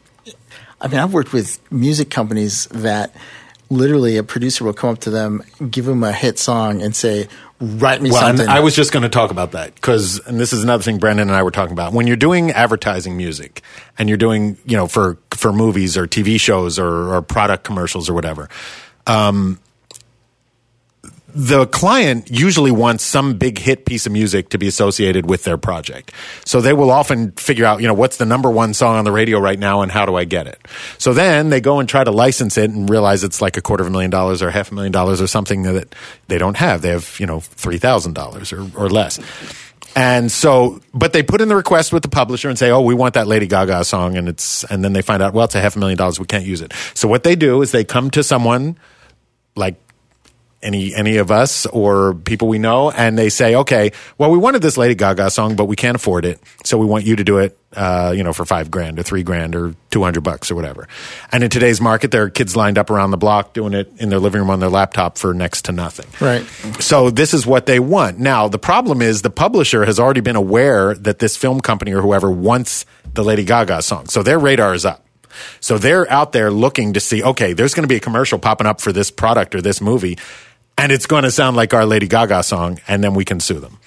I 0.80 0.88
mean, 0.88 1.00
I've 1.00 1.12
worked 1.12 1.32
with 1.32 1.60
music 1.72 2.10
companies 2.10 2.66
that 2.66 3.14
literally 3.70 4.16
a 4.16 4.22
producer 4.22 4.64
will 4.64 4.72
come 4.72 4.90
up 4.90 5.00
to 5.00 5.10
them, 5.10 5.42
give 5.70 5.84
them 5.84 6.02
a 6.04 6.12
hit 6.12 6.38
song, 6.38 6.82
and 6.82 6.94
say, 6.94 7.28
"Write 7.60 8.02
me 8.02 8.10
Well, 8.10 8.20
something." 8.20 8.48
I 8.48 8.60
was 8.60 8.76
just 8.76 8.92
going 8.92 9.02
to 9.02 9.08
talk 9.08 9.30
about 9.30 9.52
that 9.52 9.74
because, 9.74 10.20
and 10.26 10.38
this 10.38 10.52
is 10.52 10.62
another 10.62 10.82
thing 10.82 10.98
Brendan 10.98 11.28
and 11.28 11.36
I 11.36 11.42
were 11.42 11.50
talking 11.50 11.72
about. 11.72 11.92
When 11.92 12.06
you're 12.06 12.16
doing 12.16 12.50
advertising 12.52 13.16
music 13.16 13.62
and 13.98 14.08
you're 14.08 14.18
doing, 14.18 14.58
you 14.64 14.76
know, 14.76 14.86
for 14.86 15.18
for 15.32 15.52
movies 15.52 15.96
or 15.96 16.06
TV 16.06 16.38
shows 16.38 16.78
or, 16.78 17.14
or 17.14 17.22
product 17.22 17.64
commercials 17.64 18.08
or 18.08 18.14
whatever, 18.14 18.48
um, 19.06 19.58
the 21.36 21.66
client 21.66 22.30
usually 22.30 22.70
wants 22.70 23.04
some 23.04 23.36
big 23.36 23.58
hit 23.58 23.84
piece 23.84 24.06
of 24.06 24.12
music 24.12 24.48
to 24.48 24.58
be 24.58 24.66
associated 24.66 25.28
with 25.28 25.44
their 25.44 25.58
project. 25.58 26.10
So 26.46 26.62
they 26.62 26.72
will 26.72 26.90
often 26.90 27.32
figure 27.32 27.66
out, 27.66 27.82
you 27.82 27.86
know, 27.86 27.92
what's 27.92 28.16
the 28.16 28.24
number 28.24 28.50
one 28.50 28.72
song 28.72 28.96
on 28.96 29.04
the 29.04 29.12
radio 29.12 29.38
right 29.38 29.58
now 29.58 29.82
and 29.82 29.92
how 29.92 30.06
do 30.06 30.16
I 30.16 30.24
get 30.24 30.46
it? 30.46 30.58
So 30.96 31.12
then 31.12 31.50
they 31.50 31.60
go 31.60 31.78
and 31.78 31.86
try 31.86 32.04
to 32.04 32.10
license 32.10 32.56
it 32.56 32.70
and 32.70 32.88
realize 32.88 33.22
it's 33.22 33.42
like 33.42 33.58
a 33.58 33.60
quarter 33.60 33.82
of 33.82 33.88
a 33.88 33.90
million 33.90 34.10
dollars 34.10 34.40
or 34.40 34.50
half 34.50 34.72
a 34.72 34.74
million 34.74 34.92
dollars 34.92 35.20
or 35.20 35.26
something 35.26 35.64
that 35.64 35.94
they 36.28 36.38
don't 36.38 36.56
have. 36.56 36.80
They 36.80 36.88
have, 36.88 37.20
you 37.20 37.26
know, 37.26 37.40
$3,000 37.40 38.74
or, 38.74 38.84
or 38.84 38.88
less. 38.88 39.20
And 39.94 40.32
so, 40.32 40.80
but 40.94 41.12
they 41.12 41.22
put 41.22 41.42
in 41.42 41.48
the 41.48 41.56
request 41.56 41.92
with 41.92 42.02
the 42.02 42.08
publisher 42.10 42.48
and 42.50 42.58
say, 42.58 42.70
"Oh, 42.70 42.82
we 42.82 42.92
want 42.92 43.14
that 43.14 43.26
Lady 43.26 43.46
Gaga 43.46 43.82
song," 43.82 44.18
and 44.18 44.28
it's, 44.28 44.62
and 44.64 44.84
then 44.84 44.92
they 44.92 45.00
find 45.00 45.22
out, 45.22 45.32
well, 45.32 45.46
it's 45.46 45.54
a 45.54 45.60
half 45.60 45.74
a 45.74 45.78
million 45.78 45.96
dollars, 45.96 46.20
we 46.20 46.26
can't 46.26 46.44
use 46.44 46.60
it. 46.60 46.74
So 46.92 47.08
what 47.08 47.22
they 47.22 47.34
do 47.34 47.62
is 47.62 47.72
they 47.72 47.82
come 47.82 48.10
to 48.10 48.22
someone 48.22 48.76
like 49.54 49.76
any 50.66 50.94
any 50.94 51.16
of 51.16 51.30
us 51.30 51.64
or 51.66 52.14
people 52.14 52.48
we 52.48 52.58
know, 52.58 52.90
and 52.90 53.16
they 53.16 53.30
say, 53.30 53.54
"Okay, 53.54 53.92
well, 54.18 54.30
we 54.30 54.38
wanted 54.38 54.60
this 54.60 54.76
Lady 54.76 54.94
Gaga 54.94 55.30
song, 55.30 55.56
but 55.56 55.66
we 55.66 55.76
can't 55.76 55.94
afford 55.94 56.24
it, 56.24 56.40
so 56.64 56.76
we 56.76 56.84
want 56.84 57.06
you 57.06 57.16
to 57.16 57.24
do 57.24 57.38
it, 57.38 57.56
uh, 57.74 58.12
you 58.14 58.24
know, 58.24 58.32
for 58.32 58.44
five 58.44 58.70
grand 58.70 58.98
or 58.98 59.02
three 59.02 59.22
grand 59.22 59.54
or 59.54 59.74
two 59.90 60.02
hundred 60.02 60.22
bucks 60.22 60.50
or 60.50 60.56
whatever." 60.56 60.88
And 61.32 61.44
in 61.44 61.50
today's 61.50 61.80
market, 61.80 62.10
there 62.10 62.24
are 62.24 62.30
kids 62.30 62.56
lined 62.56 62.76
up 62.76 62.90
around 62.90 63.12
the 63.12 63.16
block 63.16 63.54
doing 63.54 63.72
it 63.72 63.90
in 63.98 64.10
their 64.10 64.18
living 64.18 64.40
room 64.40 64.50
on 64.50 64.60
their 64.60 64.68
laptop 64.68 65.16
for 65.16 65.32
next 65.32 65.66
to 65.66 65.72
nothing. 65.72 66.06
Right. 66.20 66.44
So 66.80 67.10
this 67.10 67.32
is 67.32 67.46
what 67.46 67.66
they 67.66 67.78
want. 67.78 68.18
Now, 68.18 68.48
the 68.48 68.58
problem 68.58 69.00
is 69.00 69.22
the 69.22 69.30
publisher 69.30 69.84
has 69.84 70.00
already 70.00 70.20
been 70.20 70.36
aware 70.36 70.94
that 70.94 71.20
this 71.20 71.36
film 71.36 71.60
company 71.60 71.92
or 71.92 72.02
whoever 72.02 72.30
wants 72.30 72.84
the 73.14 73.22
Lady 73.22 73.44
Gaga 73.44 73.82
song. 73.82 74.08
So 74.08 74.22
their 74.22 74.38
radar 74.38 74.74
is 74.74 74.84
up. 74.84 75.06
So 75.60 75.78
they're 75.78 76.10
out 76.10 76.32
there 76.32 76.50
looking 76.50 76.94
to 76.94 77.00
see, 77.00 77.22
okay, 77.22 77.52
there's 77.52 77.74
going 77.74 77.84
to 77.84 77.88
be 77.88 77.96
a 77.96 78.00
commercial 78.00 78.38
popping 78.38 78.66
up 78.66 78.80
for 78.80 78.92
this 78.92 79.10
product 79.10 79.54
or 79.54 79.60
this 79.60 79.80
movie, 79.80 80.18
and 80.78 80.92
it's 80.92 81.06
going 81.06 81.24
to 81.24 81.30
sound 81.30 81.56
like 81.56 81.74
our 81.74 81.86
Lady 81.86 82.08
Gaga 82.08 82.42
song, 82.42 82.80
and 82.86 83.02
then 83.02 83.14
we 83.14 83.24
can 83.24 83.40
sue 83.40 83.58
them. 83.60 83.78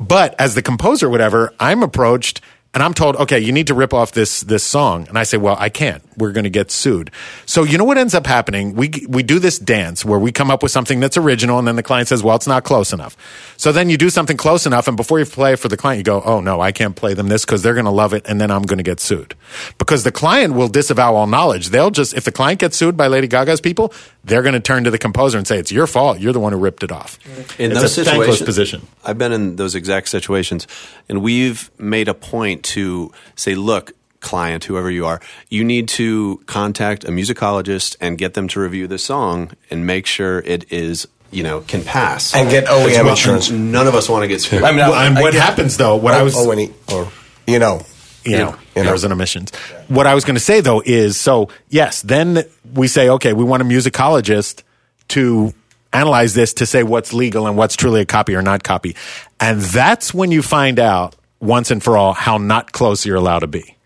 But 0.00 0.34
as 0.38 0.54
the 0.54 0.62
composer, 0.62 1.08
whatever, 1.10 1.52
I'm 1.58 1.82
approached 1.82 2.40
and 2.74 2.82
I'm 2.82 2.92
told, 2.92 3.16
okay, 3.16 3.40
you 3.40 3.50
need 3.50 3.68
to 3.68 3.74
rip 3.74 3.94
off 3.94 4.12
this 4.12 4.42
this 4.42 4.62
song, 4.62 5.08
and 5.08 5.18
I 5.18 5.22
say, 5.22 5.38
well, 5.38 5.56
I 5.58 5.70
can't. 5.70 6.02
We're 6.18 6.32
going 6.32 6.44
to 6.44 6.50
get 6.50 6.70
sued. 6.70 7.10
So 7.46 7.64
you 7.64 7.78
know 7.78 7.84
what 7.84 7.96
ends 7.96 8.14
up 8.14 8.26
happening? 8.26 8.74
We 8.74 8.90
we 9.08 9.22
do 9.22 9.38
this 9.38 9.58
dance 9.58 10.04
where 10.04 10.18
we 10.18 10.32
come 10.32 10.50
up 10.50 10.62
with 10.62 10.70
something 10.70 11.00
that's 11.00 11.16
original, 11.16 11.58
and 11.58 11.66
then 11.66 11.76
the 11.76 11.82
client 11.82 12.08
says, 12.08 12.22
well, 12.22 12.36
it's 12.36 12.46
not 12.46 12.64
close 12.64 12.92
enough. 12.92 13.16
So 13.56 13.72
then 13.72 13.88
you 13.88 13.96
do 13.96 14.10
something 14.10 14.36
close 14.36 14.66
enough, 14.66 14.86
and 14.86 14.96
before 14.96 15.18
you 15.18 15.24
play 15.24 15.54
it 15.54 15.58
for 15.58 15.68
the 15.68 15.78
client, 15.78 15.98
you 15.98 16.04
go, 16.04 16.20
oh 16.22 16.40
no, 16.40 16.60
I 16.60 16.72
can't 16.72 16.94
play 16.94 17.14
them 17.14 17.28
this 17.28 17.44
because 17.44 17.62
they're 17.62 17.74
going 17.74 17.86
to 17.86 17.90
love 17.90 18.12
it, 18.12 18.26
and 18.28 18.38
then 18.40 18.50
I'm 18.50 18.62
going 18.62 18.78
to 18.78 18.84
get 18.84 19.00
sued 19.00 19.34
because 19.78 20.04
the 20.04 20.12
client 20.12 20.54
will 20.54 20.68
disavow 20.68 21.14
all 21.14 21.26
knowledge. 21.26 21.70
They'll 21.70 21.90
just 21.90 22.12
if 22.14 22.24
the 22.24 22.32
client 22.32 22.60
gets 22.60 22.76
sued 22.76 22.98
by 22.98 23.06
Lady 23.06 23.28
Gaga's 23.28 23.62
people, 23.62 23.94
they're 24.24 24.42
going 24.42 24.52
to 24.54 24.60
turn 24.60 24.84
to 24.84 24.90
the 24.90 24.98
composer 24.98 25.38
and 25.38 25.46
say 25.46 25.58
it's 25.58 25.72
your 25.72 25.86
fault. 25.86 26.20
You're 26.20 26.34
the 26.34 26.40
one 26.40 26.52
who 26.52 26.58
ripped 26.58 26.82
it 26.82 26.92
off. 26.92 27.18
In 27.58 27.72
it's 27.72 27.80
those 27.80 27.94
situations, 27.94 28.42
position. 28.42 28.86
I've 29.04 29.16
been 29.16 29.32
in 29.32 29.56
those 29.56 29.74
exact 29.74 30.08
situations, 30.08 30.66
and 31.08 31.22
we've 31.22 31.70
made 31.78 32.08
a 32.08 32.14
point 32.14 32.57
to 32.64 33.12
say, 33.36 33.54
look, 33.54 33.92
client, 34.20 34.64
whoever 34.64 34.90
you 34.90 35.06
are, 35.06 35.20
you 35.48 35.62
need 35.64 35.88
to 35.88 36.42
contact 36.46 37.04
a 37.04 37.08
musicologist 37.08 37.96
and 38.00 38.18
get 38.18 38.34
them 38.34 38.48
to 38.48 38.60
review 38.60 38.86
the 38.86 38.98
song 38.98 39.52
and 39.70 39.86
make 39.86 40.06
sure 40.06 40.40
it 40.40 40.70
is, 40.72 41.06
you 41.30 41.42
know, 41.42 41.60
can 41.60 41.84
pass. 41.84 42.34
And 42.34 42.50
get 42.50 42.64
OEM 42.66 43.04
Well, 43.04 43.10
insurance. 43.10 43.50
None 43.50 43.86
of 43.86 43.94
us 43.94 44.08
want 44.08 44.22
to 44.24 44.28
get 44.28 44.40
sued. 44.40 44.62
I 44.62 44.70
mean, 44.70 44.78
Well, 44.78 44.94
and 44.94 45.18
I 45.18 45.22
what 45.22 45.32
get- 45.34 45.42
happens 45.42 45.76
though? 45.76 45.96
What 45.96 46.14
I 46.14 46.20
oh, 46.20 46.24
was 46.24 46.34
oh, 46.36 46.50
and 46.50 46.60
he, 46.60 46.72
or 46.92 47.10
you 47.46 47.58
know, 47.58 47.82
you 48.24 48.32
know, 48.38 48.56
You 48.74 48.82
know. 48.82 48.88
errors 48.88 49.04
and 49.04 49.12
omissions. 49.12 49.54
What 49.86 50.06
I 50.06 50.14
was 50.14 50.24
going 50.24 50.34
to 50.34 50.40
say 50.40 50.60
though 50.60 50.82
is 50.84 51.18
so 51.18 51.48
yes, 51.68 52.02
then 52.02 52.44
we 52.74 52.88
say 52.88 53.08
okay, 53.10 53.32
we 53.32 53.44
want 53.44 53.62
a 53.62 53.64
musicologist 53.64 54.62
to 55.08 55.54
analyze 55.92 56.34
this 56.34 56.52
to 56.54 56.66
say 56.66 56.82
what's 56.82 57.12
legal 57.14 57.46
and 57.46 57.56
what's 57.56 57.74
truly 57.76 58.00
a 58.02 58.04
copy 58.04 58.34
or 58.34 58.42
not 58.42 58.62
copy, 58.64 58.94
and 59.40 59.60
that's 59.62 60.12
when 60.12 60.30
you 60.30 60.42
find 60.42 60.78
out 60.78 61.14
once 61.40 61.70
and 61.70 61.82
for 61.82 61.96
all 61.96 62.12
how 62.12 62.38
not 62.38 62.72
close 62.72 63.06
you're 63.06 63.16
allowed 63.16 63.40
to 63.40 63.46
be. 63.46 63.76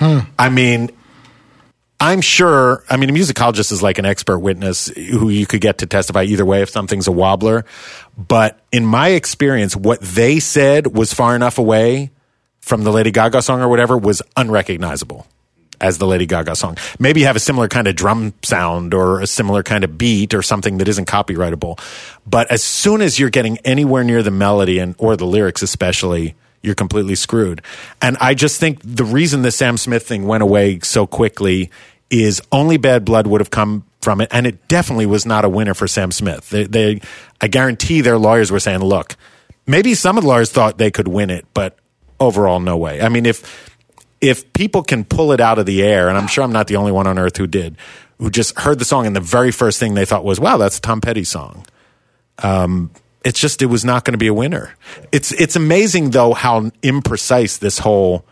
I 0.00 0.48
mean. 0.48 0.90
I'm 2.00 2.20
sure. 2.20 2.82
I 2.90 2.96
mean, 2.96 3.10
a 3.10 3.12
musicologist 3.12 3.70
is 3.70 3.80
like 3.80 3.98
an 3.98 4.04
expert 4.04 4.40
witness 4.40 4.88
who 4.88 5.28
you 5.28 5.46
could 5.46 5.60
get 5.60 5.78
to 5.78 5.86
testify 5.86 6.24
either 6.24 6.44
way 6.44 6.62
if 6.62 6.68
something's 6.68 7.06
a 7.06 7.12
wobbler. 7.12 7.64
But 8.18 8.58
in 8.72 8.84
my 8.84 9.10
experience, 9.10 9.76
what 9.76 10.00
they 10.00 10.40
said 10.40 10.88
was 10.88 11.14
far 11.14 11.36
enough 11.36 11.58
away 11.58 12.10
from 12.58 12.82
the 12.82 12.90
Lady 12.90 13.12
Gaga 13.12 13.40
song 13.40 13.60
or 13.60 13.68
whatever 13.68 13.96
was 13.96 14.20
unrecognizable 14.36 15.28
as 15.80 15.98
the 15.98 16.06
Lady 16.06 16.26
Gaga 16.26 16.56
song. 16.56 16.76
Maybe 16.98 17.20
you 17.20 17.26
have 17.26 17.36
a 17.36 17.40
similar 17.40 17.68
kind 17.68 17.86
of 17.86 17.94
drum 17.94 18.34
sound 18.42 18.94
or 18.94 19.20
a 19.20 19.26
similar 19.26 19.62
kind 19.62 19.84
of 19.84 19.96
beat 19.96 20.34
or 20.34 20.42
something 20.42 20.78
that 20.78 20.88
isn't 20.88 21.06
copyrightable. 21.06 21.78
But 22.26 22.50
as 22.50 22.64
soon 22.64 23.00
as 23.00 23.18
you're 23.18 23.30
getting 23.30 23.58
anywhere 23.58 24.02
near 24.02 24.22
the 24.24 24.30
melody 24.32 24.80
and 24.80 24.94
or 24.98 25.16
the 25.16 25.26
lyrics 25.26 25.62
especially, 25.62 26.34
you're 26.62 26.74
completely 26.74 27.14
screwed. 27.14 27.62
And 28.00 28.16
I 28.20 28.34
just 28.34 28.60
think 28.60 28.80
the 28.82 29.04
reason 29.04 29.42
the 29.42 29.50
Sam 29.50 29.76
Smith 29.76 30.06
thing 30.06 30.26
went 30.26 30.42
away 30.42 30.80
so 30.80 31.06
quickly 31.06 31.70
is 32.10 32.40
only 32.52 32.76
bad 32.76 33.04
blood 33.04 33.26
would 33.26 33.40
have 33.40 33.50
come 33.50 33.84
from 34.00 34.20
it, 34.20 34.28
and 34.32 34.46
it 34.46 34.68
definitely 34.68 35.06
was 35.06 35.24
not 35.24 35.44
a 35.44 35.48
winner 35.48 35.74
for 35.74 35.88
Sam 35.88 36.10
Smith. 36.10 36.50
They, 36.50 36.64
they 36.64 37.00
I 37.40 37.48
guarantee 37.48 38.00
their 38.00 38.18
lawyers 38.18 38.50
were 38.50 38.60
saying, 38.60 38.80
"Look, 38.80 39.16
maybe 39.66 39.94
some 39.94 40.18
of 40.18 40.24
the 40.24 40.28
lawyers 40.28 40.50
thought 40.50 40.78
they 40.78 40.90
could 40.90 41.08
win 41.08 41.30
it, 41.30 41.46
but 41.54 41.78
overall, 42.20 42.60
no 42.60 42.76
way." 42.76 43.00
I 43.00 43.08
mean, 43.08 43.26
if 43.26 43.70
if 44.20 44.52
people 44.52 44.82
can 44.82 45.04
pull 45.04 45.32
it 45.32 45.40
out 45.40 45.58
of 45.58 45.66
the 45.66 45.82
air, 45.82 46.08
and 46.08 46.18
I'm 46.18 46.26
sure 46.26 46.44
I'm 46.44 46.52
not 46.52 46.66
the 46.66 46.76
only 46.76 46.92
one 46.92 47.06
on 47.06 47.18
earth 47.18 47.36
who 47.36 47.46
did, 47.46 47.76
who 48.18 48.30
just 48.30 48.58
heard 48.58 48.78
the 48.78 48.84
song 48.84 49.06
and 49.06 49.16
the 49.16 49.20
very 49.20 49.50
first 49.50 49.80
thing 49.80 49.94
they 49.94 50.04
thought 50.04 50.24
was, 50.24 50.38
"Wow, 50.38 50.58
that's 50.58 50.78
a 50.78 50.80
Tom 50.80 51.00
Petty 51.00 51.24
song." 51.24 51.64
Um, 52.38 52.90
it's 53.24 53.38
just 53.40 53.62
it 53.62 53.66
was 53.66 53.84
not 53.84 54.04
going 54.04 54.12
to 54.12 54.18
be 54.18 54.26
a 54.28 54.34
winner. 54.34 54.74
It's 55.12 55.32
it's 55.32 55.56
amazing 55.56 56.10
though 56.10 56.32
how 56.34 56.60
imprecise 56.82 57.58
this 57.58 57.78
whole 57.78 58.24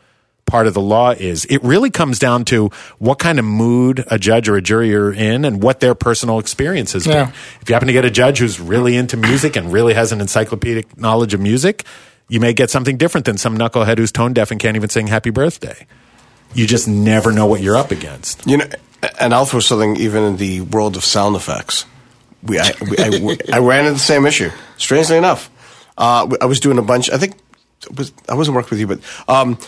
part 0.47 0.67
of 0.67 0.75
the 0.75 0.81
law 0.81 1.11
is. 1.11 1.45
It 1.45 1.63
really 1.63 1.91
comes 1.91 2.19
down 2.19 2.45
to 2.47 2.71
what 2.99 3.21
kind 3.21 3.39
of 3.39 3.45
mood 3.45 4.05
a 4.09 4.19
judge 4.19 4.49
or 4.49 4.57
a 4.57 4.63
jury 4.63 4.93
are 4.97 5.13
in 5.13 5.45
and 5.45 5.63
what 5.63 5.79
their 5.79 5.95
personal 5.95 6.41
experience 6.41 6.93
has 6.95 7.07
Yeah. 7.07 7.27
been. 7.27 7.35
If 7.63 7.69
you 7.69 7.75
happen 7.75 7.87
to 7.87 7.93
get 7.93 8.05
a 8.05 8.11
judge 8.11 8.39
who's 8.39 8.59
really 8.59 8.97
into 8.97 9.17
music 9.17 9.55
and 9.55 9.73
really 9.73 9.95
has 9.95 10.11
an 10.11 10.21
encyclopedic 10.21 10.99
knowledge 10.99 11.35
of 11.35 11.41
music, 11.41 11.85
you 12.29 12.41
may 12.41 12.53
get 12.53 12.69
something 12.69 12.97
different 12.97 13.27
than 13.27 13.39
some 13.39 13.57
knucklehead 13.57 13.99
who's 13.99 14.11
tone 14.11 14.33
deaf 14.33 14.51
and 14.51 14.59
can't 14.59 14.75
even 14.77 14.89
sing 14.89 15.07
happy 15.07 15.31
birthday. 15.31 15.87
You 16.53 16.67
just 16.67 16.89
never 16.89 17.31
know 17.31 17.47
what 17.47 17.61
you're 17.61 17.77
up 17.77 17.93
against. 17.93 18.45
You 18.45 18.57
know, 18.57 18.67
and 19.21 19.33
I'll 19.33 19.47
throw 19.47 19.61
something 19.61 19.97
even 19.99 20.25
in 20.25 20.37
the 20.37 20.63
world 20.63 20.97
of 20.97 21.05
sound 21.05 21.37
effects. 21.37 21.85
We, 22.43 22.59
I, 22.59 22.73
we, 22.81 22.99
I, 23.53 23.57
I 23.57 23.59
ran 23.59 23.81
into 23.81 23.93
the 23.93 23.99
same 23.99 24.27
issue. 24.27 24.51
Strangely 24.77 25.17
enough, 25.17 25.51
uh, 25.99 26.29
I 26.41 26.47
was 26.47 26.61
doing 26.61 26.79
a 26.79 26.83
bunch. 26.83 27.11
I 27.11 27.19
think 27.19 27.37
was, 27.95 28.13
I 28.29 28.35
wasn't 28.35 28.57
working 28.57 28.71
with 28.71 28.81
you, 28.81 28.87
but 28.87 29.01
um, 29.29 29.59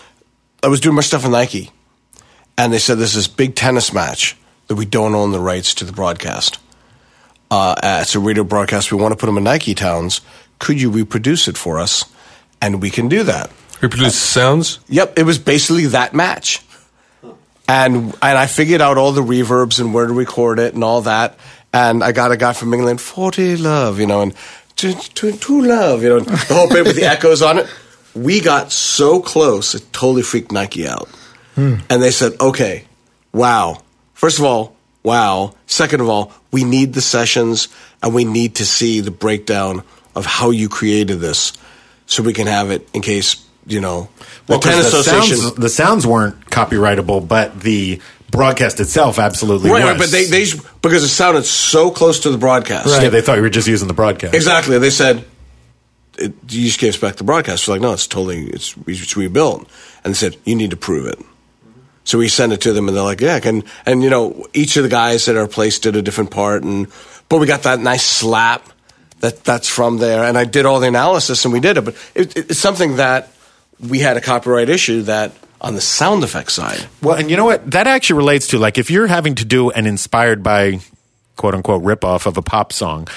I 0.63 0.69
was 0.69 0.81
doing 0.81 0.97
my 0.97 1.03
stuff 1.03 1.23
with 1.23 1.33
Nike, 1.33 1.71
and 2.57 2.73
they 2.73 2.79
said 2.79 2.99
there's 2.99 3.15
this 3.15 3.29
big 3.29 3.55
tennis 3.55 3.93
match 3.93 4.37
that 4.69 4.77
we 4.77 4.87
don't 4.87 5.15
own 5.15 5.33
the 5.33 5.41
rights 5.41 5.75
to 5.75 5.85
the 5.85 5.93
broadcast. 5.93 6.59
Uh, 7.51 7.75
it's 8.01 8.15
a 8.15 8.21
radio 8.21 8.45
broadcast. 8.45 8.91
We 8.91 8.97
want 8.99 9.13
to 9.13 9.17
put 9.17 9.27
them 9.27 9.37
in 9.37 9.45
Nike 9.45 9.75
towns. 9.75 10.23
Could 10.59 10.81
you 10.81 10.91
reproduce 10.91 11.49
it 11.49 11.59
for 11.59 11.79
us? 11.79 12.05
And 12.63 12.81
we 12.81 12.89
can 12.89 13.09
do 13.09 13.25
that. 13.25 13.51
Reproduce 13.83 14.15
sounds. 14.15 14.79
Yep, 14.89 15.19
it 15.19 15.25
was 15.25 15.39
basically 15.39 15.87
that 15.87 16.15
match. 16.15 16.65
And 17.69 18.15
and 18.23 18.39
I 18.39 18.47
figured 18.47 18.81
out 18.81 18.97
all 18.97 19.13
the 19.13 19.23
reverbs 19.23 19.81
and 19.81 19.93
where 19.93 20.07
to 20.07 20.13
record 20.13 20.59
it 20.59 20.75
and 20.75 20.83
all 20.83 21.03
that. 21.03 21.37
And 21.73 22.05
I 22.05 22.13
got 22.13 22.33
a 22.33 22.37
guy 22.37 22.53
from 22.53 22.75
England, 22.75 23.01
40 23.01 23.57
love, 23.57 23.99
you 23.99 24.07
know, 24.07 24.21
and 24.21 24.35
to, 24.77 24.93
to, 24.93 25.33
to 25.33 25.63
love, 25.63 26.03
you 26.03 26.11
know, 26.11 26.21
the 26.21 26.55
whole 26.55 26.69
bit 26.69 26.85
with 26.85 26.97
the 26.97 27.05
echoes 27.05 27.41
on 27.43 27.59
it. 27.59 27.67
We 28.15 28.41
got 28.41 28.73
so 28.73 29.21
close, 29.21 29.75
it 29.75 29.91
totally 29.93 30.23
freaked 30.23 30.53
Nike 30.53 30.87
out. 30.87 31.09
Hmm. 31.55 31.77
And 31.89 32.03
they 32.03 32.11
said, 32.11 32.33
okay, 32.41 32.85
wow. 33.33 33.83
First 34.13 34.39
of 34.39 34.45
all, 34.45 34.77
wow. 35.03 35.55
Second 35.67 36.01
of 36.01 36.09
all, 36.09 36.33
we 36.51 36.65
need 36.65 36.93
the 36.93 37.01
sessions 37.01 37.69
and 38.03 38.15
we 38.15 38.25
need 38.25 38.57
to 38.57 38.67
see 38.67 39.01
the 39.01 39.11
breakdown 39.11 39.83
of 40.15 40.27
how 40.27 40.51
you 40.51 40.69
created 40.69 41.21
this 41.21 41.55
so 42.07 42.23
we 42.23 42.35
can 42.35 42.47
have 42.47 42.71
it 42.71 42.87
in 42.93 43.01
case, 43.01 43.43
you 43.67 43.81
know, 43.81 44.09
the 44.47 44.53
Well, 44.53 44.61
the 44.61 44.79
association. 44.81 45.37
sounds, 45.39 45.55
the 45.55 45.69
sounds 45.71 46.07
weren't 46.07 46.47
copyrightable, 46.51 47.27
but 47.27 47.61
the 47.61 48.01
broadcast 48.33 48.81
itself 48.81 49.21
absolutely 49.21 49.71
Right, 49.71 49.85
right, 49.85 49.99
but 49.99 50.11
they, 50.11 50.25
they 50.25 50.47
because 50.81 51.05
it 51.05 51.09
sounded 51.09 51.45
so 51.45 51.91
close 51.91 52.21
to 52.21 52.31
the 52.31 52.39
broadcast. 52.39 52.87
Right. 52.87 53.05
yeah, 53.05 53.09
they 53.11 53.21
thought 53.21 53.37
you 53.37 53.43
were 53.43 53.51
just 53.51 53.69
using 53.69 53.87
the 53.87 53.95
broadcast. 53.95 54.35
Exactly. 54.35 54.79
They 54.79 54.91
said 54.91 55.25
it, 56.19 56.35
you 56.49 56.67
just 56.67 56.81
can't 56.81 56.89
expect 56.89 57.19
the 57.19 57.25
broadcast. 57.25 57.69
We're 57.69 57.75
like, 57.75 57.83
no, 57.83 57.93
it's 57.93 58.07
totally 58.07 58.47
it's, 58.47 58.75
it's 58.87 59.17
rebuilt. 59.17 59.69
And 60.03 60.15
they 60.15 60.19
said 60.19 60.37
you 60.45 60.57
need 60.57 60.71
to 60.71 60.77
prove 60.77 61.07
it. 61.07 61.19
So 62.05 62.19
we 62.19 62.29
sent 62.29 62.53
it 62.53 62.61
to 62.63 62.73
them, 62.73 62.89
and 62.89 62.97
they're 62.97 63.05
like, 63.05 63.21
"Yeah, 63.21 63.39
and 63.45 63.63
And 63.87 64.03
you 64.03 64.11
know, 64.11 64.47
each 64.53 64.77
of 64.77 64.83
the 64.83 64.89
guys 64.89 65.29
at 65.29 65.37
our 65.37 65.47
place 65.47 65.79
did 65.79 65.95
a 65.95 66.03
different 66.03 66.33
part, 66.33 66.65
and 66.65 66.89
but 67.29 67.39
we 67.39 67.47
got 67.47 67.63
that 67.63 67.79
nice 67.79 68.05
slap 68.05 68.69
that 69.21 69.45
that's 69.45 69.69
from 69.69 69.99
there. 69.99 70.25
And 70.25 70.37
I 70.37 70.45
did 70.45 70.67
all 70.67 70.81
the 70.81 70.89
analysis, 70.89 71.45
and 71.45 71.55
we 71.55 71.61
did 71.61 71.77
it. 71.77 71.85
But 71.85 71.95
it, 72.15 72.37
it's 72.37 72.59
something 72.59 72.97
that 72.97 73.31
we 73.79 74.01
had 74.01 74.17
a 74.17 74.21
copyright 74.21 74.69
issue 74.69 75.03
that 75.03 75.33
on 75.63 75.75
the 75.75 75.81
sound 75.81 76.23
effect 76.25 76.51
side. 76.53 76.85
Well, 77.01 77.17
and 77.17 77.31
you 77.31 77.37
know 77.37 77.45
what? 77.47 77.71
That 77.71 77.87
actually 77.87 78.17
relates 78.19 78.49
to 78.49 78.59
like 78.59 78.77
if 78.79 78.91
you're 78.91 79.07
having 79.07 79.35
to 79.37 79.45
do 79.45 79.71
an 79.71 79.87
inspired 79.87 80.43
by 80.43 80.81
quote 81.37 81.55
unquote 81.55 81.83
ripoff 81.83 82.27
of 82.27 82.37
a 82.37 82.43
pop 82.43 82.73
song. 82.73 83.09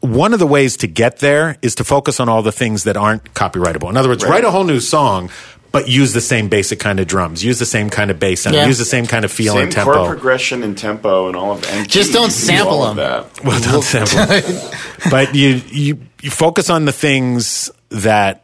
One 0.00 0.34
of 0.34 0.38
the 0.38 0.46
ways 0.46 0.76
to 0.78 0.86
get 0.86 1.18
there 1.20 1.56
is 1.62 1.74
to 1.76 1.84
focus 1.84 2.20
on 2.20 2.28
all 2.28 2.42
the 2.42 2.52
things 2.52 2.84
that 2.84 2.96
aren't 2.96 3.32
copyrightable. 3.32 3.88
In 3.88 3.96
other 3.96 4.10
words, 4.10 4.22
write 4.22 4.44
a 4.44 4.50
whole 4.50 4.64
new 4.64 4.78
song, 4.78 5.30
but 5.72 5.88
use 5.88 6.12
the 6.12 6.20
same 6.20 6.50
basic 6.50 6.78
kind 6.78 7.00
of 7.00 7.06
drums, 7.06 7.42
use 7.42 7.58
the 7.58 7.64
same 7.64 7.88
kind 7.88 8.10
of 8.10 8.20
bass 8.20 8.42
sound, 8.42 8.54
Yeah. 8.54 8.66
use 8.66 8.76
the 8.78 8.84
same 8.84 9.06
kind 9.06 9.24
of 9.24 9.32
feel 9.32 9.54
Same 9.54 9.62
and 9.64 9.74
chord 9.74 9.96
tempo. 9.96 10.06
progression 10.06 10.62
and 10.62 10.76
tempo 10.76 11.28
and 11.28 11.36
all 11.36 11.52
of 11.52 11.64
and 11.72 11.88
Just 11.88 12.12
don't 12.12 12.24
you 12.24 12.28
do 12.28 12.34
sample 12.34 12.82
them. 12.84 12.96
that. 12.98 13.42
Well, 13.44 13.58
don't 13.62 13.82
sample. 13.82 14.26
them. 14.26 14.70
but 15.10 15.34
you, 15.34 15.62
you 15.70 15.98
you 16.20 16.30
focus 16.30 16.68
on 16.68 16.84
the 16.84 16.92
things 16.92 17.70
that 17.88 18.43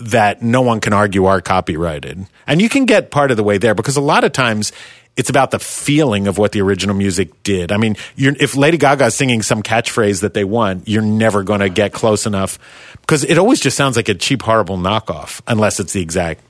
that 0.00 0.42
no 0.42 0.60
one 0.62 0.80
can 0.80 0.92
argue 0.92 1.26
are 1.26 1.40
copyrighted, 1.40 2.26
and 2.46 2.60
you 2.62 2.68
can 2.68 2.84
get 2.84 3.10
part 3.10 3.30
of 3.30 3.36
the 3.36 3.42
way 3.44 3.58
there 3.58 3.74
because 3.74 3.96
a 3.96 4.00
lot 4.00 4.24
of 4.24 4.32
times 4.32 4.72
it's 5.16 5.28
about 5.30 5.50
the 5.50 5.58
feeling 5.58 6.28
of 6.28 6.38
what 6.38 6.52
the 6.52 6.60
original 6.62 6.94
music 6.94 7.42
did. 7.42 7.72
I 7.72 7.76
mean, 7.76 7.96
you're, 8.14 8.34
if 8.38 8.56
Lady 8.56 8.76
Gaga 8.76 9.06
is 9.06 9.14
singing 9.16 9.42
some 9.42 9.64
catchphrase 9.64 10.20
that 10.20 10.32
they 10.32 10.44
want, 10.44 10.86
you're 10.88 11.02
never 11.02 11.42
going 11.42 11.58
to 11.58 11.68
get 11.68 11.92
close 11.92 12.24
enough 12.24 12.56
because 13.00 13.24
it 13.24 13.36
always 13.36 13.58
just 13.60 13.76
sounds 13.76 13.96
like 13.96 14.08
a 14.08 14.14
cheap, 14.14 14.42
horrible 14.42 14.76
knockoff 14.78 15.40
unless 15.48 15.80
it's 15.80 15.92
the 15.92 16.00
exact 16.00 16.40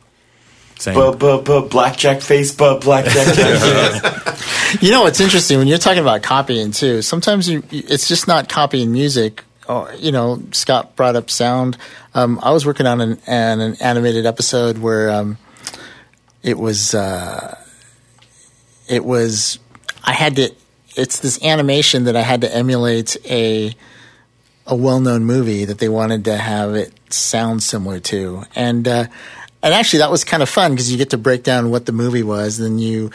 same. 0.78 0.94
Blackjack 1.70 2.20
face, 2.20 2.52
bu- 2.54 2.78
blackjack 2.80 3.34
face. 3.34 4.82
You 4.82 4.90
know 4.90 5.02
what's 5.02 5.20
interesting 5.20 5.56
when 5.58 5.66
you're 5.66 5.78
talking 5.78 6.02
about 6.02 6.22
copying 6.22 6.70
too. 6.72 7.00
Sometimes 7.00 7.48
you, 7.48 7.62
you- 7.70 7.84
it's 7.88 8.06
just 8.06 8.28
not 8.28 8.50
copying 8.50 8.92
music. 8.92 9.44
Or, 9.68 9.92
you 9.98 10.12
know, 10.12 10.42
Scott 10.52 10.96
brought 10.96 11.14
up 11.14 11.28
sound. 11.28 11.76
Um, 12.14 12.40
I 12.42 12.52
was 12.52 12.64
working 12.64 12.86
on 12.86 13.00
an, 13.02 13.18
an, 13.26 13.60
an 13.60 13.76
animated 13.80 14.24
episode 14.24 14.78
where 14.78 15.10
um, 15.10 15.36
it 16.42 16.58
was 16.58 16.94
uh, 16.94 17.54
it 18.88 19.04
was 19.04 19.58
I 20.04 20.12
had 20.12 20.36
to. 20.36 20.54
It's 20.96 21.20
this 21.20 21.42
animation 21.44 22.04
that 22.04 22.16
I 22.16 22.22
had 22.22 22.40
to 22.40 22.54
emulate 22.54 23.16
a 23.26 23.74
a 24.66 24.74
well 24.74 25.00
known 25.00 25.24
movie 25.24 25.64
that 25.66 25.78
they 25.78 25.88
wanted 25.88 26.24
to 26.26 26.36
have 26.36 26.74
it 26.74 26.92
sound 27.12 27.62
similar 27.62 28.00
to, 28.00 28.44
and 28.54 28.88
uh, 28.88 29.04
and 29.62 29.74
actually 29.74 30.00
that 30.00 30.10
was 30.10 30.24
kind 30.24 30.42
of 30.42 30.48
fun 30.48 30.72
because 30.72 30.90
you 30.90 30.96
get 30.98 31.10
to 31.10 31.18
break 31.18 31.42
down 31.42 31.70
what 31.70 31.84
the 31.86 31.92
movie 31.92 32.22
was, 32.22 32.56
then 32.58 32.78
you 32.78 33.10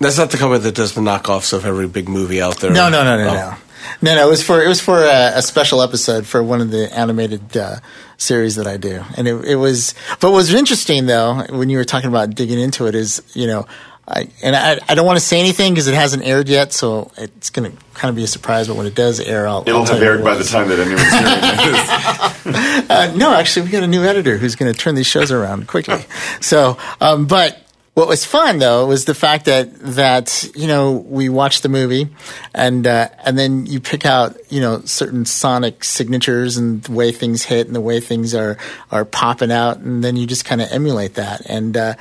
That's 0.00 0.18
not 0.18 0.30
the 0.30 0.36
company 0.38 0.60
that 0.64 0.74
does 0.74 0.94
the 0.94 1.00
knockoffs 1.00 1.52
of 1.52 1.64
every 1.64 1.88
big 1.88 2.08
movie 2.08 2.40
out 2.42 2.58
there. 2.58 2.70
No, 2.72 2.88
no, 2.90 3.02
no, 3.04 3.16
no, 3.16 3.30
Oh. 3.30 3.34
no. 3.34 3.56
No, 4.00 4.14
no, 4.14 4.26
it 4.26 4.30
was 4.30 4.42
for 4.42 4.62
it 4.62 4.68
was 4.68 4.80
for 4.80 5.02
a, 5.02 5.32
a 5.36 5.42
special 5.42 5.82
episode 5.82 6.26
for 6.26 6.42
one 6.42 6.60
of 6.60 6.70
the 6.70 6.92
animated 6.96 7.56
uh, 7.56 7.76
series 8.16 8.56
that 8.56 8.66
I 8.66 8.76
do, 8.76 9.02
and 9.16 9.28
it, 9.28 9.44
it 9.44 9.56
was. 9.56 9.94
But 10.20 10.30
what 10.30 10.36
was 10.36 10.54
interesting 10.54 11.06
though, 11.06 11.44
when 11.50 11.68
you 11.70 11.78
were 11.78 11.84
talking 11.84 12.08
about 12.08 12.34
digging 12.34 12.58
into 12.58 12.86
it, 12.86 12.94
is 12.94 13.22
you 13.34 13.46
know, 13.46 13.66
I 14.06 14.28
and 14.42 14.56
I, 14.56 14.78
I 14.88 14.94
don't 14.94 15.06
want 15.06 15.18
to 15.18 15.24
say 15.24 15.38
anything 15.38 15.72
because 15.72 15.86
it 15.86 15.94
hasn't 15.94 16.24
aired 16.24 16.48
yet, 16.48 16.72
so 16.72 17.12
it's 17.16 17.50
going 17.50 17.70
to 17.70 17.84
kind 17.94 18.10
of 18.10 18.16
be 18.16 18.24
a 18.24 18.26
surprise. 18.26 18.68
But 18.68 18.76
when 18.76 18.86
it 18.86 18.94
does 18.94 19.20
air, 19.20 19.46
I'll 19.46 19.62
It'll 19.66 19.80
I'll 19.80 19.86
have 19.86 20.02
aired 20.02 20.24
by 20.24 20.34
the 20.34 20.44
time 20.44 20.68
that 20.68 20.78
anyone's 20.78 21.10
hearing 21.10 21.72
this. 21.72 22.32
Uh, 22.92 23.10
no, 23.16 23.32
actually, 23.32 23.64
we 23.64 23.70
got 23.70 23.82
a 23.82 23.86
new 23.86 24.02
editor 24.04 24.36
who's 24.36 24.54
going 24.56 24.70
to 24.70 24.78
turn 24.78 24.94
these 24.94 25.06
shows 25.06 25.32
around 25.32 25.66
quickly. 25.66 26.04
So, 26.40 26.76
um, 27.00 27.26
but 27.26 27.61
what 27.94 28.08
was 28.08 28.24
fun 28.24 28.58
though 28.58 28.86
was 28.86 29.04
the 29.04 29.14
fact 29.14 29.44
that 29.44 29.78
that 29.80 30.50
you 30.54 30.66
know 30.66 30.92
we 30.92 31.28
watched 31.28 31.62
the 31.62 31.68
movie, 31.68 32.08
and 32.54 32.86
uh, 32.86 33.08
and 33.24 33.38
then 33.38 33.66
you 33.66 33.80
pick 33.80 34.06
out 34.06 34.36
you 34.50 34.60
know 34.60 34.80
certain 34.84 35.26
sonic 35.26 35.84
signatures 35.84 36.56
and 36.56 36.82
the 36.84 36.92
way 36.92 37.12
things 37.12 37.44
hit 37.44 37.66
and 37.66 37.76
the 37.76 37.80
way 37.80 38.00
things 38.00 38.34
are 38.34 38.56
are 38.90 39.04
popping 39.04 39.52
out, 39.52 39.78
and 39.78 40.02
then 40.02 40.16
you 40.16 40.26
just 40.26 40.44
kind 40.44 40.62
of 40.62 40.72
emulate 40.72 41.14
that, 41.14 41.42
and 41.46 41.76
uh, 41.76 41.94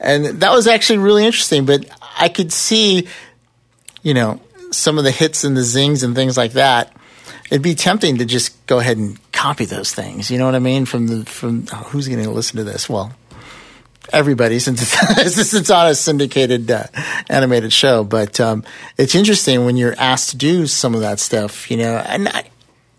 and 0.00 0.24
that 0.24 0.52
was 0.52 0.66
actually 0.66 0.98
really 0.98 1.24
interesting. 1.24 1.64
But 1.64 1.88
I 2.18 2.28
could 2.28 2.52
see, 2.52 3.06
you 4.02 4.14
know, 4.14 4.40
some 4.72 4.98
of 4.98 5.04
the 5.04 5.12
hits 5.12 5.44
and 5.44 5.56
the 5.56 5.62
zings 5.62 6.02
and 6.02 6.14
things 6.16 6.36
like 6.36 6.52
that 6.52 6.92
it'd 7.50 7.62
be 7.62 7.74
tempting 7.74 8.18
to 8.18 8.24
just 8.24 8.66
go 8.66 8.80
ahead 8.80 8.96
and 8.96 9.20
copy 9.32 9.64
those 9.64 9.94
things. 9.94 10.30
You 10.30 10.38
know 10.38 10.46
what 10.46 10.54
I 10.54 10.58
mean? 10.58 10.84
From 10.84 11.06
the 11.06 11.24
from 11.24 11.66
oh, 11.72 11.76
who's 11.76 12.08
going 12.08 12.22
to 12.22 12.30
listen 12.30 12.56
to 12.56 12.64
this? 12.64 12.88
Well, 12.88 13.12
everybody, 14.12 14.58
since 14.58 14.82
it's, 14.82 15.54
it's 15.54 15.70
on 15.70 15.88
a 15.88 15.94
syndicated 15.94 16.70
uh, 16.70 16.84
animated 17.28 17.72
show. 17.72 18.04
But 18.04 18.40
um, 18.40 18.64
it's 18.96 19.14
interesting 19.14 19.64
when 19.64 19.76
you're 19.76 19.94
asked 19.98 20.30
to 20.30 20.36
do 20.36 20.66
some 20.66 20.94
of 20.94 21.00
that 21.00 21.18
stuff. 21.18 21.70
You 21.70 21.78
know, 21.78 21.96
and 21.96 22.28
I, 22.28 22.50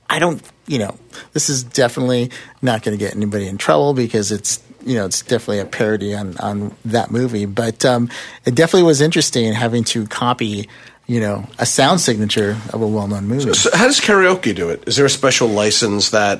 I 0.09 0.19
don't. 0.19 0.41
You 0.67 0.79
know, 0.79 0.97
this 1.31 1.49
is 1.49 1.63
definitely 1.63 2.31
not 2.61 2.83
going 2.83 2.97
to 2.97 3.03
get 3.03 3.15
anybody 3.15 3.47
in 3.47 3.57
trouble 3.57 3.93
because 3.93 4.31
it's. 4.31 4.63
You 4.85 4.95
know, 4.95 5.05
it's 5.05 5.21
definitely 5.21 5.59
a 5.59 5.65
parody 5.65 6.15
on, 6.15 6.37
on 6.37 6.73
that 6.85 7.11
movie, 7.11 7.45
but 7.45 7.83
um, 7.83 8.09
it 8.45 8.55
definitely 8.55 8.83
was 8.83 9.01
interesting 9.01 9.51
having 9.51 9.83
to 9.85 10.07
copy, 10.07 10.69
you 11.07 11.19
know, 11.19 11.45
a 11.59 11.65
sound 11.65 11.99
signature 11.99 12.51
of 12.71 12.81
a 12.81 12.87
well-known 12.87 13.27
movie. 13.27 13.53
So 13.53 13.69
how 13.75 13.87
does 13.87 13.99
karaoke 13.99 14.55
do 14.55 14.69
it? 14.69 14.87
Is 14.87 14.95
there 14.95 15.05
a 15.05 15.09
special 15.09 15.49
license 15.49 16.11
that 16.11 16.39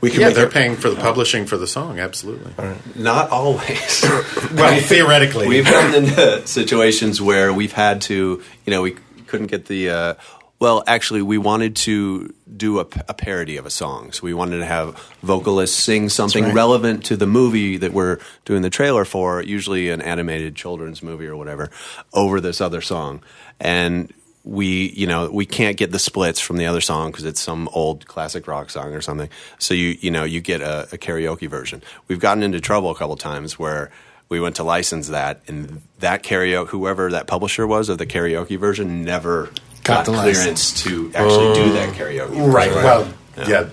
we 0.00 0.10
can 0.10 0.20
yeah, 0.20 0.30
they're 0.30 0.48
paying 0.48 0.76
for 0.76 0.88
the 0.88 0.96
publishing 0.96 1.46
for 1.46 1.56
the 1.56 1.66
song. 1.66 1.98
Absolutely. 1.98 2.52
Not 2.94 3.30
always. 3.30 4.04
Well, 4.54 4.80
theoretically, 4.80 5.46
We've 5.46 5.68
run 5.68 5.94
into 5.94 6.46
situations 6.46 7.22
where 7.22 7.52
we've 7.52 7.72
had 7.72 8.00
to, 8.02 8.42
you 8.66 8.70
know, 8.70 8.82
we 8.82 8.96
couldn't 9.26 9.46
get 9.46 9.66
the. 9.66 9.90
Uh, 9.90 10.14
well, 10.58 10.82
actually, 10.86 11.22
we 11.22 11.38
wanted 11.38 11.76
to 11.76 12.34
do 12.54 12.80
a 12.80 12.84
parody 12.84 13.56
of 13.56 13.64
a 13.64 13.70
song, 13.70 14.12
so 14.12 14.24
we 14.24 14.34
wanted 14.34 14.58
to 14.58 14.66
have 14.66 14.96
vocalists 15.22 15.78
sing 15.78 16.08
something 16.08 16.44
right. 16.44 16.54
relevant 16.54 17.04
to 17.06 17.16
the 17.16 17.26
movie 17.26 17.78
that 17.78 17.92
we're 17.92 18.18
doing 18.44 18.60
the 18.60 18.68
trailer 18.68 19.06
for, 19.06 19.40
usually 19.40 19.88
an 19.88 20.02
animated 20.02 20.56
children's 20.56 21.02
movie 21.02 21.26
or 21.26 21.36
whatever, 21.36 21.70
over 22.12 22.40
this 22.40 22.60
other 22.60 22.82
song, 22.82 23.22
and 23.58 24.12
we, 24.44 24.90
you 24.92 25.06
know, 25.06 25.30
we 25.30 25.44
can't 25.44 25.76
get 25.76 25.92
the 25.92 25.98
splits 25.98 26.40
from 26.40 26.56
the 26.56 26.66
other 26.66 26.80
song 26.80 27.10
because 27.10 27.24
it's 27.26 27.40
some 27.40 27.68
old 27.72 28.06
classic 28.06 28.46
rock 28.46 28.70
song 28.70 28.94
or 28.94 29.00
something. 29.02 29.28
So 29.58 29.74
you, 29.74 29.96
you 30.00 30.10
know, 30.10 30.24
you 30.24 30.40
get 30.40 30.62
a, 30.62 30.82
a 30.92 30.98
karaoke 30.98 31.48
version. 31.48 31.82
We've 32.08 32.20
gotten 32.20 32.42
into 32.42 32.60
trouble 32.60 32.90
a 32.90 32.94
couple 32.94 33.16
times 33.16 33.58
where 33.58 33.90
we 34.30 34.40
went 34.40 34.56
to 34.56 34.64
license 34.64 35.08
that, 35.08 35.42
and 35.46 35.82
that 35.98 36.22
karaoke, 36.22 36.68
whoever 36.68 37.10
that 37.10 37.26
publisher 37.26 37.66
was 37.66 37.88
of 37.88 37.98
the 37.98 38.06
karaoke 38.06 38.58
version, 38.58 39.04
never 39.04 39.50
Got 39.82 40.06
got, 40.06 40.06
the 40.06 40.12
clearance 40.12 40.82
to 40.84 41.10
actually 41.14 41.54
do 41.54 41.72
that 41.72 41.88
oh. 41.90 41.92
karaoke. 41.92 42.28
version. 42.28 42.50
right. 42.52 42.70
Well, 42.72 43.12
yeah. 43.36 43.68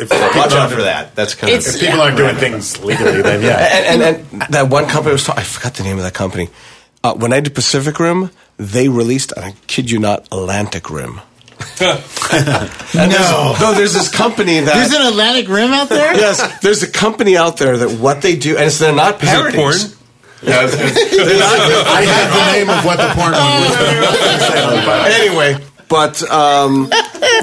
If 0.00 0.10
Watch 0.10 0.20
people 0.32 0.42
out 0.42 0.52
aren't- 0.52 0.72
for 0.74 0.82
that. 0.82 1.16
That's 1.16 1.34
kind 1.34 1.52
It's- 1.52 1.68
of 1.68 1.74
If 1.74 1.80
people 1.88 2.00
aren't 2.00 2.16
doing 2.16 2.36
things 2.36 2.82
legally, 2.84 3.20
then 3.20 3.42
yeah. 3.42 3.92
and, 3.92 4.02
and, 4.02 4.26
and 4.42 4.42
that 4.54 4.68
one 4.68 4.86
company 4.86 5.12
was 5.12 5.24
talking, 5.24 5.40
I 5.40 5.44
forgot 5.44 5.74
the 5.74 5.82
name 5.82 5.96
of 5.98 6.04
that 6.04 6.14
company. 6.14 6.48
Uh, 7.04 7.14
when 7.14 7.32
I 7.32 7.40
did 7.40 7.54
Pacific 7.54 7.98
Rim, 8.00 8.30
they 8.56 8.88
released, 8.88 9.32
and 9.32 9.44
I 9.44 9.54
kid 9.66 9.90
you 9.90 9.98
not, 9.98 10.26
Atlantic 10.32 10.90
Rim. 10.90 11.20
And 12.30 13.10
there's- 13.12 13.30
No. 13.30 13.56
no, 13.60 13.74
there's 13.74 13.94
this 13.94 14.08
company 14.10 14.60
that. 14.60 14.74
There's 14.74 14.92
an 14.92 15.06
Atlantic 15.06 15.48
Rim 15.48 15.72
out 15.72 15.88
there. 15.88 16.14
yes, 16.16 16.60
there's 16.60 16.82
a 16.82 16.90
company 16.90 17.36
out 17.36 17.56
there 17.56 17.76
that 17.78 17.98
what 17.98 18.22
they 18.22 18.36
do, 18.36 18.56
and 18.56 18.66
it's, 18.66 18.78
they're 18.78 18.92
not 18.94 19.22
Is 19.22 19.28
it 19.28 19.32
parodies. 19.32 19.54
porn? 19.56 19.76
Yeah, 20.42 20.60
not- 20.62 20.70
I 20.70 22.02
have 22.02 22.32
the 22.34 22.52
name 22.58 22.70
of 22.70 22.84
what 22.84 22.96
the 22.98 23.08
porn 23.14 23.32
one 23.32 23.60
was. 23.62 25.14
anyway, 25.20 25.64
but 25.88 26.22
um, 26.30 26.88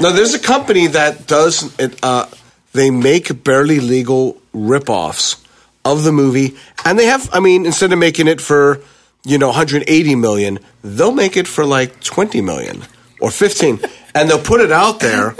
no, 0.00 0.12
there's 0.12 0.34
a 0.34 0.38
company 0.38 0.86
that 0.88 1.26
does 1.26 1.74
it. 1.78 1.98
Uh, 2.02 2.26
they 2.72 2.90
make 2.90 3.42
barely 3.44 3.80
legal 3.80 4.40
ripoffs 4.54 5.42
of 5.84 6.04
the 6.04 6.12
movie, 6.12 6.56
and 6.84 6.98
they 6.98 7.06
have. 7.06 7.28
I 7.32 7.40
mean, 7.40 7.66
instead 7.66 7.92
of 7.92 7.98
making 7.98 8.28
it 8.28 8.40
for 8.40 8.80
you 9.26 9.38
know 9.38 9.48
180 9.48 10.14
million, 10.14 10.58
they'll 10.82 11.12
make 11.12 11.36
it 11.36 11.48
for 11.48 11.66
like 11.66 12.00
20 12.02 12.40
million 12.40 12.82
or 13.20 13.30
15, 13.30 13.80
and 14.14 14.30
they'll 14.30 14.38
put 14.38 14.60
it 14.60 14.70
out 14.70 15.00
there. 15.00 15.34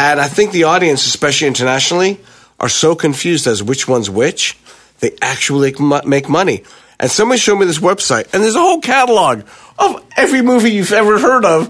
And 0.00 0.20
I 0.20 0.28
think 0.28 0.52
the 0.52 0.64
audience, 0.64 1.06
especially 1.06 1.48
internationally, 1.48 2.18
are 2.58 2.68
so 2.68 2.94
confused 2.94 3.46
as 3.46 3.62
which 3.62 3.86
one's 3.86 4.08
which. 4.10 4.56
They 5.00 5.14
actually 5.20 5.74
make 6.06 6.28
money. 6.28 6.64
And 6.98 7.10
somebody 7.10 7.38
showed 7.38 7.56
me 7.58 7.66
this 7.66 7.78
website, 7.78 8.32
and 8.32 8.42
there's 8.42 8.54
a 8.56 8.60
whole 8.60 8.80
catalog 8.80 9.42
of 9.78 10.02
every 10.16 10.40
movie 10.40 10.70
you've 10.70 10.92
ever 10.92 11.18
heard 11.18 11.44
of, 11.44 11.68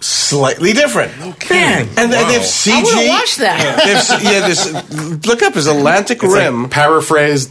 slightly 0.00 0.72
different. 0.72 1.12
Man, 1.50 1.86
And 1.98 2.10
then 2.12 2.26
they 2.28 2.34
have 2.34 2.42
CG. 2.42 2.72
I 2.72 2.82
wanna 2.82 3.08
watch 3.08 3.36
that. 3.36 4.20
They 4.20 4.32
yeah, 4.32 4.46
this 4.48 5.26
look 5.26 5.42
up 5.42 5.52
his 5.54 5.66
Atlantic 5.66 6.22
It's 6.22 6.32
Rim. 6.32 6.62
like 6.62 6.70
paraphrased 6.70 7.50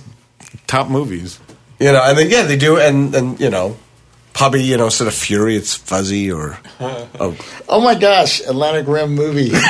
top 0.66 0.90
movies. 0.90 1.40
You 1.80 1.92
know, 1.92 2.02
and 2.04 2.18
then 2.18 2.30
yeah, 2.30 2.44
they 2.44 2.58
do, 2.58 2.78
and 2.78 3.14
and 3.14 3.40
you 3.40 3.50
know, 3.50 3.78
probably 4.34 4.64
you 4.64 4.78
know, 4.78 4.86
instead 4.86 5.08
of 5.08 5.14
Fury, 5.14 5.56
it's 5.56 5.76
Fuzzy 5.76 6.32
or 6.32 6.58
oh, 6.80 7.38
Oh 7.70 7.82
my 7.82 7.96
gosh, 7.96 8.40
Atlantic 8.42 8.88
Rim 8.88 9.14
movie. 9.16 9.52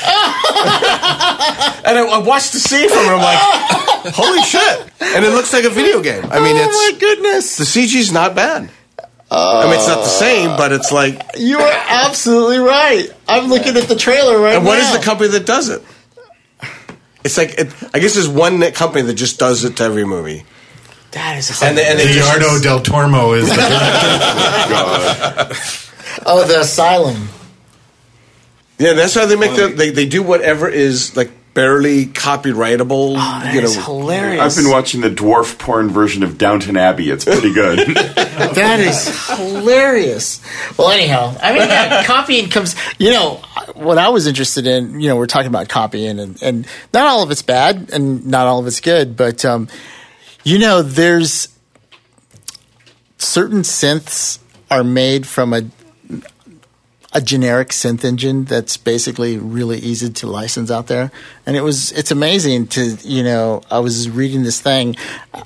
and 0.00 1.98
I, 1.98 2.06
I 2.10 2.18
watched 2.18 2.52
the 2.52 2.58
scene 2.58 2.88
from 2.88 2.98
it. 2.98 3.10
I'm 3.10 3.18
like, 3.18 4.14
holy 4.14 4.42
shit! 4.42 4.90
and 5.00 5.24
it 5.24 5.30
looks 5.30 5.52
like 5.52 5.64
a 5.64 5.70
video 5.70 6.00
game. 6.00 6.24
I 6.24 6.40
mean, 6.40 6.56
oh 6.56 6.64
it's 6.64 6.94
my 6.94 6.98
goodness! 6.98 7.56
the 7.56 7.64
CG's 7.64 8.12
not 8.12 8.34
bad. 8.34 8.70
I 9.30 9.64
mean, 9.64 9.74
it's 9.74 9.86
not 9.86 9.98
the 9.98 10.06
same, 10.06 10.56
but 10.56 10.72
it's 10.72 10.90
like. 10.90 11.22
You 11.36 11.58
are 11.58 11.84
absolutely 11.88 12.58
right. 12.58 13.08
I'm 13.28 13.48
looking 13.48 13.76
at 13.76 13.84
the 13.84 13.94
trailer 13.94 14.40
right 14.40 14.50
now. 14.50 14.56
And 14.56 14.64
now. 14.64 14.70
what 14.70 14.78
is 14.80 14.92
the 14.92 15.04
company 15.04 15.28
that 15.30 15.46
does 15.46 15.68
it? 15.68 15.82
It's 17.24 17.36
like 17.36 17.58
it, 17.58 17.72
I 17.94 17.98
guess 17.98 18.14
there's 18.14 18.28
one 18.28 18.60
company 18.72 19.02
that 19.02 19.14
just 19.14 19.38
does 19.38 19.64
it 19.64 19.76
to 19.76 19.84
every 19.84 20.04
movie. 20.04 20.44
That 21.12 21.38
is 21.38 21.62
And 21.62 21.76
they, 21.76 21.86
and 21.86 21.98
they 21.98 22.12
just- 22.12 22.62
del 22.62 22.80
Toro 22.80 23.32
is 23.32 23.48
the 23.48 23.54
oh, 26.26 26.46
the 26.46 26.60
Asylum. 26.60 27.28
yeah, 28.78 28.92
that's 28.92 29.14
how 29.14 29.26
they 29.26 29.36
make 29.36 29.56
the 29.56 29.68
they, 29.68 29.90
they 29.90 30.06
do 30.06 30.22
whatever 30.22 30.68
is 30.68 31.16
like 31.16 31.30
barely 31.52 32.06
copyrightable. 32.06 33.10
Oh, 33.10 33.14
that 33.14 33.54
you 33.54 33.60
know, 33.60 33.66
is 33.66 33.84
hilarious. 33.84 34.40
I've 34.40 34.62
been 34.62 34.70
watching 34.70 35.00
the 35.00 35.10
dwarf 35.10 35.58
porn 35.58 35.90
version 35.90 36.22
of 36.22 36.38
Downton 36.38 36.76
Abbey. 36.76 37.10
It's 37.10 37.24
pretty 37.24 37.52
good. 37.52 37.96
That 38.40 38.80
is 38.80 39.28
hilarious. 39.28 40.40
Well, 40.78 40.90
anyhow, 40.90 41.36
I 41.42 41.52
mean, 41.52 41.68
yeah, 41.68 42.04
copying 42.04 42.48
comes. 42.48 42.74
You 42.98 43.10
know, 43.10 43.42
what 43.74 43.98
I 43.98 44.08
was 44.08 44.26
interested 44.26 44.66
in. 44.66 45.00
You 45.00 45.08
know, 45.08 45.16
we're 45.16 45.26
talking 45.26 45.48
about 45.48 45.68
copying, 45.68 46.18
and 46.18 46.42
and 46.42 46.66
not 46.92 47.06
all 47.06 47.22
of 47.22 47.30
it's 47.30 47.42
bad, 47.42 47.90
and 47.92 48.26
not 48.26 48.46
all 48.46 48.60
of 48.60 48.66
it's 48.66 48.80
good, 48.80 49.16
but 49.16 49.44
um, 49.44 49.68
you 50.44 50.58
know, 50.58 50.82
there's 50.82 51.48
certain 53.18 53.60
synths 53.60 54.38
are 54.70 54.84
made 54.84 55.26
from 55.26 55.52
a 55.52 55.62
a 57.12 57.20
generic 57.20 57.70
synth 57.70 58.04
engine 58.04 58.44
that's 58.44 58.76
basically 58.76 59.36
really 59.36 59.78
easy 59.78 60.10
to 60.10 60.26
license 60.28 60.70
out 60.70 60.86
there. 60.86 61.10
And 61.44 61.56
it 61.56 61.62
was 61.62 61.92
it's 61.92 62.10
amazing 62.10 62.68
to 62.68 62.96
you 63.02 63.22
know 63.22 63.62
I 63.70 63.80
was 63.80 64.08
reading 64.08 64.42
this 64.42 64.60
thing 64.60 64.96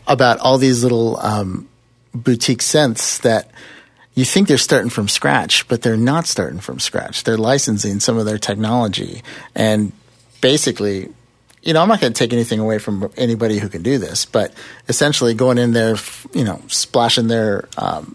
about 0.07 0.39
all 0.41 0.59
these 0.59 0.83
little 0.83 1.19
um, 1.21 1.69
boutique 2.15 2.61
synths 2.61 3.21
that 3.23 3.51
you 4.15 4.25
think 4.25 4.49
they're 4.49 4.59
starting 4.59 4.91
from 4.91 5.09
scratch, 5.09 5.67
but 5.69 5.83
they're 5.83 5.97
not 5.97 6.27
starting 6.27 6.61
from 6.61 6.79
scratch. 6.79 7.25
They're 7.25 7.37
licensing 7.37 8.01
some 8.01 8.17
of 8.17 8.27
their 8.27 8.39
technology 8.39 9.23
and 9.55 9.93
basically. 10.41 11.11
You 11.63 11.73
know, 11.73 11.81
I'm 11.81 11.89
not 11.89 11.99
going 11.99 12.13
to 12.13 12.19
take 12.19 12.35
anything 12.35 12.61
away 12.61 12.79
from 12.79 13.11
anybody 13.17 13.59
who 13.59 13.71
can 13.71 13.83
do 13.83 13.97
this, 13.97 14.27
but 14.27 14.53
essentially 14.87 15.33
going 15.33 15.57
in 15.57 15.73
there, 15.73 15.97
you 16.35 16.45
know, 16.45 16.61
splashing 16.69 17.27
their 17.27 17.71
um, 17.79 18.15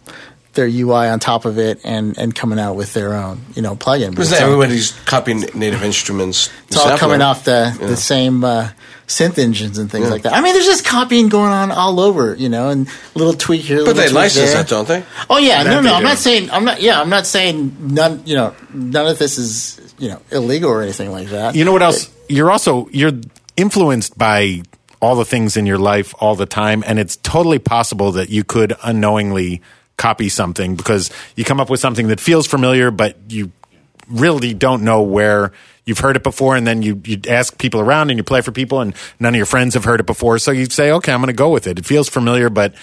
their 0.53 0.67
UI 0.67 1.07
on 1.07 1.19
top 1.19 1.45
of 1.45 1.57
it 1.57 1.79
and, 1.83 2.17
and 2.17 2.33
coming 2.33 2.59
out 2.59 2.75
with 2.75 2.93
their 2.93 3.13
own, 3.13 3.39
you 3.55 3.61
know, 3.61 3.75
plugin. 3.75 4.07
But 4.07 4.17
because 4.17 4.33
everybody's 4.33 4.91
copying 5.05 5.41
native 5.53 5.83
instruments. 5.83 6.49
it's 6.67 6.77
all 6.77 6.97
coming 6.97 7.21
off 7.21 7.43
the, 7.43 7.75
the 7.79 7.95
same 7.95 8.43
uh, 8.43 8.69
synth 9.09 9.37
engines 9.37 9.77
and 9.77 9.91
things 9.91 10.09
like 10.09 10.21
that. 10.21 10.33
I 10.33 10.41
mean, 10.41 10.53
there's 10.53 10.65
just 10.65 10.85
copying 10.85 11.29
going 11.29 11.51
on 11.51 11.71
all 11.71 11.99
over, 11.99 12.35
you 12.35 12.47
know, 12.47 12.69
and 12.69 12.87
little 13.15 13.33
tweak 13.33 13.61
here. 13.61 13.83
But 13.83 13.95
they 13.95 14.03
tweak 14.03 14.15
license 14.15 14.51
there. 14.51 14.63
that, 14.63 14.69
don't 14.69 14.87
they? 14.87 15.03
Oh 15.29 15.37
yeah, 15.37 15.63
no, 15.63 15.75
That 15.75 15.83
no. 15.83 15.93
I'm 15.93 16.03
not 16.03 16.17
saying. 16.17 16.49
I'm 16.51 16.63
not. 16.63 16.81
Yeah, 16.81 17.01
I'm 17.01 17.09
not 17.09 17.25
saying 17.27 17.75
none. 17.79 18.23
You 18.25 18.35
know, 18.35 18.55
none 18.73 19.07
of 19.07 19.17
this 19.19 19.37
is 19.37 19.93
you 19.97 20.09
know 20.09 20.21
illegal 20.31 20.69
or 20.69 20.81
anything 20.81 21.11
like 21.11 21.29
that. 21.29 21.55
You 21.55 21.65
know 21.65 21.73
what 21.73 21.81
else? 21.81 22.09
You're 22.29 22.51
also 22.51 22.87
you're 22.91 23.13
influenced 23.57 24.17
by 24.17 24.61
all 25.01 25.15
the 25.15 25.25
things 25.25 25.57
in 25.57 25.65
your 25.65 25.77
life 25.77 26.13
all 26.19 26.35
the 26.35 26.45
time, 26.45 26.83
and 26.85 26.99
it's 26.99 27.17
totally 27.17 27.59
possible 27.59 28.11
that 28.13 28.29
you 28.29 28.43
could 28.43 28.73
unknowingly 28.83 29.61
copy 29.99 30.29
something 30.29 30.75
because 30.75 31.11
you 31.35 31.43
come 31.43 31.59
up 31.59 31.69
with 31.69 31.79
something 31.79 32.07
that 32.07 32.19
feels 32.19 32.47
familiar, 32.47 32.89
but 32.89 33.17
you 33.27 33.51
really 34.09 34.55
don't 34.55 34.81
know 34.83 35.03
where 35.03 35.51
you've 35.85 35.99
heard 35.99 36.15
it 36.15 36.23
before, 36.23 36.55
and 36.55 36.65
then 36.65 36.81
you 36.81 37.01
you 37.05 37.19
ask 37.27 37.57
people 37.59 37.79
around 37.81 38.09
and 38.09 38.17
you 38.17 38.23
play 38.23 38.41
for 38.41 38.51
people, 38.51 38.79
and 38.81 38.95
none 39.19 39.33
of 39.35 39.37
your 39.37 39.45
friends 39.45 39.75
have 39.75 39.83
heard 39.83 39.99
it 39.99 40.05
before, 40.07 40.39
so 40.39 40.51
you 40.51 40.65
say, 40.65 40.91
okay, 40.91 41.11
I'm 41.11 41.19
going 41.19 41.27
to 41.27 41.33
go 41.33 41.49
with 41.49 41.67
it. 41.67 41.77
It 41.77 41.85
feels 41.85 42.09
familiar, 42.09 42.49
but 42.49 42.73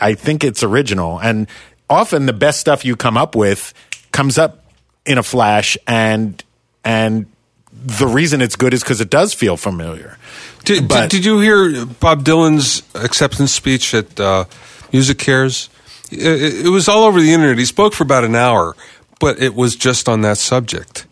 I 0.00 0.14
think 0.14 0.44
it's 0.44 0.62
original, 0.62 1.18
and 1.20 1.46
often 1.88 2.26
the 2.26 2.32
best 2.34 2.60
stuff 2.60 2.84
you 2.84 2.96
come 2.96 3.16
up 3.16 3.34
with 3.34 3.72
comes 4.12 4.36
up 4.36 4.64
in 5.06 5.18
a 5.18 5.22
flash, 5.22 5.78
and 5.86 6.42
and 6.84 7.26
the 7.72 8.06
reason 8.06 8.40
it's 8.42 8.56
good 8.56 8.74
is 8.74 8.82
because 8.82 9.00
it 9.00 9.10
does 9.10 9.34
feel 9.34 9.56
familiar. 9.56 10.18
Did, 10.64 10.88
But- 10.88 11.10
did, 11.10 11.22
did 11.22 11.24
you 11.24 11.40
hear 11.40 11.86
Bob 11.86 12.24
Dylan's 12.24 12.82
acceptance 12.94 13.52
speech 13.52 13.94
at 13.94 14.18
uh, 14.18 14.44
MusiCares? 14.92 15.68
It, 16.10 16.68
was 16.70 16.88
all 16.88 17.04
over 17.04 17.20
the 17.20 17.32
internet. 17.32 17.58
He 17.58 17.64
spoke 17.64 17.92
for 17.92 18.04
about 18.04 18.24
an 18.24 18.34
hour, 18.34 18.76
but 19.18 19.40
it 19.40 19.54
was 19.54 19.76
just 19.76 20.08
on 20.08 20.20
that 20.22 20.38
subject. 20.38 21.06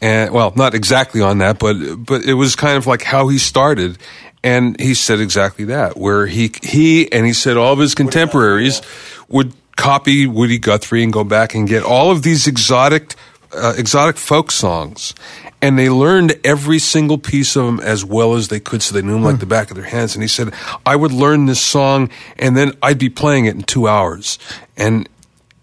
And 0.00 0.32
well, 0.32 0.52
not 0.56 0.74
exactly 0.74 1.20
on 1.20 1.38
that, 1.38 1.58
but 1.58 1.74
but 2.04 2.24
it 2.24 2.34
was 2.34 2.56
kind 2.56 2.76
of 2.76 2.86
like 2.86 3.02
how 3.02 3.28
he 3.28 3.38
started. 3.38 3.98
And 4.42 4.80
he 4.80 4.94
said 4.94 5.20
exactly 5.20 5.66
that, 5.66 5.98
where 5.98 6.26
he 6.26 6.50
he 6.62 7.12
and 7.12 7.26
he 7.26 7.34
said 7.34 7.58
all 7.58 7.74
of 7.74 7.78
his 7.78 7.94
contemporaries 7.94 8.80
would 9.28 9.52
copy 9.76 10.26
Woody 10.26 10.58
Guthrie 10.58 11.02
and 11.02 11.12
go 11.12 11.24
back 11.24 11.54
and 11.54 11.68
get 11.68 11.82
all 11.82 12.10
of 12.10 12.22
these 12.22 12.46
exotic 12.46 13.14
uh, 13.52 13.74
exotic 13.76 14.16
folk 14.16 14.50
songs, 14.50 15.14
and 15.62 15.78
they 15.78 15.90
learned 15.90 16.38
every 16.44 16.78
single 16.78 17.18
piece 17.18 17.54
of 17.56 17.66
them 17.66 17.80
as 17.80 18.04
well 18.04 18.34
as 18.34 18.48
they 18.48 18.60
could, 18.60 18.82
so 18.82 18.94
they 18.94 19.02
knew 19.02 19.12
them 19.12 19.24
like 19.24 19.36
hmm. 19.36 19.40
the 19.40 19.46
back 19.46 19.70
of 19.70 19.76
their 19.76 19.86
hands. 19.86 20.14
And 20.14 20.22
he 20.22 20.28
said, 20.28 20.52
I 20.86 20.96
would 20.96 21.12
learn 21.12 21.46
this 21.46 21.60
song, 21.60 22.10
and 22.38 22.56
then 22.56 22.72
I'd 22.82 22.98
be 22.98 23.10
playing 23.10 23.46
it 23.46 23.54
in 23.54 23.62
two 23.62 23.86
hours, 23.86 24.38
and 24.76 25.08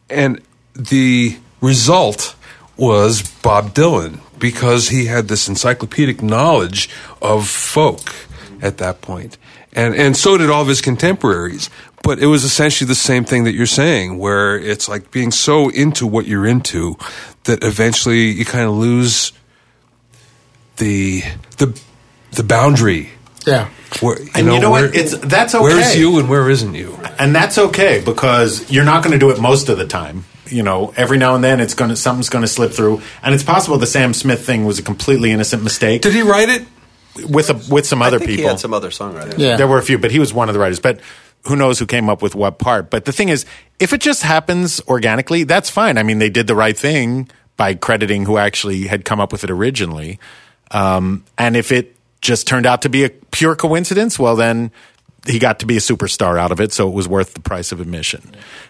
and 0.10 0.42
the 0.74 1.38
result 1.62 2.36
was 2.78 3.24
Bob 3.42 3.74
Dylan 3.74 4.20
because 4.40 4.90
he 4.90 5.06
had 5.06 5.28
this 5.28 5.48
encyclopedic 5.48 6.22
knowledge 6.22 6.90
of 7.22 7.48
folk 7.48 8.14
at 8.62 8.78
that 8.78 9.02
point. 9.02 9.38
And 9.74 9.96
and 9.96 10.16
so 10.16 10.38
did 10.38 10.50
all 10.50 10.62
of 10.62 10.68
his 10.68 10.82
contemporaries. 10.82 11.70
But 12.04 12.20
it 12.20 12.28
was 12.28 12.44
essentially 12.44 12.88
the 12.88 12.96
same 12.96 13.26
thing 13.26 13.44
that 13.46 13.54
you're 13.54 13.66
saying, 13.66 14.18
where 14.18 14.58
it's 14.58 14.88
like 14.88 15.12
being 15.12 15.32
so 15.32 15.70
into 15.70 16.06
what 16.08 16.26
you're 16.26 16.46
into 16.46 16.96
that 17.46 17.64
eventually 17.64 18.30
you 18.30 18.46
kind 18.46 18.66
of 18.66 18.76
lose 18.76 19.34
the 20.78 21.22
the 21.58 21.80
the 22.32 22.44
boundary. 22.44 23.10
yeah. 23.46 23.70
Where, 24.02 24.22
you 24.22 24.30
And 24.36 24.48
you 24.48 24.60
know 24.60 24.70
where, 24.72 24.88
what? 24.88 24.96
It's- 24.96 25.18
that's 25.18 25.56
okay. 25.56 25.64
Where's 25.64 25.96
you 25.98 26.20
and 26.20 26.28
where 26.30 26.50
isn't 26.50 26.74
you? 26.76 27.00
and 27.18 27.34
that's 27.34 27.58
okay 27.58 28.02
because 28.04 28.70
you're 28.70 28.84
not 28.84 29.02
going 29.02 29.14
to 29.14 29.18
do 29.20 29.30
it 29.32 29.40
most 29.40 29.70
of 29.70 29.78
the 29.78 29.88
time. 29.88 30.26
You 30.50 30.62
know, 30.64 30.94
every 30.98 31.18
now 31.18 31.36
and 31.36 31.44
then 31.44 31.60
it's 31.62 31.74
going 31.74 31.90
to 31.90 31.96
something's 31.96 32.30
going 32.30 32.42
to 32.44 32.48
slip 32.48 32.72
through, 32.74 33.02
and 33.24 33.34
it's 33.34 33.44
possible 33.44 33.78
the 33.78 33.86
Sam 33.88 34.14
Smith 34.14 34.46
thing 34.46 34.66
was 34.66 34.78
a 34.80 34.84
completely 34.84 35.32
innocent 35.32 35.64
mistake 35.64 36.02
Did 36.02 36.14
he 36.14 36.22
write 36.22 36.50
it? 36.50 36.66
with 37.30 37.50
a, 37.50 37.74
with 37.74 37.86
some 37.86 38.02
other 38.02 38.18
I 38.18 38.20
think 38.20 38.30
people. 38.32 38.44
he 38.44 38.48
had 38.50 38.60
some 38.60 38.74
other 38.74 38.90
songwriters. 38.90 39.38
Yeah. 39.40 39.56
There 39.58 39.68
were 39.68 39.78
a 39.80 39.82
few, 39.82 39.98
but 39.98 40.12
he 40.12 40.20
was 40.20 40.34
one 40.34 40.48
of 40.50 40.54
the 40.54 40.60
writers. 40.60 40.80
But 40.80 41.00
who 41.48 41.56
knows 41.56 41.80
who 41.80 41.86
came 41.86 42.10
up 42.10 42.22
with 42.22 42.36
what 42.36 42.60
part? 42.60 42.90
But 42.90 43.06
the 43.06 43.12
thing 43.12 43.30
is, 43.30 43.46
if 43.80 43.92
it 43.94 44.02
just 44.02 44.22
happens 44.24 44.80
organically, 44.88 45.44
that's 45.44 45.70
fine. 45.70 45.98
I 45.98 46.04
mean, 46.04 46.20
they 46.20 46.30
did 46.30 46.48
the 46.48 46.56
right 46.56 46.78
thing 46.78 47.30
by 47.58 47.74
crediting 47.74 48.26
who 48.26 48.38
actually 48.38 48.88
had 48.88 49.04
come 49.06 49.20
up 49.20 49.32
with 49.32 49.44
it 49.44 49.50
originally. 49.50 50.20
Um, 50.72 51.24
and 51.38 51.56
if 51.56 51.72
it 51.72 51.96
just 52.22 52.48
turned 52.48 52.66
out 52.66 52.82
to 52.84 52.90
be 52.90 53.04
a 53.06 53.10
pure 53.10 53.56
coincidence, 53.56 54.18
well, 54.20 54.36
then 54.36 54.72
he 55.28 55.40
got 55.40 55.60
to 55.60 55.66
be 55.66 55.78
a 55.78 55.80
superstar 55.82 56.40
out 56.40 56.52
of 56.52 56.60
it, 56.62 56.74
so 56.74 56.88
it 56.88 56.94
was 56.94 57.08
worth 57.08 57.34
the 57.34 57.40
price 57.42 57.72
of 57.72 57.80
admission. 57.82 58.22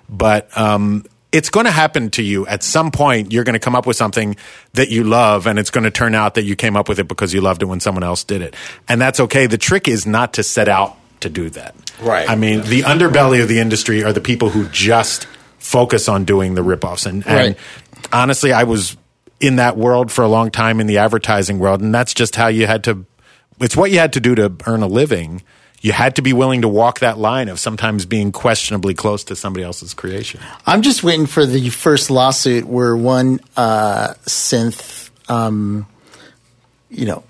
But 0.09 0.55
um, 0.57 1.05
it's 1.31 1.49
going 1.49 1.65
to 1.65 1.71
happen 1.71 2.09
to 2.11 2.23
you 2.23 2.47
at 2.47 2.63
some 2.63 2.89
point. 2.91 3.31
You're 3.31 3.43
going 3.43 3.53
to 3.53 3.59
come 3.59 3.75
up 3.75 3.85
with 3.85 3.95
something 3.95 4.35
that 4.73 4.89
you 4.89 5.03
love, 5.03 5.45
and 5.47 5.59
it's 5.59 5.69
going 5.69 5.83
to 5.83 5.91
turn 5.91 6.15
out 6.15 6.35
that 6.35 6.43
you 6.43 6.55
came 6.55 6.75
up 6.75 6.89
with 6.89 6.99
it 6.99 7.07
because 7.07 7.33
you 7.33 7.41
loved 7.41 7.61
it 7.61 7.65
when 7.65 7.79
someone 7.79 8.03
else 8.03 8.23
did 8.23 8.41
it, 8.41 8.55
and 8.87 8.99
that's 8.99 9.19
okay. 9.19 9.45
The 9.47 9.57
trick 9.57 9.87
is 9.87 10.05
not 10.05 10.33
to 10.33 10.43
set 10.43 10.67
out 10.67 10.95
to 11.21 11.29
do 11.29 11.49
that. 11.51 11.75
Right. 12.01 12.29
I 12.29 12.35
mean, 12.35 12.61
the 12.61 12.81
underbelly 12.81 13.41
of 13.41 13.49
the 13.49 13.59
industry 13.59 14.03
are 14.03 14.13
the 14.13 14.21
people 14.21 14.49
who 14.49 14.67
just 14.69 15.25
focus 15.57 16.07
on 16.07 16.25
doing 16.25 16.53
the 16.55 16.63
ripoffs, 16.63 17.05
and, 17.05 17.25
and 17.27 17.35
Right. 17.55 17.57
honestly, 18.11 18.51
I 18.51 18.63
was 18.63 18.95
in 19.39 19.57
that 19.57 19.77
world 19.77 20.11
for 20.11 20.23
a 20.23 20.27
long 20.27 20.51
time 20.51 20.79
in 20.79 20.87
the 20.87 20.97
advertising 20.97 21.59
world, 21.59 21.81
and 21.81 21.93
that's 21.93 22.13
just 22.13 22.35
how 22.35 22.47
you 22.47 22.67
had 22.67 22.83
to. 22.85 23.05
It's 23.59 23.75
what 23.75 23.91
you 23.91 23.99
had 23.99 24.13
to 24.13 24.19
do 24.19 24.35
to 24.35 24.53
earn 24.65 24.81
a 24.81 24.87
living. 24.87 25.41
You 25.81 25.91
had 25.91 26.15
to 26.15 26.21
be 26.21 26.33
willing 26.33 26.61
to 26.61 26.67
walk 26.67 26.99
that 26.99 27.17
line 27.17 27.49
of 27.49 27.59
sometimes 27.59 28.05
being 28.05 28.31
questionably 28.31 28.93
close 28.95 29.23
to 29.25 29.35
somebody 29.35 29.63
else's 29.63 29.93
creation. 29.93 30.41
I'm 30.65 30.81
just 30.81 31.03
waiting 31.03 31.27
for 31.27 31.45
the 31.45 31.69
first 31.69 32.09
lawsuit 32.09 32.65
where 32.65 32.95
one 32.97 33.39
uh, 33.55 34.15
synth, 34.25 35.11
um, 35.29 35.85
you 36.89 37.05
know, 37.05 37.23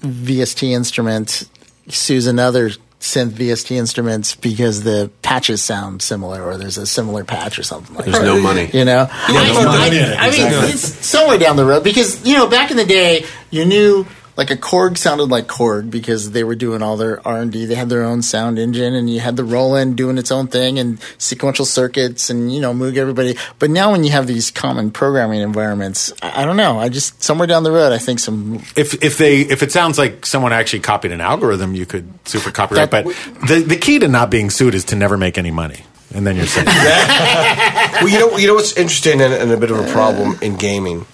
VST 0.00 0.70
instrument 0.70 1.48
sues 1.88 2.26
another 2.26 2.70
synth 3.04 3.32
VST 3.32 3.72
instruments 3.72 4.34
because 4.34 4.82
the 4.82 5.10
patches 5.20 5.62
sound 5.62 6.00
similar 6.00 6.42
or 6.42 6.56
there's 6.56 6.78
a 6.78 6.86
similar 6.86 7.22
patch 7.22 7.58
or 7.58 7.62
something 7.62 7.94
like 7.94 8.06
There's 8.06 8.18
that. 8.18 8.24
no 8.24 8.40
money. 8.40 8.70
You 8.72 8.86
know, 8.86 9.06
I, 9.10 9.52
no 9.52 9.64
money 9.66 9.78
I- 9.78 9.86
in 9.86 10.12
it, 10.12 10.18
I 10.18 10.30
mean, 10.30 10.46
exactly. 10.46 10.70
it's 10.70 11.06
somewhere 11.06 11.38
down 11.38 11.56
the 11.56 11.66
road 11.66 11.84
because 11.84 12.26
you 12.26 12.34
know 12.36 12.48
back 12.48 12.70
in 12.70 12.78
the 12.78 12.86
day, 12.86 13.26
you 13.50 13.66
knew 13.66 14.06
like 14.36 14.50
a 14.50 14.56
Korg 14.56 14.98
sounded 14.98 15.24
like 15.30 15.46
Korg 15.46 15.90
because 15.90 16.32
they 16.32 16.42
were 16.42 16.54
doing 16.54 16.82
all 16.82 16.96
their 16.96 17.26
R 17.26 17.38
and 17.38 17.52
D. 17.52 17.66
They 17.66 17.74
had 17.76 17.88
their 17.88 18.02
own 18.02 18.22
sound 18.22 18.58
engine, 18.58 18.94
and 18.94 19.08
you 19.08 19.20
had 19.20 19.36
the 19.36 19.44
Roland 19.44 19.96
doing 19.96 20.18
its 20.18 20.32
own 20.32 20.48
thing 20.48 20.78
and 20.78 20.98
sequential 21.18 21.64
circuits, 21.64 22.30
and 22.30 22.52
you 22.52 22.60
know 22.60 22.72
Moog 22.74 22.96
everybody. 22.96 23.36
But 23.58 23.70
now 23.70 23.92
when 23.92 24.02
you 24.04 24.10
have 24.10 24.26
these 24.26 24.50
common 24.50 24.90
programming 24.90 25.40
environments, 25.40 26.12
I, 26.22 26.42
I 26.42 26.44
don't 26.44 26.56
know. 26.56 26.78
I 26.78 26.88
just 26.88 27.22
somewhere 27.22 27.46
down 27.46 27.62
the 27.62 27.70
road, 27.72 27.92
I 27.92 27.98
think 27.98 28.18
some 28.18 28.62
if 28.76 29.02
if 29.04 29.18
they 29.18 29.42
if 29.42 29.62
it 29.62 29.70
sounds 29.72 29.98
like 29.98 30.26
someone 30.26 30.52
actually 30.52 30.80
copied 30.80 31.12
an 31.12 31.20
algorithm, 31.20 31.74
you 31.74 31.86
could 31.86 32.08
super 32.28 32.50
copyright. 32.50 32.90
That- 32.90 33.04
but 33.04 33.48
the 33.48 33.60
the 33.60 33.76
key 33.76 33.98
to 34.00 34.08
not 34.08 34.30
being 34.30 34.50
sued 34.50 34.74
is 34.74 34.84
to 34.86 34.96
never 34.96 35.16
make 35.16 35.38
any 35.38 35.50
money, 35.50 35.84
and 36.14 36.26
then 36.26 36.36
you're 36.36 36.46
safe. 36.46 36.66
well, 36.66 38.08
you 38.08 38.18
know, 38.18 38.36
you 38.36 38.46
know 38.48 38.54
what's 38.54 38.76
interesting 38.76 39.20
and, 39.20 39.32
and 39.32 39.52
a 39.52 39.56
bit 39.56 39.70
of 39.70 39.78
a 39.78 39.90
problem 39.92 40.36
in 40.42 40.56
gaming 40.56 41.06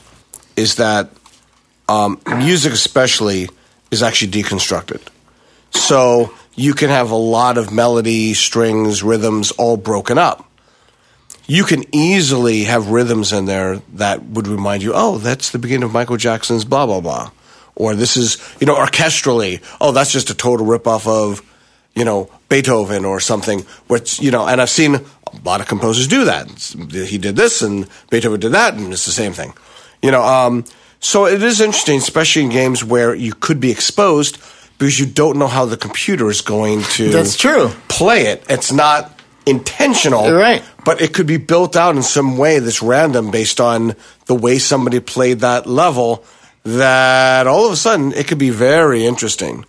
is 0.57 0.77
that 0.77 1.11
um, 1.91 2.21
music, 2.39 2.73
especially, 2.73 3.49
is 3.91 4.03
actually 4.03 4.31
deconstructed. 4.31 5.03
So 5.73 6.33
you 6.55 6.73
can 6.73 6.89
have 6.89 7.11
a 7.11 7.17
lot 7.17 7.59
of 7.59 7.73
melody, 7.73 8.33
strings, 8.35 9.03
rhythms 9.03 9.51
all 9.53 9.77
broken 9.77 10.17
up. 10.17 10.49
You 11.47 11.65
can 11.65 11.83
easily 11.93 12.65
have 12.65 12.91
rhythms 12.91 13.33
in 13.33 13.47
there 13.47 13.79
that 13.95 14.23
would 14.23 14.47
remind 14.47 14.85
you, 14.85 14.93
oh, 14.95 15.19
that's 15.19 15.51
the 15.51 15.59
beginning 15.59 15.83
of 15.83 15.93
Michael 15.93 16.17
Jackson's 16.17 16.65
blah 16.65 16.87
blah 16.87 17.01
blah, 17.01 17.33
or 17.75 17.97
this 17.97 18.17
is 18.17 18.39
you 18.61 18.69
know 18.69 18.77
orchestrally, 18.77 19.61
oh, 19.81 19.91
that's 19.91 20.13
just 20.13 20.31
a 20.31 20.35
total 20.35 20.65
ripoff 20.65 21.09
of 21.09 21.43
you 21.97 22.05
know 22.05 22.31
Beethoven 22.49 23.05
or 23.05 23.19
something. 23.19 23.61
Which 23.89 24.21
you 24.21 24.31
know, 24.31 24.47
and 24.47 24.61
I've 24.61 24.71
seen 24.71 24.95
a 24.95 25.03
lot 25.45 25.61
of 25.61 25.67
composers 25.67 26.07
do 26.07 26.27
that. 26.27 26.49
He 27.09 27.19
did 27.19 27.35
this, 27.35 27.63
and 27.63 27.89
Beethoven 28.11 28.39
did 28.39 28.53
that, 28.53 28.75
and 28.75 28.93
it's 28.93 29.07
the 29.07 29.11
same 29.11 29.33
thing. 29.33 29.53
You 30.03 30.13
know, 30.13 30.23
um, 30.23 30.65
so 31.01 31.27
it 31.27 31.43
is 31.43 31.61
interesting, 31.61 31.99
especially 31.99 32.43
in 32.43 32.51
games 32.51 32.85
where 32.85 33.15
you 33.15 33.35
could 33.35 33.59
be 33.59 33.71
exposed 33.71 34.39
because 34.79 34.99
you 34.99 35.07
don't 35.07 35.39
know 35.39 35.47
how 35.47 35.65
the 35.65 35.77
computer 35.77 36.31
is 36.31 36.41
going 36.41 36.83
to. 36.83 37.11
That's 37.11 37.37
true. 37.37 37.71
Play 37.89 38.27
it. 38.27 38.45
It's 38.49 38.73
not 38.73 39.21
intentional, 39.47 40.33
Right. 40.33 40.63
But 40.85 41.01
it 41.01 41.13
could 41.13 41.27
be 41.27 41.37
built 41.37 41.77
out 41.77 41.97
in 41.97 42.03
some 42.03 42.37
way 42.39 42.59
that's 42.59 42.83
random 42.83 43.31
based 43.31 43.61
on 43.61 43.95
the 44.27 44.35
way 44.35 44.59
somebody 44.59 45.01
played 45.01 45.41
that 45.41 45.67
level. 45.67 46.25
That 46.65 47.47
all 47.47 47.67
of 47.67 47.73
a 47.73 47.77
sudden 47.77 48.13
it 48.13 48.29
could 48.29 48.39
be 48.39 48.51
very 48.51 49.07
interesting, 49.07 49.65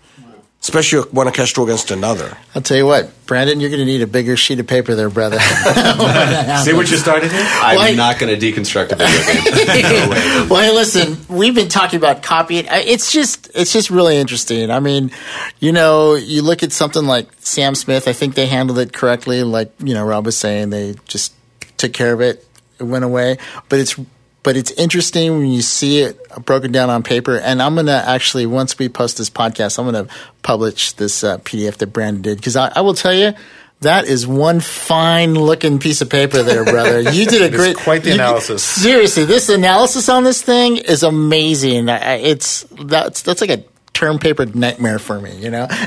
especially 0.61 1.01
one 1.11 1.25
orchestral 1.27 1.65
against 1.65 1.89
another. 1.91 2.37
I'll 2.53 2.61
tell 2.61 2.77
you 2.77 2.85
what, 2.85 3.11
Brandon, 3.25 3.59
you're 3.59 3.69
going 3.71 3.79
to 3.79 3.85
need 3.85 4.01
a 4.01 4.07
bigger 4.07 4.37
sheet 4.37 4.59
of 4.59 4.67
paper 4.67 4.93
there, 4.95 5.09
brother. 5.09 5.39
See 6.63 6.73
what 6.73 6.89
you 6.91 6.97
started 6.97 7.31
here? 7.31 7.45
I'm 7.47 7.77
Why- 7.77 7.93
not 7.93 8.19
going 8.19 8.37
to 8.37 8.51
deconstruct 8.53 8.91
a 8.91 8.95
video 8.95 9.25
game. 9.25 9.81
No 9.81 10.09
way. 10.09 10.47
well, 10.49 10.61
hey, 10.61 10.71
listen, 10.71 11.17
we've 11.35 11.55
been 11.55 11.69
talking 11.69 11.97
about 11.97 12.21
copying. 12.21 12.69
I- 12.69 12.81
It's 12.81 13.11
just, 13.11 13.49
it's 13.55 13.73
just 13.73 13.89
really 13.89 14.17
interesting. 14.17 14.69
I 14.69 14.79
mean, 14.79 15.11
you 15.59 15.71
know, 15.71 16.15
you 16.15 16.41
look 16.43 16.61
at 16.63 16.71
something 16.71 17.05
like 17.05 17.27
Sam 17.39 17.73
Smith. 17.75 18.07
I 18.07 18.13
think 18.13 18.35
they 18.35 18.45
handled 18.45 18.77
it 18.79 18.93
correctly. 18.93 19.43
Like 19.43 19.71
you 19.79 19.93
know, 19.93 20.03
Rob 20.05 20.25
was 20.25 20.37
saying, 20.37 20.69
they 20.69 20.95
just 21.07 21.33
took 21.77 21.93
care 21.93 22.13
of 22.13 22.21
it. 22.21 22.47
It 22.79 22.83
went 22.83 23.03
away, 23.05 23.37
but 23.69 23.79
it's. 23.79 23.95
But 24.43 24.57
it's 24.57 24.71
interesting 24.71 25.37
when 25.37 25.47
you 25.47 25.61
see 25.61 25.99
it 25.99 26.19
broken 26.45 26.71
down 26.71 26.89
on 26.89 27.03
paper. 27.03 27.37
And 27.37 27.61
I'm 27.61 27.75
gonna 27.75 28.03
actually, 28.05 28.45
once 28.47 28.77
we 28.79 28.89
post 28.89 29.17
this 29.17 29.29
podcast, 29.29 29.77
I'm 29.77 29.85
gonna 29.85 30.07
publish 30.41 30.93
this 30.93 31.23
uh, 31.23 31.37
PDF 31.39 31.77
that 31.77 31.87
Brandon 31.93 32.21
did 32.23 32.37
because 32.37 32.55
I, 32.55 32.71
I 32.75 32.81
will 32.81 32.93
tell 32.95 33.13
you. 33.13 33.33
That 33.81 34.05
is 34.05 34.27
one 34.27 34.59
fine 34.59 35.33
looking 35.33 35.79
piece 35.79 36.01
of 36.01 36.09
paper 36.11 36.43
there, 36.43 36.63
brother. 36.63 37.01
You 37.11 37.25
did 37.25 37.41
a 37.41 37.49
great 37.49 37.75
quite 37.75 38.03
the 38.03 38.09
you- 38.09 38.13
analysis. 38.13 38.61
Seriously, 38.63 39.25
this 39.25 39.49
analysis 39.49 40.07
on 40.07 40.23
this 40.23 40.39
thing 40.43 40.77
is 40.77 41.01
amazing. 41.01 41.89
It's 41.89 42.61
that's 42.79 43.23
that's 43.23 43.41
like 43.41 43.49
a 43.49 43.63
term 43.93 44.19
paper 44.19 44.45
nightmare 44.45 44.99
for 44.99 45.19
me. 45.19 45.35
You 45.35 45.49
know, 45.49 45.65
I 45.71 45.85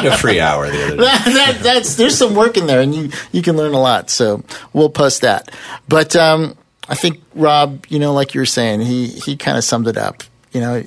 had 0.00 0.06
a 0.06 0.16
free 0.16 0.40
hour 0.40 0.70
the 0.70 0.84
other 0.86 0.96
day. 0.96 1.02
that, 1.02 1.58
that's 1.62 1.96
there's 1.96 2.16
some 2.16 2.34
work 2.34 2.56
in 2.56 2.66
there, 2.66 2.80
and 2.80 2.94
you 2.94 3.10
you 3.30 3.42
can 3.42 3.58
learn 3.58 3.74
a 3.74 3.80
lot. 3.80 4.08
So 4.08 4.42
we'll 4.72 4.88
post 4.88 5.20
that. 5.20 5.54
But 5.86 6.16
um, 6.16 6.56
I 6.88 6.94
think 6.94 7.22
Rob, 7.34 7.86
you 7.88 7.98
know, 7.98 8.12
like 8.14 8.34
you 8.34 8.40
were 8.40 8.46
saying, 8.46 8.80
he 8.80 9.08
he 9.08 9.36
kind 9.36 9.58
of 9.58 9.64
summed 9.64 9.88
it 9.88 9.96
up. 9.96 10.22
You 10.52 10.60
know, 10.60 10.84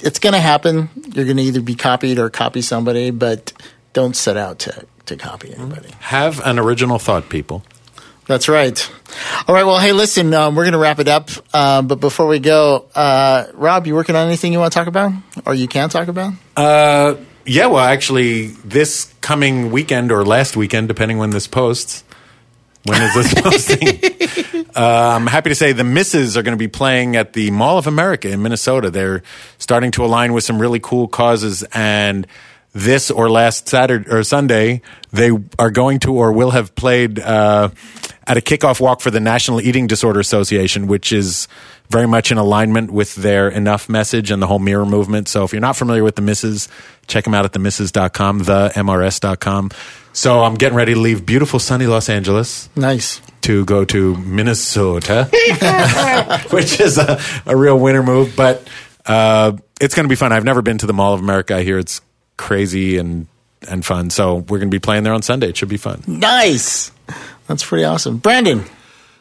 it's 0.00 0.18
going 0.18 0.32
to 0.32 0.40
happen. 0.40 0.88
You're 1.12 1.24
going 1.24 1.36
to 1.36 1.42
either 1.42 1.60
be 1.60 1.74
copied 1.74 2.18
or 2.18 2.30
copy 2.30 2.62
somebody, 2.62 3.10
but 3.10 3.52
don't 3.92 4.16
set 4.16 4.36
out 4.36 4.60
to 4.60 4.86
to 5.06 5.16
copy 5.16 5.54
anybody. 5.54 5.90
Have 6.00 6.40
an 6.44 6.58
original 6.58 6.98
thought, 6.98 7.28
people. 7.28 7.64
That's 8.26 8.46
right. 8.46 8.92
All 9.46 9.54
right. 9.54 9.64
Well, 9.64 9.78
hey, 9.78 9.92
listen, 9.92 10.34
um, 10.34 10.54
we're 10.54 10.64
going 10.64 10.72
to 10.72 10.78
wrap 10.78 10.98
it 10.98 11.08
up. 11.08 11.30
Um, 11.54 11.86
but 11.86 11.98
before 11.98 12.26
we 12.26 12.40
go, 12.40 12.86
uh, 12.94 13.46
Rob, 13.54 13.86
you 13.86 13.94
working 13.94 14.16
on 14.16 14.26
anything 14.26 14.52
you 14.52 14.58
want 14.58 14.70
to 14.70 14.78
talk 14.78 14.86
about 14.86 15.12
or 15.46 15.54
you 15.54 15.66
can 15.66 15.88
talk 15.88 16.08
about? 16.08 16.34
Uh, 16.54 17.14
yeah, 17.46 17.66
well, 17.66 17.82
actually, 17.82 18.48
this 18.48 19.14
coming 19.22 19.70
weekend 19.70 20.12
or 20.12 20.26
last 20.26 20.58
weekend, 20.58 20.88
depending 20.88 21.16
when 21.16 21.30
this 21.30 21.46
posts. 21.46 22.04
When 22.84 23.02
is 23.02 23.14
this 23.14 23.34
posting? 23.42 24.66
uh, 24.76 25.16
I'm 25.16 25.26
happy 25.26 25.50
to 25.50 25.54
say 25.54 25.72
the 25.72 25.84
Misses 25.84 26.36
are 26.36 26.42
going 26.42 26.56
to 26.56 26.58
be 26.58 26.68
playing 26.68 27.16
at 27.16 27.32
the 27.32 27.50
Mall 27.50 27.78
of 27.78 27.86
America 27.86 28.30
in 28.30 28.42
Minnesota. 28.42 28.90
They're 28.90 29.22
starting 29.58 29.90
to 29.92 30.04
align 30.04 30.32
with 30.32 30.44
some 30.44 30.58
really 30.58 30.80
cool 30.80 31.08
causes, 31.08 31.64
and 31.72 32.26
this 32.72 33.10
or 33.10 33.30
last 33.30 33.68
Saturday 33.68 34.08
or 34.10 34.22
Sunday, 34.22 34.82
they 35.12 35.30
are 35.58 35.70
going 35.70 35.98
to 36.00 36.14
or 36.14 36.32
will 36.32 36.50
have 36.50 36.74
played 36.74 37.18
uh, 37.18 37.70
at 38.26 38.36
a 38.36 38.40
kickoff 38.40 38.80
walk 38.80 39.00
for 39.00 39.10
the 39.10 39.20
National 39.20 39.60
Eating 39.60 39.86
Disorder 39.86 40.20
Association, 40.20 40.86
which 40.86 41.12
is 41.12 41.48
very 41.90 42.06
much 42.06 42.30
in 42.30 42.38
alignment 42.38 42.90
with 42.90 43.14
their 43.14 43.48
enough 43.48 43.88
message 43.88 44.30
and 44.30 44.42
the 44.42 44.46
whole 44.46 44.58
mirror 44.58 44.84
movement. 44.86 45.26
So 45.28 45.44
if 45.44 45.52
you're 45.52 45.60
not 45.60 45.76
familiar 45.76 46.04
with 46.04 46.16
the 46.16 46.22
misses, 46.22 46.68
check 47.06 47.24
them 47.24 47.32
out 47.34 47.44
at 47.44 47.52
themisses.com, 47.52 48.40
the 48.40 48.70
MRS.com. 48.74 49.70
So 50.12 50.42
I'm 50.42 50.54
getting 50.56 50.76
ready 50.76 50.94
to 50.94 51.00
leave 51.00 51.24
beautiful 51.24 51.58
sunny 51.58 51.86
Los 51.86 52.08
Angeles 52.08 52.68
Nice. 52.76 53.20
to 53.42 53.64
go 53.64 53.84
to 53.86 54.16
Minnesota, 54.16 55.28
which 56.50 56.80
is 56.80 56.98
a, 56.98 57.20
a 57.46 57.56
real 57.56 57.78
winter 57.78 58.02
move, 58.02 58.34
but 58.36 58.66
uh, 59.06 59.52
it's 59.80 59.94
going 59.94 60.04
to 60.04 60.08
be 60.08 60.16
fun. 60.16 60.32
I've 60.32 60.44
never 60.44 60.60
been 60.62 60.78
to 60.78 60.86
the 60.86 60.92
Mall 60.92 61.14
of 61.14 61.20
America. 61.20 61.56
I 61.56 61.62
hear 61.62 61.78
it's 61.78 62.00
crazy 62.36 62.98
and 62.98 63.26
and 63.68 63.84
fun. 63.84 64.10
So 64.10 64.36
we're 64.36 64.58
going 64.58 64.70
to 64.70 64.74
be 64.74 64.78
playing 64.78 65.02
there 65.04 65.12
on 65.14 65.22
Sunday. 65.22 65.48
It 65.48 65.56
should 65.56 65.68
be 65.68 65.78
fun. 65.78 66.02
Nice. 66.06 66.92
That's 67.48 67.64
pretty 67.64 67.84
awesome. 67.84 68.18
Brandon. 68.18 68.64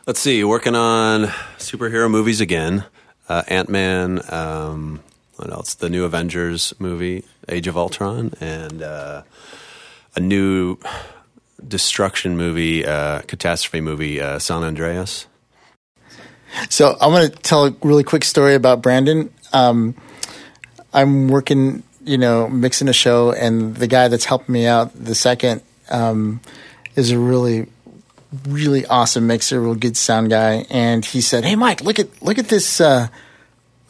Let's 0.08 0.22
see, 0.22 0.42
working 0.46 0.74
on 0.74 1.26
superhero 1.58 2.10
movies 2.10 2.40
again. 2.40 2.86
Uh, 3.28 3.44
Ant 3.50 3.68
Man. 3.68 4.22
Um, 4.34 5.02
what 5.36 5.52
else? 5.52 5.74
The 5.74 5.90
new 5.90 6.06
Avengers 6.06 6.74
movie, 6.80 7.26
Age 7.50 7.68
of 7.68 7.78
Ultron, 7.78 8.34
and 8.40 8.82
uh, 8.82 9.24
a 10.16 10.20
new 10.22 10.78
destruction 11.68 12.38
movie, 12.38 12.86
uh, 12.86 13.20
catastrophe 13.24 13.82
movie, 13.82 14.22
uh, 14.22 14.40
San 14.40 14.64
Andreas. 14.64 15.28
So 16.70 16.96
I'm 17.02 17.12
going 17.12 17.30
to 17.30 17.36
tell 17.40 17.66
a 17.66 17.76
really 17.82 18.06
quick 18.06 18.24
story 18.24 18.56
about 18.56 18.82
Brandon. 18.82 19.30
Um, 19.52 19.94
I'm 20.94 21.28
working, 21.28 21.84
you 22.06 22.18
know, 22.18 22.48
mixing 22.48 22.88
a 22.88 22.94
show, 22.94 23.34
and 23.34 23.76
the 23.76 23.88
guy 23.88 24.08
that's 24.08 24.24
helping 24.24 24.54
me 24.54 24.68
out, 24.68 24.94
the 24.96 25.16
second, 25.16 25.64
um, 25.90 26.40
is 26.96 27.12
a 27.12 27.20
really, 27.20 27.68
really 28.48 28.86
awesome 28.86 29.28
mixer, 29.28 29.62
real 29.62 29.76
good 29.76 29.98
sound 29.98 30.30
guy. 30.30 30.66
And 30.70 31.04
he 31.04 31.22
said, 31.22 31.46
"Hey, 31.46 31.56
Mike, 31.56 31.82
look 31.82 32.00
at 32.00 32.22
look 32.22 32.38
at 32.38 32.50
this, 32.50 32.82
uh, 32.82 33.08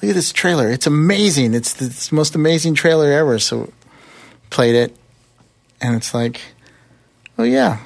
look 0.01 0.09
at 0.09 0.15
this 0.15 0.31
trailer. 0.31 0.69
It's 0.69 0.87
amazing. 0.87 1.53
It's 1.53 1.73
the, 1.73 1.85
it's 1.85 2.09
the 2.09 2.15
most 2.15 2.35
amazing 2.35 2.75
trailer 2.75 3.11
ever." 3.11 3.39
So 3.39 3.71
played 4.49 4.75
it, 4.75 4.95
and 5.81 5.95
it's 5.95 6.13
like, 6.13 6.41
oh 7.37 7.43
yeah, 7.43 7.79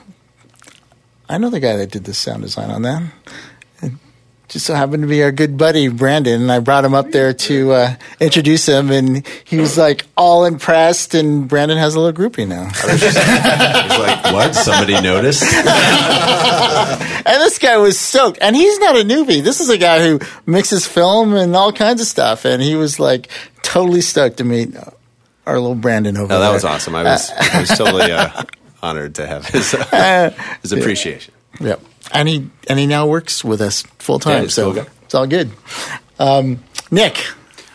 I 1.28 1.38
know 1.38 1.50
the 1.50 1.60
guy 1.60 1.76
that 1.78 1.92
did 1.92 2.04
the 2.04 2.14
sound 2.14 2.44
design 2.44 2.70
on 2.70 2.82
that 2.84 3.04
just 4.52 4.66
so 4.66 4.76
happened 4.76 5.02
to 5.04 5.08
be 5.08 5.24
our 5.24 5.32
good 5.32 5.58
buddy 5.58 5.88
Brandon, 5.88 6.42
and 6.42 6.52
I 6.52 6.60
brought 6.60 6.84
him 6.84 6.94
up 6.94 7.12
there 7.12 7.34
to 7.34 7.72
uh, 7.72 7.96
introduce 8.20 8.68
him, 8.68 8.92
and 8.92 9.26
he 9.46 9.58
was 9.58 9.78
like 9.78 10.06
all 10.18 10.44
impressed. 10.44 11.14
And 11.16 11.48
Brandon 11.48 11.78
has 11.78 11.96
a 11.96 12.00
little 12.02 12.12
groupie 12.30 12.46
now, 12.46 12.64
I 12.64 13.88
was 13.88 14.00
like, 14.00 14.34
what? 14.34 14.54
Somebody 14.54 15.00
noticed? 15.02 15.44
and 17.26 17.26
this 17.42 17.60
guy 17.60 17.78
was 17.78 17.98
soaked, 17.98 18.40
And 18.42 18.54
he's 18.54 18.78
not 18.80 18.98
a 18.98 19.04
newbie. 19.04 19.42
This 19.42 19.62
is 19.62 19.70
a 19.70 19.78
guy 19.78 20.06
who 20.06 20.20
mixes 20.46 20.86
film 20.86 21.34
and 21.34 21.56
all 21.56 21.72
kinds 21.72 22.02
of 22.02 22.08
stuff, 22.08 22.44
and 22.44 22.62
he 22.62 22.76
was 22.76 23.00
like 23.00 23.30
totally 23.64 24.02
stoked 24.02 24.38
to 24.38 24.44
meet 24.44 24.76
our 25.46 25.60
little 25.60 25.76
Brandon 25.76 26.18
over 26.18 26.28
No, 26.28 26.40
there. 26.40 26.50
that 26.50 26.54
was 26.54 26.66
awesome. 26.66 26.94
I 26.96 27.04
was, 27.04 27.32
I 27.32 27.60
was 27.62 27.70
totally 27.70 28.12
uh, 28.12 28.44
honored 28.84 29.16
to 29.16 29.26
have 29.26 29.48
his, 29.48 29.74
uh, 29.94 30.32
his 30.62 30.74
appreciation. 30.74 31.34
Yep. 31.62 31.82
And 32.14 32.28
he 32.28 32.50
and 32.68 32.78
he 32.78 32.88
now 32.88 33.08
works 33.08 33.44
with 33.44 33.62
us 33.62 33.84
full 34.00 34.20
time, 34.20 34.50
so 34.50 34.74
cool 34.74 34.86
it's 35.04 35.16
all 35.16 35.28
good. 35.28 35.52
Um, 36.20 36.64
Nick, 36.90 37.18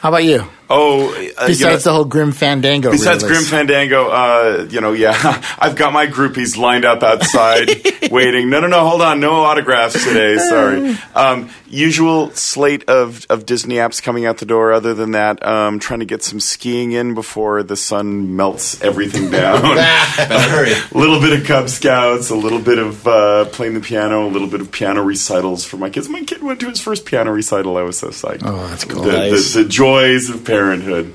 how 0.00 0.08
about 0.10 0.24
you? 0.24 0.44
Oh, 0.68 1.14
uh, 1.14 1.18
you 1.20 1.32
Besides 1.46 1.84
know- 1.84 1.90
the 1.90 1.94
whole 1.96 2.04
Grim 2.04 2.32
Fandango. 2.32 2.90
Besides 2.90 3.22
release. 3.22 3.38
Grim 3.38 3.48
Fandango, 3.50 4.08
uh, 4.08 4.66
you 4.68 4.80
know, 4.80 4.92
yeah, 4.92 5.14
I've 5.58 5.76
got 5.76 5.92
my 5.92 6.06
groupies 6.06 6.56
lined 6.56 6.84
up 6.84 7.02
outside 7.02 7.68
waiting. 8.10 8.50
No, 8.50 8.60
no, 8.60 8.66
no, 8.66 8.86
hold 8.88 9.02
on, 9.02 9.20
no 9.20 9.44
autographs 9.44 10.02
today. 10.04 10.36
Sorry. 10.48 10.96
Um, 11.14 11.50
usual 11.68 12.30
slate 12.32 12.88
of, 12.88 13.26
of 13.30 13.46
Disney 13.46 13.76
apps 13.76 14.02
coming 14.02 14.26
out 14.26 14.38
the 14.38 14.46
door. 14.46 14.72
Other 14.72 14.92
than 14.94 15.12
that, 15.12 15.44
um, 15.46 15.78
trying 15.78 16.00
to 16.00 16.06
get 16.06 16.22
some 16.24 16.40
skiing 16.40 16.92
in 16.92 17.14
before 17.14 17.62
the 17.62 17.76
sun 17.76 18.34
melts 18.36 18.80
everything 18.82 19.30
down. 19.30 19.62
Better 19.62 20.50
hurry. 20.50 20.72
a 20.72 20.98
little 20.98 21.20
bit 21.20 21.38
of 21.40 21.46
Cub 21.46 21.68
Scouts, 21.68 22.30
a 22.30 22.34
little 22.36 22.60
bit 22.60 22.78
of 22.78 23.06
uh, 23.06 23.44
playing 23.46 23.74
the 23.74 23.80
piano, 23.80 24.26
a 24.26 24.30
little 24.30 24.48
bit 24.48 24.60
of 24.60 24.72
piano 24.72 25.02
recitals 25.02 25.64
for 25.64 25.76
my 25.76 25.90
kids. 25.90 26.08
My 26.08 26.22
kid 26.24 26.42
went 26.42 26.58
to 26.60 26.68
his 26.68 26.80
first 26.80 27.04
piano 27.06 27.30
recital. 27.32 27.76
I 27.76 27.82
was 27.82 27.98
so 27.98 28.08
psyched. 28.08 28.42
Oh, 28.44 28.66
that's 28.68 28.84
cool. 28.84 29.02
The, 29.02 29.12
Nice. 29.12 29.54
the, 29.54 29.62
the 29.62 29.68
joys 29.68 30.28
of 30.28 30.44
parenthood. 30.56 31.12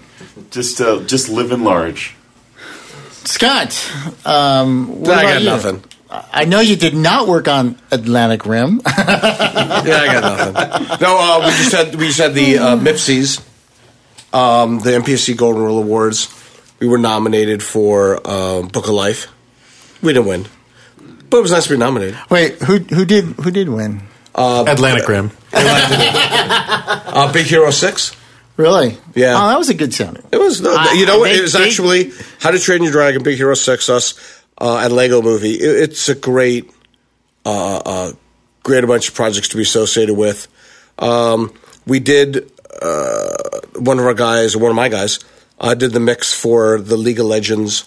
Just, 0.51 0.79
uh, 0.81 1.01
just 1.01 1.29
living 1.29 1.63
large. 1.63 2.15
Scott, 3.23 3.71
um, 4.25 5.01
what 5.01 5.11
I 5.11 5.21
about 5.21 5.33
got 5.33 5.41
you? 5.41 5.49
nothing. 5.49 5.83
I 6.09 6.45
know 6.45 6.59
you 6.59 6.75
did 6.75 6.93
not 6.93 7.27
work 7.27 7.47
on 7.47 7.77
Atlantic 7.91 8.45
Rim. 8.45 8.81
Yeah, 9.83 9.97
I 9.97 10.07
got 10.13 10.21
nothing. 10.53 10.97
no, 11.01 11.17
uh, 11.17 11.39
we 11.39 11.51
just 11.57 11.71
had 11.71 11.95
we 11.95 12.05
just 12.07 12.19
had 12.19 12.33
the 12.35 12.59
uh, 12.59 12.75
MIPSIs, 12.77 13.41
um, 14.31 14.77
the 14.79 14.91
MPSE 14.91 15.35
Golden 15.35 15.63
Reel 15.63 15.79
Awards. 15.79 16.27
We 16.79 16.87
were 16.87 16.99
nominated 16.99 17.63
for 17.63 18.19
uh, 18.23 18.61
Book 18.61 18.85
of 18.85 18.91
Life. 18.93 19.27
We 20.03 20.13
didn't 20.13 20.27
win, 20.27 20.45
but 21.31 21.37
it 21.37 21.41
was 21.41 21.51
nice 21.51 21.63
to 21.63 21.71
be 21.71 21.77
nominated. 21.77 22.15
Wait, 22.29 22.61
who 22.61 22.77
who 22.77 23.05
did 23.05 23.23
who 23.41 23.49
did 23.49 23.69
win? 23.69 24.03
Atlantic 24.35 25.07
Rim. 25.07 25.31
Uh, 27.13 27.31
Big 27.33 27.45
Hero 27.47 27.71
Six. 27.71 28.15
Really? 28.61 28.97
Yeah. 29.15 29.33
Oh, 29.35 29.47
that 29.49 29.57
was 29.57 29.69
a 29.69 29.73
good 29.73 29.93
sounding. 29.93 30.23
It 30.31 30.37
was 30.37 30.61
no, 30.61 30.75
I- 30.77 30.93
you 30.93 31.05
know 31.05 31.19
what? 31.19 31.31
It 31.31 31.41
was 31.41 31.53
they- 31.53 31.65
actually 31.65 32.11
How 32.39 32.51
to 32.51 32.59
Train 32.59 32.83
Your 32.83 32.91
Dragon, 32.91 33.23
Big 33.23 33.37
Hero 33.37 33.55
Six, 33.55 33.89
us, 33.89 34.13
uh, 34.59 34.81
and 34.83 34.93
Lego 34.93 35.21
Movie. 35.21 35.53
It, 35.55 35.89
it's 35.89 36.07
a 36.09 36.15
great, 36.15 36.69
uh, 37.45 37.77
uh, 37.77 38.11
great 38.63 38.85
bunch 38.85 39.07
of 39.09 39.15
projects 39.15 39.47
to 39.49 39.55
be 39.57 39.63
associated 39.63 40.15
with. 40.15 40.47
Um, 40.99 41.51
we 41.87 41.99
did 41.99 42.51
uh, 42.81 43.35
one 43.79 43.97
of 43.97 44.05
our 44.05 44.13
guys, 44.13 44.55
one 44.55 44.69
of 44.69 44.75
my 44.75 44.89
guys, 44.89 45.19
uh, 45.59 45.73
did 45.73 45.91
the 45.91 45.99
mix 45.99 46.33
for 46.33 46.79
the 46.79 46.97
League 46.97 47.19
of 47.19 47.25
Legends, 47.25 47.85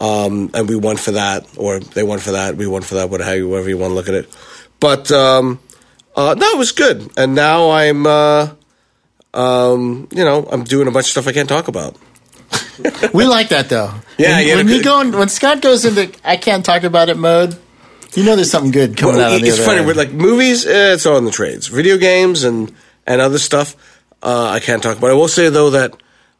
um, 0.00 0.50
and 0.54 0.66
we 0.68 0.76
won 0.76 0.96
for 0.96 1.10
that, 1.12 1.46
or 1.58 1.78
they 1.80 2.02
won 2.02 2.18
for 2.20 2.32
that. 2.32 2.56
We 2.56 2.66
won 2.66 2.80
for 2.82 2.94
that. 2.94 3.10
Whatever, 3.10 3.30
however 3.30 3.68
you 3.68 3.76
want 3.76 3.90
to 3.90 3.94
look 3.94 4.08
at 4.08 4.14
it. 4.14 4.34
But 4.80 5.10
um, 5.12 5.60
uh, 6.16 6.34
no, 6.38 6.46
it 6.52 6.58
was 6.58 6.72
good. 6.72 7.10
And 7.18 7.34
now 7.34 7.70
I'm. 7.70 8.06
Um, 9.32 10.08
you 10.10 10.24
know, 10.24 10.46
I'm 10.50 10.64
doing 10.64 10.88
a 10.88 10.90
bunch 10.90 11.06
of 11.06 11.10
stuff 11.10 11.26
I 11.28 11.32
can't 11.32 11.48
talk 11.48 11.68
about. 11.68 11.96
We 13.12 13.26
like 13.26 13.50
that 13.50 13.68
though. 13.68 13.92
Yeah, 14.18 14.36
when, 14.38 14.46
yeah, 14.46 14.56
When 14.56 14.68
you 14.68 14.82
go, 14.82 15.00
in, 15.00 15.12
when 15.12 15.28
Scott 15.28 15.60
goes 15.60 15.84
into 15.84 16.10
I 16.24 16.36
can't 16.36 16.64
talk 16.64 16.82
about 16.82 17.08
it 17.08 17.16
mode, 17.16 17.56
you 18.14 18.24
know 18.24 18.34
there's 18.34 18.50
something 18.50 18.72
good 18.72 18.96
coming 18.96 19.20
out 19.20 19.32
of 19.34 19.40
the 19.40 19.46
it's 19.48 19.64
funny 19.64 19.78
end. 19.78 19.86
with 19.86 19.96
like 19.96 20.12
movies. 20.12 20.66
Eh, 20.66 20.94
it's 20.94 21.06
all 21.06 21.16
in 21.18 21.24
the 21.24 21.30
trades. 21.30 21.68
Video 21.68 21.96
games 21.98 22.42
and 22.42 22.72
and 23.06 23.20
other 23.20 23.38
stuff. 23.38 23.76
Uh, 24.22 24.48
I 24.48 24.60
can't 24.60 24.82
talk 24.82 24.98
about. 24.98 25.10
I 25.10 25.14
will 25.14 25.28
say 25.28 25.48
though 25.48 25.70
that 25.70 25.94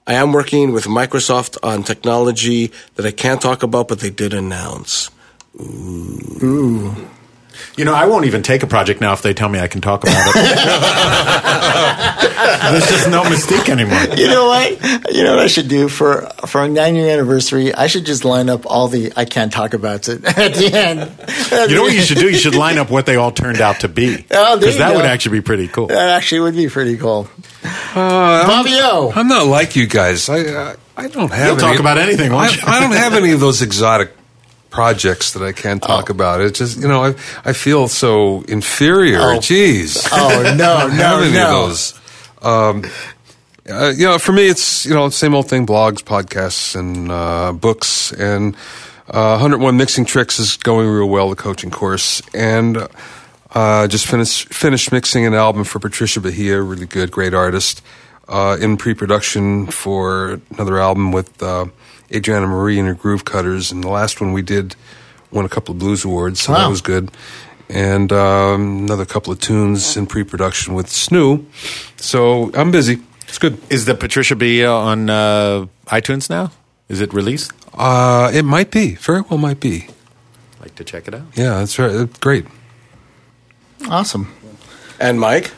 I 0.06 0.14
am 0.14 0.32
working 0.32 0.72
with 0.72 0.86
Microsoft 0.86 1.58
on 1.62 1.82
technology 1.84 2.72
that 2.96 3.06
I 3.06 3.12
can't 3.12 3.40
talk 3.40 3.62
about, 3.62 3.86
but 3.88 4.00
they 4.00 4.10
did 4.10 4.34
announce. 4.34 5.10
You 7.81 7.86
know, 7.86 7.94
I 7.94 8.05
won't 8.05 8.27
even 8.27 8.43
take 8.43 8.62
a 8.62 8.66
project 8.66 9.01
now 9.01 9.15
if 9.15 9.23
they 9.23 9.32
tell 9.32 9.48
me 9.48 9.59
I 9.59 9.66
can 9.66 9.81
talk 9.81 10.02
about 10.02 10.15
it. 10.15 10.35
There's 12.73 12.86
just 12.90 13.09
no 13.09 13.23
mystique 13.23 13.70
anymore. 13.70 14.19
You 14.19 14.28
know 14.28 14.48
what? 14.48 15.15
You 15.15 15.24
know 15.24 15.36
what 15.36 15.39
I 15.39 15.47
should 15.47 15.69
do 15.69 15.89
for 15.89 16.28
for 16.44 16.61
our 16.61 16.69
nine 16.69 16.94
year 16.94 17.09
anniversary? 17.09 17.74
I 17.74 17.86
should 17.86 18.05
just 18.05 18.27
line 18.27 18.51
up 18.51 18.66
all 18.66 18.89
the 18.89 19.15
I 19.16 19.24
can't 19.24 19.51
talk 19.51 19.73
about 19.73 20.11
it 20.11 20.23
at 20.27 20.52
the 20.57 20.70
end. 20.74 21.01
You 21.70 21.74
know 21.74 21.85
what 21.85 21.94
you 21.94 22.02
should 22.02 22.19
do? 22.19 22.28
You 22.28 22.36
should 22.36 22.55
line 22.55 22.77
up 22.77 22.90
what 22.90 23.07
they 23.07 23.16
all 23.16 23.32
turned 23.32 23.62
out 23.62 23.81
to 23.81 23.89
be. 23.89 24.27
Oh, 24.31 24.59
Because 24.59 24.74
you 24.74 24.81
that 24.81 24.94
would 24.94 25.07
actually 25.07 25.39
be 25.39 25.43
pretty 25.43 25.66
cool. 25.66 25.86
That 25.86 26.11
actually 26.11 26.40
would 26.40 26.57
be 26.57 26.69
pretty 26.69 26.98
cool. 26.98 27.31
Uh, 27.65 28.47
Bobby 28.47 28.73
O. 28.74 29.11
I'm 29.16 29.28
not 29.28 29.47
like 29.47 29.74
you 29.74 29.86
guys. 29.86 30.28
I 30.28 30.40
uh, 30.40 30.77
I 30.98 31.09
don't 31.09 31.32
have. 31.32 31.47
You'll 31.47 31.65
any, 31.65 31.77
talk 31.77 31.81
about 31.81 31.97
anything, 31.97 32.31
won't 32.31 32.51
I, 32.51 32.55
you? 32.57 32.62
I 32.66 32.81
don't 32.81 32.93
have 32.93 33.15
any 33.15 33.32
of 33.32 33.40
those 33.40 33.62
exotic 33.62 34.19
projects 34.70 35.32
that 35.32 35.42
I 35.42 35.52
can't 35.52 35.82
talk 35.82 36.09
about. 36.09 36.40
It's 36.40 36.59
just 36.59 36.78
you 36.78 36.88
know 36.88 37.05
I 37.05 37.09
I 37.44 37.52
feel 37.52 37.88
so 37.88 38.42
inferior. 38.42 39.20
Oh. 39.20 39.38
Jeez. 39.38 40.09
Oh 40.12 40.55
no, 40.56 40.86
no, 40.97 41.20
any 41.20 41.32
no. 41.32 41.42
of 41.42 41.68
those. 41.68 42.01
Um, 42.42 42.84
uh, 43.68 43.92
you 43.94 44.06
know, 44.06 44.18
for 44.18 44.32
me, 44.32 44.48
it's 44.48 44.86
you 44.86 44.94
know 44.94 45.09
same 45.10 45.34
old 45.34 45.48
thing: 45.48 45.66
blogs, 45.66 46.02
podcasts, 46.02 46.74
and 46.74 47.10
uh, 47.10 47.52
books. 47.52 48.12
And 48.12 48.56
uh, 49.09 49.38
101 49.38 49.76
Mixing 49.76 50.05
Tricks 50.05 50.38
is 50.38 50.56
going 50.56 50.88
real 50.88 51.09
well. 51.09 51.28
The 51.28 51.36
coaching 51.36 51.70
course, 51.70 52.22
and 52.34 52.88
uh, 53.55 53.86
just 53.88 54.06
finished 54.06 54.52
finished 54.52 54.92
mixing 54.92 55.26
an 55.26 55.34
album 55.34 55.64
for 55.64 55.78
Patricia 55.78 56.20
Bahia, 56.20 56.60
really 56.60 56.86
good, 56.86 57.10
great 57.10 57.34
artist. 57.34 57.82
Uh, 58.28 58.56
in 58.60 58.76
pre-production 58.76 59.66
for 59.66 60.40
another 60.51 60.78
album 60.78 61.10
with 61.10 61.42
uh, 61.42 61.66
Adrianna 62.11 62.49
Marie 62.49 62.78
and 62.78 62.89
her 62.89 62.95
Groovecutters, 62.95 63.70
and 63.73 63.82
the 63.85 63.89
last 63.89 64.20
one 64.20 64.32
we 64.32 64.43
did 64.43 64.74
won 65.31 65.45
a 65.45 65.49
couple 65.49 65.73
of 65.73 65.78
blues 65.78 66.05
awards, 66.05 66.41
so 66.41 66.53
that 66.53 66.69
was 66.69 66.81
good. 66.81 67.11
And 67.69 68.12
um, 68.12 68.78
another 68.85 69.05
couple 69.07 69.32
of 69.32 69.39
tunes 69.41 69.97
in 69.97 70.07
pre-production 70.07 70.74
with 70.74 70.87
Snoo. 70.89 71.45
So 71.97 72.51
I'm 72.55 72.73
busy. 72.73 72.99
It's 73.28 73.39
good. 73.39 73.61
Is 73.70 73.85
the 73.85 73.95
Patricia 73.95 74.35
B 74.35 74.65
on 74.66 75.09
uh, 75.09 75.66
iTunes 75.87 76.28
now? 76.28 76.51
Is 76.89 77.01
it 77.01 77.12
released? 77.15 77.53
Uh, 77.73 78.28
it 78.35 78.43
might 78.45 78.73
be. 78.73 78.97
Very 78.97 79.20
well 79.20 79.39
might 79.39 79.61
be. 79.61 79.87
Like 80.61 80.74
to 80.74 80.85
check 80.85 81.07
it 81.07 81.15
out. 81.15 81.23
Yeah, 81.37 81.59
that's 81.61 81.78
right. 81.78 81.93
Uh, 81.95 82.07
Great. 82.19 82.45
Awesome. 83.89 84.35
And 84.99 85.20
Mike, 85.20 85.53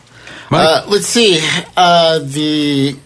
Mike, 0.51 0.69
Uh, 0.69 0.85
let's 0.89 1.07
see. 1.07 1.41
Uh, 1.77 2.19
the 2.21 2.97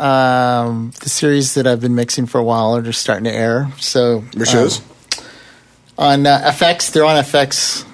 um, 0.00 0.92
the 1.00 1.08
series 1.08 1.54
that 1.54 1.66
I've 1.66 1.80
been 1.80 1.94
mixing 1.94 2.26
for 2.26 2.38
a 2.38 2.44
while 2.44 2.76
are 2.76 2.82
just 2.82 3.00
starting 3.00 3.24
to 3.24 3.32
air. 3.32 3.70
So 3.78 4.24
your 4.32 4.42
um, 4.42 4.52
shows. 4.52 4.80
on 5.98 6.26
uh, 6.26 6.40
FX. 6.52 6.92
They're 6.92 7.04
on 7.04 7.22
FX. 7.22 7.84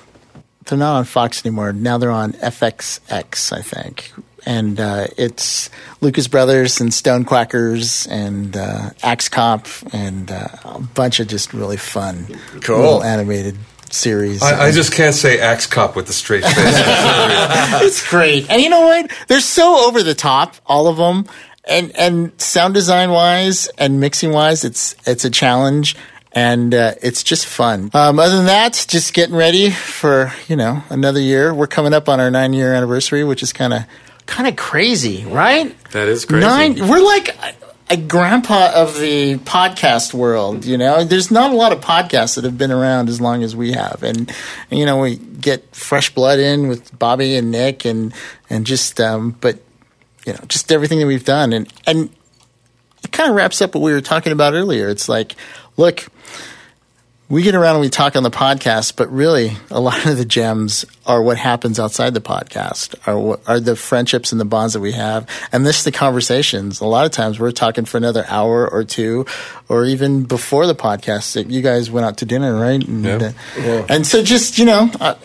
They're 0.64 0.78
not 0.78 0.96
on 0.96 1.04
Fox 1.04 1.44
anymore. 1.44 1.72
Now 1.72 1.98
they're 1.98 2.10
on 2.10 2.32
FXX, 2.34 3.52
I 3.52 3.62
think. 3.62 4.12
And 4.44 4.78
uh, 4.78 5.08
it's 5.16 5.70
Lucas 6.00 6.28
Brothers 6.28 6.80
and 6.80 6.94
Stone 6.94 7.24
Quackers 7.24 8.06
and 8.08 8.56
uh, 8.56 8.90
Axe 9.02 9.28
Cop 9.28 9.66
and 9.92 10.30
uh, 10.30 10.46
a 10.64 10.80
bunch 10.80 11.18
of 11.18 11.26
just 11.26 11.52
really 11.52 11.76
fun, 11.76 12.26
Cool. 12.62 12.78
little 12.78 13.02
animated 13.02 13.56
series. 13.90 14.42
I, 14.42 14.66
I 14.66 14.70
just 14.72 14.92
can't 14.92 15.14
say 15.16 15.40
Axe 15.40 15.66
Cop 15.66 15.96
with 15.96 16.08
a 16.08 16.12
straight 16.12 16.44
face. 16.44 16.54
it's 16.56 18.08
great. 18.08 18.48
And 18.48 18.62
you 18.62 18.68
know 18.70 18.82
what? 18.86 19.10
They're 19.26 19.40
so 19.40 19.86
over 19.88 20.02
the 20.02 20.14
top, 20.14 20.54
all 20.66 20.86
of 20.86 20.96
them. 20.96 21.26
And 21.66 21.96
and 21.96 22.40
sound 22.40 22.74
design 22.74 23.10
wise 23.10 23.66
and 23.76 23.98
mixing 23.98 24.30
wise, 24.30 24.64
it's 24.64 24.94
it's 25.04 25.24
a 25.24 25.30
challenge, 25.30 25.96
and 26.30 26.72
uh, 26.72 26.94
it's 27.02 27.24
just 27.24 27.46
fun. 27.46 27.90
Um, 27.92 28.20
other 28.20 28.36
than 28.36 28.46
that, 28.46 28.84
just 28.88 29.14
getting 29.14 29.34
ready 29.34 29.70
for 29.70 30.32
you 30.46 30.54
know 30.54 30.82
another 30.90 31.18
year. 31.18 31.52
We're 31.52 31.66
coming 31.66 31.92
up 31.92 32.08
on 32.08 32.20
our 32.20 32.30
nine 32.30 32.52
year 32.52 32.72
anniversary, 32.72 33.24
which 33.24 33.42
is 33.42 33.52
kind 33.52 33.72
of 33.72 33.82
kind 34.26 34.48
of 34.48 34.56
crazy, 34.56 35.24
right? 35.24 35.74
That 35.90 36.08
is 36.08 36.24
crazy. 36.24 36.46
Nine. 36.46 36.88
We're 36.88 37.02
like 37.02 37.28
a, 37.28 37.54
a 37.90 37.96
grandpa 37.96 38.72
of 38.74 38.98
the 39.00 39.36
podcast 39.38 40.12
world. 40.12 40.64
You 40.64 40.76
know, 40.76 41.04
there's 41.04 41.30
not 41.30 41.52
a 41.52 41.54
lot 41.54 41.72
of 41.72 41.80
podcasts 41.80 42.34
that 42.34 42.44
have 42.44 42.58
been 42.58 42.72
around 42.72 43.08
as 43.08 43.20
long 43.20 43.42
as 43.42 43.56
we 43.56 43.72
have, 43.72 44.02
and 44.02 44.30
you 44.70 44.84
know 44.84 45.00
we 45.00 45.16
get 45.16 45.74
fresh 45.74 46.14
blood 46.14 46.38
in 46.38 46.68
with 46.68 46.96
Bobby 46.98 47.36
and 47.36 47.50
Nick, 47.50 47.84
and 47.84 48.12
and 48.50 48.66
just 48.66 49.00
um, 49.00 49.36
but 49.40 49.60
you 50.26 50.32
know 50.34 50.40
just 50.48 50.70
everything 50.72 50.98
that 50.98 51.06
we've 51.06 51.24
done, 51.24 51.52
and 51.54 51.72
and 51.86 52.10
it 53.04 53.12
kind 53.12 53.30
of 53.30 53.36
wraps 53.36 53.62
up 53.62 53.74
what 53.74 53.82
we 53.82 53.92
were 53.92 54.00
talking 54.02 54.32
about 54.32 54.52
earlier. 54.54 54.88
It's 54.88 55.08
like, 55.08 55.34
look. 55.76 56.06
We 57.28 57.42
get 57.42 57.56
around 57.56 57.74
and 57.74 57.80
we 57.80 57.88
talk 57.88 58.14
on 58.14 58.22
the 58.22 58.30
podcast, 58.30 58.94
but 58.94 59.10
really, 59.10 59.56
a 59.72 59.80
lot 59.80 60.06
of 60.06 60.16
the 60.16 60.24
gems 60.24 60.84
are 61.04 61.20
what 61.20 61.36
happens 61.36 61.80
outside 61.80 62.14
the 62.14 62.20
podcast, 62.20 62.94
are 63.04 63.40
are 63.48 63.58
the 63.58 63.74
friendships 63.74 64.30
and 64.30 64.40
the 64.40 64.44
bonds 64.44 64.74
that 64.74 64.80
we 64.80 64.92
have, 64.92 65.28
and 65.50 65.66
this 65.66 65.82
the 65.82 65.90
conversations. 65.90 66.80
A 66.80 66.86
lot 66.86 67.04
of 67.04 67.10
times, 67.10 67.40
we're 67.40 67.50
talking 67.50 67.84
for 67.84 67.96
another 67.96 68.24
hour 68.28 68.70
or 68.70 68.84
two, 68.84 69.26
or 69.68 69.84
even 69.86 70.22
before 70.22 70.68
the 70.68 70.76
podcast. 70.76 71.50
You 71.50 71.62
guys 71.62 71.90
went 71.90 72.06
out 72.06 72.18
to 72.18 72.26
dinner, 72.26 72.54
right? 72.54 72.86
And, 72.86 73.04
Yeah. 73.04 73.32
uh, 73.58 73.86
and 73.88 74.06
so, 74.06 74.22
just 74.22 74.56
you 74.56 74.64
know, 74.64 74.88
uh, 75.00 75.16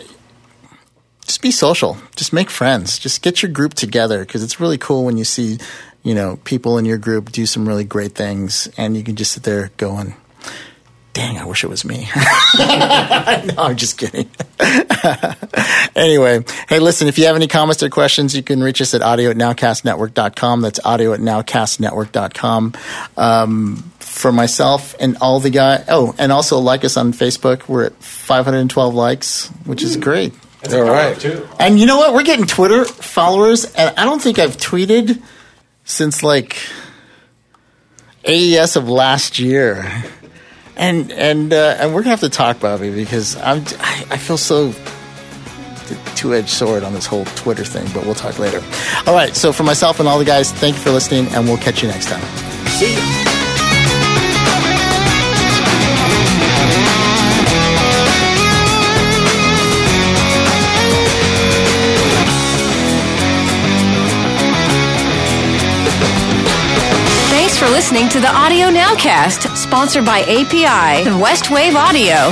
just 1.26 1.41
be 1.41 1.52
social. 1.52 1.98
Just 2.15 2.34
make 2.34 2.49
friends. 2.49 2.99
Just 2.99 3.22
get 3.22 3.41
your 3.41 3.52
group 3.52 3.73
together 3.73 4.19
because 4.19 4.43
it's 4.43 4.60
really 4.60 4.77
cool 4.77 5.06
when 5.06 5.18
you 5.18 5.23
see, 5.23 5.57
you 6.03 6.14
know, 6.14 6.38
people 6.43 6.77
in 6.77 6.85
your 6.85 6.98
group 6.98 7.31
do 7.31 7.45
some 7.45 7.68
really 7.68 7.84
great 7.84 8.14
things, 8.14 8.68
and 8.77 8.98
you 8.98 9.03
can 9.03 9.15
just 9.15 9.31
sit 9.31 9.43
there 9.43 9.72
going, 9.77 10.15
Dang, 11.14 11.38
I 11.38 11.45
wish 11.45 11.65
it 11.65 11.68
was 11.68 11.84
me. 11.84 12.07
no, 12.57 13.53
I'm 13.57 13.76
just 13.76 13.98
kidding. 13.98 14.30
anyway, 15.95 16.45
hey, 16.69 16.80
listen, 16.80 17.10
if 17.10 17.18
you 17.18 17.26
have 17.26 17.35
any 17.35 17.48
comments 17.48 17.84
or 17.84 17.89
questions, 17.89 18.34
you 18.34 18.41
can 18.41 18.64
reach 18.64 18.81
us 18.81 18.93
at 18.93 19.02
audio 19.02 19.30
at 19.30 19.35
nowcastnetwork.com. 19.35 20.61
That's 20.61 20.80
audio 20.85 21.11
at 21.14 21.19
nowcastnetwork.com. 21.19 22.73
Um, 23.18 23.91
for 23.99 24.31
myself 24.31 24.95
and 24.99 25.18
all 25.19 25.39
the 25.39 25.49
guys, 25.49 25.84
oh, 25.89 26.15
and 26.18 26.31
also 26.31 26.60
like 26.60 26.85
us 26.85 26.95
on 26.95 27.11
Facebook. 27.11 27.68
We're 27.68 27.85
at 27.85 27.93
512 27.95 28.93
likes, 28.93 29.48
which 29.65 29.84
is 29.84 29.98
great. 29.98 30.34
All 30.73 30.81
right. 30.83 31.17
And 31.59 31.79
you 31.79 31.85
know 31.85 31.97
what? 31.97 32.13
We're 32.13 32.23
getting 32.23 32.45
Twitter 32.45 32.85
followers, 32.85 33.65
and 33.73 33.97
I 33.97 34.05
don't 34.05 34.21
think 34.21 34.38
I've 34.39 34.57
tweeted 34.57 35.21
since 35.83 36.21
like 36.23 36.57
AES 38.27 38.75
of 38.75 38.88
last 38.89 39.39
year. 39.39 40.03
And 40.75 41.11
and 41.11 41.51
uh, 41.53 41.77
and 41.79 41.93
we're 41.93 42.01
gonna 42.01 42.11
have 42.11 42.21
to 42.21 42.29
talk, 42.29 42.59
Bobby, 42.59 42.93
because 42.93 43.35
I'm 43.38 43.63
I, 43.79 44.05
I 44.11 44.17
feel 44.17 44.38
so 44.38 44.73
two 46.15 46.33
edged 46.33 46.49
sword 46.49 46.83
on 46.83 46.93
this 46.93 47.05
whole 47.05 47.25
Twitter 47.25 47.65
thing. 47.65 47.88
But 47.93 48.05
we'll 48.05 48.15
talk 48.15 48.39
later. 48.39 48.63
All 49.07 49.13
right. 49.13 49.35
So 49.35 49.51
for 49.51 49.63
myself 49.63 49.99
and 49.99 50.07
all 50.07 50.19
the 50.19 50.25
guys, 50.25 50.51
thank 50.51 50.75
you 50.75 50.81
for 50.81 50.91
listening, 50.91 51.27
and 51.33 51.45
we'll 51.45 51.57
catch 51.57 51.81
you 51.81 51.89
next 51.89 52.07
time. 52.07 52.23
See 52.67 52.93
you. 52.93 53.30
Listening 67.81 68.09
to 68.09 68.19
the 68.19 68.31
Audio 68.31 68.67
Nowcast, 68.67 69.57
sponsored 69.57 70.05
by 70.05 70.19
API 70.19 71.09
and 71.09 71.19
Westwave 71.19 71.73
Audio. 71.73 72.29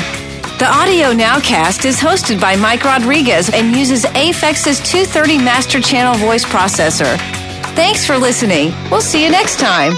The 0.59 0.69
Audio 0.71 1.07
Nowcast 1.11 1.85
is 1.85 1.97
hosted 1.97 2.39
by 2.39 2.55
Mike 2.55 2.84
Rodriguez 2.84 3.49
and 3.49 3.76
uses 3.76 4.05
Aphex's 4.05 4.80
230 4.81 5.39
Master 5.39 5.81
Channel 5.81 6.13
voice 6.19 6.45
processor. 6.45 7.17
Thanks 7.73 8.05
for 8.05 8.15
listening. 8.15 8.71
We'll 8.91 9.01
see 9.01 9.23
you 9.23 9.31
next 9.31 9.57
time. 9.57 9.93